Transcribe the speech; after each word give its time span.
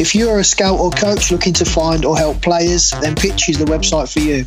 If 0.00 0.14
you 0.14 0.30
are 0.30 0.38
a 0.38 0.44
scout 0.44 0.80
or 0.80 0.90
coach 0.90 1.30
looking 1.30 1.52
to 1.52 1.66
find 1.66 2.06
or 2.06 2.16
help 2.16 2.40
players, 2.40 2.90
then 3.02 3.14
Pitch 3.14 3.50
is 3.50 3.58
the 3.58 3.66
website 3.66 4.10
for 4.10 4.20
you. 4.20 4.46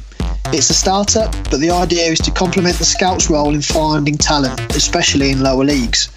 It's 0.51 0.69
a 0.69 0.73
startup, 0.73 1.31
but 1.50 1.59
the 1.59 1.71
idea 1.71 2.11
is 2.11 2.19
to 2.19 2.31
complement 2.31 2.77
the 2.77 2.85
scout's 2.85 3.30
role 3.30 3.53
in 3.53 3.61
finding 3.61 4.17
talent, 4.17 4.59
especially 4.75 5.32
in 5.32 5.42
lower 5.42 5.64
leagues. 5.64 6.09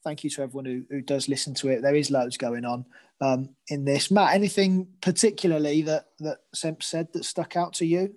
thank 0.04 0.24
you 0.24 0.30
to 0.32 0.44
everyone 0.44 0.66
who, 0.66 0.84
who 0.90 1.02
does 1.02 1.28
listen 1.28 1.54
to 1.56 1.70
it. 1.70 1.82
There 1.82 1.96
is 1.96 2.12
loads 2.12 2.38
going 2.38 2.66
on 2.66 2.86
um, 3.22 3.50
in 3.68 3.86
this. 3.86 4.12
Matt, 4.12 4.34
anything 4.34 4.88
particularly 5.02 5.82
that 5.84 6.06
that 6.20 6.40
Semp 6.56 6.84
said 6.84 7.08
that 7.14 7.26
stuck 7.26 7.56
out 7.56 7.74
to 7.74 7.86
you? 7.86 8.16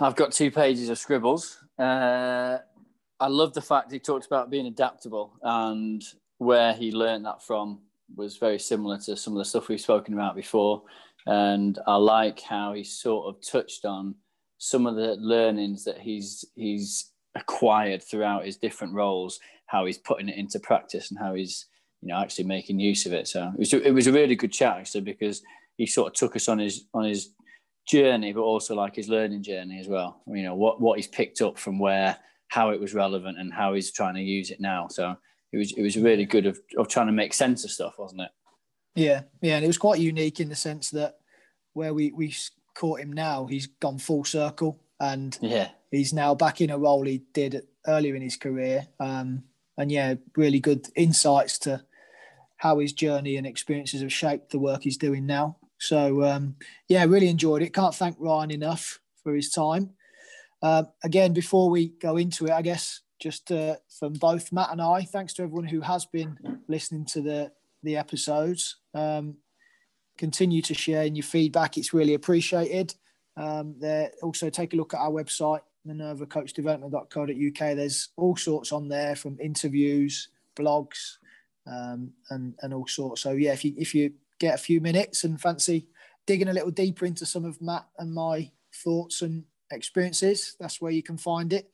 I've 0.00 0.16
got 0.16 0.32
two 0.32 0.50
pages 0.50 0.88
of 0.88 0.98
scribbles. 0.98 1.58
Uh, 1.78 2.58
I 3.18 3.28
love 3.28 3.54
the 3.54 3.62
fact 3.62 3.92
he 3.92 3.98
talked 3.98 4.26
about 4.26 4.50
being 4.50 4.66
adaptable 4.66 5.34
and 5.42 6.02
where 6.38 6.74
he 6.74 6.92
learned 6.92 7.24
that 7.24 7.42
from 7.42 7.80
was 8.16 8.36
very 8.36 8.58
similar 8.58 8.98
to 8.98 9.16
some 9.16 9.34
of 9.34 9.38
the 9.38 9.44
stuff 9.44 9.68
we've 9.68 9.80
spoken 9.80 10.14
about 10.14 10.36
before. 10.36 10.82
And 11.26 11.78
I 11.86 11.96
like 11.96 12.40
how 12.40 12.72
he 12.72 12.84
sort 12.84 13.26
of 13.28 13.46
touched 13.46 13.84
on 13.84 14.16
some 14.58 14.86
of 14.86 14.96
the 14.96 15.16
learnings 15.16 15.84
that 15.84 15.98
he's 15.98 16.44
he's 16.54 17.10
acquired 17.34 18.02
throughout 18.02 18.44
his 18.44 18.56
different 18.56 18.94
roles, 18.94 19.40
how 19.66 19.86
he's 19.86 19.98
putting 19.98 20.28
it 20.28 20.36
into 20.36 20.60
practice 20.60 21.10
and 21.10 21.18
how 21.18 21.34
he's 21.34 21.66
you 22.00 22.08
know 22.08 22.16
actually 22.16 22.44
making 22.44 22.80
use 22.80 23.06
of 23.06 23.12
it. 23.12 23.28
So 23.28 23.52
it 23.54 23.58
was 23.58 23.72
a, 23.72 23.88
it 23.88 23.92
was 23.92 24.06
a 24.06 24.12
really 24.12 24.36
good 24.36 24.52
chat 24.52 24.78
actually 24.78 25.02
because 25.02 25.42
he 25.76 25.86
sort 25.86 26.08
of 26.08 26.14
took 26.14 26.36
us 26.36 26.48
on 26.48 26.58
his 26.58 26.86
on 26.94 27.04
his 27.04 27.30
journey, 27.86 28.32
but 28.32 28.42
also 28.42 28.74
like 28.74 28.96
his 28.96 29.08
learning 29.08 29.42
journey 29.42 29.78
as 29.78 29.88
well. 29.88 30.22
You 30.26 30.42
know 30.42 30.54
what 30.54 30.80
what 30.80 30.98
he's 30.98 31.08
picked 31.08 31.40
up 31.40 31.58
from 31.58 31.78
where, 31.78 32.16
how 32.48 32.70
it 32.70 32.80
was 32.80 32.94
relevant, 32.94 33.38
and 33.38 33.52
how 33.52 33.74
he's 33.74 33.92
trying 33.92 34.14
to 34.14 34.22
use 34.22 34.50
it 34.50 34.60
now. 34.60 34.88
So 34.88 35.16
it 35.52 35.58
was 35.58 35.72
it 35.72 35.82
was 35.82 35.96
really 35.96 36.24
good 36.24 36.46
of, 36.46 36.58
of 36.76 36.88
trying 36.88 37.06
to 37.06 37.12
make 37.12 37.34
sense 37.34 37.64
of 37.64 37.70
stuff, 37.70 37.98
wasn't 37.98 38.22
it? 38.22 38.30
Yeah, 38.94 39.22
yeah, 39.40 39.56
and 39.56 39.64
it 39.64 39.68
was 39.68 39.78
quite 39.78 40.00
unique 40.00 40.40
in 40.40 40.48
the 40.48 40.54
sense 40.56 40.90
that 40.90 41.18
where 41.72 41.94
we 41.94 42.12
we 42.12 42.34
caught 42.74 43.00
him 43.00 43.12
now, 43.12 43.46
he's 43.46 43.66
gone 43.66 43.98
full 43.98 44.24
circle 44.24 44.80
and 45.00 45.36
Yeah, 45.40 45.68
he's 45.90 46.12
now 46.12 46.34
back 46.34 46.60
in 46.60 46.70
a 46.70 46.78
role 46.78 47.04
he 47.04 47.22
did 47.32 47.66
earlier 47.86 48.14
in 48.14 48.22
his 48.22 48.36
career. 48.36 48.86
Um, 49.00 49.44
and 49.76 49.90
yeah, 49.90 50.14
really 50.36 50.60
good 50.60 50.88
insights 50.96 51.58
to 51.60 51.84
how 52.56 52.78
his 52.78 52.92
journey 52.92 53.36
and 53.36 53.46
experiences 53.46 54.02
have 54.02 54.12
shaped 54.12 54.50
the 54.50 54.58
work 54.58 54.82
he's 54.82 54.96
doing 54.96 55.26
now. 55.26 55.56
So 55.78 56.22
um, 56.22 56.56
yeah, 56.88 57.04
really 57.04 57.28
enjoyed 57.28 57.62
it. 57.62 57.74
Can't 57.74 57.94
thank 57.94 58.16
Ryan 58.18 58.52
enough 58.52 59.00
for 59.22 59.34
his 59.34 59.50
time. 59.50 59.90
Um, 60.62 60.88
again, 61.02 61.32
before 61.32 61.70
we 61.70 61.88
go 61.88 62.16
into 62.16 62.46
it, 62.46 62.52
I 62.52 62.62
guess 62.62 63.00
just 63.22 63.52
uh, 63.52 63.76
from 63.88 64.14
both 64.14 64.52
Matt 64.52 64.72
and 64.72 64.82
I, 64.82 65.02
thanks 65.02 65.32
to 65.34 65.42
everyone 65.42 65.66
who 65.66 65.80
has 65.80 66.04
been 66.04 66.36
listening 66.66 67.04
to 67.06 67.22
the 67.22 67.52
the 67.84 67.96
episodes. 67.96 68.76
Um, 68.94 69.36
continue 70.18 70.60
to 70.62 70.74
share 70.74 71.04
in 71.04 71.14
your 71.14 71.22
feedback; 71.22 71.78
it's 71.78 71.94
really 71.94 72.14
appreciated. 72.14 72.94
Um, 73.36 73.76
there 73.78 74.10
also 74.22 74.50
take 74.50 74.74
a 74.74 74.76
look 74.76 74.92
at 74.92 75.00
our 75.00 75.10
website, 75.10 75.60
minervacoachdevelopment.co.uk. 75.86 77.76
There's 77.76 78.08
all 78.16 78.36
sorts 78.36 78.72
on 78.72 78.88
there 78.88 79.14
from 79.14 79.38
interviews, 79.40 80.28
blogs, 80.56 81.18
um, 81.66 82.12
and 82.30 82.54
and 82.60 82.74
all 82.74 82.88
sorts. 82.88 83.22
So 83.22 83.30
yeah, 83.32 83.52
if 83.52 83.64
you 83.64 83.74
if 83.78 83.94
you 83.94 84.12
get 84.40 84.56
a 84.56 84.58
few 84.58 84.80
minutes 84.80 85.22
and 85.22 85.40
fancy 85.40 85.86
digging 86.26 86.48
a 86.48 86.52
little 86.52 86.70
deeper 86.70 87.06
into 87.06 87.24
some 87.24 87.44
of 87.44 87.60
Matt 87.62 87.86
and 87.98 88.12
my 88.12 88.50
thoughts 88.82 89.22
and 89.22 89.44
experiences, 89.70 90.56
that's 90.58 90.80
where 90.80 90.92
you 90.92 91.02
can 91.02 91.16
find 91.16 91.52
it. 91.52 91.70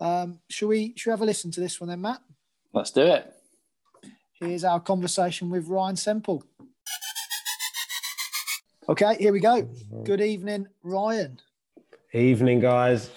Um, 0.00 0.40
shall 0.48 0.68
we 0.68 0.94
shall 0.96 1.10
we 1.10 1.12
have 1.12 1.22
a 1.22 1.26
listen 1.26 1.50
to 1.52 1.60
this 1.60 1.80
one 1.80 1.88
then, 1.88 2.00
Matt? 2.00 2.20
let's 2.72 2.90
do 2.90 3.02
it. 3.02 3.34
Here's 4.34 4.62
our 4.62 4.78
conversation 4.78 5.50
with 5.50 5.66
Ryan 5.66 5.96
Semple. 5.96 6.44
Okay, 8.88 9.16
here 9.18 9.32
we 9.32 9.40
go. 9.40 9.68
Good 10.04 10.20
evening, 10.20 10.68
Ryan. 10.82 11.40
Evening, 12.14 12.60
guys. 12.60 13.10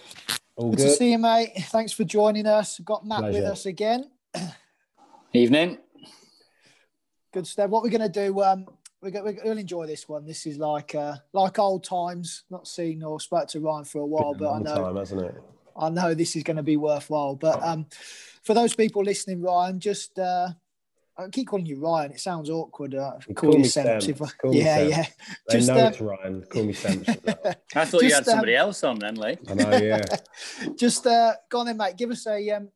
All 0.55 0.71
Good, 0.71 0.79
to 0.79 0.89
see 0.89 1.11
you, 1.11 1.17
mate. 1.17 1.51
Thanks 1.69 1.93
for 1.93 2.03
joining 2.03 2.45
us. 2.45 2.77
We've 2.77 2.85
got 2.85 3.05
Matt 3.05 3.23
with 3.23 3.45
us 3.45 3.65
again. 3.65 4.09
Evening. 5.33 5.77
Good 7.31 7.47
stuff. 7.47 7.69
What 7.69 7.83
we're 7.83 7.89
going 7.89 8.01
to 8.01 8.09
do, 8.09 8.41
um, 8.41 8.65
we're 9.01 9.11
going 9.11 9.33
to 9.37 9.41
we'll 9.45 9.57
enjoy 9.57 9.87
this 9.87 10.09
one. 10.09 10.25
This 10.25 10.45
is 10.45 10.57
like 10.57 10.93
uh, 10.93 11.15
like 11.31 11.57
old 11.57 11.85
times. 11.85 12.43
Not 12.49 12.67
seen 12.67 13.01
or 13.01 13.21
spoke 13.21 13.47
to 13.49 13.61
Ryan 13.61 13.85
for 13.85 13.99
a 13.99 14.05
while, 14.05 14.33
Been 14.33 14.43
a 14.43 14.43
but 14.43 14.49
I 14.49 14.51
long 14.51 14.63
know 14.63 14.75
time, 14.75 14.95
hasn't 14.97 15.21
it? 15.21 15.43
I 15.77 15.89
know 15.89 16.13
this 16.13 16.35
is 16.35 16.43
going 16.43 16.57
to 16.57 16.63
be 16.63 16.77
worthwhile. 16.77 17.35
But 17.35 17.61
um, 17.63 17.85
for 18.43 18.53
those 18.53 18.75
people 18.75 19.03
listening, 19.03 19.41
Ryan, 19.41 19.79
just 19.79 20.17
uh, 20.19 20.49
I 21.17 21.27
keep 21.29 21.47
calling 21.47 21.65
you 21.65 21.79
Ryan. 21.79 22.11
It 22.11 22.19
sounds 22.19 22.49
awkward. 22.49 22.95
Uh, 22.95 23.13
call, 23.27 23.35
call 23.35 23.53
you 23.53 23.59
me 23.59 23.67
Semps 23.67 24.05
Semps. 24.05 24.07
if 24.07 24.21
I- 24.21 24.31
Call 24.41 24.51
me 24.51 24.59
yeah, 24.59 24.75
Semps. 24.75 24.97
yeah. 24.97 25.05
They 25.47 25.57
Just, 25.57 25.67
know 25.69 25.75
uh, 25.75 25.87
it's 25.89 26.01
Ryan. 26.01 26.43
Call 26.49 26.63
me 26.63 26.73
Semps. 26.73 27.09
I 27.75 27.85
thought 27.85 28.03
you 28.03 28.13
had 28.13 28.25
somebody 28.25 28.55
um, 28.55 28.67
else 28.67 28.83
on 28.83 28.99
then, 28.99 29.15
Lee. 29.15 29.37
I 29.47 29.53
know, 29.53 29.77
yeah. 29.77 30.01
just 30.77 31.05
uh, 31.05 31.33
go 31.49 31.59
on 31.59 31.65
then, 31.67 31.77
mate. 31.77 31.97
Give 31.97 32.11
us 32.11 32.25
a 32.27 32.49
um, 32.51 32.69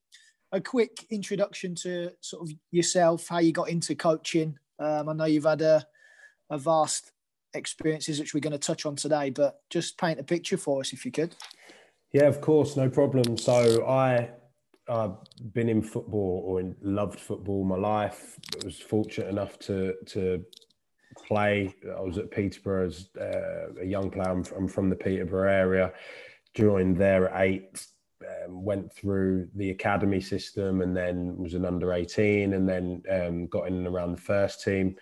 a 0.51 0.61
quick 0.61 1.05
introduction 1.09 1.75
to 1.75 2.11
sort 2.21 2.43
of 2.43 2.55
yourself, 2.71 3.27
how 3.27 3.39
you 3.39 3.51
got 3.51 3.69
into 3.69 3.95
coaching. 3.95 4.57
Um, 4.79 5.09
I 5.09 5.13
know 5.13 5.25
you've 5.25 5.45
had 5.45 5.61
a, 5.61 5.85
a 6.49 6.57
vast 6.57 7.11
experiences 7.53 8.19
which 8.19 8.33
we're 8.33 8.41
going 8.41 8.53
to 8.53 8.59
touch 8.59 8.85
on 8.85 8.95
today, 8.95 9.29
but 9.29 9.61
just 9.69 9.97
paint 9.97 10.19
a 10.19 10.23
picture 10.23 10.57
for 10.57 10.81
us 10.81 10.93
if 10.93 11.05
you 11.05 11.11
could. 11.11 11.35
Yeah, 12.15 12.27
of 12.27 12.39
course, 12.39 12.77
no 12.77 12.89
problem. 12.89 13.37
So 13.37 13.85
I 13.85 14.29
I've 14.87 15.17
been 15.51 15.67
in 15.67 15.81
football 15.81 16.43
or 16.45 16.61
in, 16.61 16.73
loved 16.81 17.19
football 17.19 17.65
my 17.65 17.75
life. 17.75 18.39
I 18.53 18.63
was 18.63 18.79
fortunate 18.79 19.27
enough 19.27 19.59
to 19.67 19.95
to 20.13 20.41
play. 21.27 21.75
I 21.85 21.99
was 21.99 22.17
at 22.17 22.31
Peterborough 22.31 22.85
as 22.85 23.09
uh, 23.19 23.81
a 23.81 23.85
young 23.85 24.09
player. 24.09 24.29
I'm, 24.29 24.45
I'm 24.55 24.69
from 24.69 24.89
the 24.89 24.95
Peterborough 24.95 25.51
area. 25.51 25.91
Joined 26.53 26.95
there 26.95 27.27
at 27.33 27.41
eight. 27.41 27.85
Um, 28.23 28.63
went 28.63 28.93
through 28.93 29.49
the 29.53 29.71
academy 29.71 30.21
system 30.21 30.83
and 30.83 30.95
then 30.95 31.35
was 31.35 31.53
an 31.53 31.65
under 31.65 31.91
18 31.91 32.53
and 32.53 32.67
then 32.67 33.03
um, 33.11 33.47
got 33.47 33.67
in 33.67 33.73
and 33.73 33.87
around 33.87 34.13
the 34.13 34.21
first 34.21 34.63
team. 34.63 34.95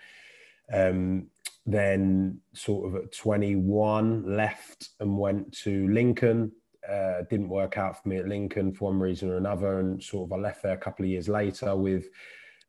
Um, 0.73 1.27
then 1.67 2.39
sort 2.53 2.88
of 2.88 3.03
at 3.03 3.11
21 3.11 4.35
left 4.35 4.89
and 4.99 5.15
went 5.15 5.51
to 5.59 5.88
Lincoln 5.89 6.51
uh, 6.89 7.21
didn't 7.30 7.50
work 7.50 7.77
out 7.77 8.01
for 8.01 8.09
me 8.09 8.18
at 8.18 8.27
Lincoln 8.27 8.74
for 8.74 8.91
one 8.91 9.00
reason 9.00 9.30
or 9.30 9.38
another, 9.38 9.80
and 9.80 10.01
sort 10.01 10.30
of 10.30 10.33
I 10.38 10.41
left 10.41 10.63
there 10.63 10.74
a 10.74 10.77
couple 10.77 11.06
of 11.06 11.09
years 11.12 11.30
later 11.30 11.75
with 11.75 12.06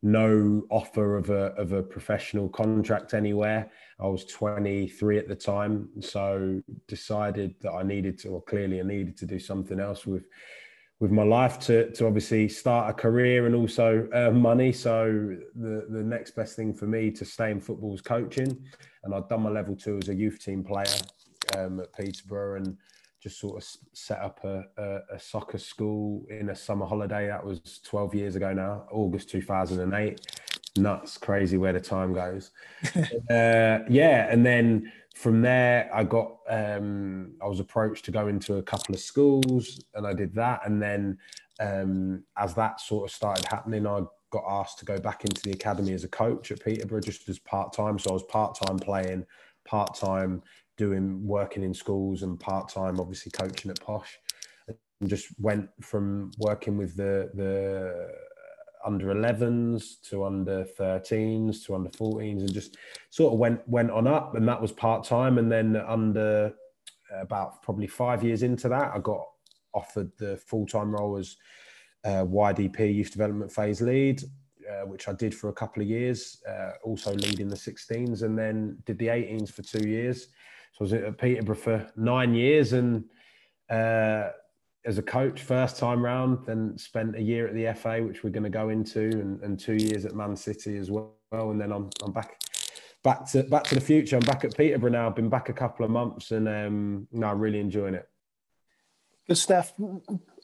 no 0.02 0.62
offer 0.69 1.16
of 1.16 1.31
a 1.31 1.55
of 1.55 1.72
a 1.72 1.82
professional 1.82 2.49
contract 2.49 3.14
anywhere. 3.14 3.70
I 3.99 4.06
was 4.06 4.26
23 4.26 5.19
at 5.19 5.28
the 5.28 5.34
time, 5.34 5.88
so 6.00 6.61
decided 6.87 7.55
that 7.62 7.72
I 7.72 7.82
needed 7.82 8.19
to, 8.20 8.28
or 8.28 8.43
clearly 8.43 8.81
I 8.81 8.84
needed 8.84 9.16
to 9.19 9.26
do 9.26 9.38
something 9.38 9.81
else 9.81 10.06
with 10.06 10.26
with 11.00 11.10
my 11.10 11.22
life 11.22 11.58
to 11.60 11.90
to 11.93 12.06
obviously 12.06 12.49
start 12.49 12.90
a 12.90 12.94
career 12.94 13.46
and 13.46 13.55
also 13.55 14.08
earn 14.12 14.40
money. 14.40 14.72
So 14.72 15.37
the 15.55 15.87
the 15.88 16.02
next 16.02 16.37
best 16.37 16.55
thing 16.55 16.75
for 16.75 16.87
me 16.87 17.10
to 17.12 17.25
stay 17.25 17.50
in 17.50 17.60
football 17.60 17.90
was 17.90 18.02
coaching, 18.02 18.62
and 19.05 19.14
I'd 19.14 19.28
done 19.28 19.43
my 19.43 19.50
level 19.50 19.75
two 19.75 19.99
as 19.99 20.08
a 20.08 20.14
youth 20.14 20.38
team 20.38 20.62
player 20.62 20.84
um, 21.56 21.81
at 21.81 21.93
Peterborough 21.94 22.56
and 22.56 22.76
just 23.24 23.40
sort 23.40 23.56
of 23.56 23.66
set 23.94 24.20
up 24.20 24.44
a, 24.44 24.64
a, 24.76 25.14
a, 25.14 25.18
soccer 25.18 25.56
school 25.56 26.26
in 26.28 26.50
a 26.50 26.54
summer 26.54 26.84
holiday. 26.84 27.26
That 27.26 27.42
was 27.42 27.80
12 27.82 28.14
years 28.14 28.36
ago 28.36 28.52
now, 28.52 28.84
August 28.92 29.30
2008. 29.30 30.20
Nuts, 30.76 31.16
crazy 31.16 31.56
where 31.56 31.72
the 31.72 31.80
time 31.80 32.12
goes. 32.12 32.50
uh, 32.94 33.78
yeah, 33.88 34.28
and 34.30 34.44
then 34.44 34.92
from 35.14 35.40
there, 35.40 35.88
I 35.94 36.04
got 36.04 36.36
um, 36.50 37.32
I 37.42 37.46
was 37.46 37.60
approached 37.60 38.04
to 38.06 38.10
go 38.10 38.28
into 38.28 38.56
a 38.56 38.62
couple 38.62 38.94
of 38.94 39.00
schools, 39.00 39.82
and 39.94 40.06
I 40.06 40.12
did 40.12 40.34
that. 40.34 40.60
And 40.66 40.82
then 40.82 41.16
um, 41.60 42.24
as 42.36 42.54
that 42.56 42.78
sort 42.78 43.08
of 43.08 43.14
started 43.14 43.46
happening, 43.46 43.86
I 43.86 44.02
got 44.32 44.44
asked 44.46 44.80
to 44.80 44.84
go 44.84 45.00
back 45.00 45.24
into 45.24 45.40
the 45.40 45.52
academy 45.52 45.94
as 45.94 46.04
a 46.04 46.08
coach 46.08 46.50
at 46.50 46.62
Peterborough, 46.62 47.00
just 47.00 47.26
as 47.30 47.38
part 47.38 47.72
time. 47.72 47.98
So 47.98 48.10
I 48.10 48.12
was 48.12 48.24
part 48.24 48.58
time 48.62 48.78
playing, 48.78 49.24
part 49.64 49.94
time 49.94 50.42
doing 50.76 51.26
working 51.26 51.62
in 51.62 51.74
schools 51.74 52.22
and 52.22 52.38
part 52.38 52.68
time, 52.68 53.00
obviously 53.00 53.30
coaching 53.30 53.70
at 53.70 53.80
Posh, 53.80 54.18
and 54.68 55.10
just 55.10 55.28
went 55.38 55.68
from 55.80 56.30
working 56.38 56.76
with 56.76 56.96
the 56.96 57.30
the 57.34 58.10
under 58.84 59.14
11s 59.14 60.02
to 60.02 60.24
under 60.24 60.64
13s 60.78 61.64
to 61.64 61.74
under 61.74 61.88
14s 61.90 62.40
and 62.40 62.52
just 62.52 62.76
sort 63.10 63.32
of 63.32 63.38
went 63.38 63.66
went 63.66 63.90
on 63.90 64.06
up 64.06 64.34
and 64.34 64.46
that 64.46 64.60
was 64.60 64.72
part 64.72 65.04
time 65.04 65.38
and 65.38 65.50
then 65.50 65.76
under 65.76 66.52
about 67.20 67.62
probably 67.62 67.86
5 67.86 68.22
years 68.22 68.42
into 68.42 68.68
that 68.68 68.92
I 68.94 68.98
got 68.98 69.24
offered 69.72 70.10
the 70.18 70.36
full 70.36 70.66
time 70.66 70.94
role 70.94 71.16
as 71.16 71.36
uh, 72.04 72.24
YDP 72.24 72.94
youth 72.94 73.10
development 73.10 73.50
phase 73.50 73.80
lead 73.80 74.22
uh, 74.70 74.86
which 74.86 75.08
I 75.08 75.12
did 75.12 75.34
for 75.34 75.48
a 75.48 75.52
couple 75.52 75.82
of 75.82 75.88
years 75.88 76.42
uh, 76.48 76.72
also 76.82 77.14
leading 77.14 77.48
the 77.48 77.56
16s 77.56 78.22
and 78.22 78.38
then 78.38 78.76
did 78.84 78.98
the 78.98 79.06
18s 79.06 79.50
for 79.50 79.62
2 79.62 79.88
years 79.88 80.28
so 80.74 80.80
I 80.80 80.82
was 80.82 80.92
at 80.92 81.18
Peterborough 81.18 81.54
for 81.54 81.92
nine 81.96 82.34
years 82.34 82.72
and 82.72 83.04
uh, 83.70 84.30
as 84.84 84.98
a 84.98 85.02
coach 85.02 85.42
first 85.42 85.78
time 85.78 86.04
round, 86.04 86.44
then 86.46 86.76
spent 86.76 87.16
a 87.16 87.22
year 87.22 87.46
at 87.46 87.54
the 87.54 87.72
FA, 87.74 88.02
which 88.02 88.22
we're 88.22 88.30
going 88.30 88.44
to 88.44 88.50
go 88.50 88.68
into, 88.68 89.00
and, 89.00 89.40
and 89.42 89.58
two 89.58 89.74
years 89.74 90.04
at 90.04 90.14
Man 90.14 90.36
City 90.36 90.76
as 90.76 90.90
well. 90.90 91.14
And 91.32 91.60
then 91.60 91.72
I'm, 91.72 91.88
I'm 92.02 92.12
back 92.12 92.40
back 93.04 93.30
to 93.30 93.44
back 93.44 93.64
to 93.64 93.76
the 93.76 93.80
future. 93.80 94.16
I'm 94.16 94.22
back 94.22 94.44
at 94.44 94.56
Peterborough 94.56 94.90
now. 94.90 95.06
I've 95.06 95.14
been 95.14 95.28
back 95.28 95.48
a 95.48 95.52
couple 95.52 95.84
of 95.84 95.90
months 95.90 96.32
and 96.32 96.48
um, 96.48 97.06
no, 97.12 97.28
I'm 97.28 97.38
really 97.38 97.60
enjoying 97.60 97.94
it. 97.94 98.08
Good 99.28 99.38
stuff. 99.38 99.72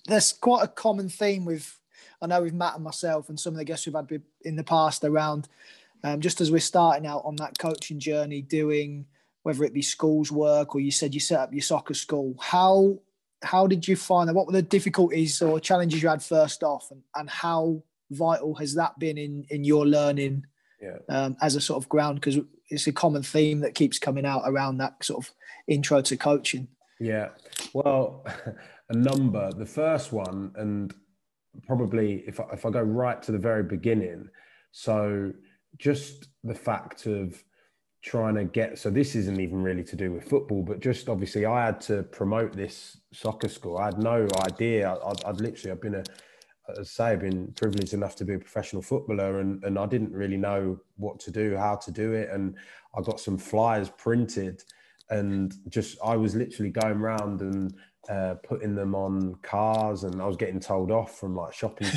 There's 0.07 0.33
quite 0.33 0.63
a 0.63 0.69
common 0.69 1.09
theme 1.09 1.45
with 1.45 1.77
I 2.23 2.27
know 2.27 2.43
with 2.43 2.55
Matt 2.55 2.77
and 2.77 2.85
myself 2.85 3.29
and 3.29 3.41
some 3.41 3.55
of 3.55 3.59
the 3.59 3.65
guests 3.65 3.87
we've 3.87 3.95
had 3.95 4.23
in 4.43 4.57
the 4.57 4.65
past 4.65 5.05
around 5.05 5.49
um, 6.05 6.21
just 6.21 6.41
as 6.41 6.51
we're 6.51 6.61
starting 6.61 7.07
out 7.07 7.23
on 7.25 7.37
that 7.37 7.59
coaching 7.59 7.99
journey, 7.99 8.43
doing 8.43 9.07
whether 9.43 9.65
it 9.65 9.75
be 9.75 9.83
schools 9.83 10.31
work 10.31 10.75
or 10.75 10.81
you 10.81 10.91
said 10.91 11.15
you 11.15 11.21
set 11.21 11.41
up 11.41 11.53
your 11.53 11.63
soccer 11.63 11.95
school. 11.95 12.35
How 12.41 12.99
how 13.43 13.67
did 13.67 13.89
you 13.89 13.97
find 13.97 14.29
that? 14.29 14.35
What 14.35 14.47
were 14.47 14.53
the 14.53 14.63
difficulties 14.63 15.41
or 15.41 15.61
challenges 15.61 16.03
you 16.03 16.09
had 16.09 16.23
first 16.23 16.63
off, 16.63 16.91
and, 16.91 17.03
and 17.15 17.29
how 17.31 17.83
vital 18.11 18.55
has 18.57 18.75
that 18.75 18.99
been 18.99 19.17
in 19.17 19.47
in 19.51 19.65
your 19.65 19.87
learning 19.87 20.45
yeah. 20.81 20.99
um, 21.09 21.37
as 21.41 21.57
a 21.57 21.61
sort 21.61 21.83
of 21.83 21.89
ground? 21.89 22.21
Because 22.21 22.39
it's 22.69 22.87
a 22.87 22.93
common 22.93 23.23
theme 23.23 23.61
that 23.61 23.75
keeps 23.75 23.99
coming 23.99 24.27
out 24.27 24.43
around 24.45 24.79
that 24.79 25.03
sort 25.03 25.25
of 25.25 25.33
intro 25.67 26.03
to 26.03 26.17
coaching. 26.17 26.69
Yeah, 26.99 27.31
well, 27.73 28.27
a 28.91 28.95
number. 28.95 29.51
The 29.53 29.67
first 29.67 30.13
one, 30.13 30.53
and 30.57 30.93
probably 31.67 32.25
if 32.27 32.41
I, 32.41 32.45
if 32.53 32.67
I 32.67 32.71
go 32.71 32.83
right 32.83 33.23
to 33.23 33.33
the 33.33 33.39
very 33.39 33.63
beginning, 33.63 34.29
so 34.71 35.33
just 35.79 36.29
the 36.45 36.55
fact 36.55 37.07
of 37.07 37.43
trying 38.03 38.35
to 38.35 38.45
get 38.45 38.79
so 38.79 38.89
this 38.89 39.15
isn't 39.15 39.41
even 39.41 39.63
really 39.63 39.85
to 39.85 39.95
do 39.95 40.13
with 40.13 40.25
football 40.25 40.63
but 40.63 40.81
just 40.81 41.09
obviously 41.09 41.45
i 41.45 41.67
had 41.67 41.81
to 41.81 42.03
promote 42.05 42.55
this 42.55 42.97
soccer 43.13 43.49
school 43.49 43.77
i 43.77 43.87
had 43.87 43.99
no 43.99 44.27
idea 44.47 44.91
i'd, 44.91 45.25
I'd 45.25 45.41
literally 45.41 45.73
i've 45.73 45.83
been 45.83 45.97
a 45.97 46.05
I 46.79 46.83
say, 46.83 47.05
I've 47.07 47.21
been 47.21 47.53
privileged 47.53 47.95
enough 47.95 48.17
to 48.17 48.25
be 48.25 48.35
a 48.35 48.39
professional 48.39 48.83
footballer, 48.83 49.41
and, 49.41 49.63
and 49.65 49.79
I 49.79 49.87
didn't 49.87 50.13
really 50.13 50.37
know 50.37 50.79
what 50.97 51.19
to 51.21 51.31
do, 51.31 51.57
how 51.57 51.77
to 51.77 51.91
do 51.91 52.13
it, 52.13 52.31
and 52.31 52.57
I 52.97 53.03
got 53.03 53.21
some 53.21 53.39
flyers 53.39 53.91
printed, 53.91 54.63
and 55.09 55.55
just 55.69 55.99
I 56.05 56.17
was 56.17 56.35
literally 56.35 56.71
going 56.71 56.99
around 56.99 57.41
and 57.41 57.75
uh, 58.09 58.35
putting 58.43 58.75
them 58.75 58.95
on 58.95 59.37
cars, 59.43 60.05
and 60.05 60.21
I 60.21 60.27
was 60.27 60.37
getting 60.37 60.61
told 60.61 60.91
off 60.91 61.19
from 61.19 61.35
like 61.35 61.53
shopping. 61.53 61.89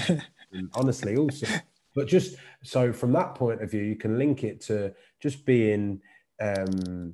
honestly, 0.76 1.18
also, 1.18 1.48
but 1.96 2.08
just 2.08 2.36
so 2.64 2.92
from 2.94 3.12
that 3.14 3.36
point 3.36 3.62
of 3.62 3.72
view, 3.72 3.84
you 3.84 3.96
can 3.96 4.18
link 4.18 4.44
it 4.44 4.62
to 4.62 4.94
just 5.22 5.46
being 5.46 6.02
um, 6.42 7.14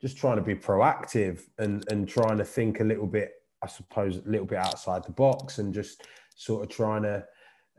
just 0.00 0.16
trying 0.16 0.36
to 0.36 0.42
be 0.42 0.54
proactive 0.54 1.42
and 1.58 1.84
and 1.90 2.08
trying 2.08 2.38
to 2.38 2.44
think 2.44 2.80
a 2.80 2.84
little 2.84 3.06
bit 3.06 3.32
i 3.62 3.66
suppose 3.66 4.18
a 4.18 4.28
little 4.28 4.46
bit 4.46 4.58
outside 4.58 5.02
the 5.04 5.12
box 5.12 5.58
and 5.58 5.72
just 5.72 6.02
sort 6.34 6.62
of 6.62 6.68
trying 6.68 7.02
to 7.02 7.24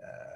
uh, 0.03 0.36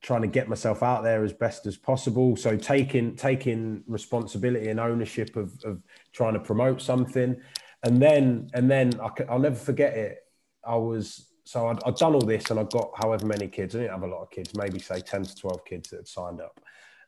trying 0.00 0.22
to 0.22 0.28
get 0.28 0.48
myself 0.48 0.82
out 0.82 1.02
there 1.02 1.24
as 1.24 1.32
best 1.32 1.66
as 1.66 1.76
possible. 1.76 2.36
So 2.36 2.56
taking 2.56 3.14
taking 3.14 3.82
responsibility 3.86 4.68
and 4.68 4.80
ownership 4.80 5.36
of, 5.36 5.52
of 5.64 5.82
trying 6.12 6.34
to 6.34 6.40
promote 6.40 6.82
something. 6.82 7.36
And 7.84 8.02
then 8.02 8.50
and 8.54 8.70
then 8.70 8.92
I, 9.00 9.32
will 9.32 9.38
never 9.38 9.56
forget 9.56 9.94
it. 9.94 10.18
I 10.64 10.76
was 10.76 11.28
so 11.44 11.66
i 11.66 11.76
had 11.84 11.96
done 11.96 12.14
all 12.14 12.20
this 12.20 12.50
and 12.50 12.60
I've 12.60 12.70
got 12.70 12.90
however 12.96 13.26
many 13.26 13.48
kids 13.48 13.74
i 13.74 13.78
didn't 13.78 13.92
have 13.92 14.02
a 14.02 14.06
lot 14.06 14.22
of 14.22 14.30
kids 14.30 14.54
maybe 14.54 14.78
say 14.78 15.00
10 15.00 15.24
to 15.24 15.34
12 15.34 15.64
kids 15.64 15.90
that 15.90 15.96
had 15.96 16.08
signed 16.08 16.40
up 16.40 16.60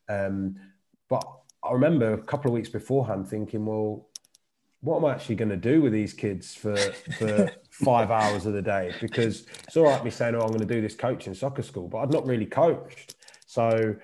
um, 0.09 0.57
but 1.09 1.25
I 1.63 1.73
remember 1.73 2.13
a 2.13 2.23
couple 2.23 2.51
of 2.51 2.55
weeks 2.55 2.69
beforehand 2.69 3.29
thinking, 3.29 3.65
well, 3.65 4.09
what 4.81 4.99
am 4.99 5.07
I 5.07 5.13
actually 5.13 5.37
going 5.37 5.51
to 5.51 5.57
do 5.57 5.81
with 5.81 5.93
these 5.93 6.13
kids 6.13 6.55
for 6.55 6.77
for 6.77 7.51
five 7.71 8.11
hours 8.11 8.45
of 8.45 8.53
the 8.53 8.61
day? 8.61 8.93
Because 9.01 9.47
it's 9.67 9.77
all 9.77 9.85
right 9.85 10.05
me 10.05 10.11
saying, 10.11 10.35
oh, 10.35 10.41
I'm 10.41 10.49
going 10.49 10.61
to 10.61 10.67
do 10.67 10.83
this 10.83 10.95
coaching 10.95 11.33
soccer 11.33 11.63
school, 11.63 11.89
but 11.89 11.99
I'd 11.99 12.13
not 12.13 12.27
really 12.27 12.45
coached. 12.45 13.15
So 13.47 13.97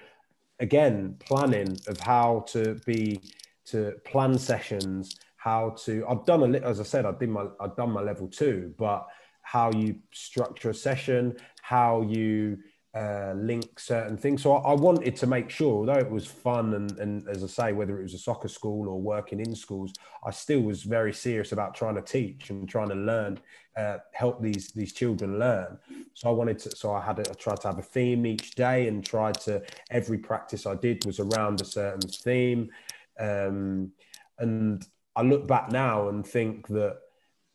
again, 0.59 1.17
planning 1.19 1.77
of 1.87 2.01
how 2.01 2.45
to 2.49 2.81
be 2.87 3.21
to 3.67 3.93
plan 4.07 4.39
sessions, 4.39 5.17
how 5.37 5.77
to 5.85 6.07
I've 6.09 6.25
done 6.25 6.43
a 6.43 6.47
little 6.47 6.69
as 6.69 6.81
I 6.81 6.85
said, 6.85 7.05
I 7.05 7.13
did 7.13 7.29
my 7.29 7.47
I've 7.61 7.77
done 7.77 7.91
my 7.91 8.01
level 8.01 8.29
two, 8.29 8.73
but 8.79 9.07
how 9.51 9.69
you 9.73 9.97
structure 10.13 10.71
a 10.71 10.75
session, 10.75 11.37
how 11.61 12.03
you 12.03 12.57
uh, 12.95 13.33
link 13.35 13.81
certain 13.81 14.17
things. 14.17 14.43
So 14.43 14.53
I, 14.53 14.71
I, 14.71 14.75
wanted 14.75 15.17
to 15.17 15.27
make 15.27 15.51
sure, 15.51 15.79
although 15.79 15.99
it 15.99 16.09
was 16.09 16.25
fun 16.25 16.75
and, 16.75 16.97
and 17.01 17.29
as 17.29 17.43
I 17.43 17.49
say, 17.49 17.73
whether 17.73 17.99
it 17.99 18.03
was 18.05 18.15
a 18.15 18.19
soccer 18.19 18.47
school 18.47 18.89
or 18.89 19.01
working 19.01 19.41
in 19.41 19.53
schools, 19.57 19.93
I 20.25 20.31
still 20.31 20.61
was 20.61 20.85
very 20.85 21.13
serious 21.13 21.51
about 21.51 21.75
trying 21.75 21.97
to 21.97 22.03
teach 22.03 22.51
and 22.51 22.69
trying 22.69 22.91
to 22.91 22.95
learn, 22.95 23.41
uh, 23.77 23.99
help 24.13 24.41
these 24.41 24.71
these 24.71 24.93
children 24.93 25.41
learn. 25.41 25.79
So 26.15 26.29
I 26.29 26.33
wanted 26.33 26.61
to. 26.61 26.77
So 26.77 26.93
I 26.93 27.01
had 27.01 27.19
a, 27.19 27.29
I 27.29 27.35
tried 27.35 27.61
to 27.63 27.69
have 27.69 27.79
a 27.79 27.83
theme 27.83 28.27
each 28.27 28.53
day 28.53 28.87
and 28.87 29.05
tried 29.05 29.35
to 29.41 29.63
every 29.91 30.19
practice 30.19 30.65
I 30.65 30.77
did 30.77 31.05
was 31.05 31.19
around 31.19 31.61
a 31.61 31.65
certain 31.65 32.09
theme. 32.09 32.71
Um, 33.19 33.91
and 34.39 34.87
I 35.17 35.23
look 35.23 35.49
back 35.49 35.73
now 35.73 36.09
and 36.09 36.25
think 36.25 36.69
that 36.69 36.99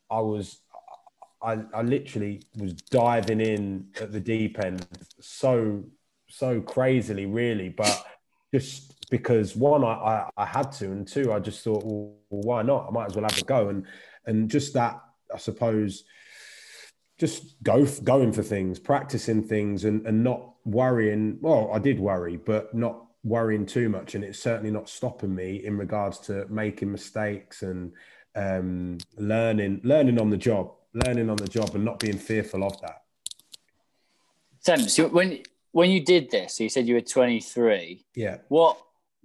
I 0.09 0.19
was 0.19 0.59
I, 1.45 1.63
I 1.73 1.81
literally 1.83 2.41
was 2.57 2.73
diving 2.73 3.39
in 3.39 3.87
at 4.01 4.11
the 4.11 4.19
deep 4.19 4.59
end 4.59 4.85
so 5.21 5.83
so 6.27 6.59
crazily, 6.61 7.25
really. 7.25 7.69
But 7.69 8.05
just 8.53 9.09
because 9.09 9.55
one, 9.55 9.83
I, 9.83 9.87
I, 9.87 10.29
I 10.37 10.45
had 10.45 10.71
to, 10.73 10.85
and 10.85 11.07
two, 11.07 11.31
I 11.31 11.39
just 11.39 11.63
thought, 11.63 11.83
well, 11.85 12.15
why 12.29 12.61
not? 12.63 12.87
I 12.87 12.91
might 12.91 13.05
as 13.09 13.15
well 13.15 13.27
have 13.29 13.41
a 13.41 13.45
go. 13.45 13.69
And 13.69 13.85
and 14.25 14.49
just 14.49 14.73
that, 14.73 14.99
I 15.33 15.37
suppose, 15.37 16.03
just 17.19 17.61
go 17.63 17.85
going 18.03 18.33
for 18.33 18.43
things, 18.43 18.79
practicing 18.79 19.43
things, 19.43 19.85
and 19.85 20.05
and 20.07 20.23
not 20.23 20.53
worrying. 20.65 21.37
Well, 21.41 21.69
I 21.73 21.79
did 21.79 21.99
worry, 21.99 22.37
but 22.37 22.73
not 22.73 23.05
worrying 23.23 23.65
too 23.65 23.89
much, 23.89 24.15
and 24.15 24.23
it's 24.23 24.39
certainly 24.39 24.71
not 24.71 24.89
stopping 24.89 25.33
me 25.33 25.63
in 25.63 25.77
regards 25.77 26.19
to 26.19 26.45
making 26.49 26.91
mistakes 26.91 27.61
and 27.61 27.93
um, 28.35 28.97
learning 29.17 29.81
learning 29.83 30.19
on 30.19 30.29
the 30.29 30.37
job 30.37 30.73
learning 30.95 31.29
on 31.29 31.35
the 31.37 31.47
job 31.47 31.75
and 31.75 31.83
not 31.83 31.99
being 31.99 32.17
fearful 32.17 32.63
of 32.63 32.79
that. 32.81 33.03
Sam, 34.61 34.79
so 34.79 35.07
when 35.09 35.43
when 35.71 35.91
you 35.91 36.03
did 36.03 36.31
this, 36.31 36.57
so 36.57 36.63
you 36.63 36.69
said 36.69 36.87
you 36.87 36.95
were 36.95 37.01
23. 37.01 38.05
Yeah. 38.15 38.37
What 38.47 38.77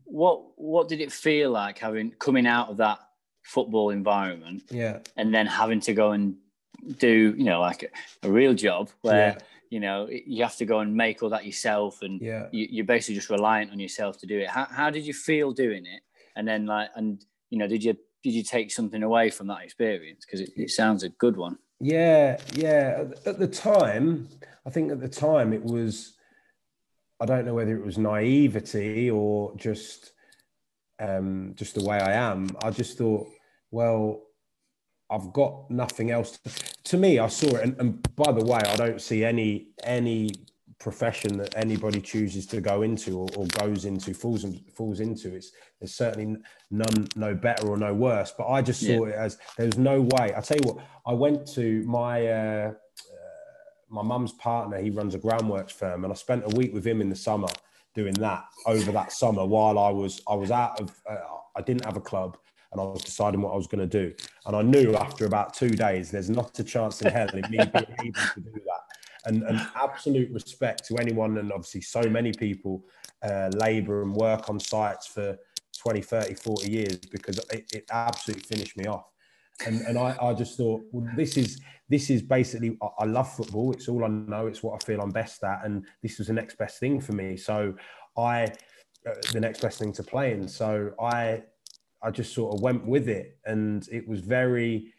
what 0.04 0.42
what 0.56 0.88
did 0.88 1.00
it 1.00 1.12
feel 1.12 1.50
like 1.50 1.78
having 1.78 2.10
coming 2.10 2.46
out 2.46 2.68
of 2.68 2.76
that 2.78 2.98
football 3.42 3.90
environment? 3.90 4.64
Yeah. 4.70 4.98
And 5.16 5.32
then 5.32 5.46
having 5.46 5.80
to 5.80 5.94
go 5.94 6.10
and 6.10 6.36
do 6.98 7.34
you 7.36 7.44
know 7.44 7.60
like 7.60 7.84
a, 7.84 8.26
a 8.26 8.30
real 8.30 8.54
job 8.54 8.90
where 9.02 9.28
yeah. 9.28 9.38
you 9.70 9.80
know 9.80 10.08
you 10.10 10.42
have 10.42 10.56
to 10.56 10.64
go 10.64 10.80
and 10.80 10.94
make 10.94 11.22
all 11.22 11.28
that 11.30 11.46
yourself 11.46 12.02
and 12.02 12.20
yeah. 12.20 12.48
you, 12.52 12.82
are 12.82 12.86
basically 12.86 13.14
just 13.14 13.30
reliant 13.30 13.70
on 13.70 13.78
yourself 13.78 14.18
to 14.18 14.26
do 14.26 14.40
it. 14.40 14.48
How 14.48 14.64
how 14.64 14.90
did 14.90 15.06
you 15.06 15.14
feel 15.14 15.52
doing 15.52 15.86
it? 15.86 16.02
And 16.36 16.46
then 16.46 16.66
like 16.66 16.90
and 16.96 17.24
you 17.48 17.58
know 17.58 17.68
did 17.68 17.84
you 17.84 17.96
did 18.22 18.34
you 18.34 18.42
take 18.42 18.70
something 18.70 19.02
away 19.02 19.30
from 19.30 19.46
that 19.48 19.62
experience? 19.62 20.24
Because 20.24 20.40
it, 20.40 20.50
it 20.56 20.70
sounds 20.70 21.02
a 21.02 21.08
good 21.08 21.36
one. 21.36 21.58
Yeah, 21.80 22.40
yeah. 22.52 23.04
At 23.24 23.38
the 23.38 23.48
time, 23.48 24.28
I 24.66 24.70
think 24.70 24.92
at 24.92 25.00
the 25.00 25.08
time 25.08 25.52
it 25.52 25.62
was, 25.62 26.16
I 27.20 27.26
don't 27.26 27.46
know 27.46 27.54
whether 27.54 27.76
it 27.76 27.84
was 27.84 27.98
naivety 27.98 29.10
or 29.10 29.56
just, 29.56 30.12
um, 30.98 31.52
just 31.54 31.74
the 31.74 31.84
way 31.84 31.98
I 31.98 32.12
am. 32.12 32.50
I 32.62 32.70
just 32.70 32.98
thought, 32.98 33.28
well, 33.70 34.22
I've 35.10 35.32
got 35.32 35.70
nothing 35.70 36.10
else. 36.10 36.38
To, 36.38 36.50
to 36.84 36.96
me, 36.96 37.18
I 37.18 37.28
saw 37.28 37.48
it, 37.56 37.64
and, 37.64 37.80
and 37.80 38.16
by 38.16 38.32
the 38.32 38.44
way, 38.44 38.60
I 38.60 38.76
don't 38.76 39.00
see 39.00 39.24
any 39.24 39.68
any 39.82 40.30
profession 40.80 41.36
that 41.36 41.54
anybody 41.56 42.00
chooses 42.00 42.46
to 42.46 42.60
go 42.60 42.82
into 42.82 43.18
or, 43.18 43.28
or 43.36 43.46
goes 43.46 43.84
into 43.84 44.12
falls 44.14 44.44
and 44.44 44.60
falls 44.72 44.98
into. 45.00 45.34
It's 45.34 45.52
there's 45.78 45.94
certainly 45.94 46.40
none 46.70 47.06
no 47.14 47.34
better 47.34 47.68
or 47.68 47.76
no 47.76 47.94
worse. 47.94 48.32
But 48.36 48.48
I 48.48 48.62
just 48.62 48.80
saw 48.80 49.06
yeah. 49.06 49.12
it 49.12 49.14
as 49.14 49.38
there's 49.56 49.78
no 49.78 50.00
way. 50.00 50.32
I 50.36 50.40
tell 50.40 50.56
you 50.56 50.72
what, 50.72 50.84
I 51.06 51.12
went 51.12 51.46
to 51.54 51.84
my. 51.84 52.26
Uh, 52.26 52.72
my 53.92 54.02
mum's 54.02 54.30
partner, 54.34 54.80
he 54.80 54.88
runs 54.88 55.16
a 55.16 55.18
groundworks 55.18 55.72
firm, 55.72 56.04
and 56.04 56.12
I 56.12 56.14
spent 56.14 56.44
a 56.44 56.54
week 56.54 56.72
with 56.72 56.86
him 56.86 57.00
in 57.00 57.08
the 57.08 57.16
summer 57.16 57.48
doing 57.92 58.14
that 58.14 58.44
over 58.66 58.92
that 58.92 59.10
summer 59.10 59.44
while 59.44 59.78
I 59.78 59.90
was 59.90 60.22
I 60.28 60.34
was 60.34 60.50
out 60.50 60.80
of 60.80 60.94
uh, 61.08 61.16
I 61.56 61.60
didn't 61.62 61.84
have 61.84 61.96
a 61.96 62.00
club 62.00 62.36
and 62.70 62.80
I 62.80 62.84
was 62.84 63.02
deciding 63.02 63.42
what 63.42 63.52
I 63.52 63.56
was 63.56 63.66
going 63.66 63.88
to 63.88 63.98
do, 64.04 64.14
and 64.46 64.54
I 64.54 64.62
knew 64.62 64.94
after 64.94 65.26
about 65.26 65.54
two 65.54 65.70
days 65.70 66.12
there's 66.12 66.30
not 66.30 66.56
a 66.60 66.64
chance 66.64 67.02
in 67.02 67.10
hell 67.10 67.28
in 67.30 67.42
me 67.50 67.58
being 67.58 67.64
able 67.64 68.20
to 68.34 68.40
do 68.40 68.52
that. 68.52 68.82
And, 69.26 69.42
and 69.42 69.60
absolute 69.74 70.32
respect 70.32 70.86
to 70.88 70.96
anyone 70.96 71.36
and 71.38 71.52
obviously 71.52 71.82
so 71.82 72.02
many 72.02 72.32
people 72.32 72.84
uh, 73.22 73.50
labour 73.54 74.02
and 74.02 74.14
work 74.14 74.48
on 74.48 74.58
sites 74.58 75.06
for 75.06 75.36
20, 75.78 76.00
30, 76.00 76.34
40 76.34 76.70
years 76.70 76.96
because 76.96 77.38
it, 77.50 77.70
it 77.72 77.84
absolutely 77.90 78.44
finished 78.44 78.76
me 78.76 78.86
off. 78.86 79.04
And 79.66 79.82
and 79.82 79.98
I, 79.98 80.16
I 80.20 80.32
just 80.32 80.56
thought 80.56 80.82
well 80.90 81.06
this 81.16 81.36
is 81.36 81.60
this 81.88 82.08
is 82.08 82.22
basically 82.22 82.78
I, 82.98 83.04
love 83.04 83.30
football. 83.34 83.72
It's 83.72 83.88
all 83.88 84.04
I 84.04 84.08
know. 84.08 84.46
It's 84.46 84.62
what 84.62 84.80
I 84.80 84.84
feel 84.84 85.00
I'm 85.00 85.10
best 85.10 85.42
at. 85.44 85.64
And 85.64 85.84
this 86.02 86.18
was 86.18 86.28
the 86.28 86.32
next 86.32 86.56
best 86.56 86.78
thing 86.80 87.00
for 87.00 87.12
me. 87.12 87.36
So 87.36 87.74
I 88.16 88.44
uh, 89.06 89.14
the 89.32 89.40
next 89.40 89.60
best 89.60 89.78
thing 89.78 89.92
to 89.94 90.02
playing 90.02 90.48
so 90.48 90.92
I 91.00 91.42
I 92.02 92.10
just 92.10 92.32
sort 92.34 92.54
of 92.54 92.62
went 92.62 92.86
with 92.86 93.08
it. 93.08 93.38
And 93.44 93.86
it 93.92 94.08
was 94.08 94.20
very 94.20 94.94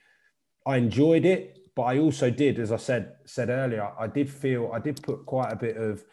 I 0.68 0.78
enjoyed 0.78 1.26
it 1.26 1.58
but 1.76 1.84
I 1.84 2.00
also 2.00 2.30
did 2.30 2.60
as 2.60 2.72
I 2.72 2.78
said 2.78 3.14
said 3.26 3.50
earlier 3.50 3.92
I 4.00 4.08
did 4.08 4.30
feel 4.30 4.72
I 4.74 4.80
did 4.80 5.02
put 5.02 5.26
quite 5.26 5.52
a 5.52 5.56
bit 5.56 5.78
of 5.78 6.04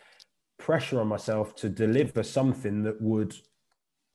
pressure 0.59 1.01
on 1.01 1.09
myself 1.09 1.55
to 1.57 1.69
deliver 1.69 2.23
something 2.23 2.83
that 2.83 3.01
would 3.01 3.35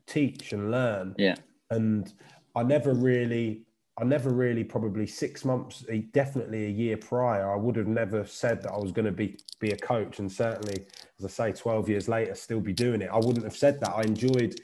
teach 0.05 0.53
and 0.53 0.71
learn 0.71 1.15
yeah 1.17 1.35
and 1.69 2.13
I 2.55 2.63
never 2.63 2.93
really 2.93 3.65
I 3.99 4.03
never 4.03 4.31
really 4.31 4.63
probably 4.63 5.05
six 5.05 5.45
months, 5.45 5.85
definitely 6.13 6.65
a 6.65 6.69
year 6.69 6.97
prior, 6.97 7.53
I 7.53 7.55
would 7.55 7.75
have 7.75 7.87
never 7.87 8.25
said 8.25 8.63
that 8.63 8.71
I 8.71 8.77
was 8.77 8.91
going 8.91 9.05
to 9.05 9.11
be 9.11 9.37
be 9.59 9.69
a 9.69 9.77
coach, 9.77 10.17
and 10.17 10.31
certainly, 10.31 10.85
as 11.19 11.25
I 11.25 11.27
say, 11.27 11.51
twelve 11.51 11.87
years 11.87 12.09
later, 12.09 12.33
still 12.33 12.59
be 12.59 12.73
doing 12.73 13.03
it. 13.03 13.09
I 13.13 13.17
wouldn't 13.17 13.43
have 13.43 13.55
said 13.55 13.79
that. 13.81 13.91
I 13.91 14.01
enjoyed, 14.01 14.59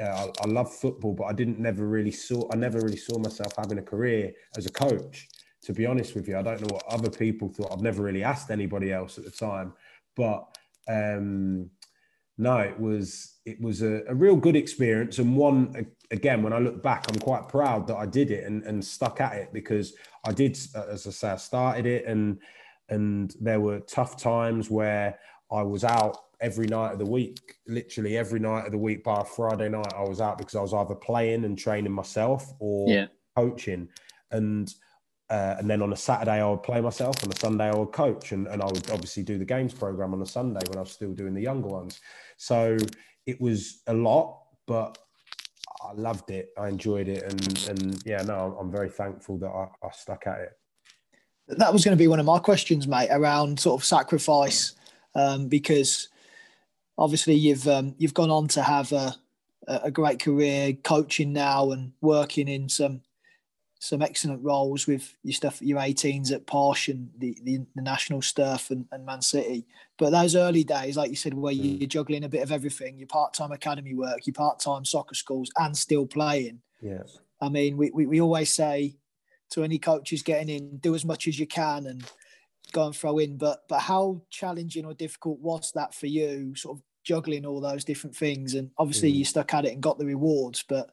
uh, 0.00 0.04
I, 0.04 0.44
I 0.44 0.46
love 0.46 0.74
football, 0.74 1.12
but 1.12 1.24
I 1.24 1.34
didn't 1.34 1.58
never 1.58 1.86
really 1.86 2.10
saw. 2.10 2.48
I 2.50 2.56
never 2.56 2.80
really 2.80 2.96
saw 2.96 3.18
myself 3.18 3.52
having 3.58 3.78
a 3.78 3.82
career 3.82 4.32
as 4.56 4.64
a 4.64 4.72
coach. 4.72 5.28
To 5.64 5.72
be 5.72 5.86
honest 5.86 6.14
with 6.14 6.26
you, 6.26 6.38
I 6.38 6.42
don't 6.42 6.60
know 6.60 6.74
what 6.74 6.86
other 6.88 7.10
people 7.10 7.48
thought. 7.48 7.72
I've 7.72 7.82
never 7.82 8.02
really 8.02 8.24
asked 8.24 8.50
anybody 8.50 8.92
else 8.92 9.18
at 9.18 9.24
the 9.24 9.30
time, 9.30 9.74
but 10.16 10.56
um, 10.88 11.70
no, 12.38 12.56
it 12.58 12.80
was 12.80 13.34
it 13.44 13.60
was 13.60 13.82
a, 13.82 14.02
a, 14.08 14.14
real 14.14 14.36
good 14.36 14.56
experience 14.56 15.18
and 15.18 15.36
one 15.36 15.86
again 16.10 16.42
when 16.42 16.54
I 16.54 16.58
look 16.58 16.82
back, 16.82 17.06
I'm 17.08 17.18
quite 17.18 17.48
proud 17.48 17.86
that 17.88 17.96
I 17.96 18.06
did 18.06 18.30
it 18.30 18.44
and, 18.44 18.62
and 18.64 18.82
stuck 18.84 19.20
at 19.20 19.34
it 19.34 19.52
because 19.52 19.94
I 20.24 20.32
did, 20.32 20.58
as 20.74 21.06
I 21.06 21.10
say, 21.10 21.30
I 21.30 21.36
started 21.36 21.86
it 21.86 22.06
and 22.06 22.38
and 22.88 23.34
there 23.40 23.60
were 23.60 23.80
tough 23.80 24.16
times 24.16 24.70
where 24.70 25.18
I 25.52 25.62
was 25.62 25.84
out 25.84 26.16
every 26.40 26.66
night 26.66 26.92
of 26.92 26.98
the 26.98 27.06
week, 27.06 27.56
literally 27.66 28.16
every 28.16 28.40
night 28.40 28.66
of 28.66 28.72
the 28.72 28.78
week. 28.78 29.04
By 29.04 29.22
Friday 29.22 29.68
night, 29.68 29.92
I 29.94 30.02
was 30.02 30.20
out 30.20 30.38
because 30.38 30.56
I 30.56 30.62
was 30.62 30.74
either 30.74 30.94
playing 30.94 31.44
and 31.44 31.58
training 31.58 31.92
myself 31.92 32.52
or 32.58 32.88
yeah. 32.88 33.06
coaching, 33.36 33.88
and 34.30 34.72
uh, 35.30 35.54
and 35.58 35.70
then 35.70 35.80
on 35.80 35.92
a 35.92 35.96
Saturday, 35.96 36.40
I 36.40 36.50
would 36.50 36.64
play 36.64 36.80
myself. 36.80 37.22
On 37.22 37.30
a 37.30 37.38
Sunday, 37.38 37.68
I 37.68 37.74
would 37.74 37.92
coach. 37.92 38.32
And, 38.32 38.48
and 38.48 38.60
I 38.60 38.66
would 38.66 38.90
obviously 38.90 39.22
do 39.22 39.38
the 39.38 39.44
games 39.44 39.72
program 39.72 40.12
on 40.12 40.20
a 40.20 40.26
Sunday 40.26 40.60
when 40.68 40.76
I 40.76 40.80
was 40.80 40.90
still 40.90 41.12
doing 41.12 41.34
the 41.34 41.40
younger 41.40 41.68
ones. 41.68 42.00
So 42.36 42.76
it 43.26 43.40
was 43.40 43.82
a 43.86 43.94
lot, 43.94 44.42
but 44.66 44.98
I 45.88 45.92
loved 45.92 46.30
it. 46.30 46.50
I 46.58 46.68
enjoyed 46.68 47.06
it. 47.06 47.22
And, 47.22 47.68
and 47.68 48.02
yeah, 48.04 48.22
no, 48.22 48.56
I'm 48.60 48.72
very 48.72 48.90
thankful 48.90 49.38
that 49.38 49.48
I, 49.48 49.68
I 49.86 49.90
stuck 49.92 50.26
at 50.26 50.40
it. 50.40 50.52
That 51.46 51.72
was 51.72 51.84
going 51.84 51.96
to 51.96 52.02
be 52.02 52.08
one 52.08 52.20
of 52.20 52.26
my 52.26 52.40
questions, 52.40 52.88
mate, 52.88 53.08
around 53.10 53.58
sort 53.60 53.80
of 53.80 53.84
sacrifice, 53.84 54.74
um, 55.14 55.46
because 55.48 56.08
obviously 56.96 57.34
you've 57.34 57.66
um, 57.66 57.94
you've 57.98 58.14
gone 58.14 58.30
on 58.30 58.46
to 58.48 58.62
have 58.62 58.92
a, 58.92 59.16
a 59.66 59.90
great 59.90 60.20
career 60.20 60.74
coaching 60.74 61.32
now 61.32 61.72
and 61.72 61.92
working 62.00 62.46
in 62.46 62.68
some 62.68 63.00
some 63.82 64.02
excellent 64.02 64.44
roles 64.44 64.86
with 64.86 65.16
your 65.22 65.32
stuff, 65.32 65.62
your 65.62 65.78
18s 65.78 66.32
at 66.32 66.46
Posh 66.46 66.88
and 66.88 67.08
the, 67.16 67.36
the, 67.44 67.60
the 67.74 67.80
national 67.80 68.20
stuff 68.20 68.70
and, 68.70 68.84
and, 68.92 69.06
Man 69.06 69.22
City. 69.22 69.64
But 69.96 70.10
those 70.10 70.36
early 70.36 70.64
days, 70.64 70.98
like 70.98 71.08
you 71.08 71.16
said, 71.16 71.32
where 71.32 71.54
mm. 71.54 71.80
you're 71.80 71.88
juggling 71.88 72.24
a 72.24 72.28
bit 72.28 72.42
of 72.42 72.52
everything, 72.52 72.98
your 72.98 73.08
part-time 73.08 73.52
academy 73.52 73.94
work, 73.94 74.26
your 74.26 74.34
part-time 74.34 74.84
soccer 74.84 75.14
schools, 75.14 75.50
and 75.56 75.74
still 75.74 76.04
playing. 76.04 76.60
Yeah. 76.82 77.04
I 77.40 77.48
mean, 77.48 77.78
we, 77.78 77.90
we, 77.90 78.04
we 78.04 78.20
always 78.20 78.52
say 78.52 78.96
to 79.52 79.64
any 79.64 79.78
coaches 79.78 80.22
getting 80.22 80.54
in, 80.54 80.76
do 80.76 80.94
as 80.94 81.06
much 81.06 81.26
as 81.26 81.38
you 81.38 81.46
can 81.46 81.86
and 81.86 82.04
go 82.72 82.84
and 82.84 82.94
throw 82.94 83.16
in. 83.16 83.38
But 83.38 83.62
but 83.66 83.80
how 83.80 84.20
challenging 84.28 84.84
or 84.84 84.92
difficult 84.92 85.40
was 85.40 85.72
that 85.74 85.94
for 85.94 86.06
you, 86.06 86.54
sort 86.54 86.76
of 86.76 86.82
juggling 87.02 87.46
all 87.46 87.62
those 87.62 87.84
different 87.84 88.14
things? 88.14 88.52
And 88.52 88.70
obviously, 88.76 89.10
mm. 89.10 89.16
you 89.16 89.24
stuck 89.24 89.54
at 89.54 89.64
it 89.64 89.72
and 89.72 89.82
got 89.82 89.98
the 89.98 90.04
rewards, 90.04 90.62
but 90.68 90.90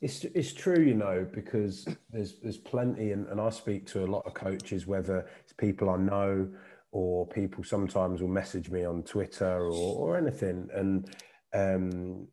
it's 0.00 0.24
it's 0.24 0.52
true, 0.52 0.80
you 0.80 0.94
know, 0.94 1.26
because 1.32 1.86
there's 2.10 2.36
there's 2.40 2.58
plenty, 2.58 3.12
and, 3.12 3.26
and 3.28 3.40
I 3.40 3.50
speak 3.50 3.86
to 3.88 4.04
a 4.04 4.06
lot 4.06 4.24
of 4.26 4.34
coaches, 4.34 4.86
whether 4.86 5.28
it's 5.42 5.52
people 5.52 5.90
I 5.90 5.96
know 5.96 6.48
or 6.92 7.26
people 7.26 7.64
sometimes 7.64 8.22
will 8.22 8.28
message 8.28 8.70
me 8.70 8.84
on 8.84 9.02
Twitter 9.02 9.66
or, 9.66 9.96
or 9.96 10.16
anything, 10.16 10.68
and 10.74 11.10
um, 11.52 12.28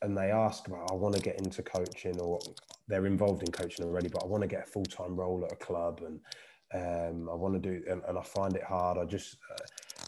and 0.00 0.16
they 0.16 0.30
ask 0.30 0.66
about 0.66 0.90
I 0.90 0.94
want 0.94 1.14
to 1.14 1.20
get 1.20 1.38
into 1.38 1.62
coaching, 1.62 2.18
or 2.20 2.38
they're 2.88 3.06
involved 3.06 3.42
in 3.42 3.52
coaching 3.52 3.84
already, 3.84 4.08
but 4.08 4.22
I 4.22 4.26
want 4.26 4.42
to 4.42 4.48
get 4.48 4.64
a 4.66 4.70
full 4.70 4.84
time 4.84 5.14
role 5.14 5.44
at 5.44 5.52
a 5.52 5.56
club, 5.56 6.00
and 6.06 6.20
um, 6.74 7.28
I 7.28 7.34
want 7.34 7.54
to 7.54 7.60
do, 7.60 7.82
and, 7.90 8.02
and, 8.08 8.18
I 8.18 8.22
find 8.22 8.56
it 8.56 8.64
hard. 8.64 8.96
I 8.96 9.04
just, 9.04 9.36
uh, 9.50 9.64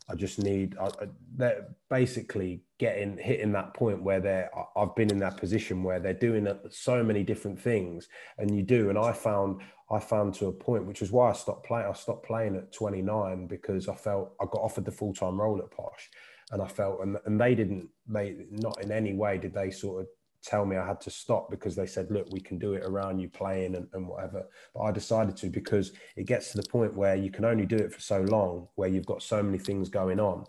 I 0.08 0.14
just 0.14 0.38
need. 0.38 0.76
I, 0.78 0.90
they're 1.36 1.66
basically 1.88 2.62
getting 2.78 3.16
hitting 3.16 3.52
that 3.52 3.72
point 3.74 4.02
where 4.02 4.20
they're. 4.20 4.50
I've 4.76 4.94
been 4.94 5.10
in 5.10 5.18
that 5.20 5.38
position 5.38 5.82
where 5.82 5.98
they're 5.98 6.12
doing 6.12 6.46
so 6.70 7.02
many 7.02 7.22
different 7.22 7.58
things, 7.58 8.08
and 8.38 8.54
you 8.54 8.62
do. 8.62 8.90
And 8.90 8.98
I 8.98 9.12
found, 9.12 9.62
I 9.90 10.00
found 10.00 10.34
to 10.34 10.46
a 10.46 10.52
point, 10.52 10.86
which 10.86 11.00
is 11.00 11.10
why 11.10 11.30
I 11.30 11.32
stopped 11.32 11.66
playing. 11.66 11.86
I 11.86 11.94
stopped 11.94 12.26
playing 12.26 12.56
at 12.56 12.72
29 12.72 13.46
because 13.46 13.88
I 13.88 13.94
felt 13.94 14.34
I 14.40 14.44
got 14.44 14.60
offered 14.60 14.84
the 14.84 14.92
full 14.92 15.14
time 15.14 15.40
role 15.40 15.58
at 15.58 15.70
Posh, 15.70 16.10
and 16.50 16.60
I 16.60 16.68
felt, 16.68 17.00
and, 17.00 17.16
and 17.24 17.40
they 17.40 17.54
didn't, 17.54 17.88
they 18.06 18.36
not 18.50 18.82
in 18.82 18.92
any 18.92 19.14
way 19.14 19.38
did 19.38 19.54
they 19.54 19.70
sort 19.70 20.02
of 20.02 20.06
tell 20.44 20.66
me 20.66 20.76
I 20.76 20.86
had 20.86 21.00
to 21.02 21.10
stop 21.10 21.50
because 21.50 21.74
they 21.74 21.86
said, 21.86 22.10
look, 22.10 22.26
we 22.30 22.40
can 22.40 22.58
do 22.58 22.74
it 22.74 22.84
around 22.84 23.18
you 23.18 23.28
playing 23.28 23.74
and, 23.74 23.88
and, 23.94 24.06
whatever. 24.06 24.46
But 24.74 24.82
I 24.82 24.92
decided 24.92 25.36
to 25.38 25.48
because 25.48 25.92
it 26.16 26.26
gets 26.26 26.52
to 26.52 26.58
the 26.58 26.68
point 26.68 26.94
where 26.94 27.16
you 27.16 27.30
can 27.30 27.44
only 27.44 27.64
do 27.64 27.76
it 27.76 27.92
for 27.92 28.00
so 28.00 28.20
long, 28.22 28.68
where 28.74 28.88
you've 28.88 29.06
got 29.06 29.22
so 29.22 29.42
many 29.42 29.58
things 29.58 29.88
going 29.88 30.20
on. 30.20 30.44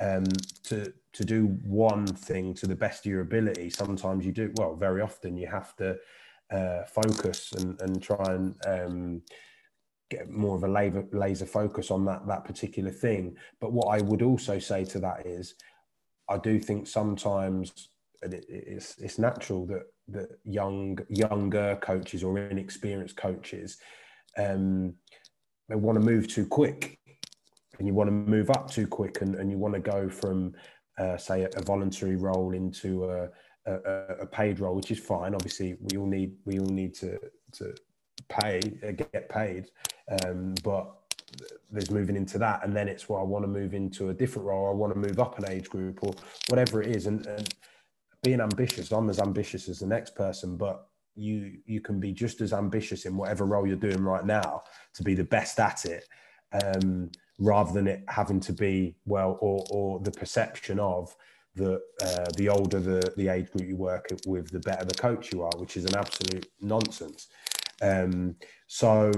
Um, 0.00 0.24
to 0.64 0.92
to 1.14 1.24
do 1.24 1.46
one 1.64 2.06
thing 2.06 2.54
to 2.54 2.68
the 2.68 2.76
best 2.76 3.04
of 3.04 3.10
your 3.10 3.22
ability, 3.22 3.70
sometimes 3.70 4.24
you 4.24 4.30
do 4.30 4.52
well. 4.56 4.76
Very 4.76 5.00
often 5.00 5.36
you 5.36 5.48
have 5.48 5.74
to 5.76 5.96
uh, 6.52 6.84
focus 6.84 7.52
and, 7.52 7.80
and 7.80 8.00
try 8.00 8.24
and 8.28 8.54
um, 8.66 9.22
get 10.08 10.30
more 10.30 10.56
of 10.56 10.62
a 10.62 10.68
laser, 10.68 11.04
laser 11.12 11.46
focus 11.46 11.90
on 11.90 12.04
that 12.04 12.28
that 12.28 12.44
particular 12.44 12.90
thing. 12.90 13.36
But 13.60 13.72
what 13.72 13.88
I 13.88 14.02
would 14.02 14.22
also 14.22 14.60
say 14.60 14.84
to 14.84 15.00
that 15.00 15.26
is, 15.26 15.54
I 16.28 16.38
do 16.38 16.60
think 16.60 16.86
sometimes 16.86 17.88
and 18.22 18.34
it, 18.34 18.44
it's 18.48 18.98
it's 18.98 19.18
natural 19.18 19.66
that 19.66 19.84
that 20.08 20.28
young 20.44 20.98
younger 21.08 21.78
coaches 21.82 22.24
or 22.24 22.38
inexperienced 22.38 23.16
coaches 23.16 23.78
um, 24.38 24.94
they 25.68 25.74
want 25.74 26.00
to 26.00 26.04
move 26.04 26.28
too 26.28 26.46
quick. 26.46 26.98
And 27.78 27.86
you 27.86 27.94
want 27.94 28.08
to 28.08 28.12
move 28.12 28.50
up 28.50 28.70
too 28.70 28.88
quick 28.88 29.20
and, 29.20 29.36
and 29.36 29.50
you 29.50 29.58
want 29.58 29.74
to 29.74 29.80
go 29.80 30.08
from 30.08 30.52
uh, 30.98 31.16
say 31.16 31.42
a, 31.42 31.48
a, 31.54 31.62
voluntary 31.62 32.16
role 32.16 32.52
into 32.52 33.04
a, 33.04 33.28
a, 33.66 34.16
a, 34.22 34.26
paid 34.26 34.58
role 34.58 34.74
which 34.74 34.90
is 34.90 34.98
fine. 34.98 35.32
Obviously 35.32 35.76
we 35.80 35.96
all 35.96 36.06
need 36.06 36.32
we 36.44 36.58
all 36.58 36.66
need 36.66 36.92
to 36.94 37.20
to 37.52 37.72
pay 38.28 38.58
uh, 38.84 38.90
get 38.90 39.28
paid 39.28 39.66
um, 40.24 40.54
but 40.64 40.92
there's 41.70 41.92
moving 41.92 42.16
into 42.16 42.36
that. 42.38 42.64
And 42.64 42.74
then 42.74 42.88
it's 42.88 43.08
well 43.08 43.20
i 43.20 43.22
want 43.22 43.44
to 43.44 43.48
move 43.48 43.74
into 43.74 44.08
a 44.08 44.14
different 44.14 44.48
role. 44.48 44.68
I 44.68 44.74
want 44.74 44.92
to 44.92 44.98
move 44.98 45.20
up 45.20 45.38
an 45.38 45.48
age 45.48 45.68
group 45.68 46.02
or 46.02 46.14
whatever 46.48 46.82
it 46.82 46.96
is. 46.96 47.06
And, 47.06 47.24
and 47.26 47.54
being 48.22 48.40
ambitious. 48.40 48.92
I'm 48.92 49.10
as 49.10 49.20
ambitious 49.20 49.68
as 49.68 49.78
the 49.78 49.86
next 49.86 50.14
person, 50.14 50.56
but 50.56 50.88
you 51.14 51.58
you 51.66 51.80
can 51.80 51.98
be 51.98 52.12
just 52.12 52.40
as 52.40 52.52
ambitious 52.52 53.04
in 53.04 53.16
whatever 53.16 53.44
role 53.44 53.66
you're 53.66 53.76
doing 53.76 54.02
right 54.02 54.24
now 54.24 54.62
to 54.94 55.02
be 55.02 55.14
the 55.14 55.24
best 55.24 55.58
at 55.58 55.84
it, 55.84 56.04
um, 56.52 57.10
rather 57.38 57.72
than 57.72 57.86
it 57.86 58.04
having 58.08 58.40
to 58.40 58.52
be 58.52 58.96
well 59.04 59.36
or 59.40 59.64
or 59.70 60.00
the 60.00 60.12
perception 60.12 60.78
of 60.78 61.14
that 61.56 61.80
uh, 62.02 62.26
the 62.36 62.48
older 62.48 62.80
the 62.80 63.12
the 63.16 63.28
age 63.28 63.50
group 63.50 63.68
you 63.68 63.76
work 63.76 64.06
with, 64.26 64.50
the 64.50 64.60
better 64.60 64.84
the 64.84 64.94
coach 64.94 65.32
you 65.32 65.42
are, 65.42 65.58
which 65.58 65.76
is 65.76 65.84
an 65.84 65.96
absolute 65.96 66.46
nonsense. 66.60 67.28
Um, 67.82 68.36
so, 68.66 69.12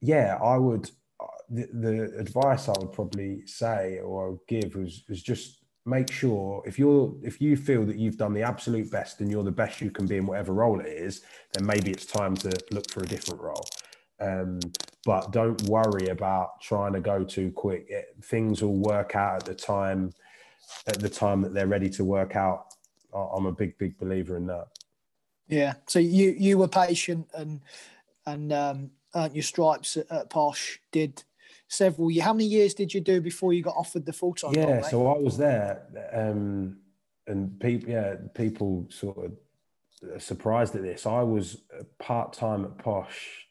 yeah, 0.00 0.38
I 0.42 0.56
would. 0.58 0.90
Uh, 1.20 1.26
the, 1.50 1.68
the 1.72 2.18
advice 2.18 2.68
I 2.68 2.74
would 2.78 2.92
probably 2.92 3.46
say 3.46 3.98
or 4.00 4.38
give 4.46 4.76
was, 4.76 5.02
was 5.08 5.22
just 5.22 5.57
make 5.88 6.12
sure 6.12 6.62
if 6.66 6.78
you're 6.78 7.14
if 7.22 7.40
you 7.40 7.56
feel 7.56 7.84
that 7.86 7.96
you've 7.96 8.16
done 8.16 8.34
the 8.34 8.42
absolute 8.42 8.90
best 8.90 9.20
and 9.20 9.30
you're 9.30 9.44
the 9.44 9.50
best 9.50 9.80
you 9.80 9.90
can 9.90 10.06
be 10.06 10.16
in 10.16 10.26
whatever 10.26 10.52
role 10.52 10.80
it 10.80 10.86
is, 10.86 11.22
then 11.52 11.66
maybe 11.66 11.90
it's 11.90 12.06
time 12.06 12.36
to 12.36 12.50
look 12.70 12.90
for 12.90 13.02
a 13.02 13.06
different 13.06 13.40
role. 13.40 13.64
Um, 14.20 14.60
but 15.04 15.30
don't 15.32 15.60
worry 15.62 16.08
about 16.08 16.60
trying 16.60 16.92
to 16.92 17.00
go 17.00 17.24
too 17.24 17.50
quick. 17.52 17.86
It, 17.88 18.16
things 18.22 18.62
will 18.62 18.76
work 18.76 19.14
out 19.14 19.36
at 19.36 19.44
the 19.44 19.54
time 19.54 20.12
at 20.86 21.00
the 21.00 21.08
time 21.08 21.40
that 21.42 21.54
they're 21.54 21.66
ready 21.66 21.88
to 21.90 22.04
work 22.04 22.36
out. 22.36 22.66
I'm 23.14 23.46
a 23.46 23.52
big, 23.52 23.78
big 23.78 23.96
believer 23.98 24.36
in 24.36 24.46
that. 24.46 24.66
Yeah. 25.48 25.74
So 25.86 25.98
you 25.98 26.34
you 26.38 26.58
were 26.58 26.68
patient 26.68 27.28
and 27.34 27.60
and 28.26 28.52
um, 28.52 28.90
earned 29.14 29.34
your 29.34 29.42
stripes 29.42 29.96
at, 29.96 30.10
at 30.10 30.30
Posh. 30.30 30.80
Did 30.92 31.24
several. 31.68 32.10
Years. 32.10 32.24
How 32.24 32.32
many 32.32 32.46
years 32.46 32.74
did 32.74 32.92
you 32.92 33.00
do 33.00 33.20
before 33.20 33.52
you 33.52 33.62
got 33.62 33.76
offered 33.76 34.04
the 34.04 34.12
full 34.12 34.34
time? 34.34 34.54
Yeah. 34.54 34.82
so 34.82 35.06
I 35.06 35.18
was 35.18 35.36
there, 35.36 35.82
um, 36.12 36.78
and 37.26 37.58
people, 37.60 37.90
yeah, 37.90 38.16
people 38.34 38.86
sort 38.90 39.18
of 39.24 40.22
surprised 40.22 40.74
at 40.74 40.82
this. 40.82 41.06
I 41.06 41.22
was 41.22 41.62
part 41.98 42.32
time 42.32 42.64
at 42.64 42.78
Posh 42.78 43.46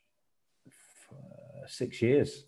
for 1.07 1.67
six 1.67 2.01
years. 2.01 2.43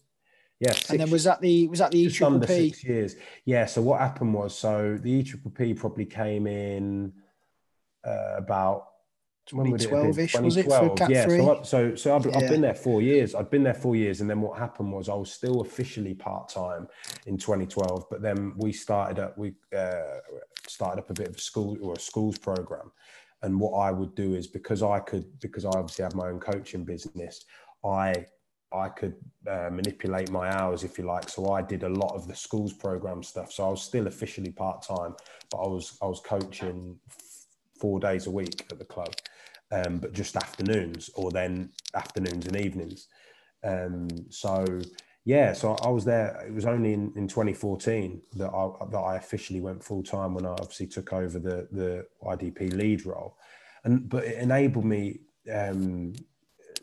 Yeah, 0.60 0.72
six, 0.72 0.90
and 0.90 1.00
then 1.00 1.10
was 1.10 1.24
that 1.24 1.40
the 1.40 1.68
was 1.70 1.80
that 1.80 1.92
the 1.92 2.10
triple 2.10 2.42
P? 2.42 2.70
Six 2.70 2.84
years. 2.84 3.16
Yeah. 3.46 3.66
So 3.66 3.82
what 3.82 4.02
happened 4.02 4.34
was, 4.34 4.58
so 4.58 4.98
the 5.02 5.12
E 5.12 5.24
triple 5.24 5.52
P 5.52 5.74
probably 5.74 6.06
came 6.06 6.48
in 6.48 7.14
uh, 8.06 8.36
about 8.38 8.89
when 9.54 9.72
would 9.72 9.82
12-ish, 9.82 10.36
was 10.40 10.58
it 10.58 10.66
for 10.66 10.94
Cat 10.96 11.10
yeah, 11.10 11.26
3? 11.26 11.38
so, 11.38 11.62
so, 11.64 11.96
so 11.96 12.16
I've, 12.16 12.26
yeah. 12.26 12.38
I've, 12.38 12.50
been 12.50 12.62
there 12.62 12.76
four 12.76 13.02
years. 13.02 13.36
I'd 13.36 13.50
been 13.50 13.64
there 13.64 13.74
four 13.74 13.96
years, 13.96 14.22
and 14.22 14.30
then 14.30 14.42
what 14.42 14.58
happened 14.58 14.92
was 14.92 15.10
I 15.10 15.14
was 15.14 15.32
still 15.32 15.62
officially 15.62 16.14
part 16.14 16.50
time 16.50 16.88
in 17.26 17.38
2012. 17.38 18.06
But 18.10 18.22
then 18.22 18.54
we 18.58 18.72
started 18.72 19.20
up, 19.20 19.38
we 19.38 19.54
uh, 19.76 20.02
started 20.68 21.00
up 21.02 21.10
a 21.10 21.14
bit 21.14 21.30
of 21.30 21.36
a 21.36 21.40
school 21.40 21.78
or 21.82 21.94
a 21.94 22.00
schools 22.00 22.38
program. 22.38 22.92
And 23.42 23.60
what 23.60 23.78
I 23.80 23.92
would 23.92 24.16
do 24.16 24.36
is 24.36 24.48
because 24.48 24.84
I 24.84 25.00
could, 25.00 25.26
because 25.40 25.66
I 25.66 25.70
obviously 25.70 26.04
have 26.04 26.16
my 26.16 26.28
own 26.28 26.40
coaching 26.40 26.84
business, 26.84 27.46
I 27.84 28.26
I 28.72 28.90
could 28.90 29.16
uh, 29.48 29.70
manipulate 29.72 30.30
my 30.30 30.50
hours 30.50 30.84
if 30.84 30.98
you 30.98 31.06
like. 31.06 31.28
So 31.28 31.52
I 31.54 31.62
did 31.62 31.84
a 31.84 31.90
lot 31.90 32.14
of 32.14 32.28
the 32.28 32.36
schools 32.36 32.72
program 32.72 33.24
stuff. 33.24 33.52
So 33.52 33.66
I 33.66 33.70
was 33.70 33.82
still 33.82 34.08
officially 34.08 34.52
part 34.52 34.84
time, 34.84 35.16
but 35.50 35.58
I 35.58 35.68
was 35.68 35.98
I 36.02 36.06
was 36.06 36.20
coaching 36.20 37.00
four 37.80 38.00
days 38.00 38.28
a 38.28 38.32
week 38.32 38.68
at 38.72 38.78
the 38.78 38.86
club 38.86 39.14
um, 39.72 40.00
but 40.00 40.14
just 40.14 40.36
afternoons 40.36 41.10
or 41.16 41.32
then 41.32 41.72
afternoons 41.94 42.46
and 42.48 42.56
evenings. 42.56 43.08
Um, 43.64 44.08
so 44.30 44.66
yeah, 45.26 45.54
so 45.54 45.76
I 45.84 45.90
was 45.90 46.06
there. 46.06 46.44
It 46.48 46.54
was 46.54 46.66
only 46.66 46.94
in, 46.94 47.14
in 47.16 47.28
2014 47.28 48.22
that 48.38 48.50
I 48.50 48.86
that 48.90 48.98
I 48.98 49.16
officially 49.18 49.62
went 49.62 49.84
full 49.84 50.02
time 50.02 50.34
when 50.34 50.46
I 50.46 50.52
obviously 50.52 50.88
took 50.88 51.14
over 51.14 51.40
the 51.40 51.68
the 51.72 52.06
YDP 52.24 52.74
lead 52.74 53.06
role, 53.06 53.38
and 53.84 54.10
but 54.10 54.24
it 54.24 54.38
enabled 54.40 54.86
me 54.86 55.20
um, 55.54 56.14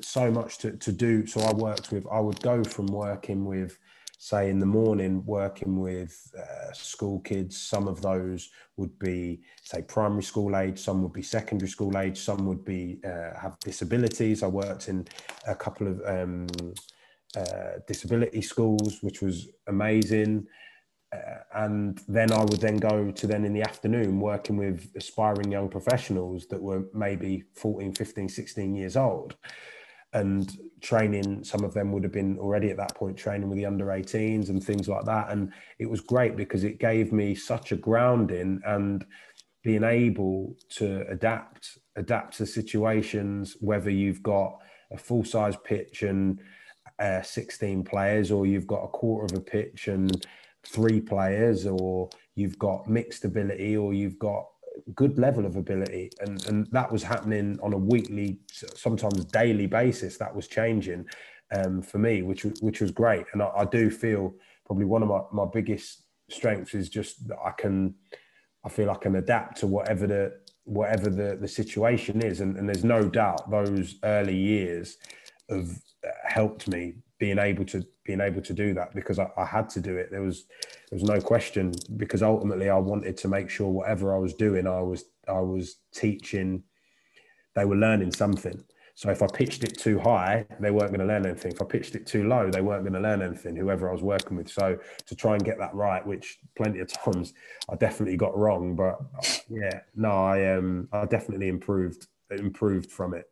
so 0.01 0.31
much 0.31 0.59
to 0.59 0.73
to 0.77 0.93
do. 0.93 1.27
So 1.27 1.41
I 1.41 1.53
worked 1.53 1.91
with. 1.91 2.07
I 2.11 2.21
would 2.21 2.41
go 2.41 2.63
from 2.63 2.87
working 2.87 3.45
with 3.47 3.79
say 4.19 4.49
in 4.49 4.59
the 4.59 4.67
morning 4.67 5.23
working 5.27 5.79
with 5.79 6.33
uh, 6.39 6.73
school 6.73 7.21
kids 7.21 7.61
some 7.61 7.87
of 7.87 8.01
those 8.01 8.51
would 8.77 8.99
be 8.99 9.41
say 9.63 9.83
primary 9.83 10.23
school 10.23 10.57
age 10.57 10.79
some 10.79 11.03
would 11.03 11.13
be 11.13 11.23
secondary 11.23 11.69
school 11.69 11.97
age 11.99 12.19
some 12.19 12.47
would 12.47 12.65
be 12.65 12.99
uh, 13.05 13.39
have 13.39 13.59
disabilities. 13.61 14.43
I 14.43 14.47
worked 14.47 14.89
in 14.89 15.07
a 15.47 15.55
couple 15.55 15.87
of 15.89 16.01
um, 16.07 16.47
uh, 17.37 17.79
disability 17.87 18.41
schools 18.41 18.99
which 19.03 19.21
was 19.21 19.49
amazing. 19.67 20.47
Uh, 21.13 21.39
and 21.55 22.01
then 22.09 22.33
i 22.33 22.41
would 22.41 22.61
then 22.61 22.77
go 22.79 23.13
to 23.13 23.29
then 23.29 23.45
in 23.45 23.53
the 23.53 23.63
afternoon 23.63 24.19
working 24.19 24.57
with 24.57 24.91
aspiring 24.97 25.53
young 25.53 25.69
professionals 25.69 26.49
that 26.49 26.61
were 26.61 26.83
maybe 26.93 27.45
14 27.55 27.95
15 27.95 28.29
16 28.29 28.75
years 28.75 28.97
old 28.97 29.37
and 30.13 30.59
training 30.81 31.43
some 31.45 31.65
of 31.65 31.75
them 31.75 31.93
would 31.93 32.03
have 32.03 32.13
been 32.13 32.39
already 32.39 32.71
at 32.71 32.77
that 32.77 32.95
point 32.95 33.17
training 33.17 33.49
with 33.49 33.59
the 33.59 33.67
under 33.67 33.87
18s 33.87 34.49
and 34.49 34.63
things 34.63 34.89
like 34.89 35.05
that. 35.05 35.31
And 35.31 35.53
it 35.79 35.89
was 35.89 36.01
great 36.01 36.37
because 36.37 36.65
it 36.65 36.79
gave 36.79 37.13
me 37.13 37.35
such 37.35 37.73
a 37.73 37.77
grounding 37.77 38.61
and 38.65 39.05
being 39.63 39.85
able 39.85 40.57
to 40.71 41.05
adapt 41.09 41.79
adapt 41.97 42.37
to 42.37 42.47
situations 42.47 43.57
whether 43.61 43.91
you've 43.91 44.23
got 44.23 44.59
a 44.93 44.97
full 44.97 45.25
size 45.25 45.57
pitch 45.65 46.03
and 46.03 46.41
uh, 46.99 47.21
16 47.21 47.83
players 47.83 48.31
or 48.31 48.47
you've 48.47 48.67
got 48.67 48.85
a 48.85 48.89
quarter 48.89 49.25
of 49.25 49.41
a 49.41 49.45
pitch 49.45 49.89
and 49.89 50.25
three 50.65 51.01
players 51.01 51.67
or 51.67 52.09
you've 52.35 52.59
got 52.59 52.89
mixed 52.89 53.25
ability 53.25 53.77
or 53.77 53.93
you've 53.93 54.19
got 54.19 54.47
good 54.95 55.19
level 55.19 55.47
of 55.47 55.57
ability 55.57 56.11
and 56.21 56.47
and 56.47 56.67
that 56.71 56.91
was 56.91 57.03
happening 57.03 57.59
on 57.63 57.73
a 57.73 57.79
weekly 57.79 58.39
sometimes 58.75 59.25
daily 59.27 59.67
basis 59.67 60.19
that 60.19 60.35
was 60.35 60.47
changing 60.49 61.07
um, 61.55 61.83
for 61.83 61.99
me 61.99 62.23
which 62.23 62.45
which 62.61 62.81
was 62.81 62.91
great. 62.91 63.27
And 63.33 63.43
I, 63.43 63.51
I, 63.57 63.65
do 63.65 63.91
feel 63.91 64.35
probably 64.65 64.85
one 64.85 65.03
of 65.03 65.09
my, 65.09 65.21
my 65.33 65.47
biggest 65.53 66.03
strengths 66.29 66.75
is 66.75 66.89
just 66.89 67.27
that 67.29 67.39
I 67.45 67.53
can 67.53 67.95
I 68.65 68.69
feel 68.69 68.91
I 68.91 68.97
can 68.97 69.17
adapt 69.17 69.59
to 69.59 69.67
whatever 69.67 70.07
the 70.07 70.33
whatever 70.65 71.09
the 71.09 71.37
the 71.41 71.49
situation 71.49 72.23
is. 72.23 72.41
And, 72.41 72.57
and 72.57 72.69
there's 72.69 72.85
no 72.85 73.09
doubt 73.09 73.51
those 73.51 73.97
early 74.03 74.37
years 74.37 74.97
have 75.49 75.71
helped 76.25 76.69
me 76.69 76.95
being 77.19 77.39
able 77.39 77.65
to 77.65 77.87
being 78.05 78.21
able 78.21 78.43
to 78.43 78.53
do 78.53 78.75
that 78.75 78.95
because 78.95 79.19
I, 79.19 79.29
I, 79.37 79.45
had 79.45 79.69
to 79.71 79.81
do 79.81 79.97
it. 79.97 80.11
There 80.11 80.23
was 80.23 80.45
there 80.91 80.99
was 80.99 81.09
no 81.09 81.21
question 81.21 81.73
because 81.97 82.23
ultimately 82.23 82.69
I 82.69 82.79
wanted 82.79 83.17
to 83.19 83.29
make 83.29 83.49
sure 83.49 83.69
whatever 83.69 84.15
I 84.15 84.19
was 84.19 84.35
doing, 84.35 84.67
I 84.67 84.83
was 84.83 85.05
I 85.29 85.41
was 85.41 85.77
teaching. 85.95 86.63
They 87.55 87.65
were 87.65 87.77
learning 87.77 88.13
something. 88.13 88.63
So 88.95 89.11
if 89.11 89.23
I 89.23 89.27
pitched 89.27 89.63
it 89.63 89.79
too 89.79 89.99
high, 89.99 90.47
they 90.59 90.71
weren't 90.71 90.89
going 90.89 91.07
to 91.07 91.07
learn 91.07 91.27
anything. 91.27 91.53
If 91.53 91.61
I 91.61 91.67
pitched 91.67 91.95
it 91.97 92.07
too 92.07 92.27
low, 92.27 92.51
they 92.51 92.63
weren't 92.63 92.83
going 92.83 92.95
to 92.95 93.01
learn 93.01 93.21
anything. 93.21 93.55
Whoever 93.55 93.91
I 93.91 93.93
was 93.93 94.03
working 94.03 94.39
with. 94.39 94.49
So 94.49 94.79
to 95.07 95.15
try 95.15 95.35
and 95.35 95.45
get 95.45 95.59
that 95.59 95.75
right, 95.75 96.07
which 96.07 96.39
plenty 96.57 96.81
of 96.81 96.91
times 97.05 97.35
I 97.71 97.77
definitely 97.77 98.17
got 98.17 98.37
wrong, 98.37 98.75
but 98.75 98.99
yeah, 99.49 99.81
no, 99.95 100.11
I 100.11 100.55
um 100.55 100.89
I 100.93 101.07
definitely 101.07 101.49
improved 101.49 102.07
improved 102.31 102.91
from 102.91 103.15
it. 103.15 103.27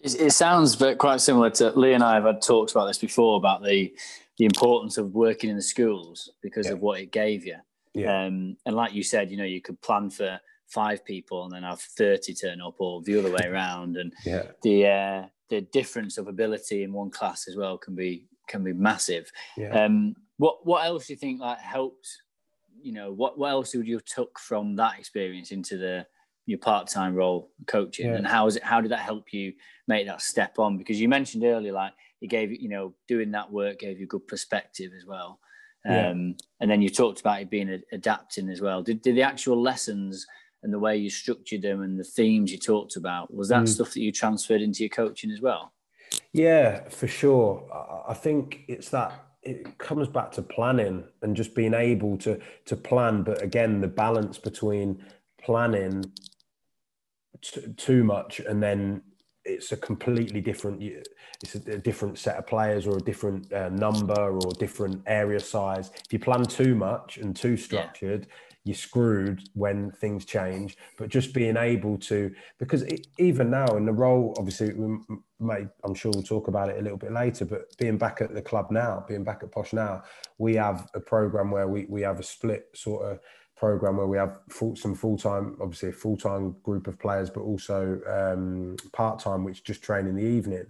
It 0.00 0.32
sounds 0.32 0.76
quite 0.98 1.20
similar 1.20 1.50
to 1.50 1.70
Lee 1.76 1.92
and 1.92 2.04
I 2.04 2.14
have 2.14 2.24
had 2.24 2.40
talks 2.40 2.70
about 2.70 2.86
this 2.86 2.98
before 2.98 3.36
about 3.36 3.64
the 3.64 3.92
the 4.38 4.44
importance 4.44 4.96
of 4.98 5.14
working 5.14 5.50
in 5.50 5.56
the 5.56 5.62
schools 5.62 6.30
because 6.40 6.66
yeah. 6.66 6.72
of 6.72 6.80
what 6.80 7.00
it 7.00 7.10
gave 7.10 7.44
you. 7.44 7.56
Yeah. 7.92 8.26
Um, 8.26 8.56
and 8.64 8.76
like 8.76 8.94
you 8.94 9.02
said, 9.02 9.30
you 9.30 9.36
know, 9.36 9.44
you 9.44 9.60
could 9.60 9.80
plan 9.82 10.10
for 10.10 10.40
five 10.68 11.04
people 11.04 11.44
and 11.44 11.52
then 11.52 11.64
have 11.64 11.80
30 11.80 12.34
turn 12.34 12.60
up 12.60 12.76
or 12.78 13.02
the 13.02 13.18
other 13.18 13.32
way 13.32 13.44
around. 13.46 13.96
And 13.96 14.12
yeah. 14.24 14.44
the, 14.62 14.86
uh, 14.86 15.26
the 15.48 15.62
difference 15.62 16.18
of 16.18 16.28
ability 16.28 16.84
in 16.84 16.92
one 16.92 17.10
class 17.10 17.48
as 17.48 17.56
well 17.56 17.76
can 17.76 17.96
be, 17.96 18.26
can 18.46 18.62
be 18.62 18.72
massive. 18.72 19.30
Yeah. 19.56 19.84
Um, 19.84 20.14
what, 20.36 20.64
what 20.64 20.86
else 20.86 21.08
do 21.08 21.14
you 21.14 21.18
think 21.18 21.40
like 21.40 21.58
helped, 21.58 22.08
you 22.80 22.92
know, 22.92 23.12
what, 23.12 23.38
what 23.38 23.50
else 23.50 23.74
would 23.74 23.88
you 23.88 23.96
have 23.96 24.04
took 24.04 24.38
from 24.38 24.76
that 24.76 25.00
experience 25.00 25.50
into 25.50 25.76
the, 25.76 26.06
your 26.48 26.58
part-time 26.58 27.14
role 27.14 27.50
coaching 27.66 28.06
yeah. 28.06 28.16
and 28.16 28.26
how 28.26 28.46
is 28.46 28.56
it 28.56 28.62
how 28.64 28.80
did 28.80 28.90
that 28.90 29.00
help 29.00 29.34
you 29.34 29.52
make 29.86 30.06
that 30.06 30.22
step 30.22 30.58
on 30.58 30.78
because 30.78 30.98
you 30.98 31.06
mentioned 31.06 31.44
earlier 31.44 31.72
like 31.72 31.92
it 32.22 32.28
gave 32.28 32.50
you 32.50 32.70
know 32.70 32.94
doing 33.06 33.30
that 33.30 33.52
work 33.52 33.80
gave 33.80 34.00
you 34.00 34.06
good 34.06 34.26
perspective 34.26 34.90
as 34.96 35.04
well 35.04 35.38
yeah. 35.84 36.08
um, 36.08 36.34
and 36.60 36.70
then 36.70 36.80
you 36.80 36.88
talked 36.88 37.20
about 37.20 37.42
it 37.42 37.50
being 37.50 37.82
adapting 37.92 38.48
as 38.48 38.62
well 38.62 38.82
did, 38.82 39.02
did 39.02 39.14
the 39.14 39.22
actual 39.22 39.60
lessons 39.60 40.26
and 40.62 40.72
the 40.72 40.78
way 40.78 40.96
you 40.96 41.10
structured 41.10 41.60
them 41.60 41.82
and 41.82 42.00
the 42.00 42.04
themes 42.04 42.50
you 42.50 42.58
talked 42.58 42.96
about 42.96 43.32
was 43.32 43.50
that 43.50 43.64
mm. 43.64 43.68
stuff 43.68 43.92
that 43.92 44.00
you 44.00 44.10
transferred 44.10 44.62
into 44.62 44.82
your 44.82 44.88
coaching 44.88 45.30
as 45.30 45.42
well 45.42 45.74
yeah 46.32 46.88
for 46.88 47.06
sure 47.06 47.68
i 48.08 48.14
think 48.14 48.62
it's 48.68 48.88
that 48.88 49.12
it 49.42 49.76
comes 49.76 50.08
back 50.08 50.32
to 50.32 50.40
planning 50.40 51.04
and 51.20 51.36
just 51.36 51.54
being 51.54 51.74
able 51.74 52.16
to 52.16 52.40
to 52.64 52.74
plan 52.74 53.22
but 53.22 53.42
again 53.42 53.82
the 53.82 53.86
balance 53.86 54.38
between 54.38 55.04
planning 55.48 56.04
t- 57.42 57.72
too 57.76 58.04
much 58.04 58.40
and 58.40 58.62
then 58.62 59.02
it's 59.44 59.72
a 59.72 59.76
completely 59.76 60.40
different 60.40 60.82
it's 61.42 61.54
a, 61.54 61.78
different 61.78 62.18
set 62.18 62.36
of 62.36 62.46
players 62.46 62.86
or 62.86 62.96
a 62.96 63.00
different 63.00 63.50
uh, 63.52 63.68
number 63.70 64.38
or 64.38 64.52
different 64.58 65.02
area 65.06 65.40
size 65.40 65.90
if 66.04 66.12
you 66.12 66.18
plan 66.18 66.44
too 66.44 66.74
much 66.74 67.18
and 67.18 67.34
too 67.34 67.56
structured 67.56 68.26
yeah. 68.28 68.34
you're 68.64 68.74
screwed 68.74 69.48
when 69.54 69.90
things 69.92 70.24
change 70.24 70.76
but 70.98 71.08
just 71.08 71.32
being 71.32 71.56
able 71.56 71.96
to 71.96 72.32
because 72.58 72.82
it, 72.82 73.06
even 73.18 73.50
now 73.50 73.66
in 73.76 73.86
the 73.86 73.92
role 73.92 74.34
obviously 74.38 74.72
we 74.74 74.98
may 75.40 75.66
i'm 75.84 75.94
sure 75.94 76.10
we'll 76.14 76.22
talk 76.22 76.48
about 76.48 76.68
it 76.68 76.78
a 76.78 76.82
little 76.82 76.98
bit 76.98 77.12
later 77.12 77.44
but 77.44 77.76
being 77.78 77.96
back 77.96 78.20
at 78.20 78.34
the 78.34 78.42
club 78.42 78.70
now 78.70 79.04
being 79.08 79.24
back 79.24 79.40
at 79.42 79.50
posh 79.50 79.72
now 79.72 80.02
we 80.38 80.54
have 80.54 80.88
a 80.94 81.00
program 81.00 81.50
where 81.50 81.68
we, 81.68 81.86
we 81.88 82.02
have 82.02 82.20
a 82.20 82.24
split 82.24 82.66
sort 82.74 83.04
of 83.04 83.20
program 83.58 83.96
where 83.96 84.06
we 84.06 84.16
have 84.16 84.38
full, 84.48 84.76
some 84.76 84.94
full 84.94 85.18
time, 85.18 85.56
obviously 85.60 85.88
a 85.88 85.92
full 85.92 86.16
time 86.16 86.56
group 86.62 86.86
of 86.86 86.98
players, 86.98 87.28
but 87.28 87.40
also 87.40 88.00
um, 88.08 88.76
part 88.92 89.18
time, 89.18 89.44
which 89.44 89.64
just 89.64 89.82
train 89.82 90.06
in 90.06 90.16
the 90.16 90.22
evening. 90.22 90.66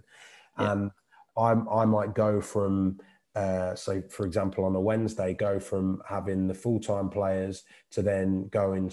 Yeah. 0.59 0.71
and 0.71 0.91
I'm, 1.37 1.69
I 1.69 1.85
might 1.85 2.13
go 2.15 2.41
from, 2.41 2.99
uh, 3.35 3.75
so 3.75 4.01
for 4.09 4.25
example, 4.25 4.65
on 4.65 4.75
a 4.75 4.81
Wednesday, 4.81 5.33
go 5.33 5.59
from 5.59 6.01
having 6.07 6.47
the 6.47 6.53
full 6.53 6.79
time 6.79 7.09
players 7.09 7.63
to 7.91 8.01
then 8.01 8.47
going 8.49 8.91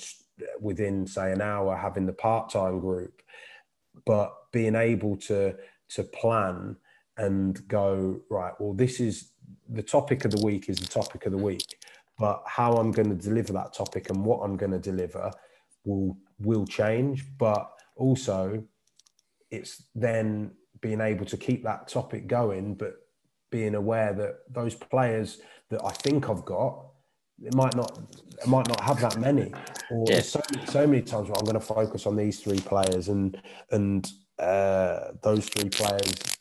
within, 0.61 1.07
say, 1.07 1.33
an 1.33 1.41
hour, 1.41 1.75
having 1.75 2.07
the 2.07 2.13
part 2.13 2.51
time 2.51 2.79
group, 2.81 3.23
but 4.05 4.33
being 4.53 4.75
able 4.75 5.17
to 5.17 5.57
to 5.89 6.03
plan 6.03 6.77
and 7.17 7.67
go 7.69 8.21
right. 8.29 8.53
Well, 8.59 8.75
this 8.75 9.01
is 9.01 9.31
the 9.69 9.83
topic 9.83 10.25
of 10.25 10.31
the 10.31 10.45
week 10.45 10.69
is 10.69 10.79
the 10.79 10.87
topic 10.87 11.27
of 11.27 11.33
the 11.33 11.39
week, 11.39 11.76
but 12.19 12.43
how 12.47 12.75
I'm 12.75 12.93
going 12.93 13.11
to 13.11 13.15
deliver 13.15 13.53
that 13.55 13.75
topic 13.75 14.11
and 14.11 14.25
what 14.25 14.41
I'm 14.41 14.57
going 14.57 14.73
to 14.73 14.79
deliver 14.79 15.31
will 15.85 16.17
will 16.39 16.67
change. 16.67 17.25
But 17.39 17.71
also, 17.97 18.63
it's 19.51 19.85
then 19.95 20.53
being 20.81 21.01
able 21.01 21.27
to 21.27 21.37
keep 21.37 21.63
that 21.65 21.89
topic 21.89 22.27
going, 22.27 22.75
but 22.75 22.95
being 23.51 23.75
aware 23.75 24.13
that 24.13 24.41
those 24.51 24.75
players 24.75 25.41
that 25.71 25.85
I 25.85 25.91
think 25.93 26.29
I've 26.29 26.45
got, 26.45 26.87
it 27.43 27.55
might 27.55 27.77
not, 27.77 27.99
it 28.43 28.49
might 28.49 28.69
not 28.69 28.81
have 28.81 29.01
that 29.01 29.19
many. 29.21 29.53
Or 29.91 30.11
Yeah. 30.11 30.21
so 30.21 30.41
so 30.65 30.87
many 30.87 31.03
times 31.03 31.29
where 31.29 31.39
I'm 31.39 31.45
going 31.45 31.55
to 31.55 31.61
focus 31.61 32.07
on 32.07 32.17
these 32.17 32.41
three 32.41 32.61
players, 32.61 33.09
and 33.09 33.41
and 33.71 34.11
uh, 34.39 35.13
those 35.23 35.49
three 35.49 35.71
players 35.71 36.36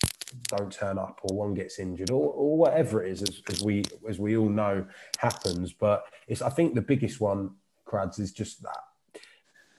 don't 0.48 0.72
turn 0.72 0.98
up, 0.98 1.20
or 1.24 1.36
one 1.36 1.54
gets 1.54 1.80
injured, 1.80 2.12
or, 2.12 2.32
or 2.32 2.58
whatever 2.58 3.04
it 3.04 3.12
is, 3.12 3.22
as, 3.22 3.42
as 3.50 3.64
we 3.64 3.84
as 4.08 4.20
we 4.20 4.38
all 4.38 4.50
know 4.50 4.86
happens. 5.18 5.74
But 5.74 6.06
it's 6.28 6.42
I 6.42 6.50
think 6.50 6.76
the 6.76 6.82
biggest 6.82 7.22
one, 7.22 7.52
Crads, 7.86 8.20
is 8.20 8.32
just 8.32 8.62
that 8.64 8.78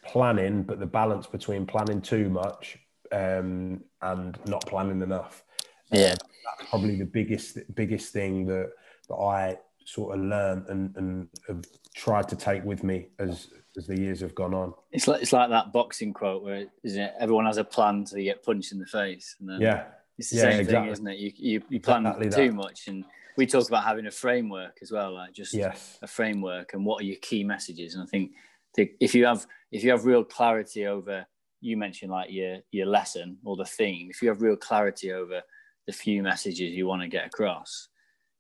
planning, 0.05 0.63
but 0.63 0.79
the 0.79 0.87
balance 0.87 1.27
between 1.27 1.67
planning 1.67 2.01
too 2.01 2.29
much 2.29 2.79
um, 3.13 3.83
and 4.03 4.39
not 4.47 4.65
planning 4.67 5.03
enough. 5.03 5.43
Yeah. 5.91 6.11
Um, 6.13 6.17
that's 6.59 6.71
probably 6.71 6.97
the 6.97 7.05
biggest 7.05 7.59
biggest 7.75 8.13
thing 8.13 8.47
that 8.47 8.71
that 9.09 9.17
I 9.17 9.59
sort 9.85 10.17
of 10.17 10.25
learned 10.25 10.67
and, 10.69 10.97
and 10.97 11.29
have 11.47 11.65
tried 11.95 12.29
to 12.29 12.37
take 12.37 12.65
with 12.65 12.83
me 12.83 13.09
as 13.19 13.49
as 13.77 13.87
the 13.87 13.99
years 13.99 14.21
have 14.21 14.35
gone 14.35 14.55
on. 14.55 14.75
It's 14.91 15.07
like 15.07 15.23
it's 15.23 15.33
like 15.33 15.51
that 15.51 15.73
boxing 15.73 16.13
quote 16.13 16.43
where 16.43 16.67
isn't 16.83 17.01
it? 17.01 17.15
Everyone 17.19 17.47
has 17.47 17.59
a 17.59 17.65
plan 17.65 18.07
you 18.13 18.25
get 18.25 18.43
punched 18.43 18.73
in 18.73 18.79
the 18.79 18.87
face. 18.87 19.37
And 19.39 19.49
then 19.49 19.61
Yeah, 19.61 19.85
it's 20.19 20.31
the 20.31 20.37
yeah, 20.37 20.43
same 20.43 20.61
exactly. 20.61 20.75
thing, 20.75 20.93
isn't 20.93 21.09
it? 21.09 21.19
You 21.19 21.33
you, 21.37 21.63
you 21.69 21.81
plan 21.81 22.07
Exactly 22.07 22.31
too 22.31 22.49
that. 22.49 22.55
much, 22.55 22.89
and 22.89 23.05
we 23.37 23.47
talk 23.47 23.69
about 23.69 23.85
having 23.85 24.07
a 24.07 24.11
framework 24.11 24.79
as 24.83 24.91
well, 24.91 25.15
like 25.15 25.33
just 25.35 25.55
yes, 25.55 25.99
a 26.03 26.07
framework 26.07 26.73
and 26.73 26.85
what 26.85 27.03
are 27.03 27.05
your 27.05 27.19
key 27.21 27.45
messages. 27.45 27.95
And 27.95 28.03
I 28.03 28.07
think 28.07 28.33
the, 28.75 28.91
if 29.01 29.15
you 29.15 29.27
have 29.27 29.47
if 29.73 29.85
you 29.85 29.91
have 29.91 30.05
real 30.05 30.25
clarity 30.25 30.87
over, 30.87 31.27
you 31.61 31.77
mentioned 31.77 32.11
like 32.11 32.31
your 32.31 32.59
your 32.71 32.87
lesson 32.87 33.39
or 33.45 33.57
the 33.57 33.65
theme. 33.65 34.09
If 34.11 34.23
you 34.23 34.29
have 34.29 34.43
real 34.43 34.57
clarity 34.57 35.13
over 35.13 35.43
the 35.87 35.93
few 35.93 36.23
messages 36.23 36.75
you 36.75 36.87
want 36.87 37.03
to 37.03 37.09
get 37.09 37.27
across, 37.27 37.89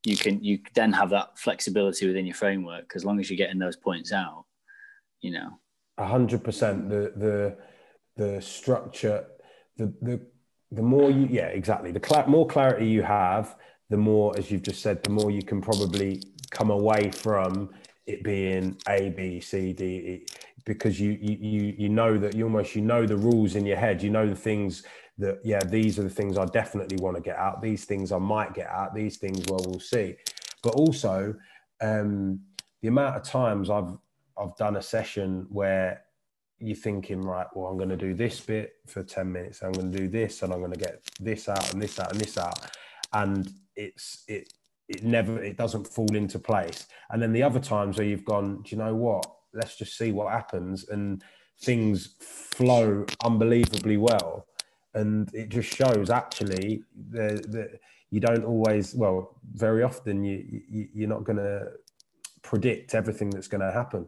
you 0.05 0.17
can 0.17 0.43
you 0.43 0.61
then 0.75 0.93
have 0.93 1.11
that 1.11 1.39
flexibility 1.39 2.07
within 2.07 2.27
your 2.27 2.35
framework. 2.35 2.93
As 2.95 3.05
long 3.05 3.21
as 3.21 3.29
you're 3.29 3.37
getting 3.37 3.59
those 3.59 3.77
points 3.77 4.13
out, 4.13 4.45
you 5.21 5.33
know. 5.33 5.51
a 5.99 6.07
hundred 6.07 6.43
percent. 6.43 6.89
The 6.89 7.13
the 7.17 7.59
the 8.17 8.41
structure, 8.41 9.27
the 9.77 9.93
the 10.01 10.27
the 10.73 10.83
more 10.83 11.11
you 11.11 11.27
yeah 11.31 11.47
exactly 11.47 11.93
the 11.93 12.01
cla- 12.01 12.27
more 12.27 12.47
clarity 12.47 12.87
you 12.87 13.03
have, 13.03 13.57
the 13.91 13.97
more 13.97 14.37
as 14.39 14.51
you've 14.51 14.63
just 14.63 14.83
said, 14.83 15.03
the 15.03 15.11
more 15.11 15.31
you 15.31 15.43
can 15.43 15.61
probably 15.61 16.23
come 16.51 16.71
away 16.71 17.11
from 17.11 17.71
it 18.07 18.23
being 18.23 18.77
A 18.89 19.11
B 19.11 19.41
C 19.41 19.73
D 19.73 19.85
E 19.85 20.27
because 20.65 21.01
you 21.01 21.13
you 21.21 21.37
you 21.41 21.75
you 21.79 21.89
know 21.89 22.19
that 22.19 22.35
you 22.35 22.45
almost 22.45 22.75
you 22.75 22.83
know 22.83 23.07
the 23.07 23.17
rules 23.17 23.55
in 23.55 23.65
your 23.67 23.77
head. 23.77 24.03
You 24.03 24.11
know 24.11 24.29
the 24.29 24.37
things 24.37 24.83
that 25.19 25.39
yeah 25.45 25.61
these 25.61 25.99
are 25.99 26.03
the 26.03 26.11
things 26.11 26.37
I 26.37 26.47
definitely 26.47 26.97
want 26.99 27.17
to 27.17 27.23
get 27.23 27.37
out. 27.37 27.63
These 27.63 27.85
things 27.85 28.13
I 28.13 28.19
might 28.19 28.55
get 28.55 28.69
out. 28.69 28.95
These 28.95 29.19
things 29.19 29.45
well 29.49 29.65
we'll 29.67 29.81
see. 29.81 30.17
But 30.63 30.75
also 30.75 31.35
um, 31.81 32.41
the 32.83 32.89
amount 32.89 33.17
of 33.17 33.23
times 33.23 33.71
I've 33.71 33.97
I've 34.39 34.57
done 34.57 34.77
a 34.77 34.83
session 34.83 35.47
where 35.49 36.03
you're 36.59 36.77
thinking, 36.77 37.21
right, 37.21 37.47
well, 37.55 37.67
I'm 37.67 37.77
going 37.77 37.91
to 37.91 37.97
do 37.97 38.15
this 38.15 38.41
bit 38.41 38.75
for 38.87 39.03
10 39.03 39.31
minutes. 39.31 39.63
I'm 39.63 39.73
going 39.73 39.93
to 39.93 39.99
do 39.99 40.09
this 40.09 40.43
and 40.43 40.53
I'm 40.53 40.61
going 40.61 40.73
to 40.73 40.79
get 40.79 41.03
this 41.21 41.49
out 41.49 41.73
and 41.73 41.83
this 41.83 41.99
out 42.01 42.13
and 42.13 42.21
this 42.21 42.39
out. 42.39 42.71
And 43.13 43.51
it's, 43.75 44.25
it, 44.29 44.53
it 44.89 45.05
never, 45.05 45.43
it 45.43 45.57
doesn't 45.57 45.87
fall 45.87 46.15
into 46.15 46.39
place. 46.39 46.87
And 47.11 47.21
then 47.21 47.33
the 47.33 47.43
other 47.43 47.61
times 47.61 47.99
where 47.99 48.07
you've 48.07 48.25
gone, 48.25 48.63
do 48.63 48.75
you 48.75 48.79
know 48.79 48.95
what? 48.95 49.27
Let's 49.53 49.77
just 49.77 49.99
see 49.99 50.13
what 50.13 50.33
happens. 50.33 50.89
And 50.89 51.23
things 51.61 52.15
flow 52.21 53.05
unbelievably 53.25 53.97
well. 53.99 54.47
And 54.95 55.33
it 55.35 55.51
just 55.51 55.75
shows 55.75 56.09
actually 56.09 56.83
that 57.11 57.79
you 58.11 58.21
don't 58.21 58.45
always, 58.45 58.95
well, 58.95 59.39
very 59.53 59.83
often 59.83 60.25
you, 60.25 60.63
you 60.69 60.89
you're 60.95 61.09
not 61.09 61.25
going 61.25 61.39
to 61.39 61.69
predict 62.43 62.95
everything 62.95 63.29
that's 63.29 63.49
going 63.49 63.61
to 63.61 63.73
happen. 63.73 64.07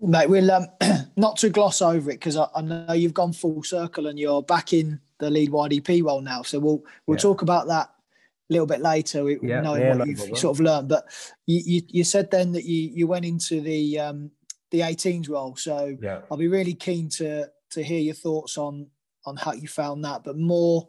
Mate, 0.00 0.28
we'll 0.28 0.50
um, 0.50 0.66
not 1.16 1.36
to 1.38 1.48
gloss 1.50 1.82
over 1.82 2.10
it 2.10 2.14
because 2.14 2.36
I, 2.36 2.46
I 2.54 2.60
know 2.62 2.92
you've 2.92 3.14
gone 3.14 3.32
full 3.32 3.62
circle 3.62 4.06
and 4.06 4.18
you're 4.18 4.42
back 4.42 4.72
in 4.72 5.00
the 5.18 5.30
lead 5.30 5.50
YDP 5.50 6.04
role 6.04 6.20
now. 6.20 6.42
So 6.42 6.58
we'll 6.60 6.82
we'll 7.06 7.16
Yeah. 7.16 7.22
talk 7.22 7.42
about 7.42 7.66
that 7.68 7.88
a 7.88 8.52
little 8.52 8.66
bit 8.66 8.80
later, 8.80 9.24
we- 9.24 9.38
Yeah, 9.42 9.60
knowing 9.60 9.82
yeah, 9.82 9.96
what 9.96 10.06
you've 10.08 10.38
sort 10.38 10.56
of 10.56 10.60
learned. 10.60 10.88
But 10.88 11.06
you, 11.46 11.62
you 11.64 11.82
you 11.88 12.04
said 12.04 12.30
then 12.30 12.52
that 12.52 12.64
you 12.64 12.90
you 12.94 13.06
went 13.08 13.24
into 13.24 13.60
the 13.60 13.98
um, 13.98 14.30
the 14.70 14.80
18s 14.80 15.28
role. 15.28 15.56
So 15.56 15.96
Yeah. 16.00 16.20
I'll 16.30 16.36
be 16.38 16.48
really 16.48 16.74
keen 16.74 17.08
to 17.10 17.50
to 17.70 17.82
hear 17.82 18.00
your 18.00 18.14
thoughts 18.14 18.56
on 18.56 18.86
on 19.26 19.36
how 19.36 19.52
you 19.52 19.66
found 19.66 20.04
that. 20.04 20.22
But 20.22 20.38
more, 20.38 20.88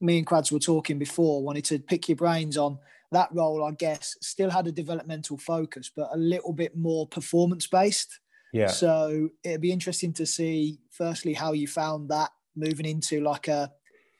me 0.00 0.18
and 0.18 0.26
Quads 0.26 0.50
were 0.50 0.58
talking 0.58 0.98
before. 0.98 1.42
Wanted 1.44 1.64
to 1.66 1.78
pick 1.78 2.08
your 2.08 2.16
brains 2.16 2.56
on 2.56 2.78
that 3.12 3.28
role. 3.32 3.64
I 3.64 3.70
guess 3.70 4.16
still 4.20 4.50
had 4.50 4.66
a 4.66 4.72
developmental 4.72 5.38
focus, 5.38 5.92
but 5.94 6.08
a 6.12 6.16
little 6.18 6.52
bit 6.52 6.76
more 6.76 7.06
performance 7.06 7.68
based. 7.68 8.18
Yeah. 8.52 8.68
So 8.68 9.28
it'd 9.44 9.60
be 9.60 9.72
interesting 9.72 10.12
to 10.14 10.26
see, 10.26 10.78
firstly, 10.90 11.34
how 11.34 11.52
you 11.52 11.68
found 11.68 12.08
that 12.10 12.30
moving 12.56 12.86
into 12.86 13.20
like 13.20 13.48
a, 13.48 13.72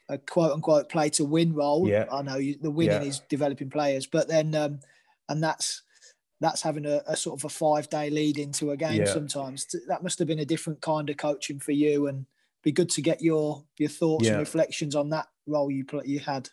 a 0.08 0.18
quote 0.18 0.52
unquote 0.52 0.88
play 0.88 1.10
to 1.10 1.24
win 1.24 1.54
role. 1.54 1.88
Yeah. 1.88 2.06
I 2.12 2.22
know 2.22 2.36
you, 2.36 2.56
the 2.60 2.70
winning 2.70 3.02
Yeah. 3.02 3.08
is 3.08 3.20
developing 3.28 3.70
players, 3.70 4.06
but 4.06 4.28
then, 4.28 4.54
um, 4.54 4.80
and 5.28 5.42
that's 5.42 5.82
that's 6.40 6.62
having 6.62 6.86
a, 6.86 7.02
a 7.08 7.16
sort 7.16 7.40
of 7.40 7.44
a 7.44 7.48
five 7.48 7.88
day 7.90 8.10
lead 8.10 8.38
into 8.38 8.70
a 8.70 8.76
game 8.76 9.00
Yeah. 9.00 9.06
sometimes. 9.12 9.66
That 9.88 10.02
must 10.04 10.18
have 10.20 10.28
been 10.28 10.38
a 10.38 10.44
different 10.44 10.80
kind 10.80 11.10
of 11.10 11.16
coaching 11.16 11.58
for 11.58 11.72
you, 11.72 12.06
and 12.06 12.26
be 12.62 12.70
good 12.72 12.90
to 12.90 13.02
get 13.02 13.20
your 13.22 13.64
your 13.76 13.88
thoughts 13.88 14.24
Yeah. 14.26 14.32
and 14.32 14.40
reflections 14.40 14.94
on 14.94 15.08
that 15.10 15.26
role 15.46 15.70
you 15.70 15.84
you 16.04 16.20
had. 16.20 16.48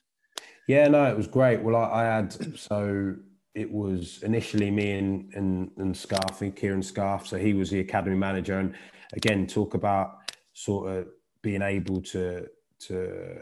Yeah, 0.67 0.87
no, 0.87 1.05
it 1.05 1.15
was 1.15 1.27
great. 1.27 1.61
Well, 1.61 1.75
I, 1.75 2.01
I 2.01 2.03
had 2.05 2.57
so 2.57 3.15
it 3.55 3.71
was 3.71 4.21
initially 4.23 4.69
me 4.69 4.91
and 4.91 5.33
and, 5.33 5.71
and 5.77 5.95
Scarf 5.95 6.41
and 6.41 6.55
Kieran 6.55 6.83
Scarf. 6.83 7.25
So 7.27 7.37
he 7.37 7.53
was 7.53 7.69
the 7.69 7.79
academy 7.79 8.15
manager, 8.15 8.59
and 8.59 8.75
again, 9.13 9.47
talk 9.47 9.73
about 9.73 10.17
sort 10.53 10.91
of 10.91 11.07
being 11.41 11.61
able 11.61 12.01
to 12.01 12.47
to 12.87 13.35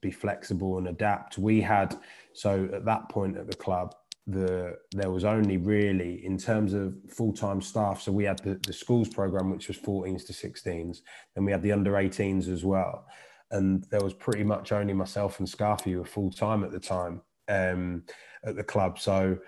be 0.00 0.10
flexible 0.10 0.78
and 0.78 0.88
adapt. 0.88 1.38
We 1.38 1.60
had 1.60 1.96
so 2.32 2.68
at 2.72 2.84
that 2.86 3.08
point 3.08 3.36
at 3.36 3.50
the 3.50 3.56
club, 3.56 3.94
the 4.26 4.76
there 4.92 5.10
was 5.10 5.24
only 5.24 5.58
really 5.58 6.24
in 6.24 6.38
terms 6.38 6.72
of 6.72 6.94
full 7.10 7.32
time 7.32 7.60
staff. 7.60 8.00
So 8.00 8.10
we 8.10 8.24
had 8.24 8.38
the, 8.40 8.58
the 8.66 8.72
schools 8.72 9.08
program, 9.08 9.50
which 9.50 9.68
was 9.68 9.76
14s 9.76 10.26
to 10.26 10.32
16s, 10.32 10.98
then 11.34 11.44
we 11.44 11.52
had 11.52 11.62
the 11.62 11.72
under 11.72 11.92
18s 11.92 12.48
as 12.48 12.64
well 12.64 13.06
and 13.50 13.84
there 13.90 14.02
was 14.02 14.12
pretty 14.12 14.44
much 14.44 14.72
only 14.72 14.92
myself 14.92 15.38
and 15.38 15.48
Scarfy 15.48 15.92
who 15.92 15.98
were 16.00 16.04
full 16.04 16.30
time 16.30 16.62
at 16.64 16.70
the 16.70 16.78
time 16.78 17.22
um, 17.48 18.02
at 18.44 18.56
the 18.56 18.62
club. 18.62 18.98
So 18.98 19.38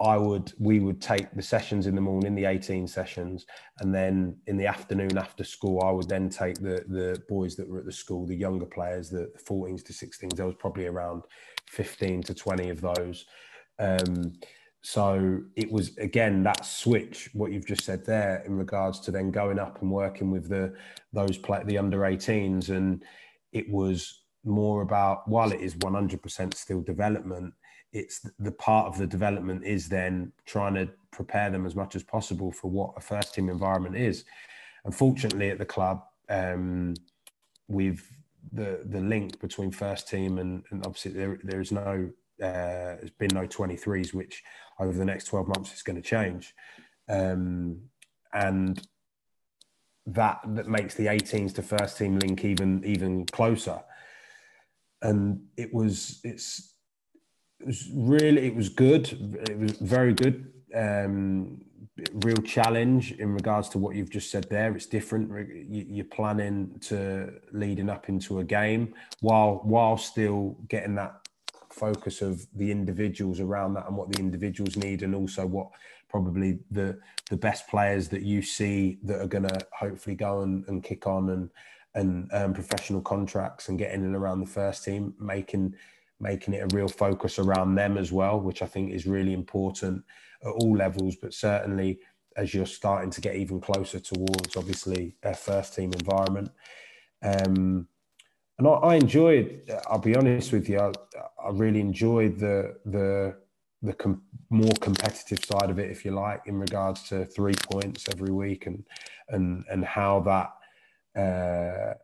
I 0.00 0.16
would, 0.16 0.52
we 0.58 0.78
would 0.78 1.00
take 1.00 1.32
the 1.34 1.42
sessions 1.42 1.88
in 1.88 1.96
the 1.96 2.00
morning, 2.00 2.36
the 2.36 2.44
18 2.44 2.86
sessions, 2.86 3.46
and 3.80 3.92
then 3.92 4.36
in 4.46 4.56
the 4.56 4.66
afternoon 4.66 5.18
after 5.18 5.42
school, 5.42 5.82
I 5.82 5.90
would 5.90 6.08
then 6.08 6.28
take 6.28 6.56
the 6.56 6.84
the 6.88 7.20
boys 7.28 7.56
that 7.56 7.68
were 7.68 7.80
at 7.80 7.84
the 7.84 7.92
school, 7.92 8.24
the 8.24 8.36
younger 8.36 8.66
players, 8.66 9.10
the 9.10 9.32
14s 9.44 9.84
to 9.86 9.92
16s. 9.92 10.36
There 10.36 10.46
was 10.46 10.54
probably 10.54 10.86
around 10.86 11.24
15 11.68 12.22
to 12.24 12.34
20 12.34 12.70
of 12.70 12.80
those. 12.80 13.26
Um, 13.80 14.34
so 14.82 15.40
it 15.56 15.70
was 15.70 15.96
again 15.98 16.44
that 16.44 16.64
switch, 16.64 17.30
what 17.32 17.50
you've 17.50 17.66
just 17.66 17.84
said 17.84 18.06
there, 18.06 18.44
in 18.46 18.56
regards 18.56 19.00
to 19.00 19.10
then 19.10 19.32
going 19.32 19.58
up 19.58 19.82
and 19.82 19.90
working 19.90 20.30
with 20.30 20.48
the 20.48 20.74
those 21.12 21.36
play 21.36 21.62
the 21.64 21.78
under 21.78 21.98
18s, 22.00 22.68
and 22.68 23.04
it 23.52 23.68
was 23.68 24.22
more 24.44 24.82
about 24.82 25.26
while 25.28 25.52
it 25.52 25.60
is 25.60 25.74
100% 25.74 26.54
still 26.54 26.80
development, 26.80 27.52
it's 27.92 28.26
the 28.38 28.52
part 28.52 28.86
of 28.86 28.98
the 28.98 29.06
development 29.06 29.64
is 29.64 29.88
then 29.88 30.32
trying 30.46 30.74
to 30.74 30.88
prepare 31.10 31.50
them 31.50 31.66
as 31.66 31.74
much 31.74 31.96
as 31.96 32.02
possible 32.02 32.52
for 32.52 32.70
what 32.70 32.94
a 32.96 33.00
first 33.00 33.34
team 33.34 33.48
environment 33.48 33.96
is. 33.96 34.24
Unfortunately, 34.84 35.50
at 35.50 35.58
the 35.58 35.64
club, 35.64 36.02
um, 36.28 36.94
we've 37.68 38.08
the 38.52 38.82
the 38.86 39.00
link 39.00 39.40
between 39.40 39.70
first 39.70 40.08
team 40.08 40.38
and, 40.38 40.64
and 40.70 40.86
obviously 40.86 41.12
there 41.12 41.38
there 41.42 41.60
is 41.60 41.72
no 41.72 42.10
uh, 42.42 42.96
there's 42.98 43.10
been 43.18 43.34
no 43.34 43.46
23s, 43.46 44.14
which 44.14 44.44
over 44.78 44.96
the 44.96 45.04
next 45.04 45.24
12 45.24 45.48
months 45.48 45.74
is 45.74 45.82
going 45.82 46.00
to 46.00 46.08
change. 46.08 46.54
Um, 47.08 47.80
and 48.32 48.80
that 50.06 50.40
that 50.54 50.68
makes 50.68 50.94
the 50.94 51.06
18s 51.06 51.54
to 51.54 51.62
first 51.62 51.98
team 51.98 52.18
link 52.18 52.44
even 52.44 52.84
even 52.84 53.26
closer. 53.26 53.82
and 55.02 55.40
it 55.56 55.72
was 55.72 56.20
it's 56.24 56.74
was 57.66 57.88
really 57.92 58.46
it 58.46 58.54
was 58.54 58.68
good. 58.68 59.06
It 59.48 59.58
was 59.58 59.72
very 59.72 60.14
good. 60.14 60.52
Um, 60.74 61.62
real 62.12 62.36
challenge 62.36 63.12
in 63.12 63.34
regards 63.34 63.68
to 63.70 63.78
what 63.78 63.96
you've 63.96 64.10
just 64.10 64.30
said 64.30 64.48
there. 64.48 64.74
It's 64.74 64.86
different. 64.86 65.30
You're 65.68 66.04
planning 66.04 66.78
to 66.82 67.32
leading 67.52 67.90
up 67.90 68.08
into 68.08 68.38
a 68.38 68.44
game 68.44 68.94
while 69.20 69.60
while 69.64 69.96
still 69.96 70.56
getting 70.68 70.94
that 70.96 71.28
focus 71.70 72.22
of 72.22 72.46
the 72.54 72.70
individuals 72.70 73.40
around 73.40 73.74
that 73.74 73.86
and 73.86 73.96
what 73.96 74.10
the 74.10 74.18
individuals 74.18 74.76
need, 74.76 75.02
and 75.02 75.14
also 75.14 75.46
what 75.46 75.68
probably 76.08 76.60
the 76.70 76.98
the 77.30 77.36
best 77.36 77.68
players 77.68 78.08
that 78.08 78.22
you 78.22 78.42
see 78.42 78.98
that 79.02 79.20
are 79.20 79.26
going 79.26 79.46
to 79.46 79.66
hopefully 79.72 80.16
go 80.16 80.40
and, 80.42 80.66
and 80.68 80.82
kick 80.82 81.06
on 81.06 81.30
and 81.30 81.50
and 81.94 82.30
um, 82.32 82.52
professional 82.54 83.00
contracts 83.00 83.68
and 83.68 83.78
getting 83.78 84.00
in 84.00 84.06
and 84.06 84.16
around 84.16 84.40
the 84.40 84.46
first 84.46 84.84
team, 84.84 85.14
making 85.18 85.74
making 86.20 86.54
it 86.54 86.72
a 86.72 86.76
real 86.76 86.88
focus 86.88 87.38
around 87.38 87.74
them 87.74 87.96
as 87.96 88.12
well, 88.12 88.40
which 88.40 88.62
I 88.62 88.66
think 88.66 88.92
is 88.92 89.06
really 89.06 89.32
important 89.32 90.04
at 90.44 90.50
all 90.50 90.76
levels, 90.76 91.16
but 91.16 91.34
certainly 91.34 92.00
as 92.36 92.54
you're 92.54 92.66
starting 92.66 93.10
to 93.10 93.20
get 93.20 93.36
even 93.36 93.60
closer 93.60 93.98
towards 93.98 94.56
obviously 94.56 95.16
a 95.22 95.34
first 95.34 95.74
team 95.74 95.92
environment. 95.92 96.50
Um, 97.22 97.88
and 98.58 98.66
I, 98.66 98.70
I, 98.70 98.94
enjoyed. 98.94 99.70
I'll 99.88 99.98
be 99.98 100.16
honest 100.16 100.52
with 100.52 100.68
you. 100.68 100.78
I, 100.80 100.92
I 101.44 101.50
really 101.50 101.80
enjoyed 101.80 102.38
the 102.38 102.76
the 102.84 103.36
the 103.82 103.92
com- 103.92 104.22
more 104.50 104.72
competitive 104.80 105.44
side 105.44 105.70
of 105.70 105.78
it, 105.78 105.90
if 105.90 106.04
you 106.04 106.10
like, 106.10 106.42
in 106.46 106.58
regards 106.58 107.08
to 107.08 107.24
three 107.24 107.54
points 107.70 108.06
every 108.08 108.32
week 108.32 108.66
and 108.66 108.84
and 109.28 109.64
and 109.70 109.84
how 109.84 110.20
that 110.20 111.20
uh, 111.20 111.94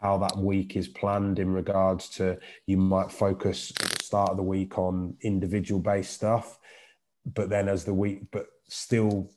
how 0.00 0.18
that 0.18 0.36
week 0.36 0.76
is 0.76 0.88
planned 0.88 1.38
in 1.38 1.52
regards 1.52 2.08
to 2.08 2.38
you 2.66 2.76
might 2.76 3.10
focus 3.10 3.72
at 3.80 3.90
the 3.90 4.04
start 4.04 4.30
of 4.30 4.36
the 4.36 4.42
week 4.42 4.78
on 4.78 5.16
individual 5.22 5.80
based 5.80 6.12
stuff, 6.12 6.58
but 7.34 7.50
then 7.50 7.68
as 7.68 7.84
the 7.84 7.94
week, 7.94 8.22
but 8.30 8.46
still 8.68 9.30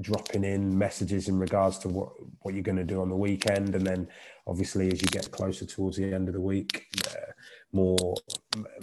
dropping 0.00 0.44
in 0.44 0.76
messages 0.76 1.28
in 1.28 1.38
regards 1.38 1.76
to 1.78 1.88
what 1.88 2.12
what 2.40 2.54
you're 2.54 2.62
going 2.62 2.76
to 2.76 2.84
do 2.84 3.02
on 3.02 3.10
the 3.10 3.16
weekend. 3.16 3.74
And 3.74 3.86
then 3.86 4.08
obviously 4.46 4.90
as 4.90 5.02
you 5.02 5.08
get 5.08 5.30
closer 5.30 5.66
towards 5.66 5.96
the 5.98 6.12
end 6.12 6.28
of 6.28 6.34
the 6.34 6.40
week 6.40 6.86
uh, 7.08 7.32
more 7.72 8.14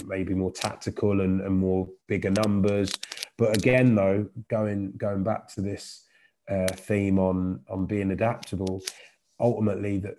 maybe 0.06 0.34
more 0.36 0.52
tactical 0.52 1.22
and, 1.22 1.41
and 1.41 1.58
more 1.58 1.88
bigger 2.08 2.30
numbers. 2.30 2.91
But 3.38 3.58
again 3.58 3.95
though 3.95 4.28
going 4.50 4.93
going 4.98 5.24
back 5.24 5.48
to 5.56 5.62
this 5.62 6.06
uh, 6.50 6.67
theme 6.76 7.17
on 7.17 7.62
on 7.67 7.88
being 7.88 8.12
adaptable 8.12 8.84
ultimately 9.39 9.98
that 10.00 10.15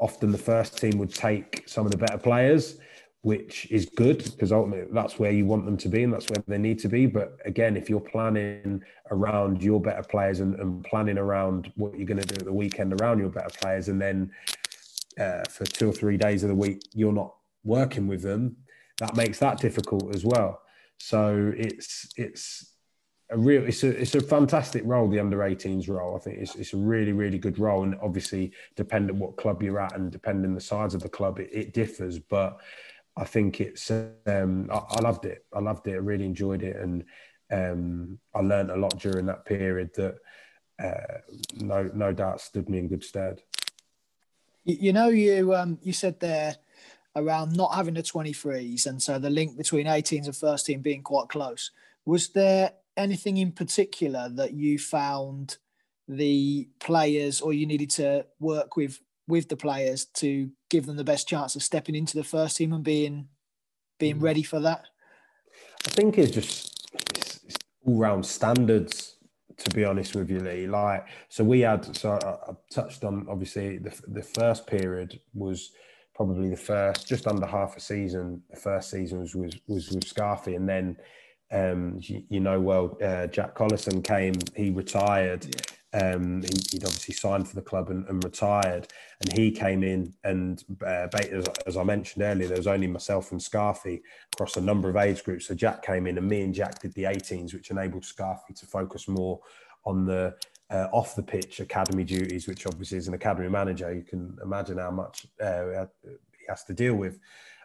often 0.00 0.32
the 0.32 0.38
first 0.38 0.78
team 0.78 0.98
would 0.98 1.14
take 1.14 1.64
some 1.66 1.86
of 1.86 1.92
the 1.92 1.98
better 1.98 2.18
players 2.18 2.78
which 3.24 3.66
is 3.70 3.86
good 3.86 4.22
because 4.22 4.52
ultimately 4.52 4.86
that's 4.92 5.18
where 5.18 5.30
you 5.30 5.46
want 5.46 5.64
them 5.64 5.78
to 5.78 5.88
be 5.88 6.02
and 6.02 6.12
that's 6.12 6.28
where 6.28 6.44
they 6.46 6.58
need 6.58 6.78
to 6.78 6.88
be. 6.88 7.06
But 7.06 7.38
again, 7.46 7.74
if 7.74 7.88
you're 7.88 7.98
planning 7.98 8.82
around 9.10 9.62
your 9.62 9.80
better 9.80 10.02
players 10.02 10.40
and, 10.40 10.54
and 10.60 10.84
planning 10.84 11.16
around 11.16 11.72
what 11.76 11.96
you're 11.96 12.06
going 12.06 12.20
to 12.20 12.26
do 12.26 12.34
at 12.34 12.44
the 12.44 12.52
weekend 12.52 13.00
around 13.00 13.20
your 13.20 13.30
better 13.30 13.48
players, 13.48 13.88
and 13.88 13.98
then 13.98 14.30
uh, 15.18 15.42
for 15.48 15.64
two 15.64 15.88
or 15.88 15.92
three 15.94 16.18
days 16.18 16.42
of 16.42 16.50
the 16.50 16.54
week 16.54 16.82
you're 16.92 17.14
not 17.14 17.34
working 17.64 18.06
with 18.06 18.20
them, 18.20 18.58
that 18.98 19.16
makes 19.16 19.38
that 19.38 19.58
difficult 19.58 20.14
as 20.14 20.22
well. 20.22 20.60
So 20.98 21.50
it's 21.56 22.06
it's 22.16 22.73
a 23.30 23.38
real 23.38 23.64
it's 23.64 23.82
a 23.82 23.88
it's 23.88 24.14
a 24.14 24.20
fantastic 24.20 24.82
role 24.84 25.08
the 25.08 25.18
under 25.18 25.38
18s 25.38 25.88
role 25.88 26.14
i 26.14 26.18
think 26.18 26.38
it's, 26.38 26.54
it's 26.56 26.74
a 26.74 26.76
really 26.76 27.12
really 27.12 27.38
good 27.38 27.58
role 27.58 27.82
and 27.82 27.96
obviously 28.02 28.52
depending 28.76 29.18
what 29.18 29.36
club 29.36 29.62
you're 29.62 29.80
at 29.80 29.96
and 29.96 30.12
depending 30.12 30.54
the 30.54 30.60
size 30.60 30.94
of 30.94 31.02
the 31.02 31.08
club 31.08 31.38
it, 31.38 31.48
it 31.50 31.72
differs 31.72 32.18
but 32.18 32.60
I 33.16 33.24
think 33.24 33.60
it's 33.60 33.90
um, 33.90 34.68
I, 34.72 34.80
I, 34.90 35.00
loved 35.00 35.24
it. 35.24 35.44
I 35.54 35.60
loved 35.60 35.86
it. 35.86 35.92
I 35.92 35.98
really 35.98 36.24
enjoyed 36.24 36.62
it, 36.62 36.76
and 36.76 37.04
um, 37.50 38.18
I 38.34 38.40
learned 38.40 38.70
a 38.70 38.76
lot 38.76 38.98
during 38.98 39.26
that 39.26 39.44
period 39.44 39.90
that 39.94 40.16
uh, 40.82 41.18
no 41.56 41.90
no 41.94 42.12
doubt 42.12 42.40
stood 42.40 42.68
me 42.68 42.78
in 42.78 42.88
good 42.88 43.04
stead. 43.04 43.42
You, 44.64 44.92
know, 44.92 45.08
you 45.08 45.54
um, 45.54 45.78
you 45.82 45.92
said 45.92 46.18
there 46.20 46.56
around 47.14 47.52
not 47.52 47.74
having 47.74 47.94
the 47.94 48.02
23s, 48.02 48.86
and 48.86 49.00
so 49.00 49.18
the 49.18 49.30
link 49.30 49.56
between 49.56 49.86
18s 49.86 50.24
and 50.24 50.36
first 50.36 50.66
team 50.66 50.80
being 50.80 51.02
quite 51.02 51.28
close. 51.28 51.70
Was 52.04 52.30
there 52.30 52.72
anything 52.96 53.36
in 53.36 53.52
particular 53.52 54.28
that 54.30 54.52
you 54.52 54.78
found 54.78 55.58
the 56.08 56.68
players 56.80 57.40
or 57.40 57.52
you 57.52 57.66
needed 57.66 57.90
to 57.90 58.26
work 58.38 58.76
with 58.76 59.00
with 59.26 59.48
the 59.48 59.56
players 59.56 60.04
to 60.04 60.50
give 60.68 60.84
them 60.84 60.96
the 60.96 61.04
best 61.04 61.26
chance 61.26 61.56
of 61.56 61.62
stepping 61.62 61.94
into 61.94 62.16
the 62.16 62.24
first 62.24 62.56
team 62.56 62.72
and 62.72 62.84
being 62.84 63.28
being 63.98 64.18
mm. 64.18 64.22
ready 64.22 64.42
for 64.42 64.60
that? 64.60 64.84
I 65.86 65.90
think 65.90 66.18
it's 66.18 66.30
just 66.30 66.90
it's, 67.16 67.40
it's 67.44 67.56
all 67.86 67.98
round 67.98 68.24
standards. 68.24 69.10
To 69.58 69.70
be 69.70 69.84
honest 69.84 70.16
with 70.16 70.30
you, 70.30 70.40
Lee, 70.40 70.66
like 70.66 71.06
so 71.28 71.44
we 71.44 71.60
had 71.60 71.96
so 71.96 72.18
I, 72.24 72.50
I 72.50 72.54
touched 72.72 73.04
on 73.04 73.26
obviously 73.30 73.78
the 73.78 73.94
the 74.08 74.22
first 74.22 74.66
period 74.66 75.20
was 75.32 75.70
probably 76.14 76.50
the 76.50 76.56
first 76.56 77.06
just 77.06 77.28
under 77.28 77.46
half 77.46 77.76
a 77.76 77.80
season. 77.80 78.42
The 78.50 78.56
first 78.56 78.90
season 78.90 79.20
was 79.20 79.36
was, 79.36 79.54
was 79.68 79.90
with 79.92 80.12
Scarfy, 80.12 80.56
and 80.56 80.68
then 80.68 80.96
um, 81.52 81.98
you, 82.00 82.24
you, 82.28 82.40
know 82.40 82.60
well 82.60 82.96
uh, 83.02 83.26
Jack 83.26 83.54
Collison 83.54 84.02
came, 84.02 84.34
he 84.56 84.70
retired. 84.70 85.46
Yeah 85.46 85.74
um, 85.94 86.42
he, 86.42 86.76
would 86.78 86.84
obviously 86.84 87.14
signed 87.14 87.46
for 87.46 87.54
the 87.54 87.62
club 87.62 87.88
and, 87.88 88.04
and, 88.08 88.22
retired, 88.24 88.88
and 89.20 89.32
he 89.32 89.52
came 89.52 89.84
in 89.84 90.12
and 90.24 90.64
uh, 90.84 91.06
as, 91.14 91.46
as, 91.66 91.76
I 91.76 91.84
mentioned 91.84 92.24
earlier, 92.24 92.48
there 92.48 92.56
was 92.56 92.66
only 92.66 92.88
myself 92.88 93.30
and 93.30 93.40
Scarfy 93.40 94.02
across 94.32 94.56
a 94.56 94.60
number 94.60 94.88
of 94.88 94.96
age 94.96 95.22
groups. 95.22 95.46
So 95.46 95.54
Jack 95.54 95.84
came 95.84 96.08
in, 96.08 96.18
and 96.18 96.28
me 96.28 96.42
and 96.42 96.52
Jack 96.52 96.80
did 96.80 96.94
the 96.94 97.04
18s, 97.04 97.54
which 97.54 97.70
enabled 97.70 98.02
Scarfy 98.02 98.56
to 98.56 98.66
focus 98.66 99.06
more 99.06 99.40
on 99.84 100.04
the 100.04 100.34
uh, 100.70 100.88
off 100.92 101.14
the 101.14 101.22
pitch 101.22 101.60
academy 101.60 102.02
duties, 102.02 102.48
which 102.48 102.66
obviously 102.66 102.98
as 102.98 103.06
an 103.06 103.14
academy 103.14 103.48
manager, 103.48 103.94
you 103.94 104.02
can 104.02 104.36
imagine 104.42 104.78
how 104.78 104.90
much 104.90 105.26
uh, 105.40 105.84
he 106.02 106.46
has 106.48 106.64
to 106.64 106.72
deal 106.72 106.94
with, 106.96 107.20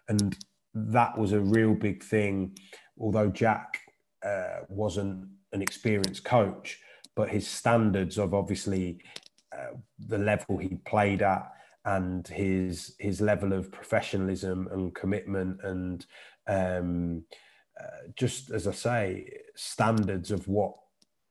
and 0.08 0.38
that 0.76 1.18
was 1.18 1.32
a 1.32 1.40
real 1.40 1.74
big 1.74 2.04
thing. 2.04 2.56
Although 3.00 3.30
Jack 3.30 3.80
uh, 4.26 4.62
wasn't 4.68 5.28
an 5.52 5.62
experienced 5.62 6.24
coach 6.24 6.80
but 7.20 7.30
his 7.30 7.46
standards 7.46 8.18
of 8.18 8.34
obviously 8.34 8.98
uh, 9.52 9.76
the 10.08 10.18
level 10.18 10.58
he 10.58 10.76
played 10.86 11.22
at 11.22 11.52
and 11.84 12.26
his 12.30 12.96
his 12.98 13.20
level 13.20 13.52
of 13.52 13.70
professionalism 13.74 14.70
and 14.72 14.96
commitment 14.96 15.60
and 15.64 16.06
um, 16.48 17.24
uh, 17.80 18.08
just 18.16 18.52
as 18.52 18.68
I 18.68 18.72
say, 18.72 19.34
standards 19.56 20.32
of 20.32 20.48
what 20.48 20.76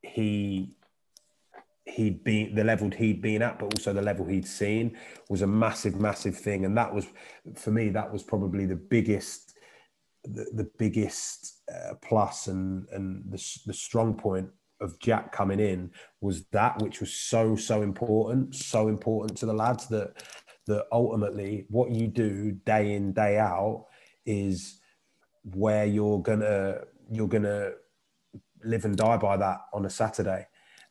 he 0.03 0.75
he'd 1.87 2.23
been 2.23 2.55
the 2.55 2.65
level 2.65 2.91
he'd 2.91 3.23
been 3.23 3.41
at, 3.41 3.59
but 3.59 3.75
also 3.75 3.95
the 3.95 4.03
level 4.03 4.27
he'd 4.27 4.47
seen 4.47 4.97
was 5.31 5.41
a 5.41 5.47
massive, 5.47 5.99
massive 5.99 6.37
thing. 6.37 6.67
And 6.67 6.77
that 6.77 6.95
was 6.95 7.07
for 7.55 7.71
me, 7.71 7.89
that 7.91 8.13
was 8.13 8.23
probably 8.23 8.67
the 8.67 8.77
biggest 8.77 9.48
the, 10.25 10.47
the 10.55 10.71
biggest 10.79 11.63
uh, 11.73 11.95
plus 12.03 12.47
and 12.49 12.89
and 12.91 13.25
the, 13.31 13.59
the 13.67 13.73
strong 13.73 14.15
point 14.15 14.49
of 14.81 14.99
Jack 15.01 15.33
coming 15.33 15.61
in 15.61 15.91
was 16.21 16.45
that 16.53 16.81
which 16.81 17.01
was 17.01 17.13
so 17.13 17.57
so 17.57 17.83
important, 17.83 18.55
so 18.55 18.89
important 18.89 19.37
to 19.39 19.47
the 19.47 19.53
lads 19.53 19.87
that 19.89 20.23
that 20.67 20.87
ultimately 20.93 21.67
what 21.69 21.91
you 21.91 22.07
do 22.07 22.53
day 22.65 22.95
in 22.95 23.13
day 23.13 23.39
out 23.39 23.87
is 24.27 24.81
where 25.55 25.87
you're 25.87 26.21
gonna 26.21 26.81
you're 27.11 27.29
gonna 27.29 27.71
live 28.65 28.85
and 28.85 28.97
die 28.97 29.17
by 29.17 29.37
that 29.37 29.59
on 29.73 29.87
a 29.87 29.91
Saturday, 29.91 30.47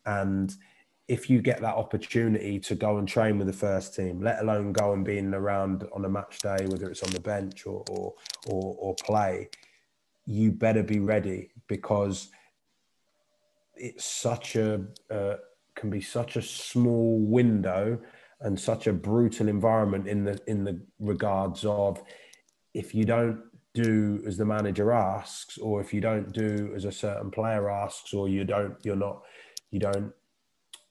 and 0.05 0.53
if 1.07 1.29
you 1.29 1.41
get 1.41 1.61
that 1.61 1.75
opportunity 1.75 2.59
to 2.59 2.75
go 2.75 2.97
and 2.97 3.07
train 3.07 3.37
with 3.37 3.47
the 3.47 3.53
first 3.53 3.95
team, 3.95 4.21
let 4.21 4.41
alone 4.41 4.73
go 4.73 4.93
and 4.93 5.05
being 5.05 5.33
around 5.33 5.87
on 5.93 6.03
a 6.03 6.09
match 6.09 6.39
day, 6.39 6.65
whether 6.67 6.89
it's 6.89 7.03
on 7.03 7.11
the 7.11 7.19
bench 7.19 7.65
or 7.65 7.83
or, 7.89 8.13
or, 8.47 8.75
or 8.79 8.95
play, 8.95 9.49
you 10.25 10.51
better 10.51 10.83
be 10.83 10.99
ready 10.99 11.49
because 11.67 12.29
it's 13.75 14.05
such 14.05 14.55
a 14.55 14.83
uh, 15.09 15.35
can 15.75 15.89
be 15.89 16.01
such 16.01 16.35
a 16.35 16.41
small 16.41 17.19
window 17.19 17.97
and 18.41 18.59
such 18.59 18.87
a 18.87 18.93
brutal 18.93 19.47
environment 19.47 20.07
in 20.07 20.25
the 20.25 20.39
in 20.47 20.63
the 20.63 20.81
regards 20.99 21.63
of 21.63 22.01
if 22.73 22.93
you 22.93 23.05
don't 23.05 23.41
do 23.73 24.21
as 24.25 24.37
the 24.37 24.45
manager 24.45 24.91
asks 24.91 25.57
or 25.59 25.79
if 25.79 25.93
you 25.93 26.01
don't 26.01 26.33
do 26.33 26.71
as 26.75 26.85
a 26.85 26.91
certain 26.91 27.29
player 27.29 27.69
asks 27.69 28.13
or 28.13 28.27
you 28.27 28.43
don't 28.43 28.75
you're 28.83 28.95
not 28.95 29.21
you 29.71 29.79
don't 29.79 30.11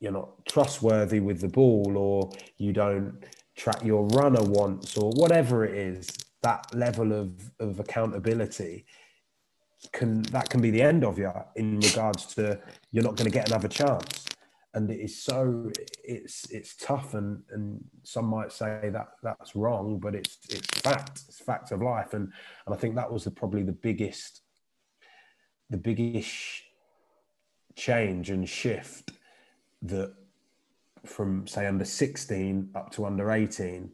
you're 0.00 0.12
not 0.12 0.44
trustworthy 0.46 1.20
with 1.20 1.40
the 1.40 1.48
ball 1.48 1.96
or 1.96 2.30
you 2.58 2.72
don't 2.72 3.24
track 3.56 3.82
your 3.84 4.06
runner 4.08 4.42
once 4.42 4.96
or 4.96 5.10
whatever 5.12 5.64
it 5.64 5.74
is 5.74 6.08
that 6.42 6.74
level 6.74 7.12
of, 7.12 7.50
of 7.58 7.80
accountability 7.80 8.84
can 9.92 10.22
that 10.22 10.48
can 10.48 10.60
be 10.60 10.70
the 10.70 10.82
end 10.82 11.04
of 11.04 11.18
you 11.18 11.32
in 11.54 11.80
regards 11.80 12.26
to 12.26 12.58
you're 12.90 13.04
not 13.04 13.16
going 13.16 13.30
to 13.30 13.34
get 13.34 13.48
another 13.48 13.68
chance. 13.68 14.24
and 14.74 14.90
it 14.90 15.00
is 15.00 15.22
so 15.22 15.70
it's 16.04 16.50
it's 16.50 16.76
tough 16.76 17.14
and 17.14 17.42
and 17.50 17.82
some 18.02 18.26
might 18.26 18.52
say 18.52 18.90
that 18.92 19.08
that's 19.22 19.56
wrong 19.56 19.98
but 19.98 20.14
it's 20.14 20.38
it's 20.50 20.66
fact 20.80 21.22
it's 21.28 21.40
fact 21.40 21.72
of 21.72 21.80
life 21.82 22.12
and 22.14 22.32
and 22.66 22.74
i 22.74 22.78
think 22.78 22.94
that 22.94 23.10
was 23.10 23.24
the, 23.24 23.30
probably 23.30 23.62
the 23.62 23.72
biggest 23.72 24.42
the 25.70 25.78
biggest 25.78 26.62
change 27.74 28.30
and 28.30 28.48
shift 28.48 29.12
that 29.82 30.14
from 31.04 31.46
say 31.46 31.66
under 31.66 31.84
16 31.84 32.70
up 32.74 32.90
to 32.92 33.04
under 33.06 33.30
18 33.30 33.92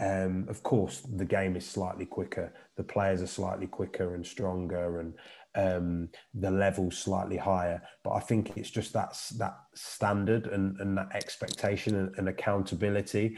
um, 0.00 0.46
of 0.48 0.62
course 0.62 1.02
the 1.16 1.24
game 1.24 1.54
is 1.54 1.68
slightly 1.68 2.06
quicker 2.06 2.52
the 2.76 2.82
players 2.82 3.22
are 3.22 3.26
slightly 3.26 3.66
quicker 3.66 4.14
and 4.14 4.26
stronger 4.26 5.00
and 5.00 5.14
um, 5.54 6.08
the 6.34 6.50
level 6.50 6.90
slightly 6.90 7.36
higher. 7.36 7.82
But 8.04 8.12
I 8.12 8.20
think 8.20 8.56
it's 8.56 8.70
just 8.70 8.92
that 8.92 9.18
that 9.38 9.56
standard 9.74 10.46
and, 10.46 10.78
and 10.80 10.96
that 10.96 11.14
expectation 11.14 11.96
and, 11.96 12.14
and 12.16 12.28
accountability 12.28 13.36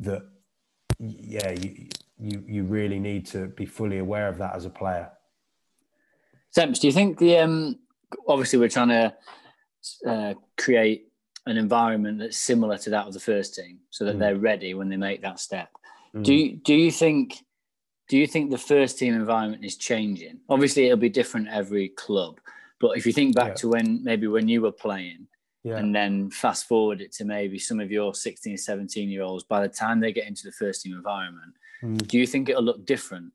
that 0.00 0.22
yeah 0.98 1.50
you, 1.52 1.88
you 2.18 2.44
you 2.46 2.64
really 2.64 2.98
need 2.98 3.26
to 3.26 3.48
be 3.48 3.66
fully 3.66 3.98
aware 3.98 4.28
of 4.28 4.38
that 4.38 4.54
as 4.54 4.64
a 4.64 4.70
player. 4.70 5.10
Temps, 6.54 6.78
do 6.78 6.86
you 6.86 6.92
think 6.92 7.18
the 7.18 7.38
um, 7.38 7.78
obviously 8.26 8.58
we're 8.58 8.68
trying 8.68 8.88
to 8.88 9.14
uh, 10.06 10.34
create 10.56 11.08
an 11.46 11.56
environment 11.56 12.18
that's 12.18 12.36
similar 12.36 12.76
to 12.78 12.90
that 12.90 13.06
of 13.06 13.14
the 13.14 13.20
first 13.20 13.54
team, 13.54 13.78
so 13.90 14.04
that 14.04 14.16
mm. 14.16 14.18
they're 14.18 14.36
ready 14.36 14.74
when 14.74 14.88
they 14.88 14.96
make 14.96 15.22
that 15.22 15.40
step. 15.40 15.68
Mm. 16.14 16.24
Do 16.24 16.34
you, 16.34 16.56
do 16.56 16.74
you 16.74 16.90
think 16.90 17.44
do 18.08 18.16
you 18.16 18.26
think 18.26 18.50
the 18.50 18.58
first 18.58 18.98
team 18.98 19.14
environment 19.14 19.64
is 19.64 19.76
changing? 19.76 20.38
Obviously, 20.48 20.86
it'll 20.86 20.96
be 20.96 21.08
different 21.08 21.48
every 21.48 21.88
club, 21.90 22.38
but 22.80 22.96
if 22.96 23.06
you 23.06 23.12
think 23.12 23.34
back 23.34 23.48
yeah. 23.48 23.54
to 23.54 23.68
when 23.68 24.04
maybe 24.04 24.26
when 24.26 24.48
you 24.48 24.62
were 24.62 24.72
playing, 24.72 25.26
yeah. 25.64 25.76
and 25.76 25.94
then 25.94 26.30
fast 26.30 26.68
forward 26.68 27.00
it 27.00 27.12
to 27.12 27.24
maybe 27.24 27.58
some 27.58 27.80
of 27.80 27.90
your 27.90 28.14
16, 28.14 28.56
17 28.56 29.08
year 29.08 29.22
olds, 29.22 29.42
by 29.42 29.60
the 29.60 29.68
time 29.68 29.98
they 29.98 30.12
get 30.12 30.28
into 30.28 30.44
the 30.44 30.52
first 30.52 30.82
team 30.82 30.94
environment, 30.94 31.54
mm. 31.82 32.06
do 32.06 32.18
you 32.18 32.26
think 32.26 32.48
it'll 32.48 32.62
look 32.62 32.86
different? 32.86 33.32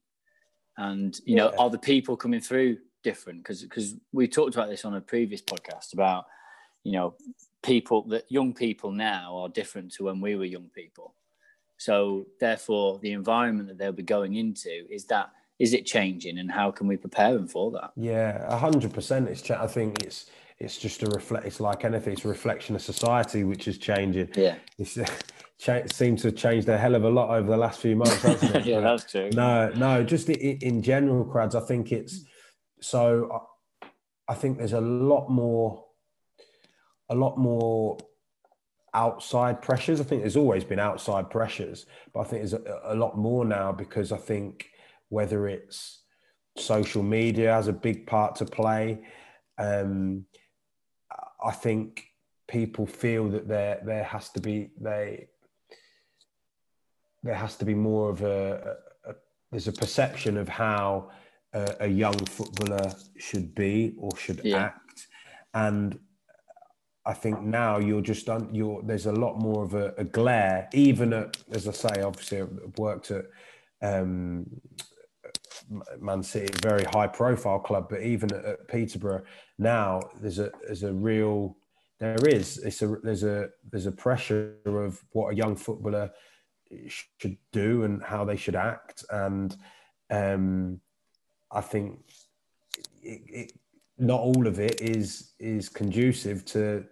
And 0.77 1.15
you 1.25 1.35
yeah. 1.35 1.43
know, 1.43 1.53
are 1.59 1.69
the 1.69 1.77
people 1.77 2.15
coming 2.15 2.39
through 2.39 2.77
different? 3.03 3.39
Because 3.39 3.61
because 3.63 3.95
we 4.13 4.27
talked 4.27 4.55
about 4.55 4.69
this 4.69 4.85
on 4.85 4.95
a 4.95 5.01
previous 5.01 5.41
podcast 5.41 5.93
about 5.93 6.25
you 6.83 6.91
know 6.93 7.15
people 7.63 8.03
that 8.07 8.25
young 8.29 8.53
people 8.53 8.91
now 8.91 9.37
are 9.37 9.49
different 9.49 9.91
to 9.93 10.05
when 10.05 10.19
we 10.19 10.35
were 10.35 10.45
young 10.45 10.69
people 10.73 11.13
so 11.81 12.27
therefore, 12.39 12.99
the 12.99 13.13
environment 13.13 13.67
that 13.67 13.79
they'll 13.79 13.91
be 13.91 14.03
going 14.03 14.35
into 14.35 14.85
is 14.87 15.05
that 15.05 15.31
is 15.57 15.73
it 15.73 15.87
changing, 15.87 16.37
and 16.37 16.51
how 16.51 16.69
can 16.69 16.85
we 16.85 16.95
prepare 16.95 17.33
them 17.33 17.47
for 17.47 17.71
that? 17.71 17.91
Yeah, 17.95 18.55
hundred 18.55 18.93
percent. 18.93 19.27
It's 19.27 19.49
I 19.49 19.65
think 19.65 20.03
it's 20.03 20.29
it's 20.59 20.77
just 20.77 21.01
a 21.01 21.07
reflect. 21.07 21.47
It's 21.47 21.59
like 21.59 21.83
anything. 21.83 22.13
It's 22.13 22.23
a 22.23 22.27
reflection 22.27 22.75
of 22.75 22.83
society 22.83 23.43
which 23.43 23.67
is 23.67 23.79
changing. 23.79 24.29
Yeah, 24.35 24.55
it's. 24.77 24.97
It 25.67 25.93
seems 25.93 26.23
to 26.23 26.29
have 26.29 26.37
changed 26.37 26.67
a 26.69 26.75
hell 26.75 26.95
of 26.95 27.03
a 27.03 27.09
lot 27.09 27.37
over 27.37 27.51
the 27.51 27.55
last 27.55 27.81
few 27.81 27.95
months, 27.95 28.19
hasn't 28.23 28.55
it? 28.55 28.65
yeah, 28.65 28.79
that's 28.79 29.03
true. 29.03 29.29
No, 29.31 29.69
no, 29.75 30.03
just 30.03 30.27
in, 30.27 30.57
in 30.57 30.81
general, 30.81 31.23
crads. 31.23 31.53
I 31.53 31.59
think 31.59 31.91
it's 31.91 32.25
so. 32.79 33.43
I 34.27 34.33
think 34.33 34.57
there's 34.57 34.73
a 34.73 34.81
lot 34.81 35.29
more, 35.29 35.85
a 37.11 37.15
lot 37.15 37.37
more 37.37 37.97
outside 38.93 39.61
pressures. 39.61 40.01
I 40.01 40.03
think 40.03 40.21
there's 40.21 40.37
always 40.37 40.63
been 40.63 40.79
outside 40.79 41.29
pressures, 41.29 41.85
but 42.13 42.21
I 42.21 42.23
think 42.23 42.41
there's 42.41 42.53
a, 42.53 42.81
a, 42.85 42.95
lot 42.95 43.17
more 43.17 43.45
now 43.45 43.71
because 43.71 44.11
I 44.11 44.17
think 44.17 44.67
whether 45.09 45.47
it's 45.47 46.01
social 46.57 47.03
media 47.03 47.53
has 47.53 47.67
a 47.67 47.73
big 47.73 48.07
part 48.07 48.35
to 48.37 48.45
play. 48.45 49.01
Um, 49.57 50.25
I 51.43 51.51
think 51.51 52.05
people 52.47 52.85
feel 52.85 53.29
that 53.29 53.47
there 53.47 53.81
there 53.85 54.03
has 54.03 54.29
to 54.29 54.41
be 54.41 54.71
they 54.79 55.27
there 57.23 57.35
has 57.35 57.55
to 57.57 57.65
be 57.65 57.75
more 57.75 58.09
of 58.09 58.21
a, 58.21 58.77
a, 59.05 59.11
a 59.11 59.13
there's 59.51 59.67
a 59.67 59.73
perception 59.73 60.37
of 60.37 60.49
how 60.49 61.11
a, 61.53 61.75
a, 61.81 61.87
young 61.87 62.17
footballer 62.25 62.93
should 63.17 63.53
be 63.53 63.93
or 63.97 64.15
should 64.17 64.41
yeah. 64.43 64.65
act, 64.65 65.07
and 65.53 65.99
I 67.05 67.13
think 67.13 67.41
now 67.41 67.79
you're 67.79 68.01
just 68.01 68.29
on. 68.29 68.53
You're 68.53 68.81
there's 68.83 69.07
a 69.07 69.11
lot 69.11 69.39
more 69.39 69.63
of 69.63 69.73
a, 69.73 69.93
a 69.97 70.03
glare, 70.03 70.69
even 70.73 71.13
at 71.13 71.37
as 71.51 71.67
I 71.67 71.71
say. 71.71 72.01
Obviously, 72.01 72.41
I've 72.41 72.77
worked 72.77 73.09
at 73.11 73.25
um, 73.81 74.45
Man 75.99 76.21
City, 76.21 76.53
very 76.61 76.83
high 76.83 77.07
profile 77.07 77.59
club, 77.59 77.87
but 77.89 78.01
even 78.01 78.31
at, 78.33 78.45
at, 78.45 78.67
Peterborough 78.67 79.23
now, 79.57 80.01
there's 80.21 80.37
a 80.37 80.51
there's 80.65 80.83
a 80.83 80.93
real 80.93 81.57
there 81.99 82.17
is 82.27 82.57
it's 82.59 82.81
a 82.81 82.95
there's 83.03 83.23
a 83.23 83.49
there's 83.71 83.85
a 83.85 83.91
pressure 83.91 84.55
of 84.65 85.03
what 85.11 85.33
a 85.33 85.35
young 85.35 85.55
footballer 85.55 86.11
should 86.87 87.37
do 87.51 87.83
and 87.83 88.03
how 88.03 88.25
they 88.25 88.37
should 88.37 88.55
act, 88.55 89.05
and 89.09 89.55
um, 90.11 90.79
I 91.51 91.61
think 91.61 91.99
it, 93.01 93.21
it 93.27 93.53
not 94.01 94.19
all 94.19 94.47
of 94.47 94.59
it 94.59 94.81
is 94.81 95.31
is 95.39 95.69
conducive 95.69 96.43
to 96.45 96.83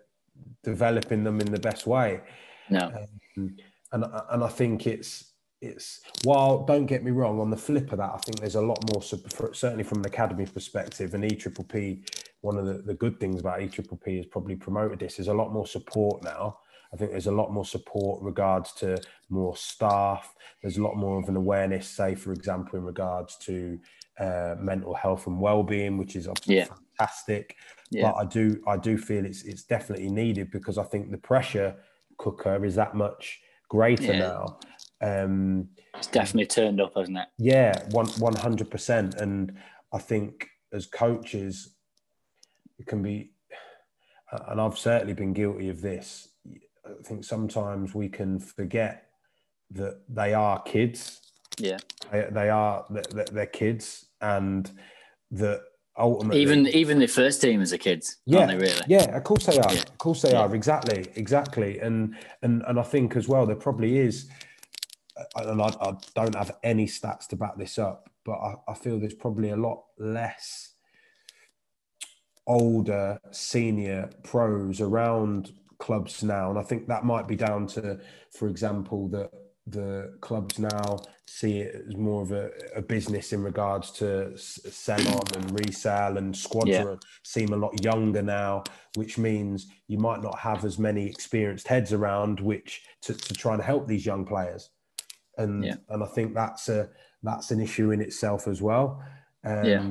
developing 0.63 1.23
them 1.23 1.41
in 1.41 1.51
the 1.51 1.59
best 1.59 1.87
way. 1.87 2.21
No, 2.69 2.91
um, 3.37 3.55
and 3.91 4.05
and 4.29 4.43
I 4.43 4.47
think 4.47 4.87
it's 4.87 5.33
it's 5.61 6.01
while 6.23 6.65
don't 6.65 6.85
get 6.85 7.03
me 7.03 7.11
wrong 7.11 7.39
on 7.39 7.49
the 7.49 7.57
flip 7.57 7.91
of 7.91 7.97
that, 7.97 8.11
I 8.13 8.17
think 8.19 8.39
there's 8.39 8.55
a 8.55 8.61
lot 8.61 8.79
more 8.93 9.01
certainly 9.01 9.83
from 9.83 9.99
an 9.99 10.05
academy 10.05 10.45
perspective 10.45 11.13
and 11.13 11.25
E 11.25 11.35
Triple 11.35 11.65
P. 11.65 12.03
One 12.41 12.57
of 12.57 12.65
the, 12.65 12.81
the 12.81 12.93
good 12.93 13.19
things 13.19 13.41
about 13.41 13.61
E 13.61 13.67
Triple 13.67 13.97
P 13.97 14.17
has 14.17 14.25
probably 14.25 14.55
promoted 14.55 14.99
this. 14.99 15.17
There's 15.17 15.27
a 15.27 15.33
lot 15.33 15.51
more 15.51 15.67
support 15.67 16.23
now. 16.23 16.59
I 16.93 16.97
think 16.97 17.11
there's 17.11 17.27
a 17.27 17.31
lot 17.31 17.51
more 17.51 17.65
support 17.65 18.23
regards 18.23 18.71
to 18.75 18.97
more 19.29 19.55
staff. 19.55 20.33
There's 20.61 20.77
a 20.77 20.83
lot 20.83 20.95
more 20.95 21.19
of 21.19 21.29
an 21.29 21.35
awareness, 21.35 21.87
say, 21.87 22.15
for 22.15 22.31
example, 22.31 22.79
in 22.79 22.85
regards 22.85 23.35
to 23.39 23.79
uh, 24.19 24.55
mental 24.57 24.95
health 24.95 25.27
and 25.27 25.39
well-being, 25.39 25.97
which 25.97 26.15
is 26.15 26.27
obviously 26.27 26.57
yeah. 26.57 26.67
Fantastic. 26.99 27.55
Yeah. 27.91 28.11
But 28.11 28.15
I 28.17 28.25
do, 28.25 28.61
I 28.67 28.77
do 28.77 28.97
feel 28.97 29.25
it's 29.25 29.43
it's 29.43 29.63
definitely 29.63 30.09
needed 30.09 30.51
because 30.51 30.77
I 30.77 30.83
think 30.83 31.11
the 31.11 31.17
pressure 31.17 31.75
cooker 32.17 32.63
is 32.65 32.75
that 32.75 32.95
much 32.95 33.39
greater 33.69 34.13
yeah. 34.13 34.19
now. 34.19 34.59
Um, 35.01 35.69
it's 35.95 36.07
definitely 36.07 36.47
turned 36.47 36.81
up, 36.81 36.93
hasn't 36.95 37.17
it? 37.17 37.27
Yeah, 37.37 37.87
one 37.91 38.07
one 38.19 38.35
hundred 38.35 38.69
percent. 38.69 39.15
And 39.15 39.57
I 39.93 39.97
think 39.97 40.47
as 40.73 40.85
coaches, 40.85 41.75
it 42.77 42.85
can 42.85 43.01
be, 43.01 43.31
and 44.49 44.61
I've 44.61 44.77
certainly 44.77 45.13
been 45.13 45.33
guilty 45.33 45.69
of 45.69 45.81
this. 45.81 46.27
I 46.85 47.03
think 47.03 47.23
sometimes 47.23 47.95
we 47.95 48.09
can 48.09 48.39
forget 48.39 49.05
that 49.71 50.01
they 50.09 50.33
are 50.33 50.61
kids. 50.61 51.21
Yeah, 51.57 51.77
they, 52.11 52.27
they 52.31 52.49
are 52.49 52.85
they're, 52.89 53.25
they're 53.31 53.45
kids, 53.45 54.05
and 54.21 54.69
that 55.31 55.61
ultimately. 55.99 56.41
Even 56.41 56.67
even 56.67 56.99
the 56.99 57.07
first 57.07 57.41
team 57.41 57.61
as 57.61 57.71
a 57.71 57.77
kids 57.77 58.17
yeah 58.25 58.45
really? 58.51 58.81
yeah 58.87 59.15
of 59.15 59.23
course 59.23 59.45
they 59.45 59.57
are. 59.59 59.73
Yeah. 59.73 59.81
of 59.81 59.97
course 59.97 60.21
they 60.21 60.31
yeah. 60.31 60.41
are 60.41 60.55
exactly 60.55 61.05
exactly. 61.15 61.79
And 61.79 62.15
and 62.41 62.63
and 62.67 62.79
i 62.79 62.83
think 62.83 63.15
as 63.15 63.27
well 63.27 63.45
there 63.45 63.55
probably 63.55 63.97
is 63.97 64.29
uh, 65.17 65.49
and 65.49 65.61
I, 65.61 65.67
I 65.81 65.93
don't 66.15 66.35
have 66.35 66.51
any 66.63 66.85
stats 66.87 67.27
to 67.27 67.35
back 67.35 67.57
this 67.57 67.77
up 67.77 68.09
but 68.25 68.37
I, 68.37 68.55
I 68.69 68.73
feel 68.73 68.99
there's 68.99 69.13
probably 69.13 69.49
a 69.49 69.57
lot 69.57 69.83
less 69.97 70.73
older 72.47 73.19
senior 73.31 74.09
pros 74.23 74.81
around 74.81 75.53
clubs 75.77 76.23
now. 76.23 76.49
And 76.49 76.59
i 76.59 76.63
think 76.63 76.87
that 76.87 77.05
might 77.05 77.27
be 77.27 77.35
down 77.35 77.67
to 77.67 77.99
for 78.31 78.47
example 78.47 79.07
that 79.09 79.29
the 79.71 80.17
clubs 80.21 80.59
now 80.59 80.99
see 81.25 81.59
it 81.59 81.85
as 81.87 81.95
more 81.95 82.21
of 82.21 82.31
a, 82.31 82.49
a 82.75 82.81
business 82.81 83.33
in 83.33 83.43
regards 83.43 83.91
to 83.91 84.35
sell 84.37 85.07
on 85.07 85.21
and 85.35 85.59
resell 85.59 86.17
and 86.17 86.35
squadron 86.35 86.87
yeah. 86.87 86.95
seem 87.23 87.53
a 87.53 87.55
lot 87.55 87.83
younger 87.83 88.21
now 88.21 88.63
which 88.95 89.17
means 89.17 89.67
you 89.87 89.97
might 89.97 90.21
not 90.21 90.37
have 90.39 90.65
as 90.65 90.79
many 90.79 91.05
experienced 91.05 91.67
heads 91.67 91.93
around 91.93 92.39
which 92.39 92.81
to, 93.01 93.13
to 93.13 93.33
try 93.33 93.53
and 93.53 93.61
help 93.61 93.87
these 93.87 94.05
young 94.05 94.25
players 94.25 94.69
and 95.37 95.63
yeah. 95.63 95.75
and 95.89 96.03
i 96.03 96.07
think 96.07 96.33
that's 96.33 96.67
a 96.69 96.89
that's 97.21 97.51
an 97.51 97.59
issue 97.59 97.91
in 97.91 98.01
itself 98.01 98.47
as 98.47 98.61
well 98.61 99.03
um, 99.43 99.65
yeah. 99.65 99.85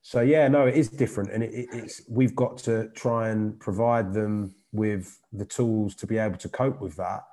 so 0.00 0.20
yeah 0.20 0.48
no 0.48 0.66
it 0.66 0.74
is 0.74 0.88
different 0.88 1.30
and 1.30 1.42
it, 1.42 1.68
it's 1.72 2.02
we've 2.08 2.34
got 2.34 2.56
to 2.56 2.88
try 2.94 3.28
and 3.28 3.58
provide 3.60 4.12
them 4.12 4.54
with 4.72 5.18
the 5.32 5.44
tools 5.44 5.94
to 5.94 6.06
be 6.06 6.18
able 6.18 6.36
to 6.36 6.48
cope 6.48 6.80
with 6.80 6.96
that 6.96 7.24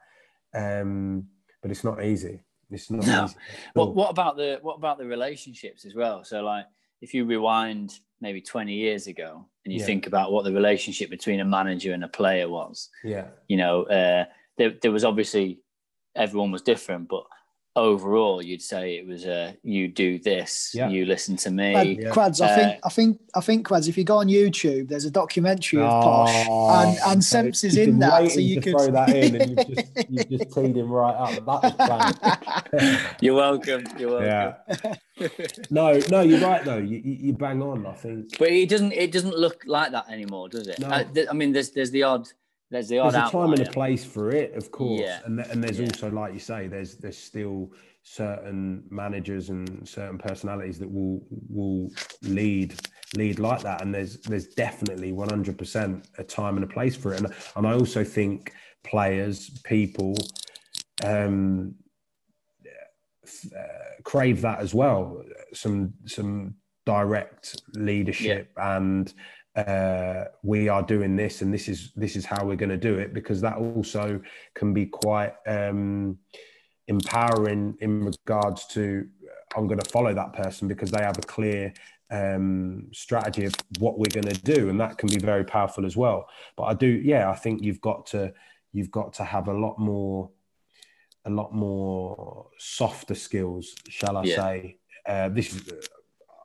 um, 0.54 1.28
but 1.66 1.72
it's 1.72 1.84
not 1.84 2.04
easy. 2.06 2.44
It's 2.70 2.92
not 2.92 3.08
no. 3.08 3.26
easy. 3.26 3.36
What 3.74 3.96
what 3.96 4.12
about 4.12 4.38
the 4.38 4.60
what 4.62 4.76
about 4.76 5.00
the 5.00 5.06
relationships 5.08 5.84
as 5.84 5.96
well? 5.96 6.24
So 6.24 6.44
like 6.44 6.68
if 7.02 7.12
you 7.12 7.26
rewind 7.26 7.98
maybe 8.22 8.40
20 8.40 8.72
years 8.72 9.08
ago 9.08 9.44
and 9.66 9.74
you 9.74 9.80
yeah. 9.80 9.86
think 9.88 10.06
about 10.06 10.32
what 10.32 10.44
the 10.44 10.54
relationship 10.54 11.10
between 11.10 11.40
a 11.40 11.46
manager 11.46 11.94
and 11.94 12.04
a 12.04 12.08
player 12.08 12.48
was. 12.48 12.90
Yeah. 13.04 13.30
You 13.48 13.58
know, 13.58 13.82
uh, 13.86 14.26
there 14.60 14.74
there 14.80 14.92
was 14.92 15.04
obviously 15.04 15.60
everyone 16.16 16.52
was 16.52 16.62
different, 16.62 17.08
but 17.10 17.24
overall, 17.76 18.42
you'd 18.42 18.62
say 18.62 18.96
it 18.98 19.06
was 19.08 19.26
a 19.26 19.56
you 19.64 19.88
do 19.88 20.18
this, 20.20 20.72
Yeah. 20.74 20.88
you 20.90 21.06
listen 21.06 21.36
to 21.38 21.52
me. 21.52 21.74
Quad- 21.74 21.88
Yeah. 21.88 22.10
Quads, 22.12 22.42
I 22.42 22.48
Uh, 22.48 22.56
think, 22.56 22.80
I 22.86 22.90
think, 22.90 23.20
I 23.36 23.42
think, 23.42 23.66
Quads. 23.68 23.88
If 23.88 23.98
you 23.98 24.04
go 24.04 24.18
on 24.18 24.28
YouTube, 24.28 24.88
there's 24.88 25.06
a 25.06 25.12
documentary 25.12 25.82
of 25.82 25.92
Oh, 25.92 26.02
Posh, 26.02 26.48
and 26.88 26.98
and 27.08 27.24
Semps 27.24 27.64
is 27.64 27.78
in 27.78 28.00
that, 28.00 28.32
so 28.32 28.40
you 28.40 28.62
could 28.62 28.72
throw 28.74 28.92
that 28.92 29.10
in, 29.10 29.36
and 29.42 29.50
you've 29.52 29.68
just 29.76 29.88
you've 30.10 30.30
just 30.30 30.54
teed 30.56 30.78
him 30.78 30.90
right 30.92 31.16
up. 31.16 31.32
That 31.36 31.64
was 31.64 31.74
planned. 32.72 33.00
You're 33.22 33.36
welcome. 33.36 33.84
You're 33.98 34.20
welcome. 34.20 34.56
yeah. 34.78 34.96
No, 35.70 35.98
no, 36.12 36.20
you're 36.22 36.42
right 36.42 36.64
though. 36.66 36.78
You, 36.78 36.98
you 37.04 37.14
you 37.28 37.34
bang 37.34 37.62
on. 37.62 37.86
I 37.86 37.94
think 37.94 38.38
But 38.38 38.50
it 38.52 38.68
doesn't. 38.68 38.92
It 38.92 39.14
doesn't 39.14 39.38
look 39.38 39.64
like 39.66 39.92
that 39.94 40.10
anymore, 40.10 40.50
does 40.50 40.68
it? 40.68 40.78
No. 40.80 40.88
Uh, 40.88 41.04
th- 41.06 41.28
I 41.30 41.34
mean, 41.34 41.54
there's 41.54 41.70
there's 41.72 41.92
the 41.92 42.04
odd. 42.04 42.28
There's 42.72 42.88
the 42.90 42.98
there's 42.98 43.14
a 43.14 43.30
time 43.30 43.54
and 43.54 43.68
a 43.68 43.72
place 43.72 44.04
for 44.04 44.32
it, 44.32 44.54
of 44.56 44.72
course. 44.72 45.02
Yeah. 45.02 45.20
And 45.26 45.38
th- 45.38 45.50
and 45.52 45.64
there's 45.64 45.80
Yeah. 45.80 45.86
also, 45.86 46.10
like 46.10 46.34
you 46.34 46.40
say, 46.40 46.68
there's 46.68 46.96
there's 46.98 47.18
still 47.18 47.72
certain 48.02 48.84
managers 48.90 49.50
and 49.50 49.88
certain 49.88 50.18
personalities 50.18 50.80
that 50.80 50.92
will 50.92 51.26
will 51.50 51.90
lead 52.24 52.76
lead 53.16 53.40
like 53.40 53.62
that. 53.62 53.82
And 53.82 53.94
there's 53.94 54.18
there's 54.22 54.48
definitely 54.48 55.12
100% 55.12 56.06
a 56.18 56.24
time 56.24 56.56
and 56.56 56.64
a 56.64 56.68
place 56.68 56.96
for 56.96 57.14
it. 57.14 57.22
And 57.22 57.34
and 57.56 57.68
I 57.68 57.74
also 57.74 58.04
think 58.04 58.52
players, 58.84 59.50
people, 59.64 60.16
um, 61.04 61.76
uh, 63.56 64.02
crave 64.04 64.42
that 64.42 64.60
as 64.60 64.74
well. 64.74 65.24
Some 65.54 65.94
some 66.06 66.56
direct 66.86 67.62
leadership 67.74 68.52
and 68.58 69.12
uh, 69.56 70.26
we 70.44 70.68
are 70.68 70.84
doing 70.84 71.16
this 71.16 71.42
and 71.42 71.54
this 71.54 71.68
is 71.70 71.92
this 71.96 72.16
is 72.16 72.26
how 72.26 72.46
we're 72.46 72.56
going 72.58 72.70
to 72.70 72.78
do 72.78 72.98
it 72.98 73.14
because 73.14 73.40
that 73.42 73.56
also 73.58 74.20
can 74.54 74.74
be 74.74 74.86
quite 74.86 75.34
um, 75.48 76.18
empowering 76.88 77.78
in 77.80 78.06
regards 78.06 78.66
to 78.68 79.08
I'm 79.56 79.68
going 79.68 79.80
to 79.80 79.90
follow 79.90 80.14
that 80.14 80.34
person 80.34 80.68
because 80.68 80.92
they 80.92 81.02
have 81.02 81.18
a 81.18 81.22
clear 81.22 81.74
um, 82.12 82.88
strategy 82.92 83.46
of 83.46 83.54
what 83.80 83.98
we're 83.98 84.12
going 84.14 84.28
to 84.34 84.42
do 84.42 84.70
and 84.70 84.80
that 84.80 84.98
can 84.98 85.10
be 85.10 85.18
very 85.18 85.46
powerful 85.46 85.86
as 85.86 85.96
well. 85.96 86.28
But 86.58 86.64
I 86.64 86.74
do, 86.74 86.88
yeah, 86.88 87.30
I 87.30 87.36
think 87.36 87.64
you've 87.64 87.82
got 87.82 88.06
to 88.08 88.34
you've 88.74 88.92
got 88.92 89.14
to 89.14 89.24
have 89.24 89.48
a 89.48 89.54
lot 89.54 89.80
more 89.80 90.30
a 91.26 91.30
lot 91.30 91.54
more 91.54 92.48
softer 92.60 93.16
skills, 93.16 93.76
shall 93.90 94.18
I 94.18 94.24
Yeah. 94.24 94.36
say? 94.36 94.78
Uh, 95.08 95.30
this 95.30 95.54
is, 95.56 95.90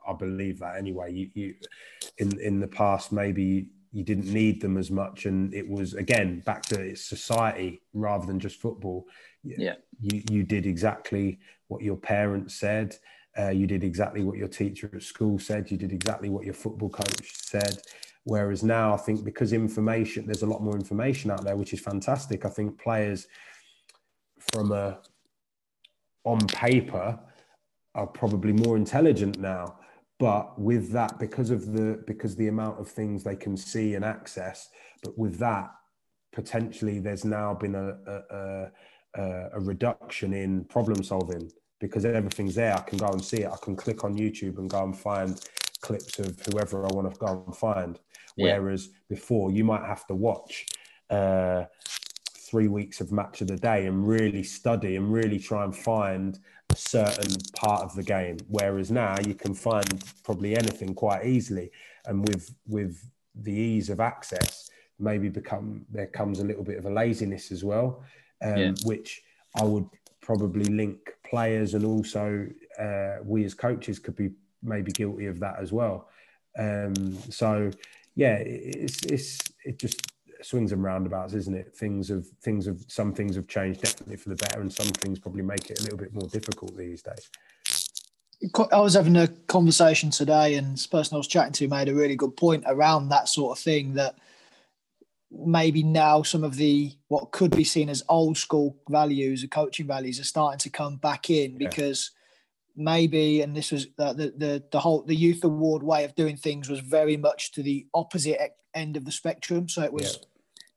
I 0.07 0.13
believe 0.13 0.59
that 0.59 0.77
anyway. 0.77 1.13
You, 1.13 1.29
you, 1.33 1.55
in 2.17 2.39
in 2.39 2.59
the 2.59 2.67
past, 2.67 3.11
maybe 3.11 3.67
you 3.93 4.03
didn't 4.03 4.31
need 4.31 4.61
them 4.61 4.77
as 4.77 4.89
much, 4.89 5.25
and 5.25 5.53
it 5.53 5.67
was 5.67 5.93
again 5.93 6.41
back 6.45 6.63
to 6.63 6.79
its 6.79 7.03
society 7.05 7.81
rather 7.93 8.25
than 8.25 8.39
just 8.39 8.59
football. 8.61 9.05
You- 9.43 9.55
Yeah. 9.57 9.75
you 9.99 10.23
you 10.29 10.43
did 10.43 10.65
exactly 10.65 11.39
what 11.67 11.81
your 11.81 11.97
parents 11.97 12.55
said. 12.55 12.97
Uh, 13.37 13.49
you 13.49 13.65
did 13.67 13.83
exactly 13.83 14.23
what 14.23 14.37
your 14.37 14.47
teacher 14.49 14.89
at 14.93 15.03
school 15.03 15.39
said. 15.39 15.71
You 15.71 15.77
did 15.77 15.93
exactly 15.93 16.29
what 16.29 16.43
your 16.45 16.53
football 16.53 16.89
coach 16.89 17.31
said. 17.33 17.77
Whereas 18.23 18.61
now, 18.61 18.93
I 18.93 18.97
think 18.97 19.23
because 19.23 19.51
information, 19.53 20.25
there's 20.25 20.43
a 20.43 20.47
lot 20.53 20.61
more 20.61 20.75
information 20.75 21.31
out 21.31 21.43
there, 21.43 21.55
which 21.57 21.73
is 21.73 21.79
fantastic. 21.79 22.45
I 22.45 22.49
think 22.49 22.77
players 22.79 23.27
from 24.51 24.71
a 24.71 24.99
on 26.23 26.39
paper 26.47 27.19
are 27.95 28.07
probably 28.07 28.53
more 28.53 28.77
intelligent 28.77 29.39
now 29.39 29.79
but 30.21 30.59
with 30.59 30.91
that 30.91 31.17
because 31.19 31.49
of 31.49 31.73
the 31.73 31.99
because 32.05 32.35
the 32.35 32.47
amount 32.47 32.79
of 32.79 32.87
things 32.87 33.23
they 33.23 33.35
can 33.35 33.57
see 33.57 33.95
and 33.95 34.05
access 34.05 34.69
but 35.03 35.17
with 35.17 35.39
that 35.39 35.71
potentially 36.31 36.99
there's 36.99 37.25
now 37.25 37.55
been 37.55 37.73
a 37.73 37.87
a, 38.07 38.71
a, 39.15 39.49
a 39.53 39.59
reduction 39.59 40.33
in 40.33 40.63
problem 40.65 41.03
solving. 41.03 41.51
Because 41.79 42.05
everything's 42.05 42.53
there 42.53 42.75
i 42.77 42.81
can 42.81 42.99
go 42.99 43.07
and 43.07 43.25
see 43.25 43.41
it. 43.45 43.49
I 43.51 43.57
can 43.65 43.75
click 43.75 44.03
on 44.03 44.15
youtube 44.15 44.59
and 44.59 44.69
go 44.69 44.83
and 44.83 44.95
find 44.95 45.43
clips 45.81 46.19
of 46.19 46.39
whoever 46.45 46.85
i 46.85 46.93
want 46.93 47.11
to 47.11 47.19
go 47.19 47.43
and 47.47 47.55
find. 47.55 47.99
Yeah. 48.37 48.59
whereas 48.59 48.89
before 49.09 49.51
you 49.51 49.63
might 49.63 49.85
have 49.93 50.05
to 50.07 50.13
watch 50.13 50.67
uh, 51.09 51.65
three 52.49 52.67
weeks 52.67 53.01
of 53.01 53.11
match 53.11 53.41
of 53.41 53.47
the 53.47 53.57
day 53.57 53.87
and 53.87 54.07
really 54.07 54.43
study 54.43 54.95
and 54.95 55.11
really 55.11 55.39
try 55.39 55.63
and 55.63 55.75
find 55.75 56.37
certain 56.75 57.35
part 57.55 57.83
of 57.83 57.95
the 57.95 58.03
game. 58.03 58.37
Whereas 58.47 58.91
now 58.91 59.15
you 59.25 59.33
can 59.35 59.53
find 59.53 60.03
probably 60.23 60.55
anything 60.55 60.93
quite 60.93 61.25
easily, 61.25 61.71
and 62.05 62.27
with 62.27 62.53
with 62.67 63.09
the 63.35 63.53
ease 63.53 63.89
of 63.89 63.99
access, 63.99 64.69
maybe 64.99 65.29
become 65.29 65.85
there 65.89 66.07
comes 66.07 66.39
a 66.39 66.45
little 66.45 66.63
bit 66.63 66.77
of 66.77 66.85
a 66.85 66.89
laziness 66.89 67.51
as 67.51 67.63
well, 67.63 68.03
um, 68.41 68.57
Yeah. 68.57 68.73
which 68.85 69.21
I 69.55 69.63
would 69.63 69.87
probably 70.21 70.65
link 70.65 70.99
players 71.23 71.73
and 71.73 71.85
also 71.85 72.47
uh, 72.79 73.17
we 73.23 73.43
as 73.43 73.53
coaches 73.53 73.99
could 73.99 74.15
be 74.15 74.31
maybe 74.61 74.91
guilty 74.91 75.25
of 75.27 75.39
that 75.39 75.55
as 75.59 75.71
well. 75.71 76.09
Um, 76.57 77.17
so 77.29 77.71
yeah, 78.15 78.35
it's 78.35 79.03
it's 79.03 79.39
it 79.65 79.79
just 79.79 80.10
swings 80.45 80.71
and 80.71 80.83
roundabouts, 80.83 81.33
isn't 81.33 81.55
it? 81.55 81.75
Things 81.75 82.09
have 82.09 82.25
things 82.41 82.67
of 82.67 82.83
some 82.87 83.13
things 83.13 83.35
have 83.35 83.47
changed 83.47 83.81
definitely 83.81 84.17
for 84.17 84.29
the 84.29 84.35
better, 84.35 84.61
and 84.61 84.71
some 84.71 84.87
things 84.87 85.19
probably 85.19 85.43
make 85.43 85.69
it 85.69 85.79
a 85.79 85.83
little 85.83 85.97
bit 85.97 86.13
more 86.13 86.27
difficult 86.29 86.75
these 86.77 87.01
days. 87.01 87.29
I 88.71 88.79
was 88.79 88.95
having 88.95 89.17
a 89.17 89.27
conversation 89.27 90.09
today, 90.09 90.55
and 90.55 90.73
this 90.73 90.87
person 90.87 91.15
I 91.15 91.19
was 91.19 91.27
chatting 91.27 91.53
to 91.53 91.67
made 91.67 91.89
a 91.89 91.93
really 91.93 92.15
good 92.15 92.35
point 92.35 92.63
around 92.65 93.09
that 93.09 93.29
sort 93.29 93.57
of 93.57 93.63
thing. 93.63 93.93
That 93.93 94.15
maybe 95.31 95.83
now 95.83 96.23
some 96.23 96.43
of 96.43 96.55
the 96.55 96.91
what 97.07 97.31
could 97.31 97.55
be 97.55 97.63
seen 97.63 97.87
as 97.89 98.03
old 98.09 98.37
school 98.37 98.77
values, 98.89 99.43
or 99.43 99.47
coaching 99.47 99.87
values, 99.87 100.19
are 100.19 100.25
starting 100.25 100.59
to 100.59 100.69
come 100.69 100.97
back 100.97 101.29
in 101.29 101.51
Yeah. 101.51 101.69
because 101.69 102.11
maybe, 102.75 103.41
and 103.41 103.55
this 103.55 103.71
was 103.71 103.87
uh, 103.99 104.13
the 104.13 104.33
the 104.35 104.63
the 104.71 104.79
whole 104.79 105.03
the 105.03 105.15
youth 105.15 105.43
award 105.43 105.83
way 105.83 106.03
of 106.03 106.15
doing 106.15 106.37
things 106.37 106.67
was 106.67 106.79
very 106.79 107.17
much 107.17 107.51
to 107.51 107.61
the 107.61 107.85
opposite 107.93 108.39
end 108.73 108.97
of 108.97 109.05
the 109.05 109.11
spectrum. 109.11 109.69
So 109.69 109.83
it 109.83 109.93
was 109.93 110.17
Yeah. 110.19 110.27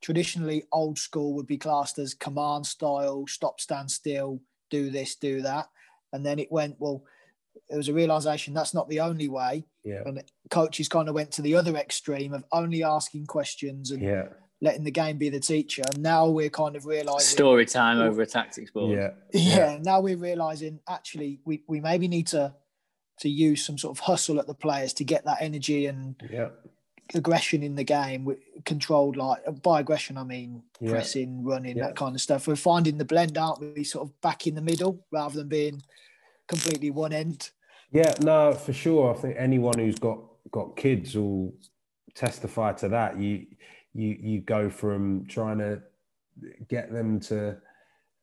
Traditionally 0.05 0.65
old 0.71 0.99
school 0.99 1.33
would 1.33 1.47
be 1.47 1.57
classed 1.57 1.99
as 1.99 2.13
command 2.13 2.67
style, 2.67 3.27
stop, 3.27 3.59
stand 3.59 3.91
still, 3.91 4.39
do 4.71 4.91
this, 4.91 5.17
do 5.17 5.41
that, 5.41 5.67
and 6.13 6.25
then 6.25 6.39
it 6.39 6.53
went 6.53 6.77
well 6.79 7.03
it 7.71 7.77
was 7.77 7.89
a 7.89 7.95
realization 7.95 8.53
that's 8.53 8.75
not 8.75 8.89
the 8.89 9.01
only 9.01 9.29
way. 9.29 9.65
Yeah, 9.85 10.03
And 10.05 10.23
coaches 10.51 10.89
kind 10.89 11.09
of 11.09 11.15
went 11.15 11.31
to 11.33 11.43
the 11.43 11.55
other 11.55 11.77
extreme 11.77 12.35
of 12.35 12.45
only 12.53 12.83
asking 12.83 13.27
questions 13.27 13.91
and 13.91 14.03
yeah, 14.03 14.25
letting 14.61 14.85
the 14.85 14.91
game 14.91 15.19
be 15.19 15.29
the 15.31 15.41
teacher. 15.41 15.83
And 15.93 16.03
now 16.03 16.29
we're 16.29 16.51
kind 16.51 16.77
of 16.77 16.85
realizing, 16.85 17.21
Story 17.21 17.65
time 17.65 17.99
over 17.99 18.23
a 18.23 18.27
tactics 18.27 18.71
board. 18.71 18.99
yeah, 18.99 19.11
yeah, 19.33 19.79
now 19.81 20.01
we're 20.01 20.17
realizing 20.17 20.81
actually 20.89 21.41
we, 21.45 21.63
we 21.67 21.81
maybe 21.81 22.09
need 22.09 22.27
to 22.29 22.55
to 23.21 23.29
use 23.29 23.65
some 23.65 23.79
sort 23.79 23.97
of 23.97 24.05
hustle 24.05 24.41
at 24.41 24.47
the 24.47 24.55
players 24.55 24.93
to 24.95 25.05
get 25.05 25.25
that 25.25 25.39
energy 25.41 25.87
and 25.87 26.17
yeah, 26.31 26.49
aggression 27.13 27.63
in 27.63 27.75
the 27.75 27.85
game 27.85 28.35
controlled. 28.65 29.17
Like 29.17 29.63
by 29.63 29.81
aggression, 29.81 30.17
I 30.17 30.25
mean 30.25 30.63
Yeah. 30.81 30.91
pressing, 30.93 31.45
running, 31.45 31.77
Yeah. 31.77 31.89
that 31.89 31.97
kind 31.97 32.15
of 32.15 32.21
stuff. 32.21 32.47
We're 32.49 32.57
finding 32.57 32.99
the 32.99 33.05
blend, 33.05 33.37
aren't 33.37 33.61
we? 33.61 33.85
Sort 33.85 34.09
of 34.09 34.21
back 34.21 34.47
in 34.47 34.55
the 34.55 34.63
middle 34.63 35.05
rather 35.11 35.37
than 35.39 35.49
being 35.49 35.83
completely 36.47 36.91
one 36.91 37.13
end. 37.13 37.51
yeah. 37.91 38.15
No, 38.23 38.53
for 38.53 38.73
sure. 38.73 39.15
I 39.15 39.19
think 39.19 39.37
anyone 39.39 39.79
who's 39.79 39.99
got 39.99 40.19
got 40.51 40.77
kids 40.77 41.17
will 41.17 41.53
testify 42.15 42.73
to 42.75 42.89
that. 42.89 43.19
You 43.19 43.47
you 43.93 44.17
you 44.21 44.41
go 44.41 44.69
from 44.71 45.27
trying 45.27 45.59
to 45.59 45.83
get 46.69 46.93
them 46.93 47.21
to 47.21 47.57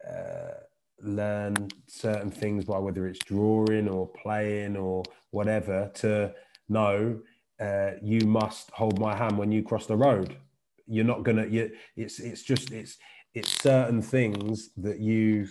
uh, 0.07 0.53
learn 1.01 1.55
certain 1.87 2.29
things 2.29 2.65
by 2.65 2.77
whether 2.77 3.07
it's 3.07 3.19
drawing 3.19 3.87
or 3.87 4.07
playing 4.07 4.75
or 4.75 5.03
whatever 5.31 5.89
to 5.95 6.33
know 6.69 7.19
uh, 7.61 7.91
you 8.01 8.21
must 8.21 8.71
hold 8.71 8.99
my 8.99 9.15
hand 9.15 9.37
when 9.37 9.51
you 9.51 9.63
cross 9.63 9.87
the 9.87 9.97
road. 9.97 10.37
You're 10.87 11.05
not 11.05 11.23
gonna 11.23 11.47
you 11.47 11.71
it's 11.95 12.19
it's 12.19 12.43
just 12.43 12.71
it's 12.71 12.97
it's 13.33 13.51
certain 13.61 14.01
things 14.01 14.71
that 14.77 14.99
you 14.99 15.47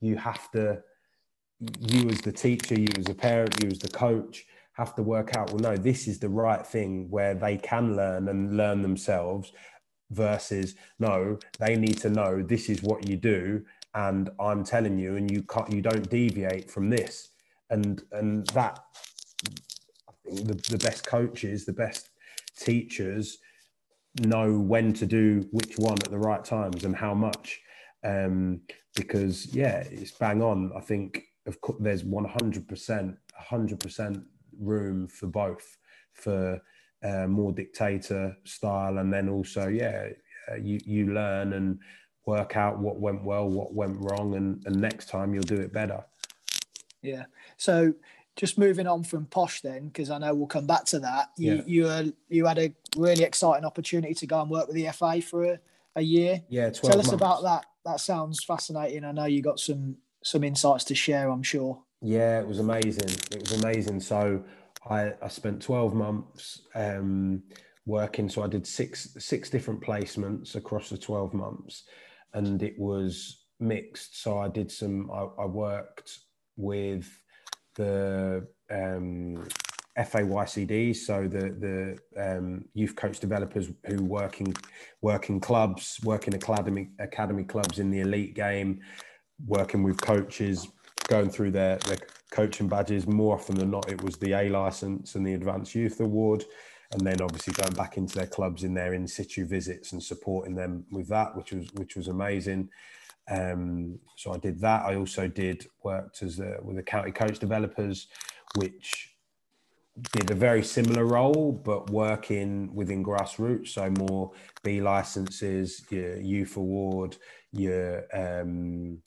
you 0.00 0.16
have 0.16 0.50
to 0.52 0.82
you 1.80 2.10
as 2.10 2.20
the 2.20 2.32
teacher 2.32 2.78
you 2.78 2.88
as 2.98 3.08
a 3.08 3.14
parent 3.14 3.62
you 3.62 3.70
as 3.70 3.78
the 3.78 3.88
coach 3.88 4.46
have 4.74 4.94
to 4.96 5.02
work 5.02 5.36
out 5.36 5.50
well 5.52 5.72
no 5.72 5.76
this 5.76 6.08
is 6.08 6.18
the 6.18 6.28
right 6.28 6.66
thing 6.66 7.08
where 7.10 7.34
they 7.34 7.56
can 7.56 7.96
learn 7.96 8.28
and 8.28 8.56
learn 8.56 8.82
themselves 8.82 9.52
versus 10.10 10.74
no 10.98 11.38
they 11.60 11.76
need 11.76 11.98
to 11.98 12.10
know 12.10 12.42
this 12.42 12.68
is 12.68 12.82
what 12.82 13.08
you 13.08 13.16
do 13.16 13.64
and 13.94 14.30
i'm 14.40 14.64
telling 14.64 14.98
you 14.98 15.16
and 15.16 15.30
you 15.30 15.42
can't 15.42 15.72
you 15.72 15.82
don't 15.82 16.10
deviate 16.10 16.70
from 16.70 16.90
this. 16.90 17.30
And 17.70 18.02
and 18.12 18.46
that 18.48 18.80
the, 20.24 20.54
the 20.70 20.78
best 20.78 21.06
coaches 21.06 21.64
the 21.64 21.72
best 21.72 22.10
teachers 22.58 23.38
know 24.20 24.58
when 24.58 24.92
to 24.92 25.06
do 25.06 25.46
which 25.50 25.76
one 25.78 25.98
at 26.04 26.10
the 26.10 26.18
right 26.18 26.44
times 26.44 26.84
and 26.84 26.94
how 26.94 27.14
much. 27.14 27.60
Um 28.04 28.60
because 28.94 29.52
yeah 29.54 29.78
it's 29.90 30.12
bang 30.12 30.42
on. 30.42 30.72
I 30.76 30.80
think 30.80 31.22
of 31.46 31.60
course 31.60 31.78
there's 31.80 32.04
100% 32.04 33.16
100% 33.50 34.24
room 34.60 35.08
for 35.08 35.26
both 35.26 35.76
for 36.12 36.60
uh, 37.02 37.26
more 37.26 37.52
dictator 37.52 38.36
style 38.44 38.98
and 38.98 39.12
then 39.12 39.28
also 39.28 39.68
yeah 39.68 40.08
uh, 40.50 40.54
you 40.54 40.78
you 40.86 41.12
learn 41.12 41.52
and 41.54 41.78
work 42.24 42.56
out 42.56 42.78
what 42.78 42.98
went 42.98 43.22
well 43.24 43.48
what 43.48 43.74
went 43.74 43.96
wrong 44.00 44.34
and, 44.36 44.62
and 44.66 44.76
next 44.76 45.08
time 45.08 45.34
you'll 45.34 45.42
do 45.42 45.60
it 45.60 45.72
better. 45.72 46.04
Yeah. 47.02 47.24
So 47.56 47.94
just 48.36 48.58
moving 48.58 48.86
on 48.86 49.04
from 49.04 49.26
Posh 49.26 49.60
then, 49.60 49.88
because 49.88 50.10
I 50.10 50.18
know 50.18 50.34
we'll 50.34 50.46
come 50.46 50.66
back 50.66 50.84
to 50.86 50.98
that. 51.00 51.30
You 51.36 51.54
yeah. 51.54 51.62
you 51.66 51.86
uh, 51.86 52.04
you 52.28 52.46
had 52.46 52.58
a 52.58 52.74
really 52.96 53.24
exciting 53.24 53.64
opportunity 53.64 54.14
to 54.14 54.26
go 54.26 54.40
and 54.40 54.50
work 54.50 54.66
with 54.66 54.76
the 54.76 54.88
FA 54.90 55.20
for 55.20 55.44
a, 55.44 55.60
a 55.96 56.02
year. 56.02 56.42
Yeah, 56.48 56.70
tell 56.70 56.98
us 56.98 57.06
months. 57.06 57.12
about 57.12 57.42
that. 57.44 57.66
That 57.84 58.00
sounds 58.00 58.42
fascinating. 58.42 59.04
I 59.04 59.12
know 59.12 59.26
you 59.26 59.42
got 59.42 59.60
some 59.60 59.96
some 60.22 60.42
insights 60.42 60.84
to 60.84 60.94
share. 60.94 61.30
I'm 61.30 61.42
sure. 61.42 61.80
Yeah, 62.00 62.40
it 62.40 62.46
was 62.46 62.58
amazing. 62.58 63.10
It 63.32 63.40
was 63.40 63.62
amazing. 63.62 64.00
So 64.00 64.42
I 64.88 65.12
I 65.22 65.28
spent 65.28 65.62
twelve 65.62 65.94
months 65.94 66.62
um, 66.74 67.42
working. 67.86 68.28
So 68.28 68.42
I 68.42 68.48
did 68.48 68.66
six 68.66 69.16
six 69.18 69.48
different 69.48 69.80
placements 69.80 70.56
across 70.56 70.90
the 70.90 70.98
twelve 70.98 71.34
months, 71.34 71.84
and 72.32 72.62
it 72.62 72.78
was 72.78 73.44
mixed. 73.60 74.22
So 74.22 74.38
I 74.38 74.48
did 74.48 74.72
some. 74.72 75.08
I, 75.12 75.42
I 75.42 75.46
worked 75.46 76.18
with 76.56 77.08
the 77.74 78.46
um, 78.70 79.46
FAYCD, 79.98 80.96
so 80.96 81.28
the 81.28 81.98
the 82.16 82.36
um, 82.36 82.64
youth 82.74 82.96
coach 82.96 83.20
developers 83.20 83.68
who 83.86 84.04
work 84.04 84.40
in 84.40 85.40
clubs, 85.40 86.00
working 86.02 86.34
academy 86.34 86.90
academy 86.98 87.44
clubs 87.44 87.78
in 87.78 87.90
the 87.90 88.00
elite 88.00 88.34
game, 88.34 88.80
working 89.46 89.82
with 89.82 90.00
coaches, 90.00 90.66
going 91.08 91.30
through 91.30 91.52
their 91.52 91.76
their 91.78 91.98
coaching 92.32 92.68
badges. 92.68 93.06
More 93.06 93.36
often 93.36 93.56
than 93.56 93.70
not, 93.70 93.88
it 93.90 94.02
was 94.02 94.16
the 94.16 94.32
A 94.32 94.48
license 94.48 95.14
and 95.14 95.24
the 95.24 95.34
Advanced 95.34 95.74
Youth 95.76 96.00
Award, 96.00 96.44
and 96.92 97.06
then 97.06 97.20
obviously 97.20 97.52
going 97.52 97.74
back 97.74 97.96
into 97.96 98.16
their 98.16 98.26
clubs 98.26 98.64
in 98.64 98.74
their 98.74 98.94
in 98.94 99.06
situ 99.06 99.46
visits 99.46 99.92
and 99.92 100.02
supporting 100.02 100.56
them 100.56 100.84
with 100.90 101.08
that, 101.08 101.36
which 101.36 101.52
was 101.52 101.68
which 101.74 101.94
was 101.94 102.08
amazing. 102.08 102.68
Um, 103.30 103.98
so 104.16 104.32
I 104.32 104.38
did 104.38 104.60
that. 104.60 104.84
I 104.84 104.96
also 104.96 105.28
did 105.28 105.66
worked 105.82 106.22
as 106.22 106.40
with 106.62 106.76
the 106.76 106.82
county 106.82 107.12
coach 107.12 107.38
developers, 107.38 108.08
which 108.56 109.14
did 110.12 110.30
a 110.30 110.34
very 110.34 110.62
similar 110.62 111.04
role, 111.04 111.52
but 111.52 111.90
working 111.90 112.74
within 112.74 113.04
grassroots. 113.04 113.68
So 113.68 113.90
more 113.90 114.32
B 114.62 114.80
licenses, 114.80 115.84
your 115.90 116.20
youth 116.20 116.56
award, 116.56 117.16
your 117.52 118.04
um, 118.12 118.98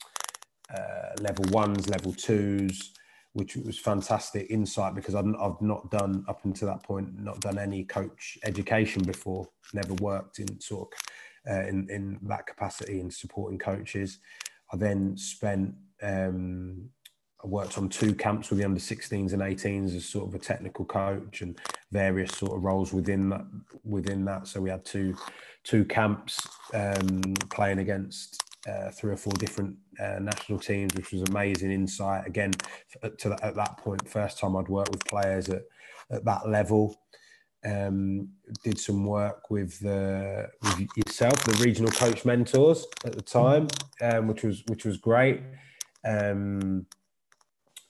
uh, 0.74 1.20
level 1.20 1.44
ones, 1.50 1.88
level 1.88 2.12
twos, 2.14 2.92
which 3.34 3.56
was 3.56 3.78
fantastic 3.78 4.46
insight 4.50 4.94
because 4.94 5.14
I've, 5.14 5.26
I've 5.40 5.60
not 5.60 5.90
done 5.90 6.24
up 6.26 6.44
until 6.44 6.68
that 6.68 6.82
point, 6.82 7.18
not 7.18 7.40
done 7.40 7.58
any 7.58 7.84
coach 7.84 8.38
education 8.44 9.02
before, 9.02 9.46
never 9.74 9.94
worked 9.94 10.38
in 10.38 10.58
sort 10.60 10.88
of 10.88 10.98
uh, 11.48 11.66
in 11.66 11.88
in 11.90 12.18
that 12.22 12.46
capacity 12.46 13.00
in 13.00 13.10
supporting 13.10 13.58
coaches. 13.58 14.18
I 14.72 14.76
then 14.76 15.16
spent 15.16 15.74
um, 16.02 16.90
I 17.42 17.46
worked 17.46 17.78
on 17.78 17.88
two 17.88 18.14
camps 18.14 18.50
with 18.50 18.58
the 18.58 18.64
under 18.64 18.80
16s 18.80 19.32
and 19.32 19.42
18s 19.42 19.94
as 19.94 20.04
sort 20.04 20.28
of 20.28 20.34
a 20.34 20.38
technical 20.40 20.84
coach 20.84 21.40
and 21.40 21.56
various 21.92 22.32
sort 22.32 22.56
of 22.56 22.64
roles 22.64 22.92
within 22.92 23.28
that 23.28 23.44
within 23.84 24.24
that. 24.24 24.48
So 24.48 24.60
we 24.60 24.70
had 24.70 24.84
two 24.84 25.14
two 25.62 25.84
camps 25.84 26.46
um, 26.74 27.34
playing 27.50 27.78
against 27.78 28.42
uh, 28.68 28.90
three 28.90 29.12
or 29.12 29.16
four 29.16 29.32
different 29.34 29.76
uh, 30.00 30.18
national 30.20 30.58
teams, 30.58 30.94
which 30.94 31.12
was 31.12 31.22
amazing 31.22 31.70
insight. 31.70 32.26
Again, 32.26 32.52
to 33.18 33.28
that, 33.28 33.42
at 33.42 33.54
that 33.54 33.78
point, 33.78 34.08
first 34.08 34.38
time 34.38 34.56
I'd 34.56 34.68
worked 34.68 34.90
with 34.90 35.04
players 35.04 35.48
at 35.48 35.62
at 36.10 36.24
that 36.24 36.48
level 36.48 36.96
um, 37.64 38.28
did 38.62 38.78
some 38.78 39.04
work 39.04 39.50
with, 39.50 39.84
uh, 39.84 40.44
with 40.62 40.88
yourself, 40.96 41.42
the 41.44 41.60
regional 41.64 41.90
coach 41.90 42.24
mentors 42.24 42.86
at 43.04 43.12
the 43.12 43.22
time, 43.22 43.68
um, 44.00 44.28
which 44.28 44.42
was 44.44 44.62
which 44.66 44.84
was 44.84 44.96
great. 44.96 45.42
Um, 46.06 46.86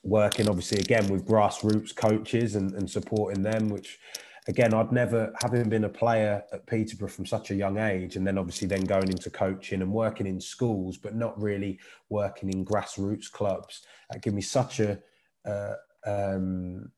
working 0.03 0.49
obviously 0.49 0.79
again 0.79 1.07
with 1.09 1.27
grassroots 1.27 1.95
coaches 1.95 2.55
and, 2.55 2.73
and 2.73 2.89
supporting 2.89 3.43
them, 3.43 3.69
which 3.69 3.99
again 4.47 4.73
I'd 4.73 4.91
never 4.91 5.31
having 5.41 5.69
been 5.69 5.83
a 5.83 5.89
player 5.89 6.43
at 6.51 6.65
Peterborough 6.65 7.09
from 7.09 7.25
such 7.25 7.51
a 7.51 7.55
young 7.55 7.77
age, 7.77 8.15
and 8.15 8.25
then 8.25 8.37
obviously 8.37 8.67
then 8.67 8.85
going 8.85 9.09
into 9.09 9.29
coaching 9.29 9.81
and 9.81 9.91
working 9.91 10.25
in 10.25 10.41
schools, 10.41 10.97
but 10.97 11.15
not 11.15 11.39
really 11.39 11.79
working 12.09 12.49
in 12.49 12.65
grassroots 12.65 13.31
clubs. 13.31 13.83
That 14.09 14.23
gave 14.23 14.33
me 14.33 14.41
such 14.41 14.79
a 14.79 14.99
uh, 15.45 15.75
um, 16.05 16.91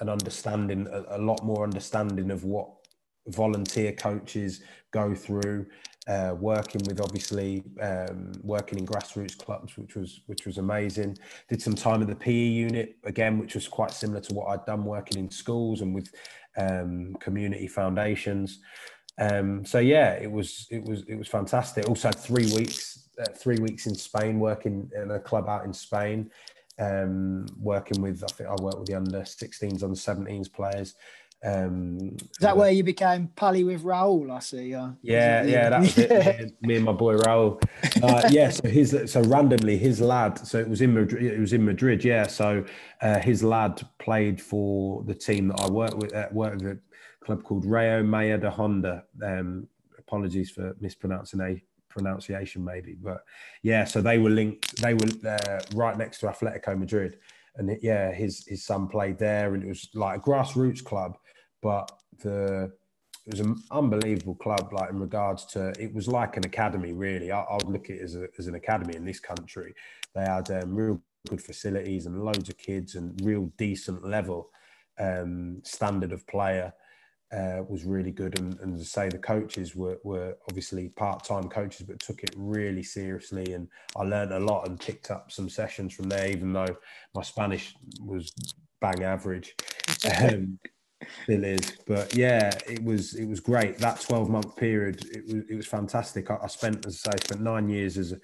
an 0.00 0.08
understanding, 0.08 0.86
a, 0.90 1.16
a, 1.16 1.18
lot 1.18 1.42
more 1.44 1.64
understanding 1.64 2.30
of 2.30 2.44
what 2.44 2.68
volunteer 3.28 3.92
coaches 3.92 4.62
go 4.92 5.14
through, 5.14 5.66
uh, 6.08 6.34
working 6.38 6.80
with 6.86 7.00
obviously 7.00 7.62
um, 7.80 8.32
working 8.42 8.78
in 8.78 8.86
grassroots 8.86 9.36
clubs, 9.36 9.76
which 9.76 9.94
was 9.94 10.20
which 10.26 10.46
was 10.46 10.58
amazing. 10.58 11.16
Did 11.48 11.60
some 11.60 11.74
time 11.74 12.00
at 12.00 12.08
the 12.08 12.16
PE 12.16 12.32
unit 12.32 12.96
again, 13.04 13.38
which 13.38 13.54
was 13.54 13.68
quite 13.68 13.90
similar 13.90 14.20
to 14.20 14.34
what 14.34 14.46
I'd 14.48 14.64
done 14.64 14.84
working 14.84 15.18
in 15.18 15.30
schools 15.30 15.82
and 15.82 15.94
with 15.94 16.10
um, 16.56 17.14
community 17.20 17.66
foundations. 17.66 18.60
Um, 19.18 19.64
so 19.64 19.80
yeah, 19.80 20.12
it 20.12 20.30
was 20.30 20.66
it 20.70 20.82
was 20.84 21.02
it 21.08 21.16
was 21.16 21.28
fantastic. 21.28 21.88
Also 21.88 22.08
had 22.08 22.18
three 22.18 22.50
weeks 22.54 23.08
uh, 23.20 23.32
three 23.36 23.58
weeks 23.58 23.86
in 23.86 23.94
Spain 23.94 24.38
working 24.38 24.90
in 24.96 25.10
a 25.10 25.18
club 25.18 25.48
out 25.48 25.64
in 25.64 25.72
Spain 25.72 26.30
um, 26.78 27.46
working 27.58 28.00
with, 28.00 28.22
I 28.22 28.32
think 28.32 28.48
I 28.48 28.62
worked 28.62 28.78
with 28.78 28.88
the 28.88 28.94
under 28.94 29.20
16s, 29.20 29.82
under 29.82 29.94
17s 29.94 30.52
players. 30.52 30.94
Um, 31.44 32.16
Is 32.16 32.38
that 32.40 32.56
where 32.56 32.70
you 32.70 32.82
became 32.82 33.28
pally 33.28 33.62
with 33.62 33.84
Raul? 33.84 34.30
I 34.30 34.40
see. 34.40 34.74
Uh, 34.74 34.90
yeah, 35.02 35.44
yeah, 35.44 35.68
that 35.70 35.80
was 35.80 35.98
it. 35.98 36.56
Me, 36.62 36.76
and 36.76 36.84
my 36.84 36.92
boy 36.92 37.16
Raul. 37.16 37.62
Uh, 38.02 38.28
yeah, 38.30 38.50
so 38.50 38.68
his 38.68 38.96
so 39.06 39.22
randomly 39.22 39.78
his 39.78 40.00
lad. 40.00 40.38
So 40.44 40.58
it 40.58 40.68
was 40.68 40.80
in 40.80 40.94
Madrid. 40.94 41.22
It 41.22 41.38
was 41.38 41.52
in 41.52 41.64
Madrid. 41.64 42.04
Yeah, 42.04 42.26
so 42.26 42.64
uh, 43.02 43.20
his 43.20 43.44
lad 43.44 43.86
played 44.00 44.42
for 44.42 45.04
the 45.04 45.14
team 45.14 45.48
that 45.48 45.60
I 45.60 45.70
worked 45.70 45.94
with. 45.94 46.12
Uh, 46.12 46.26
worked 46.32 46.62
with 46.62 46.72
a 46.72 47.24
club 47.24 47.44
called 47.44 47.64
Rayo 47.64 48.02
Majadahonda. 48.02 49.02
Um, 49.22 49.68
apologies 49.96 50.50
for 50.50 50.74
mispronouncing 50.80 51.40
a 51.40 51.62
pronunciation 51.98 52.64
maybe, 52.64 52.96
but 53.00 53.24
yeah. 53.62 53.84
So 53.84 54.00
they 54.00 54.18
were 54.18 54.30
linked. 54.30 54.80
They 54.80 54.94
were 54.94 55.08
uh, 55.28 55.60
right 55.74 55.96
next 55.96 56.18
to 56.20 56.26
Atletico 56.26 56.78
Madrid, 56.78 57.18
and 57.56 57.70
it, 57.70 57.80
yeah, 57.82 58.12
his 58.12 58.46
his 58.46 58.64
son 58.64 58.88
played 58.88 59.18
there, 59.18 59.54
and 59.54 59.62
it 59.64 59.68
was 59.68 59.88
like 59.94 60.18
a 60.18 60.20
grassroots 60.20 60.84
club, 60.84 61.18
but 61.62 61.90
the 62.22 62.72
it 63.26 63.32
was 63.32 63.40
an 63.40 63.56
unbelievable 63.70 64.36
club. 64.36 64.72
Like 64.72 64.90
in 64.90 65.00
regards 65.00 65.44
to, 65.46 65.72
it 65.78 65.92
was 65.92 66.08
like 66.08 66.36
an 66.36 66.46
academy. 66.46 66.92
Really, 66.92 67.30
I, 67.30 67.40
I 67.40 67.54
would 67.54 67.68
look 67.68 67.90
at 67.90 67.96
it 67.96 68.02
as, 68.02 68.14
a, 68.16 68.26
as 68.38 68.46
an 68.46 68.54
academy 68.54 68.96
in 68.96 69.04
this 69.04 69.20
country. 69.20 69.74
They 70.14 70.22
had 70.22 70.50
um, 70.50 70.74
real 70.74 71.00
good 71.28 71.42
facilities 71.42 72.06
and 72.06 72.24
loads 72.24 72.48
of 72.48 72.56
kids 72.56 72.94
and 72.94 73.20
real 73.22 73.52
decent 73.58 74.04
level 74.04 74.50
um, 74.98 75.60
standard 75.64 76.12
of 76.12 76.26
player 76.26 76.72
uh, 77.32 77.62
was 77.68 77.84
really 77.84 78.10
good. 78.10 78.38
And, 78.38 78.58
and 78.60 78.78
to 78.78 78.84
say 78.84 79.08
the 79.08 79.18
coaches 79.18 79.76
were, 79.76 79.98
were 80.04 80.36
obviously 80.48 80.88
part 80.90 81.24
time 81.24 81.48
coaches, 81.48 81.86
but 81.86 82.00
took 82.00 82.22
it 82.22 82.34
really 82.36 82.82
seriously. 82.82 83.52
And 83.52 83.68
I 83.96 84.02
learned 84.02 84.32
a 84.32 84.40
lot 84.40 84.66
and 84.68 84.80
picked 84.80 85.10
up 85.10 85.30
some 85.30 85.48
sessions 85.48 85.94
from 85.94 86.08
there, 86.08 86.28
even 86.28 86.52
though 86.52 86.76
my 87.14 87.22
Spanish 87.22 87.74
was 88.00 88.32
bang 88.80 89.02
average. 89.02 89.54
Um, 90.20 90.58
still 91.22 91.44
is, 91.44 91.78
but 91.86 92.14
yeah, 92.14 92.50
it 92.66 92.82
was 92.82 93.14
it 93.14 93.26
was 93.26 93.40
great. 93.40 93.78
That 93.78 94.00
twelve 94.00 94.28
month 94.28 94.56
period, 94.56 95.04
it 95.12 95.24
was 95.24 95.44
it 95.48 95.54
was 95.54 95.66
fantastic. 95.66 96.30
I, 96.30 96.38
I 96.42 96.46
spent, 96.48 96.86
as 96.86 97.02
I 97.06 97.12
say, 97.12 97.24
spent 97.24 97.40
nine 97.40 97.68
years 97.68 97.98
as 97.98 98.12
a 98.12 98.18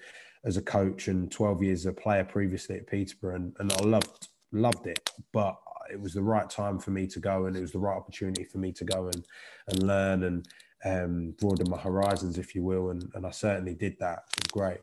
as 0.45 0.57
a 0.57 0.61
coach 0.61 1.07
and 1.07 1.31
twelve 1.31 1.63
years 1.63 1.81
as 1.81 1.91
a 1.91 1.93
player 1.93 2.23
previously 2.23 2.77
at 2.77 2.87
Peterborough, 2.87 3.35
and, 3.35 3.55
and 3.59 3.71
I 3.71 3.81
loved 3.83 4.27
loved 4.51 4.87
it. 4.87 5.09
But 5.31 5.55
it 5.91 5.99
was 5.99 6.13
the 6.13 6.23
right 6.23 6.49
time 6.49 6.79
for 6.79 6.91
me 6.91 7.07
to 7.07 7.19
go 7.19 7.45
and 7.45 7.55
it 7.55 7.61
was 7.61 7.71
the 7.71 7.79
right 7.79 7.95
opportunity 7.95 8.43
for 8.43 8.57
me 8.57 8.71
to 8.73 8.85
go 8.85 9.05
and, 9.07 9.25
and 9.67 9.83
learn 9.83 10.23
and 10.23 10.47
um, 10.83 11.35
broaden 11.39 11.69
my 11.69 11.77
horizons, 11.77 12.37
if 12.37 12.55
you 12.55 12.63
will. 12.63 12.91
And, 12.91 13.09
and 13.15 13.25
I 13.25 13.31
certainly 13.31 13.73
did 13.73 13.97
that. 13.99 14.23
It 14.37 14.43
was 14.45 14.51
great. 14.51 14.81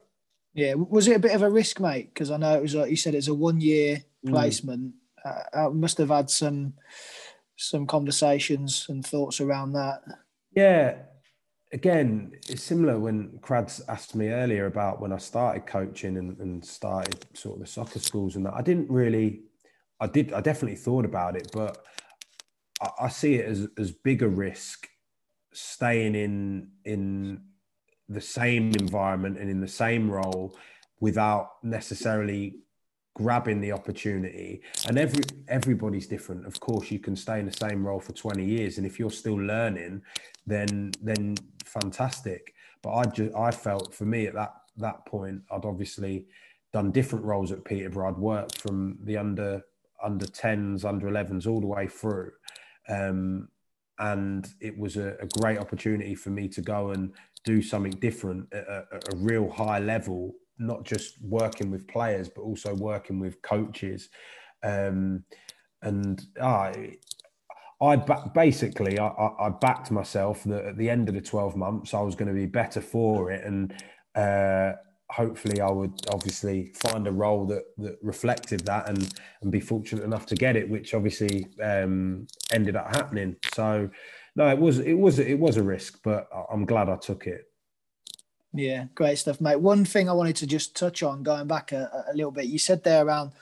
Yeah. 0.54 0.74
Was 0.74 1.08
it 1.08 1.16
a 1.16 1.20
bit 1.20 1.34
of 1.34 1.42
a 1.42 1.50
risk, 1.50 1.80
mate? 1.80 2.12
Because 2.12 2.30
I 2.30 2.36
know 2.36 2.54
it 2.54 2.62
was, 2.62 2.74
like 2.74 2.90
you 2.90 2.96
said, 2.96 3.14
it's 3.14 3.28
a 3.28 3.34
one 3.34 3.60
year 3.60 4.02
mm. 4.26 4.30
placement. 4.30 4.94
Mm. 5.24 5.46
Uh, 5.54 5.66
I 5.66 5.68
must 5.68 5.98
have 5.98 6.10
had 6.10 6.28
some 6.30 6.74
some 7.56 7.86
conversations 7.86 8.86
and 8.88 9.06
thoughts 9.06 9.40
around 9.40 9.72
that. 9.72 10.02
Yeah. 10.54 10.96
Again, 11.72 12.32
it's 12.48 12.62
similar 12.62 12.98
when 12.98 13.38
Crads 13.40 13.80
asked 13.88 14.14
me 14.14 14.28
earlier 14.28 14.66
about 14.66 15.00
when 15.00 15.12
I 15.12 15.18
started 15.18 15.66
coaching 15.66 16.16
and, 16.16 16.36
and 16.38 16.64
started 16.64 17.24
sort 17.34 17.56
of 17.56 17.60
the 17.60 17.66
soccer 17.66 18.00
schools 18.00 18.36
and 18.36 18.44
that. 18.44 18.54
I 18.54 18.62
didn't 18.62 18.90
really 18.90 19.42
I 20.02 20.08
did. 20.08 20.32
I 20.32 20.40
definitely 20.40 20.76
thought 20.76 21.04
about 21.04 21.36
it, 21.36 21.50
but 21.52 21.78
I, 22.82 22.88
I 23.02 23.08
see 23.08 23.34
it 23.36 23.46
as 23.46 23.68
as 23.78 23.92
bigger 23.92 24.28
risk 24.28 24.88
staying 25.52 26.14
in 26.16 26.68
in 26.84 27.40
the 28.08 28.20
same 28.20 28.72
environment 28.72 29.38
and 29.38 29.48
in 29.48 29.60
the 29.60 29.68
same 29.68 30.10
role 30.10 30.56
without 31.00 31.50
necessarily 31.62 32.56
grabbing 33.14 33.60
the 33.60 33.70
opportunity 33.70 34.62
and 34.88 34.98
every 34.98 35.22
everybody's 35.48 36.06
different 36.06 36.46
of 36.46 36.58
course 36.60 36.90
you 36.90 36.98
can 36.98 37.14
stay 37.14 37.38
in 37.38 37.44
the 37.44 37.52
same 37.68 37.86
role 37.86 38.00
for 38.00 38.12
20 38.12 38.42
years 38.42 38.78
and 38.78 38.86
if 38.86 38.98
you're 38.98 39.10
still 39.10 39.36
learning 39.36 40.00
then 40.46 40.90
then 41.02 41.34
fantastic 41.62 42.54
but 42.82 42.94
i 42.94 43.04
just 43.04 43.34
i 43.34 43.50
felt 43.50 43.94
for 43.94 44.06
me 44.06 44.26
at 44.26 44.32
that 44.32 44.54
that 44.78 45.04
point 45.04 45.42
i'd 45.50 45.66
obviously 45.66 46.26
done 46.72 46.90
different 46.90 47.24
roles 47.24 47.52
at 47.52 47.64
Peterborough. 47.64 48.08
I'd 48.08 48.16
worked 48.16 48.58
from 48.58 48.98
the 49.04 49.18
under 49.18 49.62
under 50.02 50.26
10s, 50.26 50.84
under 50.84 51.08
11s, 51.08 51.46
all 51.46 51.60
the 51.60 51.66
way 51.66 51.86
through. 51.86 52.32
Um, 52.88 53.48
and 53.98 54.48
it 54.60 54.76
was 54.76 54.96
a, 54.96 55.16
a, 55.20 55.26
great 55.40 55.58
opportunity 55.58 56.14
for 56.14 56.30
me 56.30 56.48
to 56.48 56.60
go 56.60 56.90
and 56.90 57.12
do 57.44 57.62
something 57.62 57.92
different 57.92 58.52
at 58.52 58.66
a, 58.66 58.84
at 58.92 59.12
a, 59.12 59.16
real 59.16 59.48
high 59.48 59.78
level, 59.78 60.34
not 60.58 60.84
just 60.84 61.22
working 61.22 61.70
with 61.70 61.86
players, 61.86 62.28
but 62.28 62.42
also 62.42 62.74
working 62.74 63.20
with 63.20 63.40
coaches. 63.42 64.08
Um, 64.64 65.24
and 65.82 66.24
I, 66.40 66.96
I 67.80 67.96
basically 67.96 68.98
I, 68.98 69.08
I, 69.08 69.48
backed 69.48 69.90
myself 69.90 70.44
that 70.44 70.64
at 70.64 70.78
the 70.78 70.88
end 70.88 71.08
of 71.08 71.14
the 71.16 71.20
12 71.20 71.56
months 71.56 71.94
I 71.94 72.00
was 72.00 72.14
going 72.14 72.28
to 72.28 72.34
be 72.34 72.46
better 72.46 72.80
for 72.80 73.32
it 73.32 73.44
and 73.44 73.74
uh, 74.14 74.72
hopefully 75.12 75.60
I 75.60 75.70
would 75.70 75.92
obviously 76.10 76.72
find 76.74 77.06
a 77.06 77.12
role 77.12 77.44
that 77.46 77.64
that 77.78 77.98
reflected 78.02 78.60
that 78.60 78.88
and 78.88 79.12
and 79.42 79.52
be 79.52 79.60
fortunate 79.60 80.04
enough 80.04 80.26
to 80.26 80.34
get 80.34 80.56
it, 80.56 80.68
which 80.68 80.94
obviously 80.94 81.46
um, 81.62 82.26
ended 82.50 82.76
up 82.76 82.94
happening. 82.96 83.36
So 83.54 83.90
no, 84.34 84.48
it 84.48 84.58
was 84.58 84.78
it 84.78 84.94
was 84.94 85.18
it 85.18 85.38
was 85.38 85.56
a 85.56 85.62
risk, 85.62 86.00
but 86.02 86.28
I'm 86.50 86.64
glad 86.64 86.88
I 86.88 86.96
took 86.96 87.26
it. 87.26 87.48
Yeah, 88.54 88.86
great 88.94 89.18
stuff, 89.18 89.40
mate. 89.40 89.60
One 89.60 89.84
thing 89.84 90.08
I 90.08 90.12
wanted 90.12 90.36
to 90.36 90.46
just 90.46 90.76
touch 90.76 91.02
on, 91.02 91.22
going 91.22 91.46
back 91.46 91.72
a, 91.72 92.04
a 92.12 92.14
little 92.14 92.30
bit, 92.30 92.46
you 92.46 92.58
said 92.58 92.82
there 92.82 93.04
around 93.04 93.32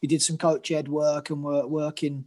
you 0.00 0.08
did 0.08 0.22
some 0.22 0.38
coach 0.38 0.70
ed 0.70 0.88
work 0.88 1.30
and 1.30 1.42
were 1.42 1.66
working 1.66 2.26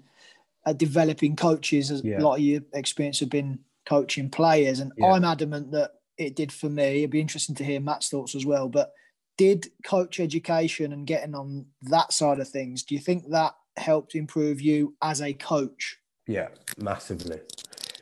at 0.65 0.77
developing 0.77 1.35
coaches. 1.35 1.91
As 1.91 2.03
yeah. 2.03 2.19
a 2.19 2.21
lot 2.21 2.35
of 2.35 2.41
your 2.41 2.61
experience 2.73 3.19
have 3.19 3.29
been 3.29 3.59
coaching 3.85 4.29
players, 4.29 4.79
and 4.79 4.91
yeah. 4.97 5.07
I'm 5.07 5.23
adamant 5.25 5.71
that 5.71 5.98
it 6.19 6.35
did 6.35 6.51
for 6.51 6.69
me. 6.69 6.99
It'd 6.99 7.09
be 7.09 7.21
interesting 7.21 7.55
to 7.55 7.63
hear 7.63 7.79
Matt's 7.79 8.09
thoughts 8.09 8.35
as 8.35 8.45
well. 8.45 8.67
But 8.67 8.91
did 9.37 9.69
coach 9.85 10.19
education 10.19 10.91
and 10.91 11.07
getting 11.07 11.33
on 11.33 11.67
that 11.83 12.11
side 12.11 12.39
of 12.39 12.49
things, 12.49 12.83
do 12.83 12.93
you 12.93 13.01
think 13.01 13.29
that 13.29 13.53
helped 13.77 14.13
improve 14.13 14.59
you 14.59 14.95
as 15.01 15.21
a 15.21 15.33
coach? 15.33 15.97
Yeah, 16.27 16.49
massively, 16.77 17.39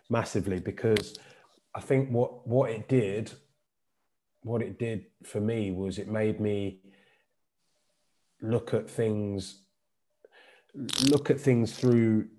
massively. 0.09 0.59
Because 0.59 1.17
I 1.75 1.79
think 1.79 2.09
what 2.09 2.47
what 2.47 2.71
it 2.71 2.89
did, 2.89 3.31
what 4.41 4.63
it 4.63 4.79
did 4.79 5.05
for 5.23 5.39
me 5.39 5.71
was 5.71 5.99
it 5.99 6.09
made 6.09 6.41
me 6.41 6.79
look 8.41 8.73
at 8.73 8.89
things, 8.89 9.61
look 11.05 11.29
at 11.29 11.39
things 11.39 11.77
through 11.77 12.29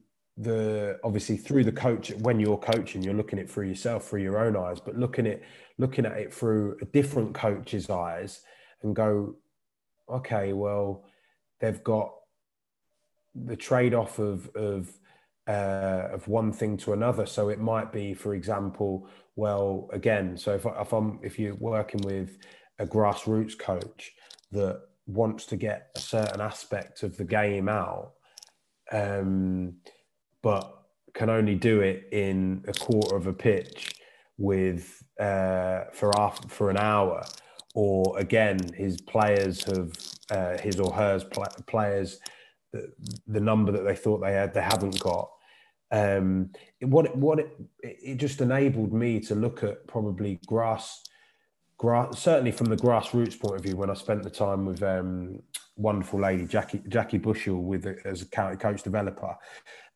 the 0.41 0.99
obviously 1.03 1.37
through 1.37 1.65
the 1.65 1.73
coach 1.73 2.13
when 2.21 2.39
you're 2.39 2.59
coaching 2.59 3.03
you're 3.03 3.15
looking 3.15 3.39
at 3.39 3.47
it 3.47 3.51
through 3.51 3.67
yourself 3.67 4.09
through 4.09 4.23
your 4.23 4.39
own 4.39 4.57
eyes 4.57 4.79
but 4.79 4.97
looking 4.97 5.27
at 5.27 5.43
looking 5.79 6.07
at 6.07 6.17
it 6.17 6.33
through 6.33 6.77
a 6.81 6.85
different 6.87 7.35
coach's 7.35 7.91
eyes 7.91 8.43
and 8.83 8.95
go 8.95 9.35
okay 10.09 10.53
well 10.53 11.05
they've 11.61 11.83
got 11.83 12.13
the 13.35 13.57
trade-off 13.57 14.19
of 14.19 14.49
of 14.55 14.91
uh, 15.49 16.09
of 16.13 16.29
one 16.29 16.53
thing 16.53 16.77
to 16.77 16.93
another. 16.93 17.25
So 17.25 17.49
it 17.49 17.59
might 17.59 17.91
be 17.91 18.13
for 18.13 18.35
example 18.35 19.09
well 19.35 19.89
again 19.93 20.37
so 20.37 20.53
if, 20.53 20.67
if 20.67 20.93
i'm 20.93 21.21
if 21.23 21.39
you're 21.39 21.55
working 21.55 22.01
with 22.03 22.39
a 22.81 22.85
grassroots 22.85 23.57
coach 23.57 24.13
that 24.51 24.81
wants 25.07 25.47
to 25.47 25.57
get 25.57 25.91
a 25.97 26.01
certain 26.01 26.41
aspect 26.41 27.05
of 27.05 27.17
the 27.17 27.25
game 27.25 27.69
out 27.69 28.15
um, 28.91 29.75
but 30.43 30.75
can 31.15 31.31
only 31.31 31.55
do 31.55 31.81
it 31.81 32.09
in 32.13 32.65
a 32.69 32.73
quarter 32.73 33.17
of 33.17 33.27
a 33.27 33.33
pitch 33.33 33.95
with 34.37 35.03
uh, 35.21 35.85
for 35.93 36.13
half, 36.17 36.49
for 36.51 36.71
an 36.71 36.77
hour, 36.77 37.25
or 37.75 38.19
again, 38.19 38.59
his 38.75 39.01
players 39.01 39.65
have 39.65 39.93
uh, 40.31 40.59
his 40.59 40.79
or 40.79 40.93
hers 40.93 41.25
pl- 41.25 41.47
players 41.67 42.21
the, 42.73 42.93
the, 43.27 43.41
number 43.41 43.73
that 43.73 43.85
they 43.85 43.97
thought 43.97 44.21
they 44.21 44.33
had 44.33 44.55
they 44.55 44.63
haven't 44.63 45.01
got. 45.01 45.29
Um, 45.91 46.51
what 46.81 47.17
what 47.17 47.39
it, 47.39 47.51
it 47.83 48.15
just 48.17 48.41
enabled 48.41 48.93
me 48.93 49.21
to 49.21 49.35
look 49.35 49.65
at 49.65 49.87
probably 49.87 50.39
grass 50.47 51.03
grass 51.79 52.19
certainly 52.19 52.53
from 52.53 52.67
the 52.67 52.77
grassroots 52.77 53.41
point 53.41 53.57
of 53.57 53.63
view 53.63 53.77
when 53.77 53.89
I 53.89 53.95
spent 53.95 54.23
the 54.23 54.31
time 54.31 54.67
with 54.67 54.83
um, 54.83 55.41
wonderful 55.77 56.21
lady 56.21 56.47
Jackie 56.47 56.83
Jackie 56.89 57.19
Bushell 57.19 57.63
with 57.63 57.87
as 58.05 58.23
a 58.23 58.27
county 58.27 58.57
coach 58.57 58.83
developer 58.83 59.35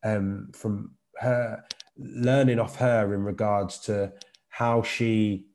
um, 0.03 0.49
from 0.53 0.91
her 1.19 1.63
learning 1.97 2.59
off 2.59 2.75
her 2.77 3.13
in 3.13 3.23
regards 3.23 3.79
to 3.79 4.11
how 4.49 4.81
she 4.81 5.45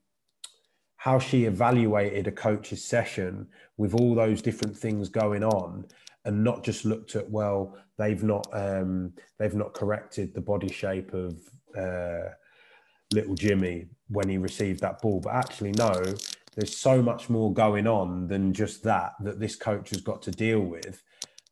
how 0.96 1.18
she 1.18 1.44
evaluated 1.44 2.26
a 2.26 2.32
coach's 2.32 2.84
session 2.84 3.46
with 3.76 3.94
all 3.94 4.14
those 4.14 4.42
different 4.42 4.76
things 4.76 5.08
going 5.08 5.44
on 5.44 5.86
and 6.24 6.42
not 6.42 6.64
just 6.64 6.84
looked 6.84 7.14
at 7.16 7.30
well 7.30 7.76
they've 7.98 8.22
not 8.22 8.46
um, 8.52 9.12
they've 9.38 9.54
not 9.54 9.74
corrected 9.74 10.34
the 10.34 10.40
body 10.40 10.72
shape 10.72 11.12
of 11.12 11.38
uh, 11.76 12.30
little 13.12 13.34
Jimmy 13.34 13.86
when 14.08 14.28
he 14.28 14.38
received 14.38 14.80
that 14.80 15.00
ball. 15.00 15.20
But 15.20 15.34
actually 15.34 15.72
no 15.72 15.92
there's 16.54 16.76
so 16.76 17.00
much 17.00 17.30
more 17.30 17.52
going 17.52 17.86
on 17.86 18.26
than 18.26 18.52
just 18.52 18.82
that 18.82 19.12
that 19.20 19.38
this 19.38 19.56
coach 19.56 19.90
has 19.90 20.00
got 20.00 20.22
to 20.22 20.30
deal 20.30 20.60
with 20.60 21.02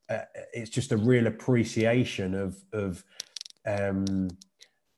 uh, 0.08 0.20
it's 0.52 0.70
just 0.70 0.92
a 0.92 0.96
real 0.96 1.26
appreciation 1.26 2.34
of 2.34 2.56
of 2.72 3.04
um, 3.66 4.28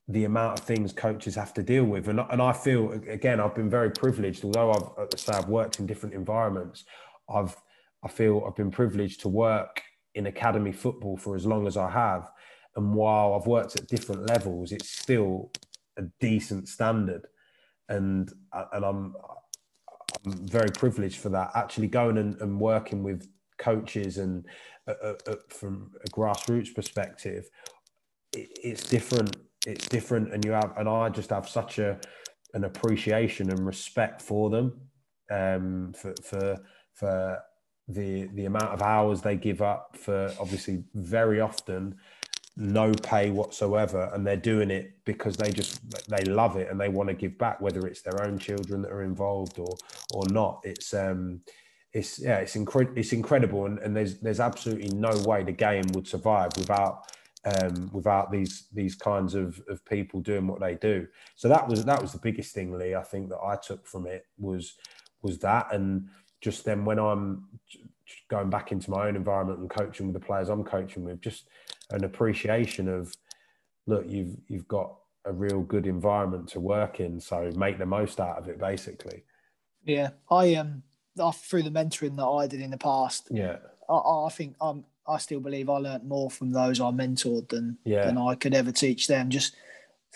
the 0.09 0.24
amount 0.24 0.59
of 0.59 0.64
things 0.64 0.92
coaches 0.92 1.34
have 1.34 1.52
to 1.54 1.62
deal 1.62 1.84
with. 1.84 2.09
And, 2.09 2.20
and 2.30 2.40
I 2.40 2.52
feel 2.52 2.92
again, 2.92 3.40
I've 3.40 3.54
been 3.54 3.70
very 3.70 3.90
privileged. 3.90 4.44
Although 4.44 4.72
I've 4.72 5.04
uh, 5.04 5.16
say 5.16 5.34
I've 5.34 5.48
worked 5.48 5.80
in 5.80 5.86
different 5.86 6.14
environments, 6.14 6.84
I've 7.28 7.56
I 8.02 8.09
feel 8.09 8.44
I've 8.46 8.56
been 8.56 8.70
privileged 8.70 9.20
to 9.22 9.28
work 9.28 9.82
in 10.14 10.26
academy 10.26 10.72
football 10.72 11.16
for 11.16 11.36
as 11.36 11.46
long 11.46 11.66
as 11.66 11.76
I 11.76 11.90
have. 11.90 12.30
And 12.76 12.94
while 12.94 13.34
I've 13.34 13.46
worked 13.46 13.76
at 13.76 13.88
different 13.88 14.28
levels, 14.28 14.72
it's 14.72 14.90
still 14.90 15.50
a 15.96 16.02
decent 16.20 16.68
standard. 16.68 17.26
And 17.88 18.32
uh, 18.52 18.64
and 18.72 18.84
I'm 18.84 19.14
I'm 20.24 20.46
very 20.46 20.70
privileged 20.70 21.18
for 21.18 21.28
that. 21.30 21.50
Actually 21.54 21.88
going 21.88 22.18
and, 22.18 22.40
and 22.40 22.61
working 22.61 23.02
with 23.02 23.28
coaches 23.59 24.18
and 24.18 24.46
from 25.49 25.93
a 26.05 26.11
grassroots 26.11 26.74
perspective, 26.74 27.49
it, 28.32 28.49
it's 28.62 28.89
different. 28.89 29.36
It's 29.66 29.89
different, 29.89 30.32
and 30.32 30.45
you 30.45 30.53
have, 30.53 30.72
and 30.76 30.89
I 30.89 31.09
just 31.09 31.30
have 31.30 31.49
such 31.49 31.78
a 31.78 31.99
an 32.55 32.64
appreciation 32.64 33.51
and 33.51 33.66
respect 33.66 34.22
for 34.22 34.51
them, 34.51 34.80
um, 35.30 35.93
for 35.95 36.14
for 36.22 36.59
for 36.95 37.39
the 37.89 38.28
the 38.34 38.45
amount 38.45 38.72
of 38.72 38.82
hours 38.82 39.22
they 39.22 39.36
give 39.36 39.62
up 39.62 39.97
for 39.97 40.32
obviously 40.39 40.84
very 40.95 41.41
often 41.41 41.97
no 42.57 42.93
pay 42.93 43.30
whatsoever 43.30 44.11
and 44.12 44.26
they're 44.26 44.36
doing 44.36 44.70
it 44.70 44.93
because 45.05 45.36
they 45.36 45.51
just 45.51 45.80
they 46.09 46.22
love 46.24 46.57
it 46.57 46.68
and 46.70 46.78
they 46.78 46.89
want 46.89 47.09
to 47.09 47.14
give 47.14 47.39
back 47.39 47.61
whether 47.61 47.86
it's 47.86 48.03
their 48.03 48.22
own 48.24 48.39
children 48.39 48.82
that 48.82 48.91
are 48.91 49.05
involved 49.05 49.59
or 49.59 49.74
or 50.12 50.24
not 50.30 50.61
it's 50.64 50.93
um 50.93 51.41
it's 51.95 52.18
yeah 52.18 52.36
it's 52.36 52.55
incredible 52.55 52.99
it's 52.99 53.12
incredible 53.12 53.64
and, 53.66 53.78
and 53.78 53.97
there's 53.97 54.18
there's 54.18 54.41
absolutely 54.41 54.91
no 54.91 55.16
way 55.26 55.43
the 55.43 55.53
game 55.53 55.84
would 55.95 56.07
survive 56.07 56.51
without 56.59 57.05
um, 57.45 57.91
without 57.93 58.30
these 58.30 58.66
these 58.72 58.95
kinds 58.95 59.34
of, 59.34 59.61
of 59.68 59.84
people 59.84 60.20
doing 60.20 60.47
what 60.47 60.61
they 60.61 60.74
do. 60.74 61.07
So 61.36 61.49
that 61.49 61.66
was 61.68 61.84
that 61.84 62.01
was 62.01 62.12
the 62.12 62.18
biggest 62.18 62.55
thing, 62.55 62.76
Lee. 62.76 62.95
I 62.95 63.03
think 63.03 63.28
that 63.30 63.39
I 63.39 63.57
took 63.57 63.86
from 63.86 64.07
it 64.07 64.26
was 64.39 64.74
was 65.22 65.39
that, 65.39 65.72
and 65.72 66.09
just 66.41 66.64
then 66.64 66.84
when 66.84 66.99
I'm 66.99 67.49
going 68.28 68.51
back 68.51 68.72
into 68.72 68.91
my 68.91 69.09
own 69.09 69.16
environment 69.16 69.61
and 69.61 69.70
coaching 69.70 70.07
with 70.07 70.14
the 70.14 70.26
players 70.26 70.49
I'm 70.49 70.64
coaching 70.64 71.05
with, 71.05 71.20
just 71.20 71.49
an 71.91 72.05
appreciation 72.05 72.89
of 72.89 73.14
look, 73.86 74.05
you've 74.09 74.36
you've 74.49 74.68
got 74.68 74.95
a 75.24 75.32
real 75.32 75.61
good 75.61 75.86
environment 75.86 76.49
to 76.49 76.61
work 76.61 77.01
in, 77.01 77.20
so 77.20 77.51
make 77.57 77.78
the 77.78 77.86
most 77.86 78.20
out 78.20 78.39
of 78.39 78.49
it, 78.49 78.59
basically. 78.59 79.24
Yeah, 79.84 80.11
I 80.30 80.55
um 80.57 80.82
through 81.44 81.62
the 81.62 81.70
mentoring 81.70 82.16
that 82.16 82.26
I 82.26 82.46
did 82.46 82.60
in 82.60 82.70
the 82.70 82.78
past. 82.78 83.28
Yeah, 83.30 83.56
I, 83.88 83.94
I 83.94 84.28
think 84.30 84.56
I'm 84.60 84.84
I 85.06 85.18
still 85.18 85.40
believe 85.40 85.70
I 85.70 85.78
learnt 85.78 86.04
more 86.04 86.30
from 86.30 86.52
those 86.52 86.80
I 86.80 86.90
mentored 86.90 87.48
than 87.48 87.78
yeah. 87.84 88.04
than 88.06 88.18
I 88.18 88.34
could 88.34 88.54
ever 88.54 88.72
teach 88.72 89.06
them. 89.06 89.30
Just 89.30 89.56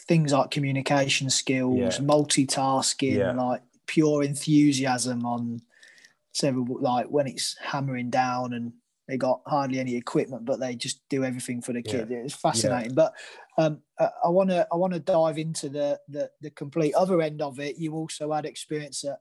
things 0.06 0.32
like 0.32 0.50
communication 0.50 1.30
skills, 1.30 1.78
yeah. 1.78 2.04
multitasking, 2.04 3.16
yeah. 3.16 3.32
like 3.32 3.62
pure 3.86 4.22
enthusiasm 4.22 5.24
on 5.24 5.62
several 6.32 6.66
like 6.80 7.06
when 7.06 7.26
it's 7.26 7.56
hammering 7.60 8.10
down 8.10 8.52
and 8.52 8.72
they 9.08 9.16
got 9.16 9.42
hardly 9.46 9.78
any 9.78 9.96
equipment, 9.96 10.44
but 10.44 10.60
they 10.60 10.74
just 10.74 11.00
do 11.08 11.24
everything 11.24 11.60
for 11.60 11.72
the 11.72 11.82
kid. 11.82 12.10
It's 12.10 12.34
fascinating. 12.34 12.94
But 12.94 13.12
um, 13.58 13.80
I 13.98 14.28
want 14.28 14.50
to 14.50 14.66
I 14.72 14.76
want 14.76 14.92
to 14.92 15.00
dive 15.00 15.38
into 15.38 15.68
the, 15.68 16.00
the 16.08 16.30
the 16.40 16.50
complete 16.50 16.94
other 16.94 17.20
end 17.20 17.42
of 17.42 17.58
it. 17.58 17.78
You 17.78 17.94
also 17.94 18.32
had 18.32 18.46
experience 18.46 19.04
at 19.04 19.20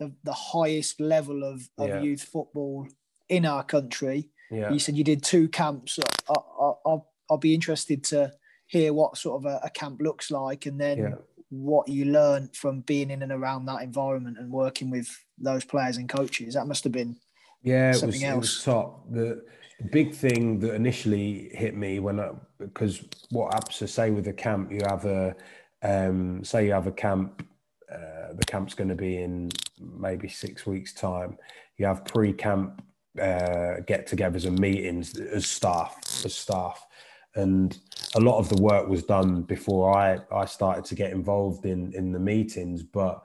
the, 0.00 0.12
the 0.24 0.32
highest 0.32 1.00
level 1.00 1.44
of, 1.44 1.68
of 1.78 2.02
youth 2.02 2.22
football 2.22 2.88
in 3.28 3.46
our 3.46 3.62
country. 3.62 4.30
Yeah. 4.50 4.72
You 4.72 4.80
said 4.80 4.96
you 4.96 5.04
did 5.04 5.22
two 5.22 5.48
camps. 5.48 6.00
I, 6.28 6.34
I, 6.34 6.96
I'll, 7.30 7.38
be 7.38 7.54
interested 7.54 8.02
to 8.04 8.32
hear 8.66 8.92
what 8.92 9.16
sort 9.16 9.40
of 9.40 9.46
a, 9.46 9.60
a 9.62 9.70
camp 9.70 10.00
looks 10.00 10.32
like 10.32 10.66
and 10.66 10.80
then 10.80 10.98
yeah. 10.98 11.14
what 11.50 11.86
you 11.86 12.06
learned 12.06 12.56
from 12.56 12.80
being 12.80 13.10
in 13.12 13.22
and 13.22 13.30
around 13.30 13.66
that 13.66 13.82
environment 13.82 14.38
and 14.40 14.50
working 14.50 14.90
with 14.90 15.08
those 15.38 15.64
players 15.64 15.96
and 15.96 16.08
coaches. 16.08 16.54
That 16.54 16.66
must 16.66 16.82
have 16.82 16.92
been 16.92 17.16
Yeah, 17.62 17.90
it 17.94 18.02
was, 18.02 18.20
it 18.20 18.36
was 18.36 18.64
top. 18.64 19.04
The, 19.12 19.44
big 19.92 20.14
thing 20.14 20.58
that 20.60 20.74
initially 20.74 21.50
hit 21.54 21.74
me 21.74 22.00
when 22.00 22.20
I, 22.20 22.32
because 22.58 23.02
what 23.30 23.52
APSA 23.52 23.88
say 23.88 24.10
with 24.10 24.28
a 24.28 24.32
camp, 24.32 24.70
you 24.70 24.80
have 24.86 25.06
a 25.06 25.34
um, 25.82 26.44
say 26.44 26.66
you 26.66 26.72
have 26.72 26.86
a 26.86 26.92
camp. 26.92 27.46
Uh, 27.92 28.32
the 28.34 28.44
camp's 28.46 28.74
going 28.74 28.88
to 28.88 28.94
be 28.94 29.18
in 29.18 29.50
maybe 29.78 30.28
six 30.28 30.66
weeks' 30.66 30.92
time. 30.92 31.36
You 31.76 31.86
have 31.86 32.04
pre-camp 32.04 32.82
uh, 33.20 33.80
get-togethers 33.86 34.46
and 34.46 34.58
meetings 34.58 35.18
as 35.18 35.46
staff, 35.46 35.98
as 36.24 36.34
staff, 36.34 36.86
and 37.34 37.76
a 38.14 38.20
lot 38.20 38.38
of 38.38 38.48
the 38.48 38.62
work 38.62 38.88
was 38.88 39.02
done 39.02 39.42
before 39.42 39.96
I 39.96 40.18
I 40.32 40.44
started 40.44 40.84
to 40.86 40.94
get 40.94 41.12
involved 41.12 41.66
in 41.66 41.92
in 41.94 42.12
the 42.12 42.18
meetings. 42.18 42.82
But 42.82 43.20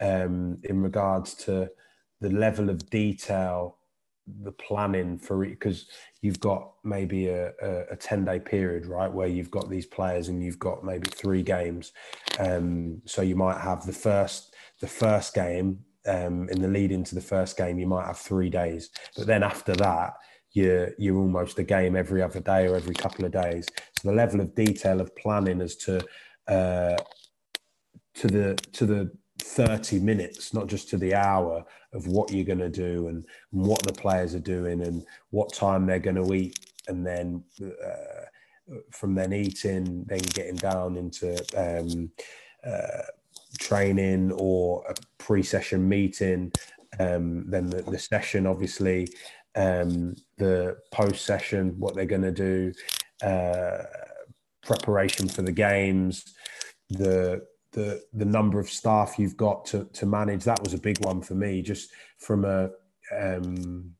um, 0.00 0.58
in 0.64 0.82
regards 0.82 1.34
to 1.46 1.70
the 2.20 2.30
level 2.30 2.68
of 2.68 2.88
detail 2.90 3.78
the 4.42 4.52
planning 4.52 5.18
for 5.18 5.44
it 5.44 5.50
because 5.50 5.86
you've 6.22 6.40
got 6.40 6.72
maybe 6.84 7.28
a, 7.28 7.52
a, 7.62 7.92
a, 7.92 7.96
10 7.96 8.24
day 8.24 8.38
period 8.38 8.86
right 8.86 9.12
where 9.12 9.26
you've 9.26 9.50
got 9.50 9.68
these 9.68 9.86
players 9.86 10.28
and 10.28 10.42
you've 10.42 10.58
got 10.58 10.84
maybe 10.84 11.08
three 11.08 11.42
games. 11.42 11.92
Um, 12.38 13.02
so 13.06 13.22
you 13.22 13.36
might 13.36 13.60
have 13.60 13.86
the 13.86 13.92
first 13.92 14.54
the 14.80 14.86
first 14.86 15.34
game 15.34 15.80
um, 16.06 16.48
in 16.48 16.62
the 16.62 16.68
lead 16.68 16.92
into 16.92 17.14
the 17.14 17.20
first 17.20 17.56
game 17.56 17.78
you 17.78 17.86
might 17.86 18.06
have 18.06 18.18
three 18.18 18.50
days. 18.50 18.90
But 19.16 19.26
then 19.26 19.42
after 19.42 19.74
that 19.76 20.14
you're 20.52 20.90
you're 20.98 21.18
almost 21.18 21.58
a 21.58 21.62
game 21.62 21.96
every 21.96 22.22
other 22.22 22.40
day 22.40 22.66
or 22.66 22.76
every 22.76 22.94
couple 22.94 23.24
of 23.24 23.32
days. 23.32 23.66
So 24.00 24.08
the 24.08 24.14
level 24.14 24.40
of 24.40 24.54
detail 24.54 25.00
of 25.00 25.14
planning 25.16 25.60
as 25.60 25.76
to 25.76 26.04
uh, 26.48 26.96
to 28.14 28.26
the 28.26 28.54
to 28.72 28.86
the 28.86 29.12
30 29.40 30.00
minutes, 30.00 30.54
not 30.54 30.66
just 30.66 30.88
to 30.90 30.96
the 30.96 31.14
hour 31.14 31.64
of 31.92 32.06
what 32.06 32.32
you're 32.32 32.44
going 32.44 32.58
to 32.58 32.68
do 32.68 33.08
and, 33.08 33.24
what 33.50 33.82
the 33.82 33.92
players 33.92 34.34
are 34.34 34.38
doing 34.38 34.82
and 34.82 35.04
what 35.30 35.52
time 35.52 35.86
they're 35.86 35.98
going 35.98 36.16
to 36.16 36.34
eat. 36.34 36.58
And 36.88 37.06
then 37.06 37.42
uh, 37.62 38.26
from 38.90 39.14
then 39.14 39.32
eating, 39.32 40.04
then 40.06 40.20
getting 40.34 40.56
down 40.56 40.96
into 40.96 41.36
um, 41.56 42.10
uh, 42.64 43.02
training 43.58 44.32
or 44.32 44.84
a 44.88 44.94
pre 45.18 45.42
session 45.42 45.88
meeting. 45.88 46.52
Um, 46.98 47.48
then 47.48 47.66
the, 47.66 47.82
the, 47.82 47.98
session, 47.98 48.46
obviously, 48.46 49.08
um, 49.54 50.14
the 50.38 50.76
post 50.92 51.24
session, 51.24 51.78
what 51.78 51.94
they're 51.94 52.04
going 52.04 52.22
to 52.22 52.32
do, 52.32 52.72
uh, 53.22 53.84
preparation 54.62 55.28
for 55.28 55.42
the 55.42 55.52
games, 55.52 56.24
the 56.90 57.46
the 57.72 58.02
the 58.12 58.24
number 58.24 58.58
of 58.58 58.68
staff 58.68 59.18
you've 59.18 59.36
got 59.36 59.64
to 59.66 59.84
to 59.92 60.06
manage 60.06 60.44
that 60.44 60.62
was 60.62 60.74
a 60.74 60.78
big 60.78 61.04
one 61.04 61.22
for 61.22 61.34
me 61.34 61.62
just 61.62 61.90
from 62.18 62.44
a 62.44 62.70
um, 63.16 63.92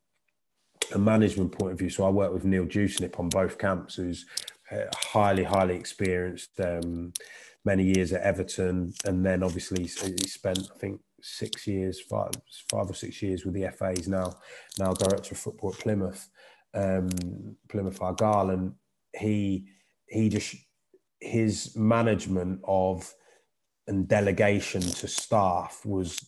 a 0.93 0.99
management 0.99 1.53
point 1.53 1.73
of 1.73 1.79
view. 1.79 1.91
So 1.91 2.05
I 2.05 2.11
work 2.11 2.33
with 2.33 2.45
Neil 2.45 2.67
Dewsnip 2.67 3.19
on 3.19 3.29
both 3.29 3.59
camps 3.59 3.95
who's 3.95 4.27
highly 4.95 5.45
highly 5.45 5.77
experienced 5.77 6.59
um, 6.61 7.13
many 7.65 7.85
years 7.85 8.13
at 8.13 8.23
Everton. 8.23 8.93
And 9.05 9.25
then 9.25 9.43
obviously 9.43 9.83
he 9.83 9.89
spent 10.29 10.71
I 10.75 10.79
think 10.79 11.01
six 11.23 11.67
years 11.67 12.01
five 12.01 12.33
five 12.71 12.89
or 12.89 12.95
six 12.95 13.23
years 13.23 13.45
with 13.45 13.55
the 13.55 13.69
FAs 13.77 14.09
now 14.09 14.35
now 14.79 14.93
director 14.93 15.35
of 15.35 15.39
football 15.39 15.73
at 15.73 15.81
Plymouth 15.81 16.29
um, 16.75 17.09
Plymouth 17.69 18.01
Argyle. 18.01 18.51
And 18.51 18.75
he 19.17 19.67
he 20.07 20.29
just 20.29 20.57
his 21.21 21.77
management 21.77 22.61
of 22.65 23.13
and 23.87 24.09
delegation 24.09 24.81
to 24.81 25.09
staff 25.09 25.83
was 25.85 26.19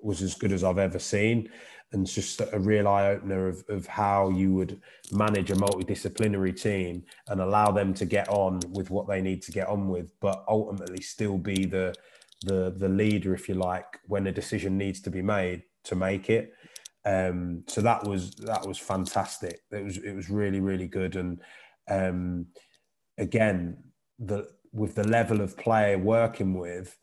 was 0.00 0.20
as 0.20 0.34
good 0.34 0.52
as 0.52 0.64
I've 0.64 0.78
ever 0.78 0.98
seen, 0.98 1.48
and 1.92 2.06
just 2.06 2.40
a 2.40 2.58
real 2.58 2.88
eye 2.88 3.08
opener 3.08 3.48
of, 3.48 3.64
of 3.68 3.86
how 3.86 4.30
you 4.30 4.52
would 4.54 4.80
manage 5.12 5.50
a 5.50 5.54
multidisciplinary 5.54 6.60
team 6.60 7.04
and 7.28 7.40
allow 7.40 7.70
them 7.70 7.94
to 7.94 8.04
get 8.04 8.28
on 8.28 8.60
with 8.70 8.90
what 8.90 9.06
they 9.06 9.20
need 9.20 9.42
to 9.42 9.52
get 9.52 9.68
on 9.68 9.88
with, 9.88 10.10
but 10.20 10.44
ultimately 10.48 11.00
still 11.02 11.38
be 11.38 11.64
the 11.64 11.94
the 12.44 12.74
the 12.76 12.88
leader, 12.88 13.34
if 13.34 13.48
you 13.48 13.54
like, 13.54 14.00
when 14.06 14.26
a 14.26 14.32
decision 14.32 14.76
needs 14.76 15.00
to 15.02 15.10
be 15.10 15.22
made 15.22 15.62
to 15.84 15.94
make 15.94 16.28
it. 16.30 16.52
Um, 17.04 17.64
so 17.66 17.80
that 17.80 18.04
was 18.04 18.32
that 18.36 18.66
was 18.66 18.78
fantastic. 18.78 19.60
It 19.70 19.84
was 19.84 19.98
it 19.98 20.14
was 20.14 20.30
really 20.30 20.60
really 20.60 20.88
good, 20.88 21.16
and 21.16 21.40
um, 21.88 22.46
again 23.18 23.76
the 24.18 24.48
with 24.72 24.94
the 24.94 25.06
level 25.06 25.40
of 25.40 25.56
player 25.56 25.98
working 25.98 26.54
with, 26.54 26.96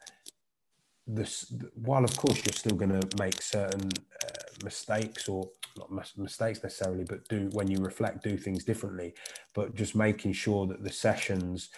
this 1.08 1.52
while 1.74 2.04
of 2.04 2.16
course 2.18 2.38
you're 2.46 2.54
still 2.54 2.76
going 2.76 3.00
to 3.00 3.18
make 3.18 3.42
certain 3.42 3.90
uh, 4.24 4.64
mistakes 4.64 5.28
or 5.28 5.50
not 5.78 5.92
mistakes 6.18 6.62
necessarily, 6.64 7.04
but 7.04 7.28
do 7.30 7.50
when 7.54 7.70
you 7.70 7.78
reflect, 7.80 8.24
do 8.24 8.38
things 8.38 8.64
differently. 8.64 9.14
But 9.54 9.76
just 9.76 9.96
making 9.96 10.34
sure 10.34 10.68
that 10.68 10.84
the 10.84 10.92
sessions 10.92 11.70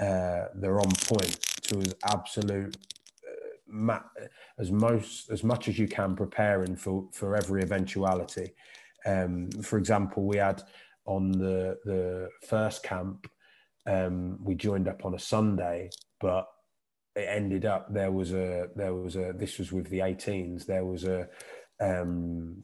uh, 0.00 0.46
they're 0.54 0.80
on 0.80 0.90
point 0.90 1.38
to 1.62 1.78
as 1.78 1.94
absolute 2.04 2.76
uh, 3.88 3.98
as 4.58 4.70
most 4.70 5.30
as 5.30 5.44
much 5.44 5.68
as 5.68 5.78
you 5.78 5.86
can 5.86 6.16
preparing 6.16 6.74
for 6.76 7.08
for 7.12 7.36
every 7.36 7.62
eventuality. 7.62 8.54
Um, 9.06 9.50
for 9.62 9.78
example, 9.78 10.26
we 10.26 10.38
had 10.38 10.62
on 11.04 11.32
the 11.32 11.78
the 11.84 12.30
first 12.46 12.82
camp 12.82 13.30
um, 13.86 14.38
we 14.42 14.54
joined 14.54 14.88
up 14.88 15.04
on 15.04 15.14
a 15.14 15.18
Sunday, 15.18 15.90
but 16.20 16.46
it 17.16 17.26
ended 17.28 17.64
up 17.64 17.92
there 17.92 18.12
was 18.12 18.32
a 18.32 18.68
there 18.76 18.94
was 18.94 19.16
a 19.16 19.32
this 19.34 19.58
was 19.58 19.72
with 19.72 19.88
the 19.88 20.00
18s. 20.00 20.66
There 20.66 20.84
was 20.84 21.04
a 21.04 21.28
um, 21.80 22.62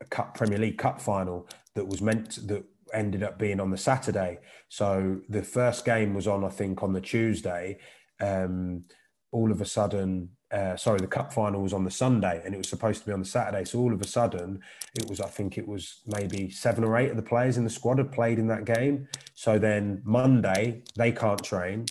a 0.00 0.04
Cup 0.06 0.34
Premier 0.36 0.58
League 0.58 0.78
Cup 0.78 1.00
final 1.00 1.48
that 1.74 1.86
was 1.86 2.00
meant 2.00 2.46
that 2.48 2.64
ended 2.94 3.22
up 3.22 3.38
being 3.38 3.60
on 3.60 3.70
the 3.70 3.76
Saturday. 3.76 4.38
So 4.68 5.20
the 5.28 5.42
first 5.42 5.84
game 5.84 6.14
was 6.14 6.26
on 6.26 6.44
I 6.44 6.50
think 6.50 6.82
on 6.82 6.92
the 6.92 7.00
Tuesday. 7.00 7.78
Um, 8.20 8.84
all 9.32 9.50
of 9.50 9.60
a 9.60 9.66
sudden, 9.66 10.30
uh, 10.52 10.76
sorry, 10.76 11.00
the 11.00 11.06
cup 11.06 11.32
final 11.32 11.62
was 11.62 11.72
on 11.72 11.84
the 11.84 11.90
Sunday 11.90 12.42
and 12.44 12.54
it 12.54 12.58
was 12.58 12.68
supposed 12.68 13.00
to 13.00 13.06
be 13.06 13.12
on 13.12 13.20
the 13.20 13.26
Saturday. 13.26 13.64
So 13.64 13.78
all 13.78 13.92
of 13.92 14.00
a 14.02 14.06
sudden, 14.06 14.60
it 14.94 15.08
was, 15.08 15.20
I 15.20 15.28
think 15.28 15.56
it 15.56 15.66
was 15.66 16.00
maybe 16.06 16.50
seven 16.50 16.84
or 16.84 16.96
eight 16.98 17.10
of 17.10 17.16
the 17.16 17.22
players 17.22 17.56
in 17.56 17.64
the 17.64 17.70
squad 17.70 17.98
had 17.98 18.12
played 18.12 18.38
in 18.38 18.48
that 18.48 18.66
game. 18.66 19.08
So 19.34 19.58
then 19.58 20.02
Monday, 20.04 20.82
they 20.94 21.10
can't 21.10 21.42
train. 21.42 21.86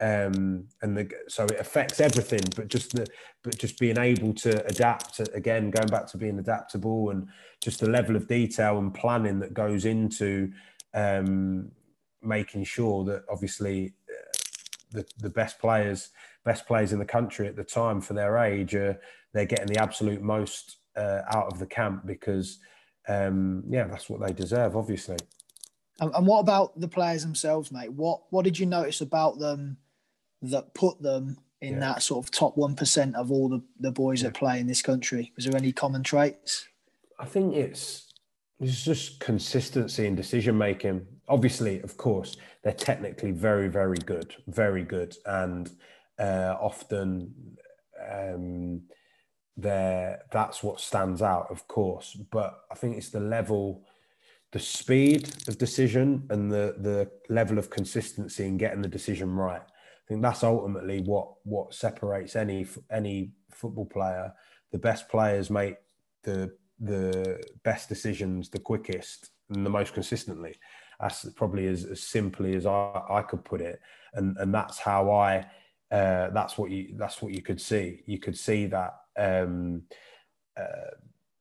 Um, 0.00 0.68
and 0.82 0.96
the, 0.96 1.10
so 1.26 1.44
it 1.44 1.58
affects 1.58 2.00
everything, 2.00 2.42
but 2.54 2.68
just 2.68 2.92
the, 2.94 3.06
but 3.42 3.58
just 3.58 3.78
being 3.78 3.98
able 3.98 4.34
to 4.34 4.64
adapt 4.66 5.20
again, 5.34 5.70
going 5.70 5.88
back 5.88 6.06
to 6.08 6.18
being 6.18 6.38
adaptable 6.38 7.10
and 7.10 7.28
just 7.60 7.80
the 7.80 7.88
level 7.88 8.14
of 8.14 8.28
detail 8.28 8.78
and 8.78 8.94
planning 8.94 9.40
that 9.40 9.54
goes 9.54 9.84
into 9.84 10.52
um, 10.94 11.72
making 12.22 12.64
sure 12.64 13.04
that 13.04 13.24
obviously 13.30 13.94
uh, 14.10 14.38
the, 14.92 15.06
the 15.18 15.30
best 15.30 15.58
players 15.58 16.10
best 16.46 16.66
players 16.66 16.92
in 16.92 16.98
the 16.98 17.04
country 17.04 17.46
at 17.46 17.56
the 17.56 17.64
time 17.64 18.00
for 18.00 18.14
their 18.14 18.38
age, 18.38 18.74
uh, 18.74 18.94
they're 19.34 19.44
getting 19.44 19.66
the 19.66 19.78
absolute 19.78 20.22
most 20.22 20.78
uh, 20.96 21.20
out 21.28 21.52
of 21.52 21.58
the 21.58 21.66
camp 21.66 22.06
because, 22.06 22.58
um, 23.08 23.62
yeah, 23.68 23.84
that's 23.84 24.08
what 24.08 24.26
they 24.26 24.32
deserve, 24.32 24.76
obviously. 24.76 25.18
And, 26.00 26.14
and, 26.14 26.26
what 26.26 26.40
about 26.40 26.78
the 26.80 26.88
players 26.88 27.22
themselves, 27.22 27.72
mate? 27.72 27.92
What 27.92 28.20
what 28.30 28.44
did 28.44 28.58
you 28.58 28.66
notice 28.66 29.00
about 29.00 29.38
them 29.38 29.78
that 30.42 30.74
put 30.74 31.00
them 31.02 31.38
in 31.60 31.74
yeah. 31.74 31.80
that 31.80 32.02
sort 32.02 32.24
of 32.24 32.30
top 32.30 32.56
one 32.56 32.76
percent 32.76 33.16
of 33.16 33.32
all 33.32 33.48
the, 33.48 33.62
the 33.80 33.90
boys 33.90 34.22
yeah. 34.22 34.28
that 34.28 34.38
play 34.38 34.60
in 34.60 34.66
this 34.66 34.82
country? 34.82 35.32
Was 35.36 35.46
there 35.46 35.56
any 35.56 35.72
common 35.72 36.02
traits? 36.02 36.68
I 37.18 37.24
think 37.24 37.54
it's 37.54 38.12
it's 38.60 38.84
just 38.84 39.20
consistency 39.20 40.06
in 40.06 40.14
decision 40.14 40.56
making. 40.56 41.06
Obviously, 41.28 41.80
of 41.80 41.96
course, 41.96 42.36
they're 42.62 42.72
technically 42.72 43.32
very, 43.32 43.68
very 43.68 43.98
good, 43.98 44.34
very 44.46 44.82
good, 44.84 45.16
and 45.24 45.70
uh, 46.18 46.56
often 46.60 47.56
um, 48.10 48.82
there 49.56 50.22
that's 50.30 50.62
what 50.62 50.80
stands 50.80 51.22
out, 51.22 51.46
of 51.50 51.66
course. 51.66 52.16
But 52.30 52.58
I 52.70 52.74
think 52.74 52.96
it's 52.96 53.10
the 53.10 53.20
level, 53.20 53.84
the 54.52 54.58
speed 54.58 55.28
of 55.48 55.58
decision, 55.58 56.26
and 56.30 56.50
the 56.50 56.76
the 56.78 57.10
level 57.32 57.58
of 57.58 57.70
consistency 57.70 58.46
in 58.46 58.56
getting 58.58 58.82
the 58.82 58.88
decision 58.88 59.34
right. 59.34 59.62
I 59.62 60.08
think 60.08 60.22
that's 60.22 60.44
ultimately 60.44 61.00
what 61.02 61.32
what 61.44 61.74
separates 61.74 62.36
any 62.36 62.66
any 62.90 63.32
football 63.50 63.86
player. 63.86 64.32
The 64.72 64.78
best 64.78 65.08
players 65.08 65.50
make 65.50 65.76
the 66.22 66.52
the 66.78 67.42
best 67.64 67.88
decisions 67.88 68.50
the 68.50 68.58
quickest 68.58 69.30
and 69.50 69.64
the 69.64 69.70
most 69.70 69.94
consistently. 69.94 70.54
That's 71.00 71.28
probably 71.30 71.66
as, 71.68 71.84
as 71.84 72.02
simply 72.02 72.54
as 72.56 72.66
I, 72.66 73.02
I 73.08 73.22
could 73.22 73.44
put 73.44 73.60
it. 73.60 73.80
And 74.12 74.36
and 74.38 74.52
that's 74.52 74.78
how 74.78 75.10
I 75.10 75.46
uh, 75.90 76.30
that's 76.30 76.58
what 76.58 76.70
you 76.70 76.94
that's 76.96 77.22
what 77.22 77.32
you 77.32 77.42
could 77.42 77.60
see. 77.60 78.02
You 78.06 78.18
could 78.18 78.36
see 78.36 78.66
that 78.66 78.96
um, 79.16 79.82
uh, 80.56 80.90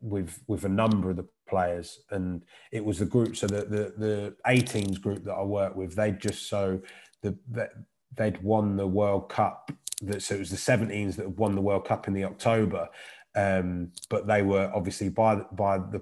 with 0.01 0.41
with 0.47 0.65
a 0.65 0.69
number 0.69 1.09
of 1.09 1.17
the 1.17 1.27
players, 1.49 2.01
and 2.11 2.43
it 2.71 2.83
was 2.83 2.99
the 2.99 3.05
group. 3.05 3.35
So 3.35 3.47
the 3.47 3.65
the 3.65 3.93
the 3.97 4.35
18s 4.47 5.01
group 5.01 5.23
that 5.25 5.33
I 5.33 5.43
worked 5.43 5.75
with, 5.75 5.95
they 5.95 6.11
just 6.11 6.47
so 6.47 6.79
the, 7.21 7.37
the 7.51 7.69
they'd 8.15 8.41
won 8.43 8.77
the 8.77 8.87
World 8.87 9.29
Cup. 9.29 9.71
That 10.01 10.21
so 10.21 10.35
it 10.35 10.39
was 10.39 10.51
the 10.51 10.57
17s 10.57 11.15
that 11.15 11.23
had 11.23 11.37
won 11.37 11.55
the 11.55 11.61
World 11.61 11.85
Cup 11.85 12.07
in 12.07 12.13
the 12.13 12.25
October, 12.25 12.87
um, 13.35 13.91
but 14.09 14.27
they 14.27 14.41
were 14.41 14.71
obviously 14.75 15.09
by 15.09 15.35
by 15.53 15.79
the 15.79 16.01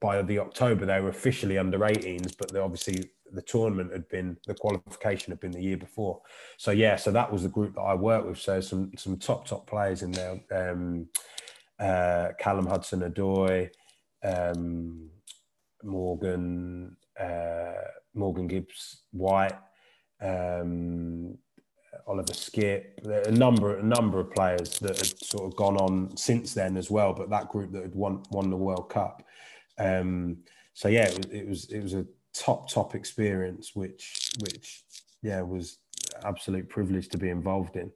by 0.00 0.20
the 0.20 0.38
October 0.38 0.84
they 0.84 1.00
were 1.00 1.10
officially 1.10 1.58
under 1.58 1.78
18s, 1.78 2.36
but 2.36 2.52
they 2.52 2.58
obviously 2.58 3.10
the 3.34 3.42
tournament 3.42 3.92
had 3.92 4.08
been 4.08 4.36
the 4.46 4.54
qualification 4.54 5.30
had 5.32 5.40
been 5.40 5.52
the 5.52 5.62
year 5.62 5.76
before. 5.76 6.20
So 6.56 6.70
yeah, 6.70 6.96
so 6.96 7.10
that 7.12 7.32
was 7.32 7.42
the 7.42 7.48
group 7.48 7.74
that 7.74 7.80
I 7.82 7.94
worked 7.94 8.26
with. 8.26 8.38
So 8.38 8.60
some 8.60 8.92
some 8.96 9.16
top 9.18 9.46
top 9.46 9.66
players 9.66 10.02
in 10.02 10.12
there. 10.12 10.40
Um, 10.52 11.08
uh, 11.78 12.28
Callum 12.38 12.66
Hudson 12.66 13.00
Odoi, 13.00 13.68
um, 14.22 15.10
Morgan 15.82 16.96
uh, 17.18 17.72
Morgan 18.14 18.46
Gibbs 18.46 19.02
White, 19.12 19.58
um, 20.20 21.36
Oliver 22.06 22.32
Skipp, 22.32 23.04
a 23.26 23.30
number 23.30 23.78
a 23.78 23.82
number 23.82 24.20
of 24.20 24.30
players 24.32 24.78
that 24.78 24.96
had 24.98 25.24
sort 25.24 25.50
of 25.50 25.56
gone 25.56 25.76
on 25.76 26.16
since 26.16 26.54
then 26.54 26.76
as 26.76 26.90
well. 26.90 27.12
But 27.12 27.30
that 27.30 27.48
group 27.48 27.72
that 27.72 27.82
had 27.82 27.94
won 27.94 28.22
won 28.30 28.50
the 28.50 28.56
World 28.56 28.88
Cup. 28.88 29.22
Um, 29.78 30.38
so 30.74 30.88
yeah, 30.88 31.06
it, 31.06 31.32
it 31.32 31.48
was 31.48 31.64
it 31.70 31.82
was 31.82 31.94
a 31.94 32.06
top 32.34 32.70
top 32.70 32.94
experience, 32.94 33.74
which 33.74 34.32
which 34.40 34.82
yeah 35.22 35.40
was 35.40 35.78
absolute 36.24 36.68
privilege 36.68 37.08
to 37.08 37.18
be 37.18 37.30
involved 37.30 37.76
in. 37.76 37.90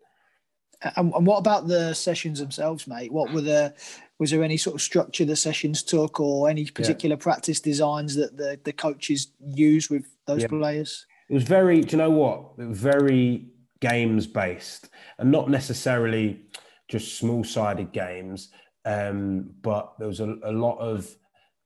And, 0.97 1.13
and, 1.13 1.27
what 1.27 1.39
about 1.39 1.67
the 1.67 1.93
sessions 1.93 2.39
themselves, 2.39 2.87
mate? 2.87 3.13
What 3.13 3.33
were 3.33 3.41
the 3.41 3.75
was 4.21 4.31
there 4.31 4.45
any 4.45 4.57
sort 4.57 4.75
of 4.75 4.83
structure 4.83 5.25
the 5.25 5.35
sessions 5.35 5.83
took, 5.83 6.21
or 6.21 6.49
any 6.49 6.67
particular 6.67 7.17
yeah. 7.17 7.23
practice 7.23 7.61
designs 7.61 8.15
that 8.15 8.37
the 8.37 8.61
the 8.63 8.73
coaches 8.73 9.33
use 9.41 9.91
with 9.91 10.07
those 10.27 10.43
yeah. 10.43 10.49
players? 10.49 11.07
It 11.29 11.35
was 11.35 11.43
very. 11.43 11.81
Do 11.81 11.97
you 11.97 11.99
know 11.99 12.11
what? 12.11 12.53
It 12.59 12.69
was 12.69 12.79
very 12.79 13.49
games 13.81 14.29
based, 14.29 14.89
and 15.19 15.33
not 15.33 15.51
necessarily 15.51 16.43
just 16.87 17.19
small 17.19 17.43
sided 17.43 17.93
games. 17.93 18.51
Um, 18.85 19.51
but 19.61 19.95
there 19.99 20.09
was 20.09 20.21
a, 20.21 20.37
a 20.45 20.53
lot 20.53 20.79
of 20.79 21.15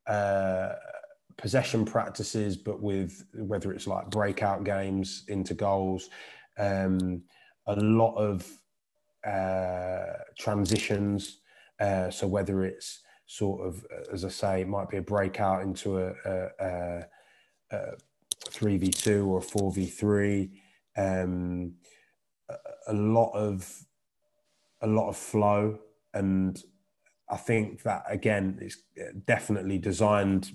uh, 0.06 0.72
possession 1.36 1.84
practices, 1.84 2.56
but 2.56 2.80
with 2.80 3.24
whether 3.34 3.72
it's 3.72 3.86
like 3.86 4.10
breakout 4.10 4.64
games 4.64 5.24
into 5.28 5.54
goals, 5.54 6.10
um, 6.58 7.22
a 7.66 7.76
lot 7.76 8.14
of 8.16 8.46
uh, 9.26 10.18
transitions. 10.38 11.38
Uh, 11.80 12.10
so 12.10 12.26
whether 12.26 12.64
it's 12.64 13.00
sort 13.26 13.66
of, 13.66 13.84
as 14.12 14.24
I 14.24 14.28
say, 14.28 14.60
it 14.60 14.68
might 14.68 14.88
be 14.88 14.98
a 14.98 15.02
breakout 15.02 15.62
into 15.62 15.98
a, 15.98 17.06
three 18.50 18.76
v 18.76 18.88
two 18.88 19.26
or 19.26 19.40
four 19.40 19.72
v 19.72 19.86
three. 19.86 20.50
Um, 20.96 21.74
a 22.86 22.92
lot 22.92 23.30
of 23.32 23.86
a 24.80 24.86
lot 24.86 25.08
of 25.08 25.16
flow, 25.16 25.78
and 26.12 26.60
I 27.30 27.36
think 27.36 27.82
that 27.82 28.04
again 28.08 28.58
is 28.60 28.82
definitely 29.26 29.78
designed 29.78 30.52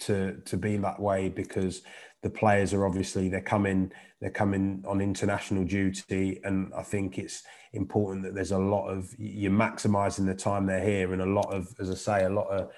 to 0.00 0.40
to 0.44 0.56
be 0.56 0.76
that 0.76 1.00
way 1.00 1.28
because 1.28 1.82
the 2.22 2.30
players 2.30 2.74
are 2.74 2.86
obviously 2.86 3.28
they're 3.28 3.40
coming 3.40 3.92
they're 4.20 4.30
coming 4.30 4.84
on 4.86 5.00
international 5.00 5.64
duty. 5.64 6.40
And 6.44 6.72
i 6.76 6.82
think 6.82 7.18
it's 7.18 7.42
important 7.72 8.24
that 8.24 8.34
there's 8.34 8.52
a 8.52 8.58
lot 8.58 8.88
of 8.88 9.14
you're 9.18 9.52
maximizing 9.52 10.26
the 10.26 10.34
time 10.34 10.66
they're 10.66 10.84
here 10.84 11.12
and 11.12 11.20
a 11.22 11.26
lot 11.26 11.52
of 11.52 11.68
as 11.78 11.90
i 11.90 11.94
say 11.94 12.24
a 12.24 12.30
lot 12.30 12.48
of 12.48 12.70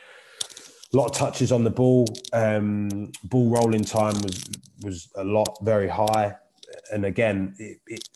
a 0.93 0.97
lot 0.97 1.07
of 1.07 1.13
touches 1.13 1.53
on 1.53 1.63
the 1.63 1.71
ball. 1.71 2.07
Um, 2.33 3.13
ball 3.25 3.49
rolling 3.51 3.85
time 3.85 4.15
was 4.23 4.45
was 4.83 5.09
a 5.17 5.25
lot 5.25 5.57
very 5.63 5.89
high. 5.89 6.37
And 6.93 7.05
again 7.05 7.55
it, 7.59 7.79
it 7.87 8.09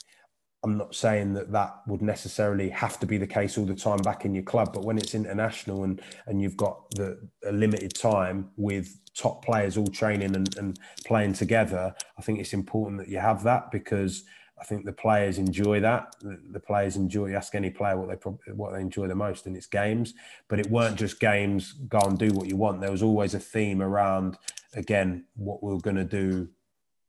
I'm 0.65 0.79
not 0.79 0.95
saying 0.95 1.35
that 1.35 1.53
that 1.53 1.75
would 1.87 2.01
necessarily 2.01 2.71
have 2.71 2.99
to 3.01 3.07
be 3.07 3.19
the 3.19 3.27
case 3.27 3.59
all 3.59 3.67
the 3.67 3.75
time 3.75 3.99
back 3.99 4.25
in 4.25 4.35
your 4.35 4.45
club, 4.45 4.73
but 4.73 4.85
when 4.85 4.97
it's 4.97 5.15
international 5.15 5.85
and 5.85 6.01
and 6.27 6.41
you've 6.41 6.57
got 6.57 6.91
the 6.93 7.29
a 7.47 7.53
limited 7.53 7.95
time 7.95 8.51
with 8.57 8.99
top 9.15 9.45
players 9.45 9.77
all 9.77 9.87
training 9.87 10.35
and, 10.35 10.57
and 10.57 10.79
playing 11.05 11.35
together, 11.35 11.95
I 12.19 12.23
think 12.23 12.41
it's 12.41 12.55
important 12.55 12.99
that 12.99 13.09
you 13.09 13.19
have 13.19 13.45
that 13.45 13.71
because 13.71 14.25
I 14.59 14.65
think 14.65 14.87
the 14.87 14.93
players 14.93 15.39
enjoy 15.39 15.81
that. 15.81 16.15
The, 16.21 16.41
the 16.53 16.61
players 16.61 16.97
enjoy. 16.97 17.35
Ask 17.35 17.55
any 17.55 17.71
player 17.71 17.97
what 17.99 18.09
they 18.09 18.53
what 18.53 18.73
they 18.73 18.81
enjoy 18.81 19.09
the 19.09 19.15
most, 19.15 19.47
and 19.47 19.57
it's 19.57 19.67
games. 19.67 20.15
But 20.49 20.61
it 20.61 20.71
weren't 20.71 20.97
just 20.97 21.21
games. 21.21 21.73
Go 21.89 21.99
and 21.99 22.19
do 22.19 22.29
what 22.29 22.49
you 22.49 22.57
want. 22.57 22.81
There 22.81 22.91
was 22.91 23.03
always 23.03 23.35
a 23.35 23.41
theme 23.41 23.83
around 23.83 24.39
again 24.75 25.27
what 25.37 25.63
we 25.63 25.73
are 25.75 25.79
going 25.79 25.97
to 25.97 26.05
do, 26.05 26.49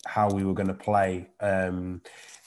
how 0.06 0.30
we 0.30 0.44
were 0.44 0.54
going 0.54 0.68
to 0.68 0.74
play. 0.74 1.30
Um, 1.40 2.02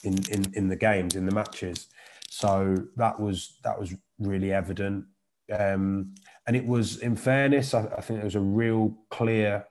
in, 0.04 0.18
in, 0.30 0.52
in 0.54 0.68
the 0.68 0.76
games, 0.76 1.14
in 1.16 1.26
the 1.26 1.34
matches. 1.34 1.88
So 2.30 2.76
that 2.96 3.18
was 3.18 3.58
that 3.64 3.78
was 3.78 3.94
really 4.18 4.52
evident. 4.52 5.06
Um, 5.50 6.14
and 6.46 6.56
it 6.56 6.66
was, 6.66 6.98
in 6.98 7.16
fairness, 7.16 7.72
I, 7.74 7.86
I 7.86 8.00
think 8.00 8.20
there 8.20 8.24
was 8.24 8.34
a 8.34 8.40
real 8.40 8.94
clear, 9.10 9.66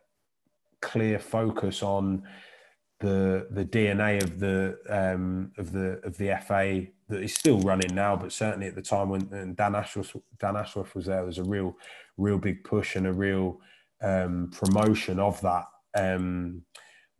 clear 0.82 1.20
focus 1.20 1.84
on 1.84 2.24
the 3.00 3.48
the 3.52 3.64
DNA 3.64 4.24
of 4.24 4.40
the 4.40 4.78
um, 4.90 5.52
of 5.58 5.72
the 5.72 6.00
of 6.04 6.18
the 6.18 6.36
FA 6.46 6.88
that 7.10 7.22
is 7.22 7.34
still 7.34 7.60
running 7.60 7.94
now, 7.94 8.16
but 8.16 8.32
certainly 8.32 8.68
at 8.68 8.76
the 8.76 8.82
time 8.82 9.10
when 9.10 9.54
Dan 9.56 9.76
Ashworth 9.76 10.16
Dan 10.40 10.56
Ashworth 10.56 10.96
was 10.96 11.06
there, 11.06 11.18
there 11.18 11.26
was 11.26 11.38
a 11.38 11.44
real 11.44 11.78
real 12.18 12.40
big 12.40 12.64
push 12.64 12.96
and 12.96 13.06
a 13.06 13.14
real 13.14 13.60
um, 14.02 14.50
promotion 14.52 15.20
of 15.20 15.40
that, 15.42 15.66
um, 15.96 16.64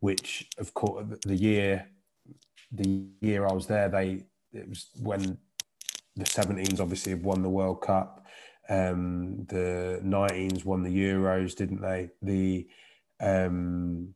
which 0.00 0.48
of 0.58 0.74
course 0.74 1.06
the 1.24 1.36
year 1.36 1.86
the 2.72 3.06
year 3.20 3.46
I 3.46 3.52
was 3.52 3.66
there, 3.66 3.88
they 3.88 4.24
it 4.52 4.68
was 4.68 4.88
when 5.00 5.38
the 6.16 6.24
17s 6.24 6.80
obviously 6.80 7.12
have 7.12 7.22
won 7.22 7.42
the 7.42 7.50
World 7.50 7.80
Cup. 7.80 8.26
Um, 8.68 9.46
the 9.48 10.00
19s 10.04 10.64
won 10.64 10.82
the 10.82 10.90
Euros, 10.90 11.56
didn't 11.56 11.80
they? 11.80 12.10
The 12.22 12.66
um, 13.20 14.14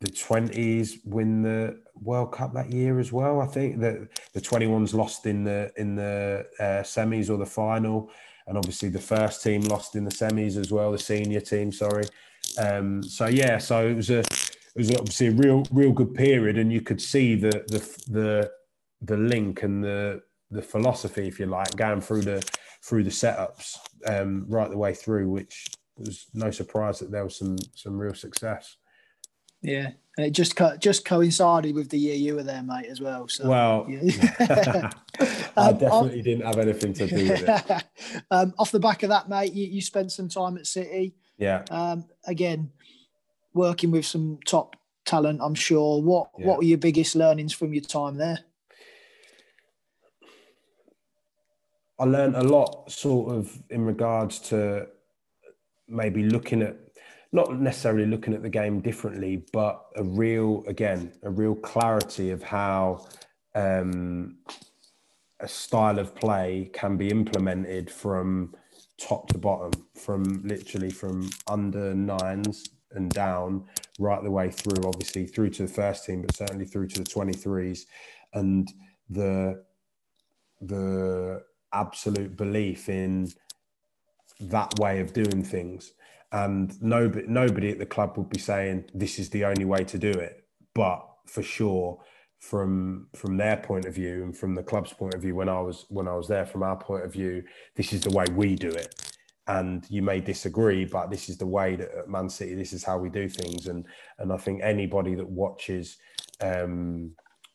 the 0.00 0.10
20s 0.10 0.98
win 1.04 1.42
the 1.42 1.80
World 1.94 2.32
Cup 2.32 2.54
that 2.54 2.70
year 2.70 2.98
as 2.98 3.12
well. 3.12 3.40
I 3.40 3.46
think 3.46 3.80
that 3.80 4.08
the 4.32 4.40
21s 4.40 4.94
lost 4.94 5.26
in 5.26 5.44
the 5.44 5.70
in 5.76 5.94
the 5.94 6.46
uh, 6.58 6.82
semis 6.82 7.30
or 7.30 7.36
the 7.36 7.46
final, 7.46 8.10
and 8.46 8.56
obviously 8.56 8.88
the 8.88 8.98
first 8.98 9.42
team 9.42 9.62
lost 9.62 9.94
in 9.94 10.04
the 10.04 10.10
semis 10.10 10.56
as 10.56 10.72
well. 10.72 10.90
The 10.90 10.98
senior 10.98 11.40
team, 11.40 11.70
sorry. 11.70 12.04
Um, 12.58 13.02
so 13.02 13.26
yeah, 13.26 13.58
so 13.58 13.86
it 13.86 13.94
was 13.94 14.10
a 14.10 14.24
it 14.74 14.78
was 14.78 14.90
obviously 14.92 15.28
a 15.28 15.32
real 15.32 15.64
real 15.70 15.92
good 15.92 16.14
period, 16.14 16.58
and 16.58 16.72
you 16.72 16.80
could 16.80 17.00
see 17.00 17.34
the 17.34 17.50
the 17.68 18.10
the 18.10 18.50
the 19.02 19.16
link 19.16 19.62
and 19.62 19.82
the 19.82 20.22
the 20.50 20.62
philosophy, 20.62 21.26
if 21.26 21.40
you 21.40 21.46
like, 21.46 21.74
going 21.76 22.00
through 22.00 22.22
the 22.22 22.42
through 22.82 23.04
the 23.04 23.10
setups 23.10 23.76
um, 24.06 24.44
right 24.48 24.70
the 24.70 24.76
way 24.76 24.94
through, 24.94 25.30
which 25.30 25.68
was 25.96 26.26
no 26.34 26.50
surprise 26.50 26.98
that 26.98 27.10
there 27.10 27.24
was 27.24 27.36
some 27.36 27.56
some 27.74 27.98
real 27.98 28.14
success. 28.14 28.76
Yeah, 29.62 29.90
and 30.16 30.26
it 30.26 30.30
just 30.30 30.56
co- 30.56 30.76
just 30.76 31.04
coincided 31.04 31.74
with 31.74 31.88
the 31.88 31.98
year 31.98 32.14
you 32.14 32.34
were 32.34 32.42
there, 32.42 32.62
mate, 32.62 32.86
as 32.86 33.00
well. 33.00 33.28
So 33.28 33.48
well, 33.48 33.86
yeah. 33.88 34.02
I 35.56 35.68
um, 35.68 35.78
definitely 35.78 36.18
off, 36.18 36.24
didn't 36.24 36.46
have 36.46 36.58
anything 36.58 36.92
to 36.94 37.06
do 37.06 37.28
with 37.28 37.44
it. 37.48 37.84
um, 38.30 38.54
off 38.58 38.72
the 38.72 38.80
back 38.80 39.02
of 39.02 39.10
that, 39.10 39.28
mate, 39.28 39.52
you, 39.52 39.66
you 39.66 39.80
spent 39.80 40.10
some 40.10 40.28
time 40.28 40.56
at 40.56 40.66
City. 40.66 41.14
Yeah. 41.38 41.64
Um, 41.70 42.06
again, 42.26 42.70
working 43.54 43.90
with 43.90 44.06
some 44.06 44.38
top 44.46 44.76
talent, 45.04 45.40
I'm 45.42 45.54
sure. 45.54 46.00
What 46.02 46.30
yeah. 46.38 46.46
what 46.46 46.58
were 46.58 46.64
your 46.64 46.78
biggest 46.78 47.14
learnings 47.14 47.52
from 47.52 47.74
your 47.74 47.84
time 47.84 48.16
there? 48.16 48.40
I 51.98 52.04
learned 52.04 52.34
a 52.34 52.42
lot, 52.42 52.90
sort 52.90 53.32
of, 53.32 53.62
in 53.70 53.84
regards 53.84 54.40
to 54.48 54.88
maybe 55.86 56.24
looking 56.24 56.62
at 56.62 56.76
not 57.32 57.60
necessarily 57.60 58.06
looking 58.06 58.34
at 58.34 58.42
the 58.42 58.48
game 58.48 58.80
differently, 58.80 59.44
but 59.52 59.86
a 59.96 60.02
real, 60.02 60.64
again, 60.66 61.12
a 61.22 61.30
real 61.30 61.54
clarity 61.54 62.30
of 62.30 62.42
how 62.42 63.06
um, 63.54 64.36
a 65.40 65.48
style 65.48 65.98
of 65.98 66.14
play 66.14 66.70
can 66.72 66.96
be 66.96 67.08
implemented 67.08 67.90
from 67.90 68.54
top 68.98 69.28
to 69.28 69.38
bottom, 69.38 69.70
from 69.94 70.42
literally 70.44 70.90
from 70.90 71.30
under 71.48 71.94
nines 71.94 72.68
and 72.94 73.10
down 73.10 73.64
right 73.98 74.22
the 74.22 74.30
way 74.30 74.50
through, 74.50 74.86
obviously 74.86 75.26
through 75.26 75.50
to 75.50 75.62
the 75.62 75.72
first 75.72 76.04
team, 76.04 76.22
but 76.22 76.34
certainly 76.34 76.64
through 76.64 76.88
to 76.88 77.02
the 77.02 77.10
23s. 77.10 77.80
And 78.34 78.68
the 79.10 79.64
the 80.60 81.42
absolute 81.72 82.36
belief 82.36 82.88
in 82.88 83.28
that 84.40 84.78
way 84.78 85.00
of 85.00 85.12
doing 85.12 85.42
things. 85.42 85.92
And 86.30 86.80
nobody, 86.80 87.26
nobody 87.28 87.70
at 87.70 87.78
the 87.78 87.86
club 87.86 88.16
would 88.16 88.30
be 88.30 88.38
saying 88.38 88.84
this 88.94 89.18
is 89.18 89.30
the 89.30 89.44
only 89.44 89.64
way 89.64 89.84
to 89.84 89.98
do 89.98 90.10
it. 90.10 90.44
But 90.74 91.06
for 91.26 91.42
sure, 91.42 92.00
from 92.38 93.08
from 93.14 93.36
their 93.36 93.56
point 93.56 93.84
of 93.84 93.94
view 93.94 94.24
and 94.24 94.36
from 94.36 94.54
the 94.54 94.62
club's 94.62 94.92
point 94.92 95.14
of 95.14 95.22
view, 95.22 95.34
when 95.34 95.48
I 95.48 95.60
was 95.60 95.86
when 95.90 96.08
I 96.08 96.14
was 96.14 96.28
there, 96.28 96.46
from 96.46 96.62
our 96.62 96.76
point 96.76 97.04
of 97.04 97.12
view, 97.12 97.42
this 97.76 97.92
is 97.92 98.00
the 98.00 98.10
way 98.10 98.24
we 98.34 98.54
do 98.54 98.70
it 98.70 99.01
and 99.48 99.84
you 99.88 100.02
may 100.02 100.20
disagree, 100.20 100.84
but 100.84 101.10
this 101.10 101.28
is 101.28 101.36
the 101.36 101.46
way 101.46 101.74
that 101.76 101.90
at 101.98 102.08
Man 102.08 102.28
City, 102.28 102.54
this 102.54 102.72
is 102.72 102.84
how 102.84 102.98
we 102.98 103.08
do 103.08 103.28
things. 103.28 103.66
And 103.66 103.86
and 104.18 104.32
I 104.32 104.36
think 104.36 104.62
anybody 104.62 105.14
that 105.14 105.28
watches 105.28 105.96
um, 106.40 107.12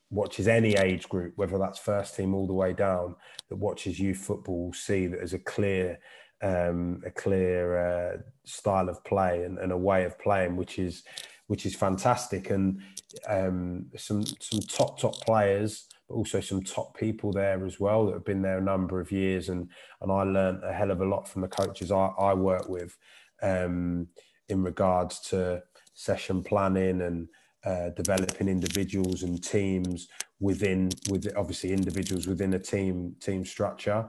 watches 0.09 0.47
any 0.47 0.73
age 0.75 1.07
group, 1.09 1.33
whether 1.37 1.57
that's 1.57 1.79
first 1.79 2.15
team 2.15 2.33
all 2.33 2.47
the 2.47 2.53
way 2.53 2.73
down, 2.73 3.15
that 3.49 3.55
watches 3.55 3.99
youth 3.99 4.17
football, 4.17 4.65
will 4.65 4.73
see 4.73 5.07
that 5.07 5.17
there's 5.17 5.33
a 5.33 5.39
clear 5.39 5.99
um, 6.41 7.01
a 7.05 7.09
clear 7.09 7.77
uh, 7.77 8.17
style 8.45 8.89
of 8.89 9.03
play 9.03 9.43
and, 9.43 9.57
and, 9.57 9.71
a 9.71 9.77
way 9.77 10.03
of 10.03 10.19
playing, 10.19 10.55
which 10.55 10.77
is 10.77 11.03
which 11.47 11.65
is 11.65 11.75
fantastic. 11.75 12.49
And 12.49 12.81
um, 13.27 13.87
some 13.97 14.23
some 14.25 14.59
top 14.61 14.99
top 14.99 15.15
players, 15.21 15.87
but 16.07 16.15
also 16.15 16.39
some 16.39 16.63
top 16.63 16.97
people 16.97 17.31
there 17.31 17.65
as 17.65 17.79
well 17.79 18.05
that 18.05 18.13
have 18.13 18.25
been 18.25 18.41
there 18.41 18.59
a 18.59 18.63
number 18.63 18.99
of 18.99 19.11
years. 19.11 19.49
And 19.49 19.69
and 20.01 20.11
I 20.11 20.23
learned 20.23 20.63
a 20.63 20.73
hell 20.73 20.91
of 20.91 21.01
a 21.01 21.05
lot 21.05 21.27
from 21.27 21.41
the 21.41 21.47
coaches 21.47 21.91
I, 21.91 22.07
I 22.17 22.33
work 22.33 22.69
with 22.69 22.97
um, 23.41 24.07
in 24.49 24.63
regards 24.63 25.19
to 25.29 25.63
session 25.93 26.43
planning 26.43 27.01
and 27.01 27.27
uh, 27.65 27.89
developing 27.89 28.47
individuals 28.47 29.23
and 29.23 29.43
teams 29.43 30.07
within 30.39 30.89
with 31.09 31.27
obviously 31.35 31.73
individuals 31.73 32.27
within 32.27 32.53
a 32.53 32.59
team 32.59 33.15
team 33.19 33.43
structure 33.43 34.07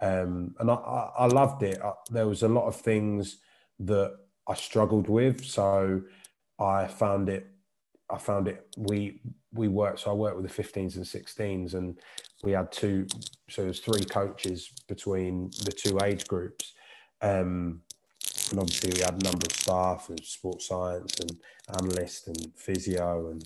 um, 0.00 0.54
and 0.58 0.70
I, 0.70 0.74
I, 1.16 1.26
loved 1.26 1.62
it 1.62 1.80
I, 1.82 1.92
there 2.10 2.26
was 2.26 2.42
a 2.42 2.48
lot 2.48 2.66
of 2.66 2.76
things 2.76 3.38
that 3.78 4.14
I 4.48 4.54
struggled 4.54 5.08
with 5.08 5.44
so 5.44 6.02
I 6.58 6.88
found 6.88 7.28
it 7.28 7.46
I 8.10 8.18
found 8.18 8.48
it 8.48 8.66
we 8.76 9.20
we 9.52 9.68
worked 9.68 10.00
so 10.00 10.10
I 10.10 10.14
worked 10.14 10.36
with 10.36 10.54
the 10.54 10.62
15s 10.62 10.96
and 10.96 11.04
16s 11.04 11.74
and 11.74 11.98
we 12.42 12.52
had 12.52 12.70
two 12.70 13.06
so 13.48 13.62
there's 13.62 13.80
three 13.80 14.04
coaches 14.04 14.70
between 14.88 15.50
the 15.64 15.72
two 15.72 15.98
age 16.02 16.26
groups. 16.26 16.74
Um, 17.20 17.82
and 18.50 18.60
obviously 18.60 18.92
we 18.94 19.00
had 19.00 19.20
a 19.20 19.24
number 19.24 19.46
of 19.46 19.52
staff 19.52 20.08
and 20.08 20.22
sports 20.24 20.68
science 20.68 21.18
and 21.20 21.36
analyst 21.80 22.28
and 22.28 22.52
physio 22.56 23.30
and 23.30 23.44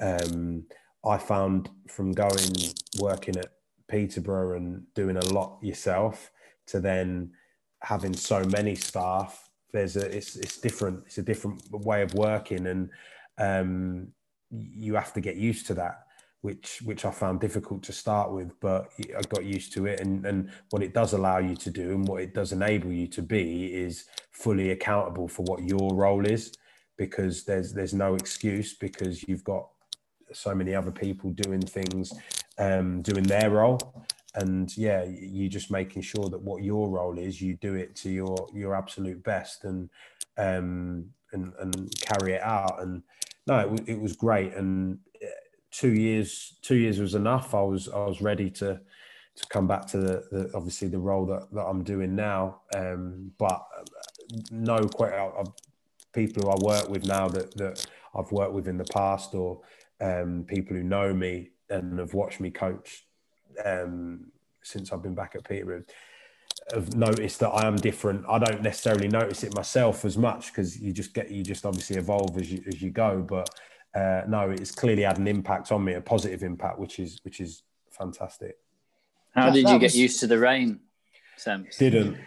um, 0.00 0.64
I 1.04 1.18
found 1.18 1.70
from 1.88 2.12
going 2.12 2.54
working 2.98 3.36
at 3.36 3.52
Peterborough 3.88 4.56
and 4.56 4.82
doing 4.94 5.16
a 5.16 5.24
lot 5.26 5.58
yourself 5.62 6.30
to 6.66 6.80
then 6.80 7.32
having 7.80 8.14
so 8.14 8.44
many 8.44 8.74
staff 8.74 9.48
there's 9.72 9.96
a 9.96 10.16
it's 10.16 10.36
it's 10.36 10.58
different 10.58 11.02
it's 11.06 11.18
a 11.18 11.22
different 11.22 11.62
way 11.70 12.02
of 12.02 12.14
working. 12.14 12.66
And 12.66 12.90
um, 13.38 14.08
you 14.50 14.94
have 14.94 15.12
to 15.14 15.20
get 15.20 15.36
used 15.36 15.66
to 15.66 15.74
that 15.74 16.04
which 16.40 16.80
which 16.82 17.04
I 17.04 17.10
found 17.10 17.40
difficult 17.40 17.82
to 17.84 17.92
start 17.92 18.32
with, 18.32 18.52
but 18.60 18.90
I 19.16 19.20
got 19.28 19.44
used 19.44 19.72
to 19.74 19.86
it. 19.86 20.00
And 20.00 20.24
and 20.24 20.50
what 20.70 20.82
it 20.82 20.94
does 20.94 21.12
allow 21.12 21.38
you 21.38 21.56
to 21.56 21.70
do, 21.70 21.90
and 21.90 22.06
what 22.06 22.22
it 22.22 22.34
does 22.34 22.52
enable 22.52 22.92
you 22.92 23.08
to 23.08 23.22
be, 23.22 23.66
is 23.66 24.04
fully 24.30 24.70
accountable 24.70 25.28
for 25.28 25.42
what 25.44 25.64
your 25.64 25.94
role 25.94 26.24
is, 26.24 26.52
because 26.96 27.44
there's 27.44 27.72
there's 27.72 27.94
no 27.94 28.14
excuse 28.14 28.74
because 28.74 29.26
you've 29.26 29.44
got 29.44 29.68
so 30.32 30.54
many 30.54 30.74
other 30.74 30.92
people 30.92 31.30
doing 31.30 31.62
things, 31.62 32.12
um, 32.58 33.02
doing 33.02 33.24
their 33.24 33.50
role, 33.50 34.06
and 34.34 34.76
yeah, 34.76 35.04
you 35.04 35.48
just 35.48 35.70
making 35.70 36.02
sure 36.02 36.28
that 36.28 36.40
what 36.40 36.62
your 36.62 36.88
role 36.88 37.18
is, 37.18 37.42
you 37.42 37.56
do 37.56 37.74
it 37.74 37.96
to 37.96 38.10
your 38.10 38.48
your 38.54 38.76
absolute 38.76 39.22
best, 39.24 39.64
and 39.64 39.90
um, 40.36 41.06
and 41.32 41.52
and 41.58 41.92
carry 42.00 42.34
it 42.34 42.42
out. 42.42 42.80
And 42.80 43.02
no, 43.48 43.74
it, 43.74 43.88
it 43.88 44.00
was 44.00 44.14
great, 44.14 44.54
and 44.54 44.98
two 45.70 45.94
years 45.94 46.58
two 46.62 46.76
years 46.76 46.98
was 46.98 47.14
enough. 47.14 47.54
I 47.54 47.62
was 47.62 47.88
I 47.88 48.04
was 48.04 48.20
ready 48.20 48.50
to 48.50 48.80
to 49.36 49.46
come 49.48 49.66
back 49.68 49.86
to 49.86 49.98
the, 49.98 50.24
the 50.32 50.50
obviously 50.54 50.88
the 50.88 50.98
role 50.98 51.24
that, 51.26 51.48
that 51.52 51.62
I'm 51.62 51.84
doing 51.84 52.16
now. 52.16 52.62
Um, 52.74 53.30
but 53.38 53.62
no, 54.50 54.80
quite 54.88 55.12
uh, 55.12 55.44
people 56.12 56.42
who 56.42 56.50
I 56.50 56.56
work 56.60 56.88
with 56.88 57.06
now 57.06 57.28
that 57.28 57.56
that 57.56 57.86
I've 58.14 58.32
worked 58.32 58.52
with 58.52 58.68
in 58.68 58.78
the 58.78 58.84
past, 58.92 59.34
or 59.34 59.60
um, 60.00 60.44
people 60.46 60.76
who 60.76 60.82
know 60.82 61.14
me 61.14 61.50
and 61.70 61.98
have 61.98 62.14
watched 62.14 62.40
me 62.40 62.50
coach 62.50 63.06
um, 63.64 64.26
since 64.62 64.92
I've 64.92 65.02
been 65.02 65.14
back 65.14 65.34
at 65.34 65.48
Peter 65.48 65.84
have 66.74 66.94
noticed 66.94 67.40
that 67.40 67.50
I 67.50 67.66
am 67.66 67.76
different. 67.76 68.24
I 68.28 68.38
don't 68.38 68.62
necessarily 68.62 69.08
notice 69.08 69.44
it 69.44 69.54
myself 69.54 70.04
as 70.04 70.16
much 70.18 70.48
because 70.48 70.80
you 70.80 70.92
just 70.92 71.14
get 71.14 71.30
you 71.30 71.42
just 71.42 71.64
obviously 71.64 71.96
evolve 71.96 72.36
as 72.36 72.50
you 72.50 72.62
as 72.66 72.80
you 72.82 72.90
go, 72.90 73.20
but 73.20 73.48
uh, 73.94 74.22
no, 74.28 74.50
it's 74.50 74.70
clearly 74.70 75.02
had 75.02 75.18
an 75.18 75.26
impact 75.26 75.72
on 75.72 75.84
me, 75.84 75.94
a 75.94 76.00
positive 76.00 76.42
impact, 76.42 76.78
which 76.78 76.98
is 76.98 77.20
which 77.24 77.40
is 77.40 77.62
fantastic. 77.90 78.58
How 79.34 79.50
did 79.50 79.68
you 79.68 79.78
get 79.78 79.94
used 79.94 80.20
to 80.20 80.26
the 80.26 80.38
rain, 80.38 80.80
Sam? 81.36 81.66
Didn't, 81.78 82.18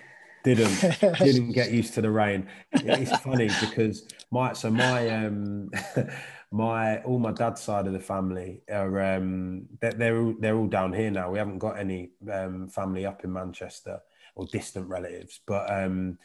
didn't, 0.43 0.99
didn't 1.19 1.51
get 1.51 1.71
used 1.71 1.93
to 1.95 2.01
the 2.01 2.11
rain. 2.11 2.47
It's 2.71 3.15
funny 3.21 3.49
because 3.59 4.07
my 4.31 4.53
so 4.53 4.69
my 4.69 5.09
um 5.09 5.69
my 6.51 7.01
all 7.03 7.19
my 7.19 7.31
dad's 7.31 7.61
side 7.61 7.87
of 7.87 7.93
the 7.93 7.99
family 7.99 8.61
are 8.71 9.15
um 9.15 9.67
they're 9.79 9.93
they're 9.93 10.21
all, 10.21 10.35
they're 10.39 10.57
all 10.57 10.67
down 10.67 10.93
here 10.93 11.11
now. 11.11 11.31
We 11.31 11.37
haven't 11.37 11.59
got 11.59 11.77
any 11.77 12.11
um, 12.31 12.69
family 12.69 13.05
up 13.05 13.23
in 13.23 13.33
Manchester 13.33 14.01
or 14.41 14.47
distant 14.47 14.87
relatives, 14.87 15.39
but 15.45 15.71
um 15.71 16.17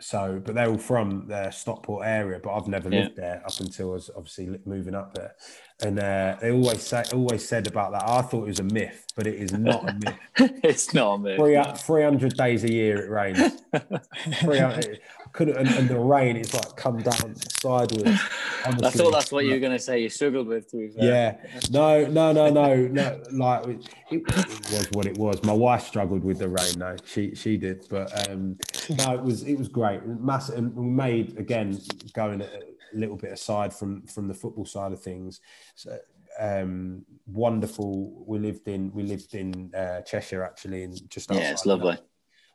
so 0.00 0.40
but 0.44 0.54
they're 0.54 0.68
all 0.68 0.78
from 0.78 1.26
the 1.26 1.50
Stockport 1.50 2.06
area 2.06 2.40
but 2.42 2.54
I've 2.54 2.68
never 2.68 2.88
yeah. 2.88 3.04
lived 3.04 3.16
there 3.16 3.42
up 3.44 3.58
until 3.60 3.90
I 3.90 3.94
was 3.94 4.10
obviously 4.16 4.58
moving 4.64 4.94
up 4.94 5.14
there 5.14 5.34
and 5.82 5.98
uh, 5.98 6.36
they 6.40 6.52
always 6.52 6.82
say 6.82 7.02
always 7.12 7.46
said 7.46 7.66
about 7.66 7.92
that 7.92 8.08
I 8.08 8.22
thought 8.22 8.44
it 8.44 8.48
was 8.48 8.60
a 8.60 8.64
myth 8.64 9.06
but 9.16 9.26
it 9.26 9.34
is 9.34 9.52
not 9.52 9.88
a 9.88 9.94
myth 9.94 10.18
it's 10.62 10.94
not 10.94 11.14
a 11.14 11.18
myth 11.18 11.36
Three, 11.38 11.54
no. 11.54 11.74
300 11.74 12.36
days 12.36 12.64
a 12.64 12.72
year 12.72 13.04
it 13.04 13.10
rains 13.10 13.62
could 15.32 15.48
and, 15.48 15.68
and, 15.68 15.88
the 15.88 15.98
rain 15.98 16.36
is 16.36 16.52
like 16.54 16.76
come 16.76 16.98
down 16.98 17.34
sideways. 17.60 18.20
Honestly. 18.66 18.86
I 18.86 18.90
thought 18.90 19.12
that's 19.12 19.32
what 19.32 19.44
you 19.44 19.52
were 19.52 19.58
going 19.58 19.72
to 19.72 19.78
say. 19.78 20.02
You 20.02 20.08
struggled 20.08 20.46
with 20.46 20.70
too. 20.70 20.90
Yeah, 20.96 21.36
no, 21.70 22.06
no, 22.06 22.32
no, 22.32 22.50
no, 22.50 22.76
no. 22.92 23.20
Like 23.32 23.66
it, 23.66 23.80
it, 24.10 24.26
was 24.70 24.88
what 24.92 25.06
it 25.06 25.16
was. 25.16 25.42
My 25.44 25.52
wife 25.52 25.86
struggled 25.86 26.24
with 26.24 26.38
the 26.38 26.48
rain. 26.48 26.78
though. 26.78 26.96
she 27.04 27.34
she 27.34 27.56
did, 27.56 27.86
but 27.88 28.28
um, 28.28 28.58
no, 28.90 29.14
it 29.14 29.22
was 29.22 29.44
it 29.44 29.56
was 29.56 29.68
great. 29.68 30.04
Massive. 30.06 30.58
And 30.58 30.74
we 30.74 30.86
made 30.86 31.38
again 31.38 31.78
going 32.12 32.42
a 32.42 32.48
little 32.92 33.16
bit 33.16 33.32
aside 33.32 33.72
from 33.72 34.02
from 34.06 34.28
the 34.28 34.34
football 34.34 34.66
side 34.66 34.92
of 34.92 35.02
things. 35.02 35.40
So, 35.74 35.98
um, 36.38 37.04
wonderful. 37.26 38.24
We 38.26 38.38
lived 38.38 38.68
in 38.68 38.92
we 38.92 39.02
lived 39.02 39.34
in 39.34 39.72
uh, 39.74 40.02
Cheshire 40.02 40.44
actually, 40.44 40.84
and 40.84 41.10
just 41.10 41.30
yeah, 41.32 41.52
it's 41.52 41.66
lovely. 41.66 41.98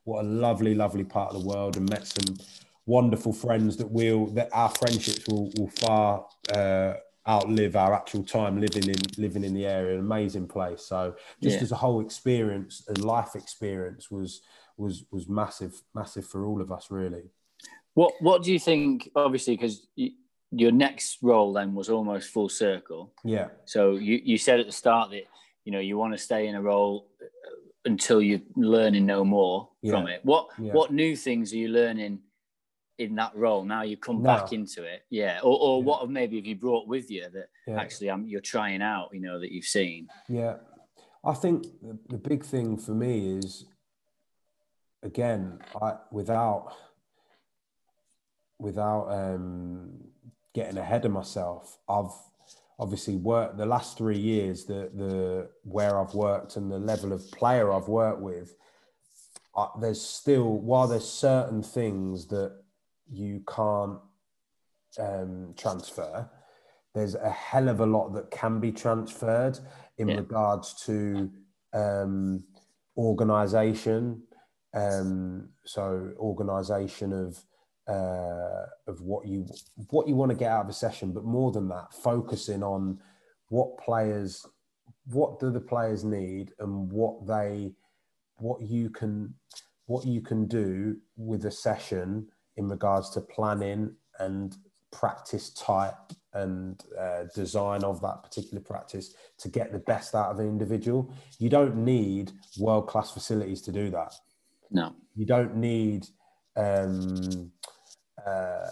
What 0.06 0.26
a 0.26 0.28
lovely, 0.28 0.76
lovely 0.76 1.04
part 1.04 1.34
of 1.34 1.42
the 1.42 1.48
world, 1.48 1.78
and 1.78 1.90
met 1.90 2.08
some 2.08 2.38
wonderful 2.86 3.34
friends 3.34 3.78
that 3.78 3.90
will 3.90 4.28
that 4.28 4.50
our 4.52 4.70
friendships 4.70 5.28
will, 5.28 5.52
will 5.58 5.70
far 5.70 6.26
uh, 6.54 6.94
outlive 7.28 7.76
our 7.76 7.94
actual 7.94 8.24
time 8.24 8.60
living 8.60 8.90
in 8.90 8.96
living 9.18 9.44
in 9.44 9.54
the 9.54 9.66
area. 9.66 9.94
An 9.94 10.00
amazing 10.00 10.48
place. 10.48 10.84
So 10.84 11.16
just 11.42 11.58
yeah. 11.58 11.64
as 11.64 11.72
a 11.72 11.76
whole 11.76 12.02
experience, 12.02 12.86
a 12.90 12.94
life 13.00 13.36
experience 13.36 14.12
was 14.12 14.42
was 14.78 15.06
was 15.12 15.28
massive, 15.30 15.82
massive 15.94 16.26
for 16.26 16.46
all 16.46 16.62
of 16.62 16.72
us, 16.72 16.88
really. 16.90 17.24
What 17.94 18.14
What 18.20 18.44
do 18.44 18.52
you 18.52 18.60
think? 18.60 19.10
Obviously, 19.16 19.56
because 19.56 19.88
your 20.52 20.72
next 20.72 21.18
role 21.22 21.54
then 21.54 21.74
was 21.74 21.90
almost 21.90 22.30
full 22.30 22.50
circle. 22.50 23.14
Yeah. 23.24 23.48
So 23.66 23.96
you 23.96 24.20
you 24.24 24.38
said 24.38 24.60
at 24.60 24.66
the 24.66 24.72
start 24.72 25.12
that 25.12 25.24
you 25.66 25.72
know 25.72 25.80
you 25.80 25.98
want 25.98 26.14
to 26.14 26.18
stay 26.18 26.48
in 26.48 26.56
a 26.56 26.62
role 26.62 27.08
until 27.86 28.22
you're 28.22 28.42
learning 28.56 29.06
no 29.06 29.24
more 29.26 29.70
yeah. 29.82 29.92
from 29.92 30.08
it. 30.08 30.22
What 30.24 30.50
yeah. 30.58 30.74
What 30.74 30.92
new 30.92 31.16
things 31.16 31.54
are 31.54 31.58
you 31.58 31.70
learning? 31.70 32.20
in 33.00 33.16
that 33.16 33.36
role 33.36 33.64
now 33.64 33.82
you 33.82 33.98
come 33.98 34.22
no. 34.22 34.36
back 34.36 34.54
into 34.54 34.84
it 34.84 35.04
yeah 35.10 35.40
or, 35.42 35.58
or 35.60 35.80
yeah. 35.80 35.86
what 35.86 36.10
maybe 36.10 36.38
have 36.38 36.46
you 36.46 36.56
brought 36.56 36.88
with 36.88 37.10
you 37.10 37.26
that 37.34 37.50
actually 37.76 38.10
um, 38.10 38.26
you're 38.28 38.40
trying 38.40 38.82
out 38.82 39.10
you 39.12 39.20
know 39.20 39.40
that 39.40 39.52
you've 39.52 39.66
seen 39.66 40.08
yeah 40.30 40.56
i 41.26 41.34
think 41.34 41.64
the, 41.82 41.98
the 42.10 42.18
big 42.18 42.44
thing 42.44 42.78
for 42.78 42.92
me 42.92 43.38
is 43.38 43.66
again 45.02 45.60
i 45.82 45.94
without 46.12 46.76
without 48.60 49.08
um 49.10 49.90
getting 50.54 50.78
ahead 50.78 51.04
of 51.04 51.12
myself 51.12 51.80
i've 51.90 52.14
obviously 52.80 53.16
worked 53.16 53.58
the 53.58 53.66
last 53.66 53.98
three 53.98 54.18
years 54.18 54.66
the 54.66 54.90
the 54.96 55.50
where 55.64 56.00
i've 56.00 56.14
worked 56.14 56.56
and 56.58 56.72
the 56.72 56.80
level 56.80 57.14
of 57.14 57.30
player 57.32 57.72
i've 57.72 57.88
worked 57.88 58.20
with 58.20 58.56
uh, 59.56 59.68
there's 59.80 60.02
still 60.02 60.58
while 60.58 60.88
there's 60.88 61.08
certain 61.08 61.62
things 61.62 62.28
that 62.28 62.52
you 63.12 63.44
can't 63.48 64.00
um, 65.00 65.54
transfer. 65.58 66.30
There's 66.94 67.16
a 67.16 67.30
hell 67.30 67.70
of 67.70 67.80
a 67.80 67.86
lot 67.86 68.14
that 68.14 68.32
can 68.32 68.60
be 68.60 68.72
transferred 68.72 69.60
in 69.98 70.10
yeah. 70.10 70.18
regards 70.18 70.74
to 70.86 71.32
um, 71.74 72.44
organization. 72.98 74.24
Um, 74.74 75.50
so 75.66 76.12
organization 76.18 77.14
of 77.14 77.44
uh, 77.88 78.66
of 78.88 79.02
what 79.02 79.28
you 79.28 79.46
what 79.90 80.08
you 80.08 80.16
want 80.16 80.32
to 80.32 80.38
get 80.38 80.52
out 80.52 80.66
of 80.66 80.70
a 80.70 80.74
session, 80.74 81.12
but 81.12 81.26
more 81.26 81.52
than 81.52 81.68
that, 81.70 81.94
focusing 81.94 82.64
on 82.64 83.00
what 83.50 83.78
players, 83.78 84.46
what 85.06 85.40
do 85.40 85.52
the 85.52 85.60
players 85.60 86.04
need, 86.04 86.54
and 86.60 86.92
what 86.92 87.28
they, 87.28 87.74
what 88.38 88.62
you 88.62 88.90
can, 88.90 89.34
what 89.86 90.06
you 90.06 90.22
can 90.22 90.48
do 90.48 90.98
with 91.18 91.46
a 91.46 91.52
session 91.52 92.28
in 92.58 92.70
regards 92.70 93.10
to 93.12 93.22
planning 93.22 93.94
and 94.20 94.56
practice 94.92 95.50
type 95.52 96.14
and 96.34 96.84
uh, 97.00 97.24
design 97.36 97.84
of 97.84 98.02
that 98.02 98.24
particular 98.24 98.62
practice 98.62 99.14
to 99.38 99.50
get 99.50 99.72
the 99.72 99.80
best 99.80 100.16
out 100.16 100.32
of 100.32 100.40
an 100.40 100.48
individual. 100.48 101.14
You 101.38 101.50
don't 101.50 101.78
need 101.78 102.32
world 102.58 102.88
class 102.88 103.12
facilities 103.12 103.62
to 103.64 103.72
do 103.72 103.90
that. 103.90 104.14
No, 104.72 104.96
you 105.16 105.26
don't 105.26 105.56
need 105.58 106.08
um, 106.56 107.52
uh, 108.26 108.68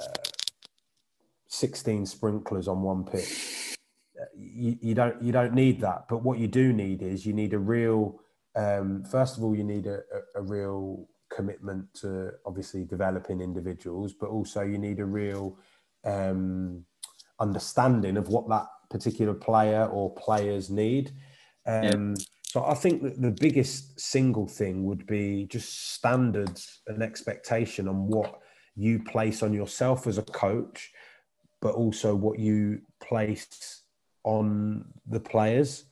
16 1.48 2.06
sprinklers 2.06 2.68
on 2.68 2.82
one 2.82 3.04
pitch. 3.04 3.76
You, 4.36 4.78
you, 4.82 4.94
don't 4.94 5.22
you 5.22 5.32
don't 5.32 5.54
need 5.54 5.82
that. 5.82 6.06
But 6.10 6.24
what 6.24 6.40
you 6.40 6.48
do 6.48 6.74
need 6.74 7.02
is 7.02 7.26
you 7.26 7.34
need 7.34 7.54
a 7.54 7.60
real. 7.60 8.20
Um, 8.56 9.04
first 9.04 9.38
of 9.38 9.44
all, 9.44 9.56
you 9.56 9.64
need 9.64 9.88
a, 9.88 10.00
a, 10.36 10.42
real 10.42 11.08
commitment 11.34 11.94
to 12.02 12.32
obviously 12.46 12.84
developing 12.84 13.40
individuals, 13.40 14.14
but 14.14 14.30
also 14.30 14.62
you 14.62 14.78
need 14.78 15.00
a 15.00 15.06
real 15.06 15.58
um, 16.04 16.86
understanding 17.40 18.18
of 18.18 18.28
what 18.28 18.50
that 18.50 18.68
particular 18.90 19.34
player 19.34 19.86
or 19.86 20.14
players 20.16 20.70
need. 20.70 21.12
Um, 21.66 22.16
yeah. 22.16 22.24
So 22.44 22.66
I 22.66 22.74
think 22.74 23.02
that 23.04 23.22
the 23.22 23.32
biggest 23.32 23.98
single 23.98 24.46
thing 24.46 24.84
would 24.84 25.08
be 25.08 25.46
just 25.46 25.94
standards 25.94 26.82
and 26.88 27.02
expectation 27.02 27.88
on 27.88 28.08
what 28.08 28.42
you 28.76 29.04
place 29.04 29.44
on 29.44 29.54
yourself 29.54 30.08
as 30.08 30.18
a 30.18 30.24
coach, 30.24 30.92
but 31.62 31.76
also 31.76 32.16
what 32.16 32.40
you 32.40 32.82
place 33.02 33.84
on 34.24 34.86
the 35.06 35.20
players. 35.20 35.86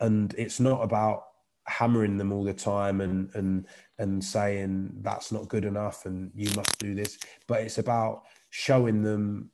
And 0.00 0.34
it's 0.36 0.60
not 0.60 0.82
about 0.82 1.24
hammering 1.66 2.16
them 2.16 2.32
all 2.32 2.44
the 2.44 2.52
time 2.52 3.00
and 3.00 3.30
and 3.34 3.66
and 3.98 4.22
saying 4.22 4.90
that's 5.00 5.30
not 5.30 5.48
good 5.48 5.64
enough 5.64 6.06
and 6.06 6.30
you 6.34 6.50
must 6.56 6.76
do 6.78 6.92
this 6.92 7.18
but 7.46 7.60
it's 7.60 7.78
about 7.78 8.22
showing 8.50 9.02
them 9.02 9.48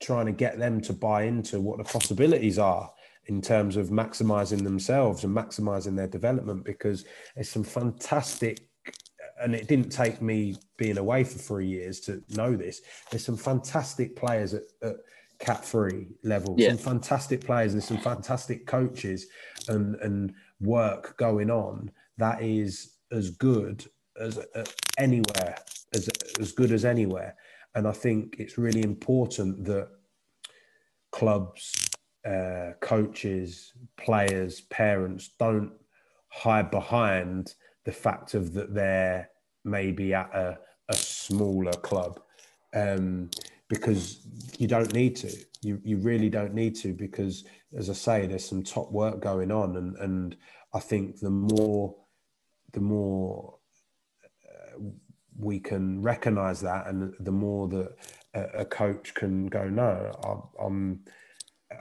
trying 0.00 0.24
to 0.24 0.32
get 0.32 0.58
them 0.58 0.80
to 0.80 0.94
buy 0.94 1.24
into 1.24 1.60
what 1.60 1.76
the 1.76 1.84
possibilities 1.84 2.58
are 2.58 2.90
in 3.26 3.40
terms 3.40 3.76
of 3.76 3.90
maximizing 3.90 4.64
themselves 4.64 5.24
and 5.24 5.36
maximizing 5.36 5.94
their 5.94 6.08
development 6.08 6.64
because 6.64 7.04
there's 7.34 7.50
some 7.50 7.62
fantastic 7.62 8.68
and 9.42 9.54
it 9.54 9.68
didn't 9.68 9.90
take 9.90 10.22
me 10.22 10.56
being 10.76 10.98
away 10.98 11.24
for 11.24 11.38
three 11.38 11.66
years 11.66 12.00
to 12.00 12.22
know 12.30 12.56
this 12.56 12.80
there's 13.10 13.24
some 13.24 13.36
fantastic 13.36 14.16
players 14.16 14.54
at, 14.54 14.62
at 14.82 14.96
Cat 15.38 15.64
three 15.64 16.06
level 16.22 16.54
yeah. 16.56 16.68
some 16.68 16.78
fantastic 16.78 17.44
players 17.44 17.72
and 17.72 17.82
some 17.82 17.98
fantastic 17.98 18.64
coaches 18.66 19.26
and 19.68 19.96
and 19.96 20.34
work 20.60 21.16
going 21.16 21.50
on 21.50 21.90
that 22.18 22.40
is 22.40 22.98
as 23.10 23.30
good 23.30 23.84
as 24.20 24.38
uh, 24.38 24.64
anywhere 24.98 25.56
as 25.94 26.08
as 26.38 26.52
good 26.52 26.70
as 26.70 26.84
anywhere 26.84 27.34
and 27.74 27.88
i 27.88 27.92
think 27.92 28.36
it's 28.38 28.56
really 28.56 28.82
important 28.82 29.64
that 29.64 29.88
clubs 31.10 31.90
uh, 32.24 32.72
coaches, 32.80 33.72
players, 33.96 34.60
parents 34.62 35.30
don't 35.38 35.72
hide 36.28 36.70
behind 36.70 37.54
the 37.84 37.92
fact 37.92 38.34
of 38.34 38.52
that 38.54 38.74
they're 38.74 39.28
maybe 39.64 40.14
at 40.14 40.34
a, 40.34 40.58
a 40.88 40.94
smaller 40.94 41.72
club 41.72 42.20
um, 42.74 43.30
because 43.68 44.26
you 44.58 44.66
don't 44.66 44.92
need 44.94 45.16
to. 45.16 45.32
You, 45.62 45.80
you 45.84 45.98
really 45.98 46.28
don't 46.28 46.54
need 46.54 46.74
to 46.76 46.92
because, 46.92 47.44
as 47.76 47.88
I 47.88 47.92
say, 47.92 48.26
there's 48.26 48.48
some 48.48 48.62
top 48.62 48.90
work 48.90 49.20
going 49.20 49.52
on, 49.52 49.76
and, 49.76 49.96
and 49.98 50.36
I 50.74 50.80
think 50.80 51.20
the 51.20 51.30
more 51.30 51.94
the 52.72 52.80
more 52.80 53.58
uh, 54.44 54.80
we 55.38 55.60
can 55.60 56.02
recognise 56.02 56.60
that, 56.62 56.88
and 56.88 57.14
the 57.20 57.32
more 57.32 57.68
that 57.68 57.96
a, 58.34 58.42
a 58.60 58.64
coach 58.64 59.14
can 59.14 59.46
go, 59.46 59.68
no, 59.68 60.10
I'm, 60.24 60.66
I'm 60.66 61.00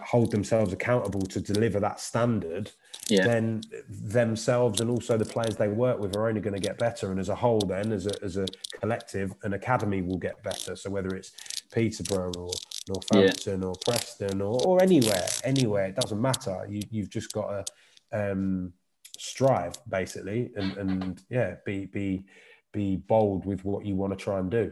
hold 0.03 0.31
themselves 0.31 0.73
accountable 0.73 1.21
to 1.21 1.39
deliver 1.41 1.79
that 1.79 1.99
standard, 1.99 2.71
yeah. 3.11 3.25
then 3.25 3.61
themselves 3.89 4.81
and 4.81 4.89
also 4.89 5.17
the 5.17 5.25
players 5.25 5.55
they 5.55 5.67
work 5.67 5.99
with 5.99 6.15
are 6.15 6.27
only 6.27 6.41
going 6.41 6.53
to 6.53 6.59
get 6.59 6.77
better. 6.77 7.11
And 7.11 7.19
as 7.19 7.29
a 7.29 7.35
whole, 7.35 7.59
then 7.59 7.91
as 7.91 8.07
a, 8.07 8.23
as 8.23 8.37
a 8.37 8.45
collective, 8.79 9.33
an 9.43 9.53
academy 9.53 10.01
will 10.01 10.17
get 10.17 10.41
better. 10.43 10.75
So 10.75 10.89
whether 10.89 11.09
it's 11.15 11.31
Peterborough 11.71 12.31
or 12.37 12.51
Northampton 12.87 13.61
yeah. 13.61 13.67
or 13.67 13.75
Preston 13.85 14.41
or, 14.41 14.61
or 14.65 14.81
anywhere, 14.81 15.27
anywhere, 15.43 15.85
it 15.85 15.95
doesn't 15.95 16.21
matter. 16.21 16.65
You, 16.69 16.81
you've 16.89 17.09
just 17.09 17.31
got 17.31 17.65
to 18.11 18.31
um, 18.31 18.73
strive 19.17 19.73
basically, 19.87 20.51
and, 20.55 20.77
and 20.77 21.23
yeah, 21.29 21.55
be 21.65 21.85
be 21.85 22.23
be 22.71 22.95
bold 22.95 23.45
with 23.45 23.63
what 23.65 23.85
you 23.85 23.95
want 23.95 24.17
to 24.17 24.17
try 24.17 24.39
and 24.39 24.49
do. 24.49 24.71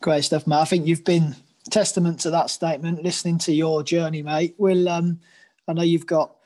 Great 0.00 0.24
stuff, 0.24 0.46
Matt. 0.46 0.60
I 0.60 0.64
think 0.64 0.86
you've 0.86 1.04
been 1.04 1.34
testament 1.70 2.20
to 2.20 2.30
that 2.30 2.50
statement. 2.50 3.02
Listening 3.02 3.38
to 3.38 3.52
your 3.52 3.82
journey, 3.82 4.22
mate. 4.22 4.54
We'll. 4.58 4.88
Um, 4.88 5.20
I 5.66 5.74
know 5.74 5.82
you've 5.82 6.06
got 6.06 6.37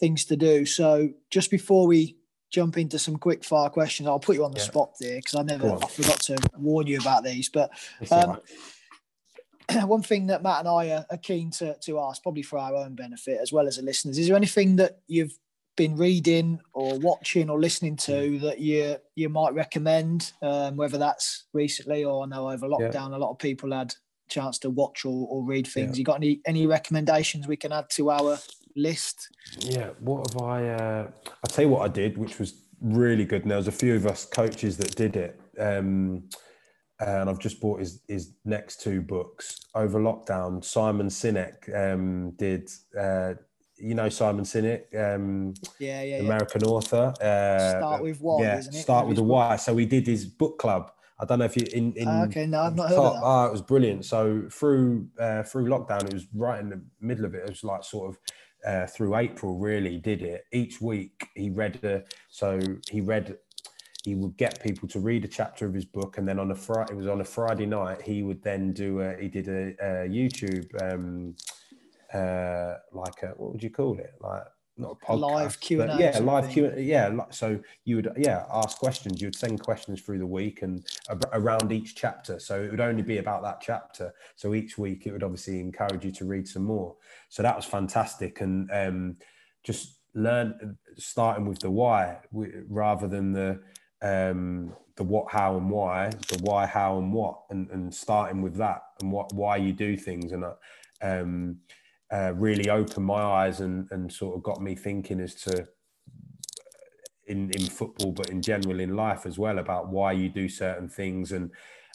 things 0.00 0.24
to 0.26 0.36
do, 0.36 0.66
so 0.66 1.10
just 1.30 1.50
before 1.50 1.86
we 1.86 2.16
jump 2.50 2.76
into 2.76 2.98
some 2.98 3.16
quick 3.16 3.44
fire 3.44 3.70
questions, 3.70 4.08
I'll 4.08 4.18
put 4.18 4.36
you 4.36 4.44
on 4.44 4.52
the 4.52 4.58
yeah. 4.58 4.64
spot 4.64 4.92
there 4.98 5.16
because 5.16 5.34
I 5.34 5.42
never 5.42 5.72
I 5.72 5.86
forgot 5.86 6.20
to 6.22 6.36
warn 6.58 6.86
you 6.86 6.98
about 6.98 7.24
these. 7.24 7.48
But 7.48 7.70
um, 8.10 8.40
right. 9.70 9.84
one 9.88 10.02
thing 10.02 10.26
that 10.26 10.42
Matt 10.42 10.60
and 10.60 10.68
I 10.68 10.90
are, 10.90 11.06
are 11.10 11.18
keen 11.18 11.50
to 11.52 11.76
to 11.78 12.00
ask, 12.00 12.22
probably 12.22 12.42
for 12.42 12.58
our 12.58 12.74
own 12.74 12.94
benefit 12.94 13.38
as 13.40 13.52
well 13.52 13.66
as 13.66 13.76
the 13.76 13.82
listeners, 13.82 14.18
is 14.18 14.26
there 14.26 14.36
anything 14.36 14.76
that 14.76 14.98
you've 15.06 15.36
been 15.76 15.96
reading 15.96 16.60
or 16.74 16.98
watching 16.98 17.48
or 17.48 17.58
listening 17.58 17.96
to 17.96 18.38
that 18.40 18.58
you 18.58 18.96
you 19.14 19.28
might 19.28 19.54
recommend, 19.54 20.32
um, 20.42 20.76
whether 20.76 20.98
that's 20.98 21.44
recently 21.52 22.04
or 22.04 22.24
I 22.24 22.26
know 22.26 22.50
over 22.50 22.68
lockdown, 22.68 23.10
yeah. 23.10 23.16
a 23.16 23.18
lot 23.18 23.30
of 23.30 23.38
people 23.38 23.72
had 23.72 23.94
chance 24.28 24.58
to 24.60 24.70
watch 24.70 25.04
or, 25.04 25.26
or 25.28 25.44
read 25.44 25.66
things. 25.66 25.96
Yeah. 25.96 26.00
You 26.00 26.04
got 26.04 26.16
any 26.16 26.40
any 26.46 26.66
recommendations 26.66 27.46
we 27.46 27.56
can 27.56 27.72
add 27.72 27.88
to 27.90 28.10
our 28.10 28.38
list? 28.76 29.28
Yeah, 29.60 29.90
what 30.00 30.32
have 30.32 30.42
I? 30.42 30.68
Uh, 30.68 31.10
I'll 31.26 31.50
tell 31.50 31.64
you 31.64 31.70
what 31.70 31.82
I 31.82 31.92
did, 31.92 32.18
which 32.18 32.38
was 32.38 32.64
really 32.80 33.24
good. 33.24 33.42
And 33.42 33.50
there 33.50 33.58
was 33.58 33.68
a 33.68 33.72
few 33.72 33.94
of 33.94 34.06
us 34.06 34.24
coaches 34.24 34.76
that 34.78 34.94
did 34.96 35.16
it. 35.16 35.40
Um, 35.58 36.28
and 37.00 37.30
I've 37.30 37.38
just 37.38 37.60
bought 37.60 37.80
his, 37.80 38.02
his 38.08 38.32
next 38.44 38.82
two 38.82 39.00
books 39.00 39.60
over 39.74 39.98
lockdown. 39.98 40.62
Simon 40.62 41.08
Sinek 41.08 41.74
um, 41.74 42.32
did, 42.32 42.68
uh, 42.98 43.34
you 43.78 43.94
know, 43.94 44.10
Simon 44.10 44.44
Sinek, 44.44 44.94
um, 44.94 45.54
yeah, 45.78 46.02
yeah, 46.02 46.16
American 46.16 46.60
yeah. 46.62 46.68
author. 46.68 47.14
Uh, 47.22 47.78
start 47.78 48.02
with 48.02 48.20
why, 48.20 48.42
yeah, 48.42 48.60
Start 48.60 49.06
with 49.06 49.16
the 49.16 49.22
why. 49.22 49.56
So 49.56 49.72
we 49.72 49.86
did 49.86 50.06
his 50.06 50.26
book 50.26 50.58
club 50.58 50.92
I 51.20 51.26
don't 51.26 51.38
know 51.38 51.44
if 51.44 51.56
you 51.56 51.66
in, 51.72 51.92
in 51.92 52.08
uh, 52.08 52.24
okay 52.28 52.46
no 52.46 52.62
I've 52.62 52.74
not 52.74 52.88
heard 52.88 52.96
top, 52.96 53.14
of 53.16 53.20
that. 53.20 53.26
Oh, 53.26 53.44
it 53.44 53.52
was 53.52 53.62
brilliant. 53.62 54.04
So 54.06 54.44
through 54.50 55.08
uh, 55.18 55.42
through 55.42 55.66
lockdown, 55.66 56.04
it 56.04 56.14
was 56.14 56.26
right 56.34 56.58
in 56.60 56.70
the 56.70 56.80
middle 57.00 57.26
of 57.26 57.34
it. 57.34 57.42
It 57.44 57.50
was 57.50 57.62
like 57.62 57.84
sort 57.84 58.08
of 58.08 58.18
uh, 58.66 58.86
through 58.86 59.16
April. 59.16 59.58
Really 59.58 59.98
did 59.98 60.22
it 60.22 60.44
each 60.52 60.80
week. 60.80 61.28
He 61.34 61.50
read 61.50 61.78
the 61.80 62.04
so 62.28 62.60
he 62.90 63.00
read. 63.00 63.36
He 64.02 64.14
would 64.14 64.38
get 64.38 64.62
people 64.62 64.88
to 64.88 64.98
read 64.98 65.26
a 65.26 65.28
chapter 65.28 65.66
of 65.66 65.74
his 65.74 65.84
book, 65.84 66.16
and 66.16 66.26
then 66.26 66.38
on 66.38 66.50
a 66.50 66.54
Friday, 66.54 66.92
it 66.92 66.96
was 66.96 67.06
on 67.06 67.20
a 67.20 67.24
Friday 67.24 67.66
night. 67.66 68.00
He 68.00 68.22
would 68.22 68.42
then 68.42 68.72
do 68.72 69.00
a. 69.00 69.14
He 69.16 69.28
did 69.28 69.48
a, 69.48 69.74
a 69.80 70.08
YouTube, 70.08 70.66
um, 70.82 71.34
uh, 72.14 72.76
like 72.92 73.22
a, 73.22 73.34
what 73.36 73.52
would 73.52 73.62
you 73.62 73.70
call 73.70 73.98
it? 73.98 74.14
Like 74.20 74.44
not 74.80 74.96
a 75.00 75.06
podcast, 75.06 75.20
live 75.20 75.60
Q 75.60 75.82
and 75.82 75.92
A. 75.92 75.96
Yeah, 75.98 76.18
live 76.18 76.50
Q. 76.50 76.72
Yeah, 76.76 77.24
so 77.30 77.60
you 77.84 77.96
would 77.96 78.12
yeah 78.16 78.44
ask 78.52 78.78
questions. 78.78 79.20
You 79.20 79.28
would 79.28 79.36
send 79.36 79.60
questions 79.60 80.00
through 80.00 80.18
the 80.18 80.26
week 80.26 80.62
and 80.62 80.84
around 81.32 81.72
each 81.72 81.94
chapter. 81.94 82.38
So 82.38 82.62
it 82.62 82.70
would 82.70 82.80
only 82.80 83.02
be 83.02 83.18
about 83.18 83.42
that 83.42 83.60
chapter. 83.60 84.12
So 84.36 84.54
each 84.54 84.78
week 84.78 85.06
it 85.06 85.12
would 85.12 85.22
obviously 85.22 85.60
encourage 85.60 86.04
you 86.04 86.12
to 86.12 86.24
read 86.24 86.48
some 86.48 86.64
more. 86.64 86.96
So 87.28 87.42
that 87.42 87.56
was 87.56 87.64
fantastic, 87.64 88.40
and 88.40 88.70
um, 88.72 89.16
just 89.62 89.98
learn 90.14 90.76
starting 90.96 91.46
with 91.46 91.60
the 91.60 91.70
why 91.70 92.18
rather 92.32 93.06
than 93.06 93.32
the 93.32 93.60
um, 94.02 94.74
the 94.96 95.04
what, 95.04 95.30
how, 95.30 95.56
and 95.56 95.70
why. 95.70 96.10
The 96.28 96.38
why, 96.42 96.66
how, 96.66 96.98
and 96.98 97.12
what, 97.12 97.42
and, 97.50 97.70
and 97.70 97.94
starting 97.94 98.42
with 98.42 98.56
that 98.56 98.82
and 99.00 99.12
what 99.12 99.32
why 99.32 99.56
you 99.56 99.72
do 99.72 99.96
things 99.96 100.32
and. 100.32 100.44
Uh, 100.44 100.54
um, 101.02 101.60
uh, 102.12 102.32
really 102.34 102.68
opened 102.68 103.06
my 103.06 103.22
eyes 103.22 103.60
and, 103.60 103.86
and 103.90 104.12
sort 104.12 104.36
of 104.36 104.42
got 104.42 104.60
me 104.60 104.74
thinking 104.74 105.20
as 105.20 105.34
to 105.34 105.68
in, 107.26 107.50
in 107.52 107.66
football, 107.66 108.10
but 108.10 108.28
in 108.30 108.42
general 108.42 108.80
in 108.80 108.96
life 108.96 109.24
as 109.24 109.38
well 109.38 109.58
about 109.58 109.88
why 109.88 110.12
you 110.12 110.28
do 110.28 110.48
certain 110.48 110.88
things. 110.88 111.32
And 111.32 111.50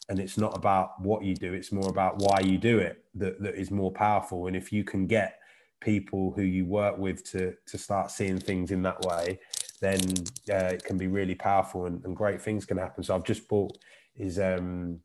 and 0.08 0.20
it's 0.20 0.38
not 0.38 0.56
about 0.56 1.02
what 1.02 1.24
you 1.24 1.36
do 1.36 1.54
it's 1.54 1.72
more 1.72 1.90
about 1.90 2.20
why 2.20 2.40
you 2.40 2.60
do 2.60 2.78
it 2.78 3.04
that, 3.16 3.42
that 3.42 3.56
is 3.56 3.72
more 3.72 3.92
powerful. 3.92 4.48
And 4.48 4.56
if 4.56 4.72
you 4.72 4.84
can 4.84 5.08
get 5.08 5.40
people 5.82 6.32
who 6.36 6.44
you 6.44 6.66
work 6.66 6.98
with 6.98 7.24
to 7.32 7.54
to 7.68 7.78
start 7.78 8.12
seeing 8.12 8.40
things 8.40 8.72
in 8.72 8.82
that 8.84 9.02
way 9.02 9.40
then 9.82 10.00
uh, 10.50 10.72
it 10.74 10.84
can 10.84 10.98
be 10.98 11.08
really 11.08 11.36
powerful 11.36 11.86
and, 11.86 12.04
and, 12.06 12.16
great 12.16 12.42
things 12.42 12.66
can 12.66 12.78
happen. 12.78 13.04
So 13.04 13.14
i've 13.14 13.26
just 13.26 13.48
bought 13.48 13.78
his 14.14 14.40
um 14.40 15.00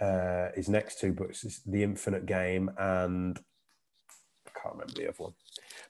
uh 0.00 0.48
his 0.54 0.68
next 0.68 1.00
two 1.00 1.12
books 1.12 1.62
the 1.66 1.82
infinite 1.82 2.26
game 2.26 2.70
and 2.78 3.40
can't 4.62 4.74
remember 4.74 4.94
the 4.94 5.08
other 5.08 5.16
one. 5.18 5.34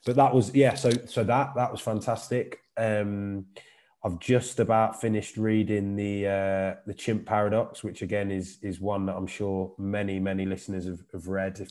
But 0.05 0.15
that 0.15 0.33
was 0.33 0.53
yeah. 0.55 0.75
So 0.75 0.91
so 1.05 1.23
that 1.23 1.55
that 1.55 1.71
was 1.71 1.81
fantastic. 1.81 2.59
Um, 2.77 3.45
I've 4.05 4.19
just 4.19 4.59
about 4.59 4.99
finished 4.99 5.37
reading 5.37 5.95
the 5.95 6.27
uh, 6.27 6.75
the 6.85 6.93
Chimp 6.93 7.25
Paradox, 7.25 7.83
which 7.83 8.01
again 8.01 8.31
is 8.31 8.57
is 8.61 8.79
one 8.81 9.05
that 9.05 9.15
I'm 9.15 9.27
sure 9.27 9.73
many 9.77 10.19
many 10.19 10.45
listeners 10.45 10.85
have, 10.85 11.03
have 11.13 11.27
read. 11.27 11.67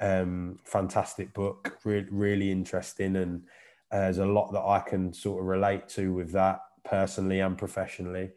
Um, 0.00 0.58
fantastic 0.64 1.32
book, 1.32 1.78
really 1.84 2.08
really 2.10 2.50
interesting, 2.50 3.16
and 3.16 3.44
uh, 3.90 4.00
there's 4.00 4.18
a 4.18 4.26
lot 4.26 4.52
that 4.52 4.64
I 4.64 4.80
can 4.80 5.12
sort 5.12 5.40
of 5.40 5.46
relate 5.46 5.88
to 5.90 6.12
with 6.12 6.32
that 6.32 6.60
personally 6.84 7.40
and 7.40 7.56
professionally. 7.56 8.30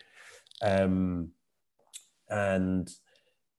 Um, 0.61 1.32
and 2.30 2.90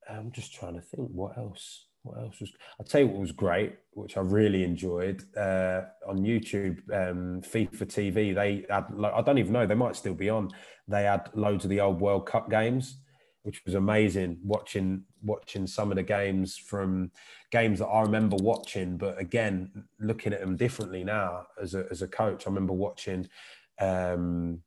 I'm 0.08 0.30
just 0.32 0.54
trying 0.54 0.74
to 0.74 0.80
think 0.80 1.08
what 1.10 1.36
else. 1.36 1.85
What 2.06 2.18
else 2.18 2.40
was? 2.40 2.52
I'll 2.78 2.86
tell 2.86 3.00
you 3.00 3.08
what 3.08 3.20
was 3.20 3.32
great, 3.32 3.74
which 3.92 4.16
I 4.16 4.20
really 4.20 4.62
enjoyed 4.62 5.24
uh, 5.36 5.82
on 6.06 6.18
YouTube. 6.18 6.78
Um, 6.92 7.42
FIFA 7.42 7.86
TV. 7.86 8.34
They 8.34 8.64
had. 8.70 8.86
I 9.02 9.22
don't 9.22 9.38
even 9.38 9.52
know. 9.52 9.66
They 9.66 9.74
might 9.74 9.96
still 9.96 10.14
be 10.14 10.30
on. 10.30 10.50
They 10.86 11.02
had 11.02 11.28
loads 11.34 11.64
of 11.64 11.70
the 11.70 11.80
old 11.80 12.00
World 12.00 12.26
Cup 12.26 12.48
games, 12.48 12.98
which 13.42 13.64
was 13.64 13.74
amazing. 13.74 14.38
Watching 14.44 15.02
watching 15.22 15.66
some 15.66 15.90
of 15.90 15.96
the 15.96 16.04
games 16.04 16.56
from 16.56 17.10
games 17.50 17.80
that 17.80 17.86
I 17.86 18.02
remember 18.02 18.36
watching, 18.40 18.96
but 18.96 19.20
again 19.20 19.84
looking 19.98 20.32
at 20.32 20.40
them 20.40 20.56
differently 20.56 21.02
now 21.02 21.46
as 21.60 21.74
a 21.74 21.86
as 21.90 22.02
a 22.02 22.08
coach. 22.08 22.46
I 22.46 22.50
remember 22.50 22.72
watching. 22.72 23.28
Um, 23.80 24.62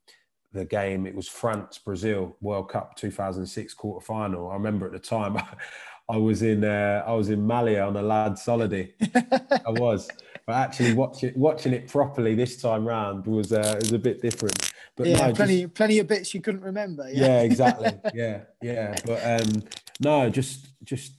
the 0.51 0.65
game. 0.65 1.05
It 1.05 1.15
was 1.15 1.27
France 1.27 1.77
Brazil 1.77 2.35
World 2.41 2.69
Cup 2.69 2.95
2006 2.95 3.73
quarter 3.75 4.03
final. 4.03 4.49
I 4.49 4.55
remember 4.55 4.87
at 4.87 4.91
the 4.91 4.99
time 4.99 5.37
I 6.09 6.17
was 6.17 6.41
in 6.41 6.63
uh, 6.63 7.03
I 7.05 7.13
was 7.13 7.29
in 7.29 7.45
Malia 7.45 7.85
on 7.85 7.95
a 7.95 8.01
lads 8.01 8.43
holiday. 8.43 8.93
I 9.15 9.69
was, 9.69 10.09
but 10.47 10.53
actually 10.53 10.93
watching 10.93 11.33
watching 11.35 11.73
it 11.73 11.87
properly 11.87 12.33
this 12.33 12.59
time 12.59 12.87
round 12.87 13.27
was 13.27 13.53
uh, 13.53 13.77
was 13.79 13.91
a 13.91 13.99
bit 13.99 14.21
different. 14.21 14.73
But 14.95 15.07
yeah, 15.07 15.27
no, 15.27 15.33
plenty 15.33 15.61
just, 15.63 15.75
plenty 15.75 15.99
of 15.99 16.07
bits 16.07 16.33
you 16.33 16.41
couldn't 16.41 16.61
remember. 16.61 17.07
Yeah, 17.11 17.27
yeah 17.27 17.41
exactly. 17.41 17.91
yeah, 18.15 18.41
yeah. 18.61 18.95
But 19.05 19.23
um, 19.23 19.63
no, 19.99 20.29
just 20.31 20.69
just 20.83 21.13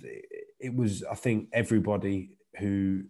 it 0.58 0.74
was. 0.74 1.04
I 1.04 1.14
think 1.14 1.48
everybody 1.52 2.32
who 2.58 3.04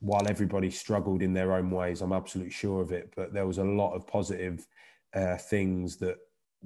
while 0.00 0.26
everybody 0.28 0.70
struggled 0.70 1.22
in 1.22 1.32
their 1.32 1.52
own 1.52 1.70
ways, 1.70 2.02
I'm 2.02 2.12
absolutely 2.12 2.52
sure 2.52 2.82
of 2.82 2.90
it. 2.90 3.12
But 3.14 3.32
there 3.32 3.46
was 3.46 3.58
a 3.58 3.64
lot 3.64 3.94
of 3.94 4.08
positive 4.08 4.66
uh, 5.14 5.36
things 5.36 5.98
that 5.98 6.16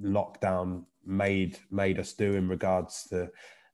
lockdown 0.01 0.85
made 1.05 1.59
made 1.69 1.99
us 1.99 2.13
do 2.13 2.33
in 2.33 2.47
regards 2.47 3.03
to 3.09 3.29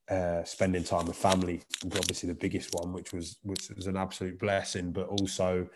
uh, 0.10 0.44
spending 0.44 0.84
time 0.84 1.06
with 1.06 1.16
family 1.16 1.62
was 1.84 1.98
obviously 1.98 2.28
the 2.28 2.36
biggest 2.36 2.74
one, 2.74 2.94
which 2.94 3.14
was 3.14 3.38
which 3.44 3.70
was 3.76 3.88
an 3.88 3.98
absolute 3.98 4.40
blessing, 4.40 4.92
but 4.92 5.08
also 5.08 5.68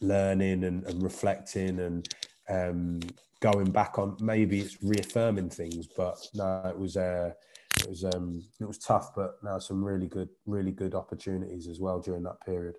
learning 0.00 0.64
and, 0.64 0.84
and 0.84 1.02
reflecting 1.02 1.80
and 1.80 2.14
um, 2.48 3.00
going 3.40 3.70
back 3.70 3.98
on 3.98 4.16
maybe 4.20 4.60
it's 4.60 4.82
reaffirming 4.82 5.50
things, 5.50 5.86
but 5.86 6.18
no, 6.34 6.62
it 6.68 6.78
was 6.78 6.96
uh, 6.96 7.32
it 7.78 7.88
was 7.88 8.04
um, 8.04 8.42
it 8.60 8.66
was 8.66 8.78
tough, 8.78 9.14
but 9.14 9.36
now 9.42 9.58
some 9.58 9.82
really 9.82 10.06
good 10.06 10.28
really 10.46 10.72
good 10.72 10.94
opportunities 10.94 11.66
as 11.66 11.80
well 11.80 12.00
during 12.00 12.22
that 12.24 12.40
period. 12.44 12.76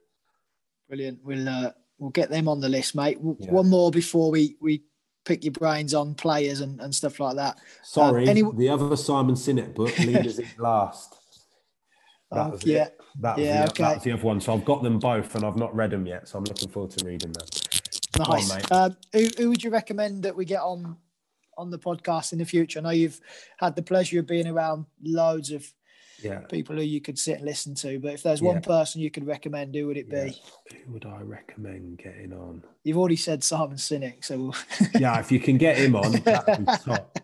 Brilliant. 0.88 1.20
We'll 1.24 1.50
uh, 1.50 1.72
we'll 1.98 2.12
get 2.12 2.30
them 2.30 2.48
on 2.48 2.60
the 2.60 2.70
list, 2.70 2.96
mate. 2.96 3.18
Yeah. 3.22 3.52
One 3.52 3.70
more 3.70 3.92
before 3.92 4.30
we 4.30 4.58
we 4.60 4.84
pick 5.26 5.44
your 5.44 5.52
brains 5.52 5.94
on 5.94 6.16
players 6.16 6.62
and, 6.62 6.80
and 6.82 6.94
stuff 6.94 7.20
like 7.20 7.36
that. 7.36 7.60
Sorry, 7.84 8.24
um, 8.24 8.30
any... 8.30 8.44
the 8.56 8.70
other 8.70 8.96
Simon 8.96 9.36
Sinek 9.36 9.74
book, 9.74 9.98
Leaders 10.00 10.40
Eat 10.40 10.60
Last. 10.60 11.16
That 12.32 12.48
oh, 12.48 12.50
was 12.52 12.66
yeah. 12.66 12.86
It. 12.86 12.98
That 13.20 13.38
was, 13.38 13.46
yeah, 13.46 13.66
the, 13.66 13.72
okay. 13.72 13.84
that 13.84 13.96
was 13.96 14.04
the 14.04 14.12
other 14.14 14.24
one. 14.24 14.40
So 14.40 14.54
I've 14.54 14.66
got 14.66 14.84
them 14.84 15.00
both 15.00 15.36
and 15.36 15.44
I've 15.44 15.58
not 15.58 15.76
read 15.76 15.92
them 15.92 16.06
yet. 16.06 16.30
So 16.30 16.38
I'm 16.38 16.46
looking 16.46 16.70
forward 16.70 16.92
to 16.92 17.06
reading 17.06 17.34
them. 17.34 17.46
Nice. 18.20 18.72
On, 18.72 18.92
um, 18.92 18.98
who, 19.12 19.28
who 19.38 19.50
would 19.50 19.64
you 19.64 19.70
recommend 19.70 20.24
that 20.24 20.36
we 20.36 20.46
get 20.46 20.62
on 20.62 20.96
on 21.58 21.70
the 21.70 21.80
podcast 21.80 22.32
in 22.32 22.40
the 22.40 22.46
future? 22.46 22.80
I 22.80 22.84
know 22.84 22.90
you've 22.92 23.20
had 23.58 23.76
the 23.76 23.84
pleasure 23.84 24.20
of 24.20 24.28
being 24.28 24.48
around 24.48 24.86
loads 25.04 25.52
of 25.52 25.72
yeah. 26.24 26.40
people 26.40 26.76
who 26.76 26.82
you 26.82 27.02
could 27.02 27.18
sit 27.18 27.38
and 27.38 27.46
listen 27.46 27.76
to. 27.76 28.00
But 28.00 28.14
if 28.14 28.24
there's 28.24 28.42
one 28.42 28.62
person 28.62 29.02
you 29.02 29.12
could 29.12 29.26
recommend, 29.26 29.76
who 29.76 29.88
would 29.88 29.98
it 29.98 30.10
be? 30.10 30.40
Who 30.86 30.94
would 30.94 31.06
I 31.06 31.22
recommend 31.22 31.98
getting 31.98 32.34
on? 32.34 32.64
You've 32.84 32.98
already 32.98 33.16
said 33.16 33.44
Simon 33.44 33.78
Sinek, 33.78 34.24
so 34.24 34.54
yeah, 35.00 35.20
if 35.20 35.32
you 35.32 35.40
can 35.40 35.58
get 35.58 35.78
him 35.78 35.96
on, 35.96 36.12
that 36.24 36.48
would 36.48 36.66
be 36.66 36.74
top. 36.86 37.20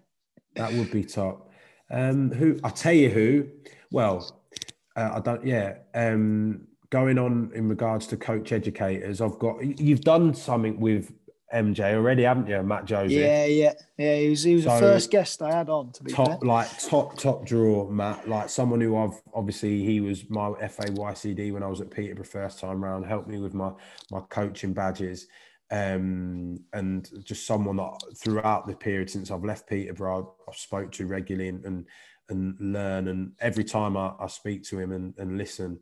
That 0.56 0.74
would 0.74 0.92
be 0.92 1.04
top. 1.04 1.52
Um, 1.90 2.32
who 2.32 2.60
I 2.64 2.70
tell 2.70 2.94
you 2.94 3.10
who? 3.10 3.48
Well, 3.92 4.44
uh, 4.96 5.12
I 5.16 5.20
don't. 5.20 5.46
Yeah. 5.46 5.76
Um, 5.94 6.68
going 6.90 7.18
on 7.18 7.52
in 7.54 7.68
regards 7.70 8.08
to 8.08 8.18
coach 8.18 8.52
educators, 8.52 9.22
I've 9.22 9.40
got. 9.40 9.64
You've 9.80 10.02
done 10.02 10.34
something 10.34 10.80
with 10.80 11.14
MJ 11.54 11.94
already, 11.94 12.24
haven't 12.24 12.48
you, 12.48 12.62
Matt 12.62 12.86
Josie? 12.86 13.16
Yeah, 13.16 13.46
yeah, 13.46 13.74
yeah. 13.98 14.16
He 14.18 14.30
was, 14.30 14.44
he 14.44 14.56
was 14.56 14.66
so, 14.66 14.74
the 14.74 14.80
first 14.80 15.12
guest 15.12 15.42
I 15.42 15.56
had 15.56 15.70
on. 15.70 15.92
To 15.94 16.04
be 16.04 16.12
top, 16.12 16.28
fair. 16.28 16.38
like 16.42 16.80
top, 16.80 17.18
top 17.18 17.46
draw, 17.46 17.90
Matt. 17.90 18.28
Like 18.28 18.50
someone 18.50 18.82
who 18.82 18.98
I've 18.98 19.22
obviously 19.34 19.84
he 19.84 20.02
was 20.02 20.30
my 20.30 20.50
FAYCD 20.50 21.54
when 21.54 21.64
I 21.64 21.68
was 21.68 21.80
at 21.80 21.90
Peterborough 21.90 22.26
first 22.26 22.60
time 22.60 22.84
round. 22.84 23.06
Helped 23.06 23.30
me 23.30 23.40
with 23.40 23.54
my 23.54 23.72
my 24.12 24.20
coaching 24.30 24.74
badges, 24.74 25.28
um, 25.72 26.60
and 26.74 27.10
just 27.24 27.48
someone 27.48 27.78
that 27.78 27.94
throughout 28.18 28.68
the 28.68 28.76
period 28.76 29.10
since 29.10 29.32
I've 29.32 29.46
left 29.46 29.70
Peterborough, 29.70 30.20
I've, 30.20 30.50
I've 30.50 30.60
spoke 30.60 30.92
to 30.94 31.08
regularly 31.08 31.48
and 31.48 31.64
and, 31.64 31.86
and 32.28 32.58
learn. 32.60 33.08
And 33.08 33.32
every 33.40 33.64
time 33.64 33.96
I, 33.96 34.12
I 34.20 34.28
speak 34.28 34.64
to 34.66 34.80
him 34.80 34.92
and, 34.92 35.14
and 35.18 35.38
listen, 35.38 35.80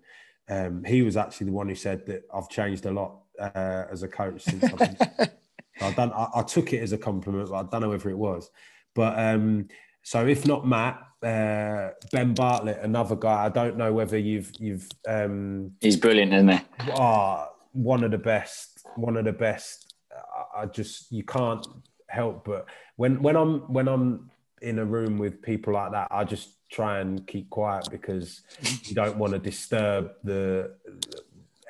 um, 0.48 0.84
he 0.84 1.02
was 1.02 1.18
actually 1.18 1.48
the 1.48 1.54
one 1.54 1.70
who 1.70 1.76
said 1.76 2.06
that 2.06 2.24
I've 2.32 2.50
changed 2.50 2.86
a 2.86 2.92
lot 2.92 3.22
uh, 3.40 3.86
as 3.92 4.04
a 4.04 4.08
coach 4.08 4.44
since 4.44 4.64
I've 4.64 5.32
I 5.82 5.92
don't. 5.92 6.14
I, 6.14 6.28
I, 6.36 6.44
took 6.44 6.74
it 6.74 6.82
as 6.82 6.94
a 6.94 6.98
compliment, 6.98 7.50
but 7.50 7.56
I 7.56 7.64
don't 7.70 7.82
know 7.82 7.90
whether 7.90 8.10
it 8.10 8.18
was. 8.18 8.50
But 8.94 9.18
um, 9.20 9.68
so 10.04 10.26
if 10.26 10.46
not 10.46 10.68
Matt, 10.68 11.02
uh, 11.22 11.90
Ben 12.12 12.34
Bartlett, 12.34 12.80
another 12.82 13.16
guy. 13.16 13.46
I 13.46 13.50
don't 13.50 13.78
know 13.78 13.94
whether 13.94 14.18
you've 14.18 14.52
you've. 14.60 14.90
Um, 15.08 15.72
He's 15.82 15.98
brilliant, 15.98 16.34
isn't 16.34 16.50
he? 16.50 16.60
Ah, 16.94 17.50
one 17.74 18.04
of 18.04 18.12
the 18.12 18.18
best. 18.18 18.86
One 18.96 19.18
of 19.18 19.26
the 19.26 19.34
best. 19.34 19.94
I, 20.12 20.62
I 20.62 20.66
just 20.68 21.12
you 21.12 21.24
can't 21.24 21.66
help 22.08 22.46
but 22.46 22.66
when 22.96 23.22
when 23.22 23.36
I'm 23.36 23.60
when 23.72 23.88
I'm 23.88 24.32
in 24.62 24.80
a 24.80 24.86
room 24.86 25.18
with 25.18 25.42
people 25.42 25.74
like 25.74 25.92
that, 25.92 26.08
I 26.12 26.24
just 26.24 26.50
try 26.72 27.00
and 27.00 27.26
keep 27.28 27.50
quiet 27.50 27.88
because 27.92 28.42
you 28.84 28.96
don't 28.96 29.18
want 29.18 29.34
to 29.34 29.40
disturb 29.40 30.12
the 30.24 30.76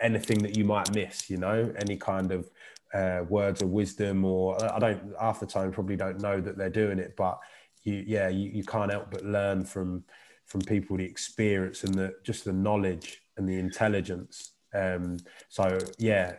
anything 0.01 0.39
that 0.39 0.55
you 0.55 0.63
might 0.65 0.93
miss. 0.93 1.29
You 1.29 1.37
know, 1.37 1.73
any 1.77 1.97
kind 1.97 2.31
of 2.31 2.49
uh, 2.95 3.23
words 3.27 3.61
of 3.61 3.69
wisdom, 3.69 4.23
or 4.23 4.57
I 4.73 4.79
don't 4.79 5.13
half 5.19 5.39
the 5.39 5.45
time 5.45 5.71
probably 5.71 5.97
don't 5.97 6.21
know 6.21 6.39
that 6.39 6.57
they're 6.57 6.69
doing 6.69 6.97
it, 6.97 7.15
but 7.17 7.39
you, 7.83 8.03
yeah, 8.07 8.29
you, 8.29 8.49
you 8.49 8.63
can't 8.63 8.91
help 8.91 9.11
but 9.11 9.25
learn 9.25 9.65
from 9.65 10.03
from 10.45 10.61
people 10.61 10.97
the 10.97 11.03
experience 11.03 11.83
and 11.83 11.93
the 11.93 12.13
just 12.23 12.45
the 12.45 12.53
knowledge 12.53 13.21
and 13.37 13.47
the 13.47 13.59
intelligence. 13.59 14.53
Um, 14.73 15.17
so 15.49 15.77
yeah, 15.97 16.35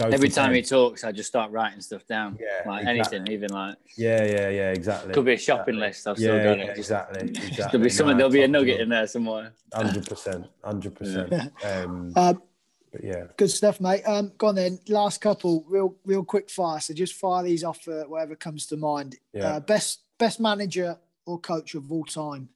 Every 0.00 0.30
time 0.30 0.54
he 0.54 0.62
talks, 0.62 1.04
I 1.04 1.12
just 1.12 1.28
start 1.28 1.50
writing 1.50 1.80
stuff 1.80 2.06
down. 2.06 2.38
Yeah, 2.40 2.68
like 2.68 2.86
exactly. 2.86 3.18
anything, 3.18 3.34
even 3.34 3.50
like 3.50 3.76
yeah, 3.96 4.24
yeah, 4.24 4.48
yeah, 4.48 4.70
exactly. 4.72 5.12
Could 5.12 5.26
be 5.26 5.34
a 5.34 5.38
shopping 5.38 5.76
exactly. 5.76 5.88
list. 5.88 6.08
I've 6.08 6.16
still 6.16 6.36
yeah, 6.36 6.42
done 6.42 6.58
yeah, 6.58 6.64
it. 6.64 6.78
Exactly, 6.78 7.28
exactly. 7.28 7.64
There'll 7.70 7.84
be 7.84 7.90
something. 7.90 8.16
No, 8.16 8.18
there'll 8.18 8.32
be 8.32 8.42
a 8.42 8.48
nugget 8.48 8.80
in 8.80 8.88
there 8.88 9.06
somewhere. 9.06 9.52
Hundred 9.72 10.06
percent, 10.06 10.46
hundred 10.62 10.94
percent. 10.94 11.32
But 12.94 13.02
yeah, 13.02 13.24
good 13.36 13.50
stuff, 13.50 13.80
mate. 13.80 14.02
Um, 14.06 14.30
go 14.38 14.46
on 14.46 14.54
then. 14.54 14.78
Last 14.86 15.20
couple, 15.20 15.64
real, 15.66 15.96
real 16.04 16.22
quick 16.22 16.48
fire. 16.48 16.78
So 16.78 16.94
just 16.94 17.14
fire 17.14 17.42
these 17.42 17.64
off 17.64 17.82
for 17.82 18.06
whatever 18.06 18.36
comes 18.36 18.66
to 18.66 18.76
mind. 18.76 19.16
Yeah. 19.32 19.56
Uh, 19.56 19.60
best, 19.60 20.02
best 20.16 20.38
manager 20.38 20.96
or 21.26 21.40
coach 21.40 21.74
of 21.74 21.90
all 21.90 22.04
time, 22.04 22.50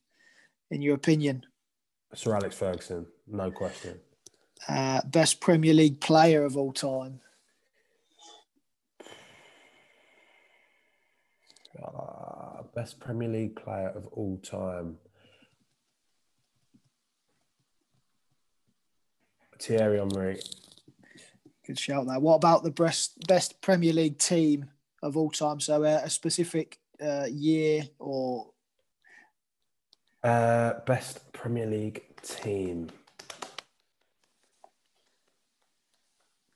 in 0.70 0.80
your 0.80 0.94
opinion? 0.94 1.44
Sir 2.14 2.36
Alex 2.36 2.54
Ferguson, 2.54 3.06
no 3.26 3.50
question. 3.50 3.98
Uh, 4.68 5.00
best 5.06 5.40
Premier 5.40 5.74
League 5.74 6.00
player 6.00 6.44
of 6.44 6.56
all 6.56 6.72
time. 6.72 7.18
Uh, 11.82 12.62
best 12.76 13.00
Premier 13.00 13.28
League 13.28 13.56
player 13.56 13.88
of 13.88 14.06
all 14.12 14.38
time. 14.38 14.98
Thierry 19.60 19.98
Henry. 19.98 20.40
Good 21.66 21.78
shout 21.78 22.06
there. 22.06 22.18
What 22.18 22.36
about 22.36 22.62
the 22.62 22.70
best 22.70 23.26
best 23.26 23.60
Premier 23.60 23.92
League 23.92 24.18
team 24.18 24.70
of 25.02 25.16
all 25.16 25.30
time? 25.30 25.60
So 25.60 25.84
uh, 25.84 26.00
a 26.02 26.10
specific 26.10 26.78
uh, 27.02 27.26
year 27.30 27.84
or 27.98 28.50
uh, 30.22 30.74
best 30.86 31.30
Premier 31.32 31.66
League 31.66 32.04
team. 32.22 32.88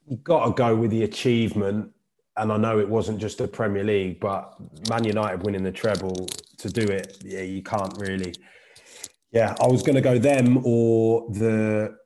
You've 0.07 0.25
got 0.25 0.47
to 0.47 0.53
go 0.53 0.75
with 0.75 0.91
the 0.91 1.05
achievement, 1.05 1.91
and 2.37 2.53
I 2.53 2.57
know 2.57 2.79
it 2.79 2.89
wasn't 2.89 3.19
just 3.19 3.39
the 3.39 3.49
Premier 3.49 3.85
League, 3.85 4.21
but 4.21 4.55
Man 4.89 5.05
United 5.05 5.45
winning 5.45 5.63
the 5.63 5.73
treble 5.73 6.27
to 6.59 6.69
do 6.69 6.83
it, 6.83 7.19
yeah, 7.25 7.43
you 7.43 7.63
can't 7.63 7.97
really. 7.99 8.35
Yeah, 9.31 9.55
I 9.61 9.67
was 9.67 9.83
going 9.83 9.95
to 9.95 10.03
go 10.03 10.19
them 10.19 10.61
or 10.65 11.29
the 11.31 11.97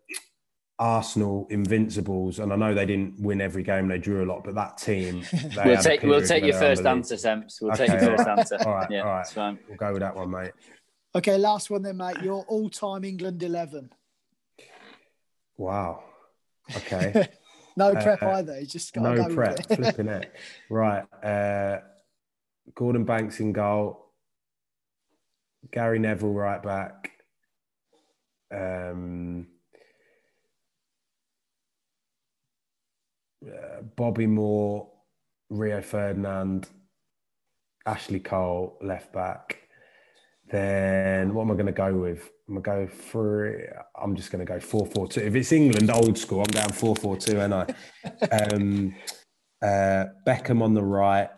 Arsenal 0.78 1.46
Invincibles, 1.50 2.38
and 2.38 2.52
I 2.52 2.56
know 2.56 2.74
they 2.74 2.86
didn't 2.86 3.18
win 3.20 3.40
every 3.40 3.62
game; 3.62 3.88
they 3.88 3.98
drew 3.98 4.24
a 4.24 4.26
lot. 4.26 4.44
But 4.44 4.54
that 4.56 4.78
team, 4.78 5.22
we'll 5.64 5.82
take 5.82 6.02
we'll 6.02 6.22
take 6.22 6.44
your 6.44 6.58
first 6.58 6.84
answer, 6.84 7.16
Semps. 7.16 7.60
We'll 7.60 7.72
okay, 7.72 7.86
take 7.86 8.00
your 8.00 8.16
first 8.16 8.28
answer. 8.28 8.58
All 8.66 8.74
right, 8.74 8.90
yeah, 8.90 9.02
all 9.02 9.10
right. 9.10 9.26
Fine. 9.26 9.58
We'll 9.68 9.78
go 9.78 9.92
with 9.92 10.02
that 10.02 10.14
one, 10.14 10.30
mate. 10.30 10.52
Okay, 11.14 11.38
last 11.38 11.70
one 11.70 11.82
then, 11.82 11.96
mate. 11.96 12.18
Your 12.22 12.44
all-time 12.44 13.04
England 13.04 13.42
eleven. 13.42 13.90
Wow. 15.56 16.04
Okay. 16.76 17.28
no 17.76 17.92
prep 17.92 18.22
uh, 18.22 18.30
either. 18.32 18.60
You 18.60 18.66
just 18.66 18.94
no 18.96 19.16
go 19.16 19.34
prep. 19.34 19.60
It. 19.60 19.76
Flipping 19.76 20.08
it. 20.08 20.32
Right. 20.70 21.04
Uh, 21.22 21.78
Gordon 22.74 23.04
Banks 23.04 23.40
in 23.40 23.52
goal. 23.52 24.12
Gary 25.70 25.98
Neville 25.98 26.32
right 26.32 26.62
back. 26.62 27.12
Um, 28.52 29.46
uh, 33.44 33.74
Bobby 33.94 34.26
Moore, 34.26 34.90
Rio 35.50 35.80
Ferdinand, 35.80 36.68
Ashley 37.86 38.20
Cole 38.20 38.78
left 38.82 39.12
back. 39.12 39.58
Then 40.50 41.34
what 41.34 41.42
am 41.42 41.50
I 41.50 41.54
going 41.54 41.66
to 41.66 41.72
go 41.72 41.92
with? 41.94 42.30
I'm 42.48 42.60
going 42.60 42.86
to 42.86 42.92
go 42.92 42.92
for. 42.92 43.84
I'm 44.00 44.14
just 44.14 44.30
going 44.30 44.44
to 44.44 44.52
go 44.52 44.60
four 44.60 44.86
four 44.86 45.08
two. 45.08 45.20
If 45.20 45.34
it's 45.34 45.50
England 45.52 45.90
old 45.90 46.16
school, 46.16 46.40
I'm 46.40 46.46
down 46.46 46.70
four 46.70 46.94
four 46.96 47.16
two, 47.16 47.40
and 47.40 47.52
I. 47.52 47.66
um, 48.30 48.94
uh, 49.62 50.04
Beckham 50.26 50.62
on 50.62 50.74
the 50.74 50.84
right. 50.84 51.30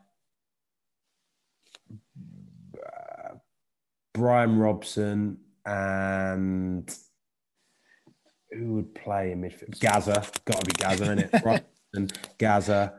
Uh, 2.77 3.35
Brian 4.13 4.59
Robson 4.59 5.39
and 5.65 6.95
who 8.51 8.75
would 8.75 8.95
play 8.95 9.33
in 9.33 9.43
midfield? 9.43 9.79
Gazza, 9.81 10.27
got 10.45 10.61
to 10.61 10.67
be 10.67 10.73
Gazza, 10.73 11.05
isn't 11.05 11.19
it? 11.19 11.65
Robson, 11.99 12.11
Gazza, 12.39 12.95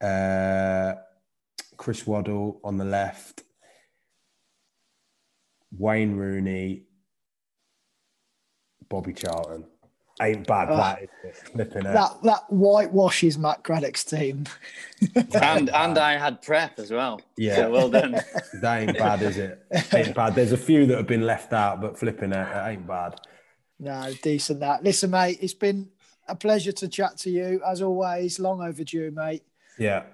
uh, 0.00 0.94
Chris 1.76 2.06
Waddle 2.06 2.60
on 2.64 2.78
the 2.78 2.84
left, 2.84 3.42
Wayne 5.76 6.16
Rooney, 6.16 6.84
Bobby 8.88 9.12
Charlton. 9.12 9.64
Ain't 10.22 10.46
bad, 10.46 10.70
Oh. 10.70 10.76
that 10.78 11.02
is? 11.02 11.36
Flipping 11.50 11.84
it. 11.84 11.92
That 11.92 12.22
that 12.22 12.44
whitewashes 12.48 13.36
Matt 13.36 13.62
Craddock's 13.62 14.02
team. 14.02 14.46
and 15.14 15.68
and 15.68 15.98
I 15.98 16.16
had 16.16 16.40
prep 16.40 16.78
as 16.78 16.90
well. 16.90 17.20
Yeah. 17.36 17.56
So 17.56 17.70
well 17.70 17.90
done. 17.90 18.18
That 18.62 18.80
ain't 18.80 18.96
bad, 18.98 19.20
is 19.20 19.36
it? 19.36 19.60
Ain't 19.92 20.14
bad. 20.14 20.34
There's 20.34 20.52
a 20.52 20.56
few 20.56 20.86
that 20.86 20.96
have 20.96 21.06
been 21.06 21.26
left 21.26 21.52
out, 21.52 21.82
but 21.82 21.98
flipping 21.98 22.32
it, 22.32 22.48
it 22.48 22.66
ain't 22.66 22.86
bad. 22.86 23.20
No, 23.78 24.10
decent 24.22 24.60
that. 24.60 24.82
Listen, 24.82 25.10
mate, 25.10 25.36
it's 25.42 25.52
been 25.52 25.90
a 26.28 26.34
pleasure 26.34 26.72
to 26.72 26.88
chat 26.88 27.16
to 27.18 27.30
you 27.30 27.60
as 27.66 27.82
always. 27.82 28.38
Long 28.40 28.60
overdue, 28.62 29.10
mate. 29.10 29.42
Yeah. 29.78 30.04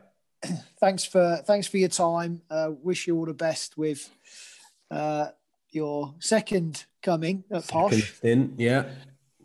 Thanks 0.81 1.05
for 1.05 1.41
thanks 1.47 1.67
for 1.69 1.77
your 1.79 1.89
time. 1.89 2.43
Uh, 2.51 2.71
wish 2.83 3.07
you 3.07 3.17
all 3.17 3.27
the 3.27 3.33
best 3.35 3.79
with 3.79 4.11
uh, 4.91 5.29
your 5.71 6.15
second 6.19 6.85
coming 7.03 7.45
at 7.51 7.65
Second 7.65 7.81
Posh. 7.91 8.15
stint, 8.17 8.53
yeah. 8.59 8.87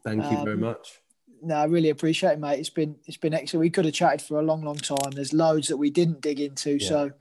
Thank 0.04 0.24
you 0.24 0.38
very 0.44 0.54
Um, 0.54 0.62
much. 0.62 1.00
No, 1.44 1.56
I 1.56 1.66
really 1.66 1.90
appreciate 1.92 2.32
it, 2.34 2.40
mate. 2.40 2.60
It's 2.60 2.72
been 2.72 2.96
it's 3.06 3.18
been 3.18 3.34
excellent. 3.36 3.62
We 3.62 3.70
could 3.70 3.86
have 3.86 3.94
chatted 3.94 4.24
for 4.24 4.40
a 4.40 4.42
long, 4.42 4.64
long 4.64 4.78
time. 4.78 5.12
There's 5.14 5.34
loads 5.34 5.68
that 5.68 5.78
we 5.78 5.92
didn't 5.92 6.22
dig 6.22 6.40
into, 6.40 6.78
Yeah. 6.78 6.88
so 6.90 7.12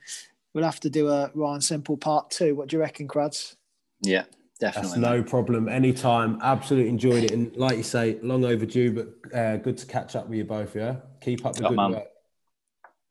we'll 0.55 0.65
have 0.65 0.81
to 0.81 0.91
do 0.91 1.09
a 1.11 1.31
Ryan 1.35 1.61
Simple 1.61 1.99
part 1.99 2.31
two. 2.31 2.55
What 2.55 2.69
do 2.69 2.77
you 2.77 2.81
reckon, 2.81 3.07
Crads? 3.09 3.57
Yeah, 4.01 4.25
That's 4.61 4.97
no 4.97 5.23
problem. 5.23 5.69
Anytime. 5.69 6.39
Absolutely 6.43 6.89
enjoyed 6.89 7.25
it. 7.25 7.31
And 7.33 7.55
like 7.57 7.77
you 7.77 7.83
say, 7.83 8.19
long 8.23 8.45
overdue, 8.45 8.93
but 8.93 9.37
uh, 9.39 9.57
good 9.59 9.77
to 9.79 9.87
catch 9.87 10.17
up 10.17 10.29
with 10.29 10.39
you 10.39 10.45
both, 10.45 10.75
yeah? 10.75 10.97
Keep 11.21 11.45
up 11.45 11.55
the 11.55 11.63
Top 11.63 11.71
good 11.71 11.77
man. 11.77 11.91
work. 11.93 12.07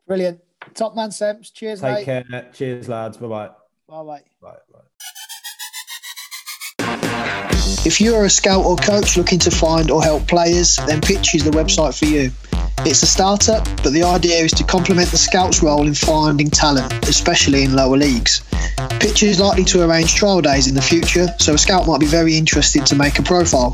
Brilliant. 0.08 0.42
Top 0.74 0.96
man, 0.96 1.12
Sems. 1.12 1.52
Cheers, 1.52 1.82
Take 1.82 2.08
mate. 2.08 2.28
care. 2.30 2.50
Cheers, 2.54 2.90
lads. 2.90 3.18
Bye-bye. 3.18 3.50
Bye, 3.88 4.04
bye. 4.04 4.22
Bye. 4.42 4.56
Bye. 4.74 4.80
If 7.86 8.02
you're 8.02 8.26
a 8.26 8.30
scout 8.30 8.66
or 8.66 8.76
coach 8.78 9.16
looking 9.16 9.38
to 9.40 9.52
find 9.52 9.92
or 9.92 10.02
help 10.02 10.28
players, 10.28 10.78
then 10.88 11.02
Pitch 11.02 11.36
is 11.36 11.44
the 11.44 11.52
website 11.52 11.98
for 11.98 12.06
you. 12.06 12.32
It's 12.80 13.02
a 13.02 13.08
startup, 13.08 13.66
but 13.84 13.94
the 13.94 14.04
idea 14.04 14.44
is 14.44 14.52
to 14.54 14.64
complement 14.64 15.10
the 15.10 15.18
scout's 15.18 15.62
role 15.64 15.88
in 15.88 15.96
finding 15.96 16.50
talent, 16.50 16.92
especially 17.08 17.64
in 17.64 17.76
lower 17.76 17.98
leagues. 17.98 18.42
Pitcher 19.00 19.28
is 19.28 19.40
likely 19.40 19.64
to 19.66 19.84
arrange 19.84 20.16
trial 20.16 20.42
days 20.42 20.68
in 20.68 20.74
the 20.76 20.82
future, 20.82 21.28
so 21.40 21.54
a 21.54 21.58
scout 21.58 21.88
might 21.88 22.00
be 22.00 22.06
very 22.06 22.38
interested 22.38 22.86
to 22.86 22.96
make 22.96 23.18
a 23.18 23.24
profile. 23.24 23.72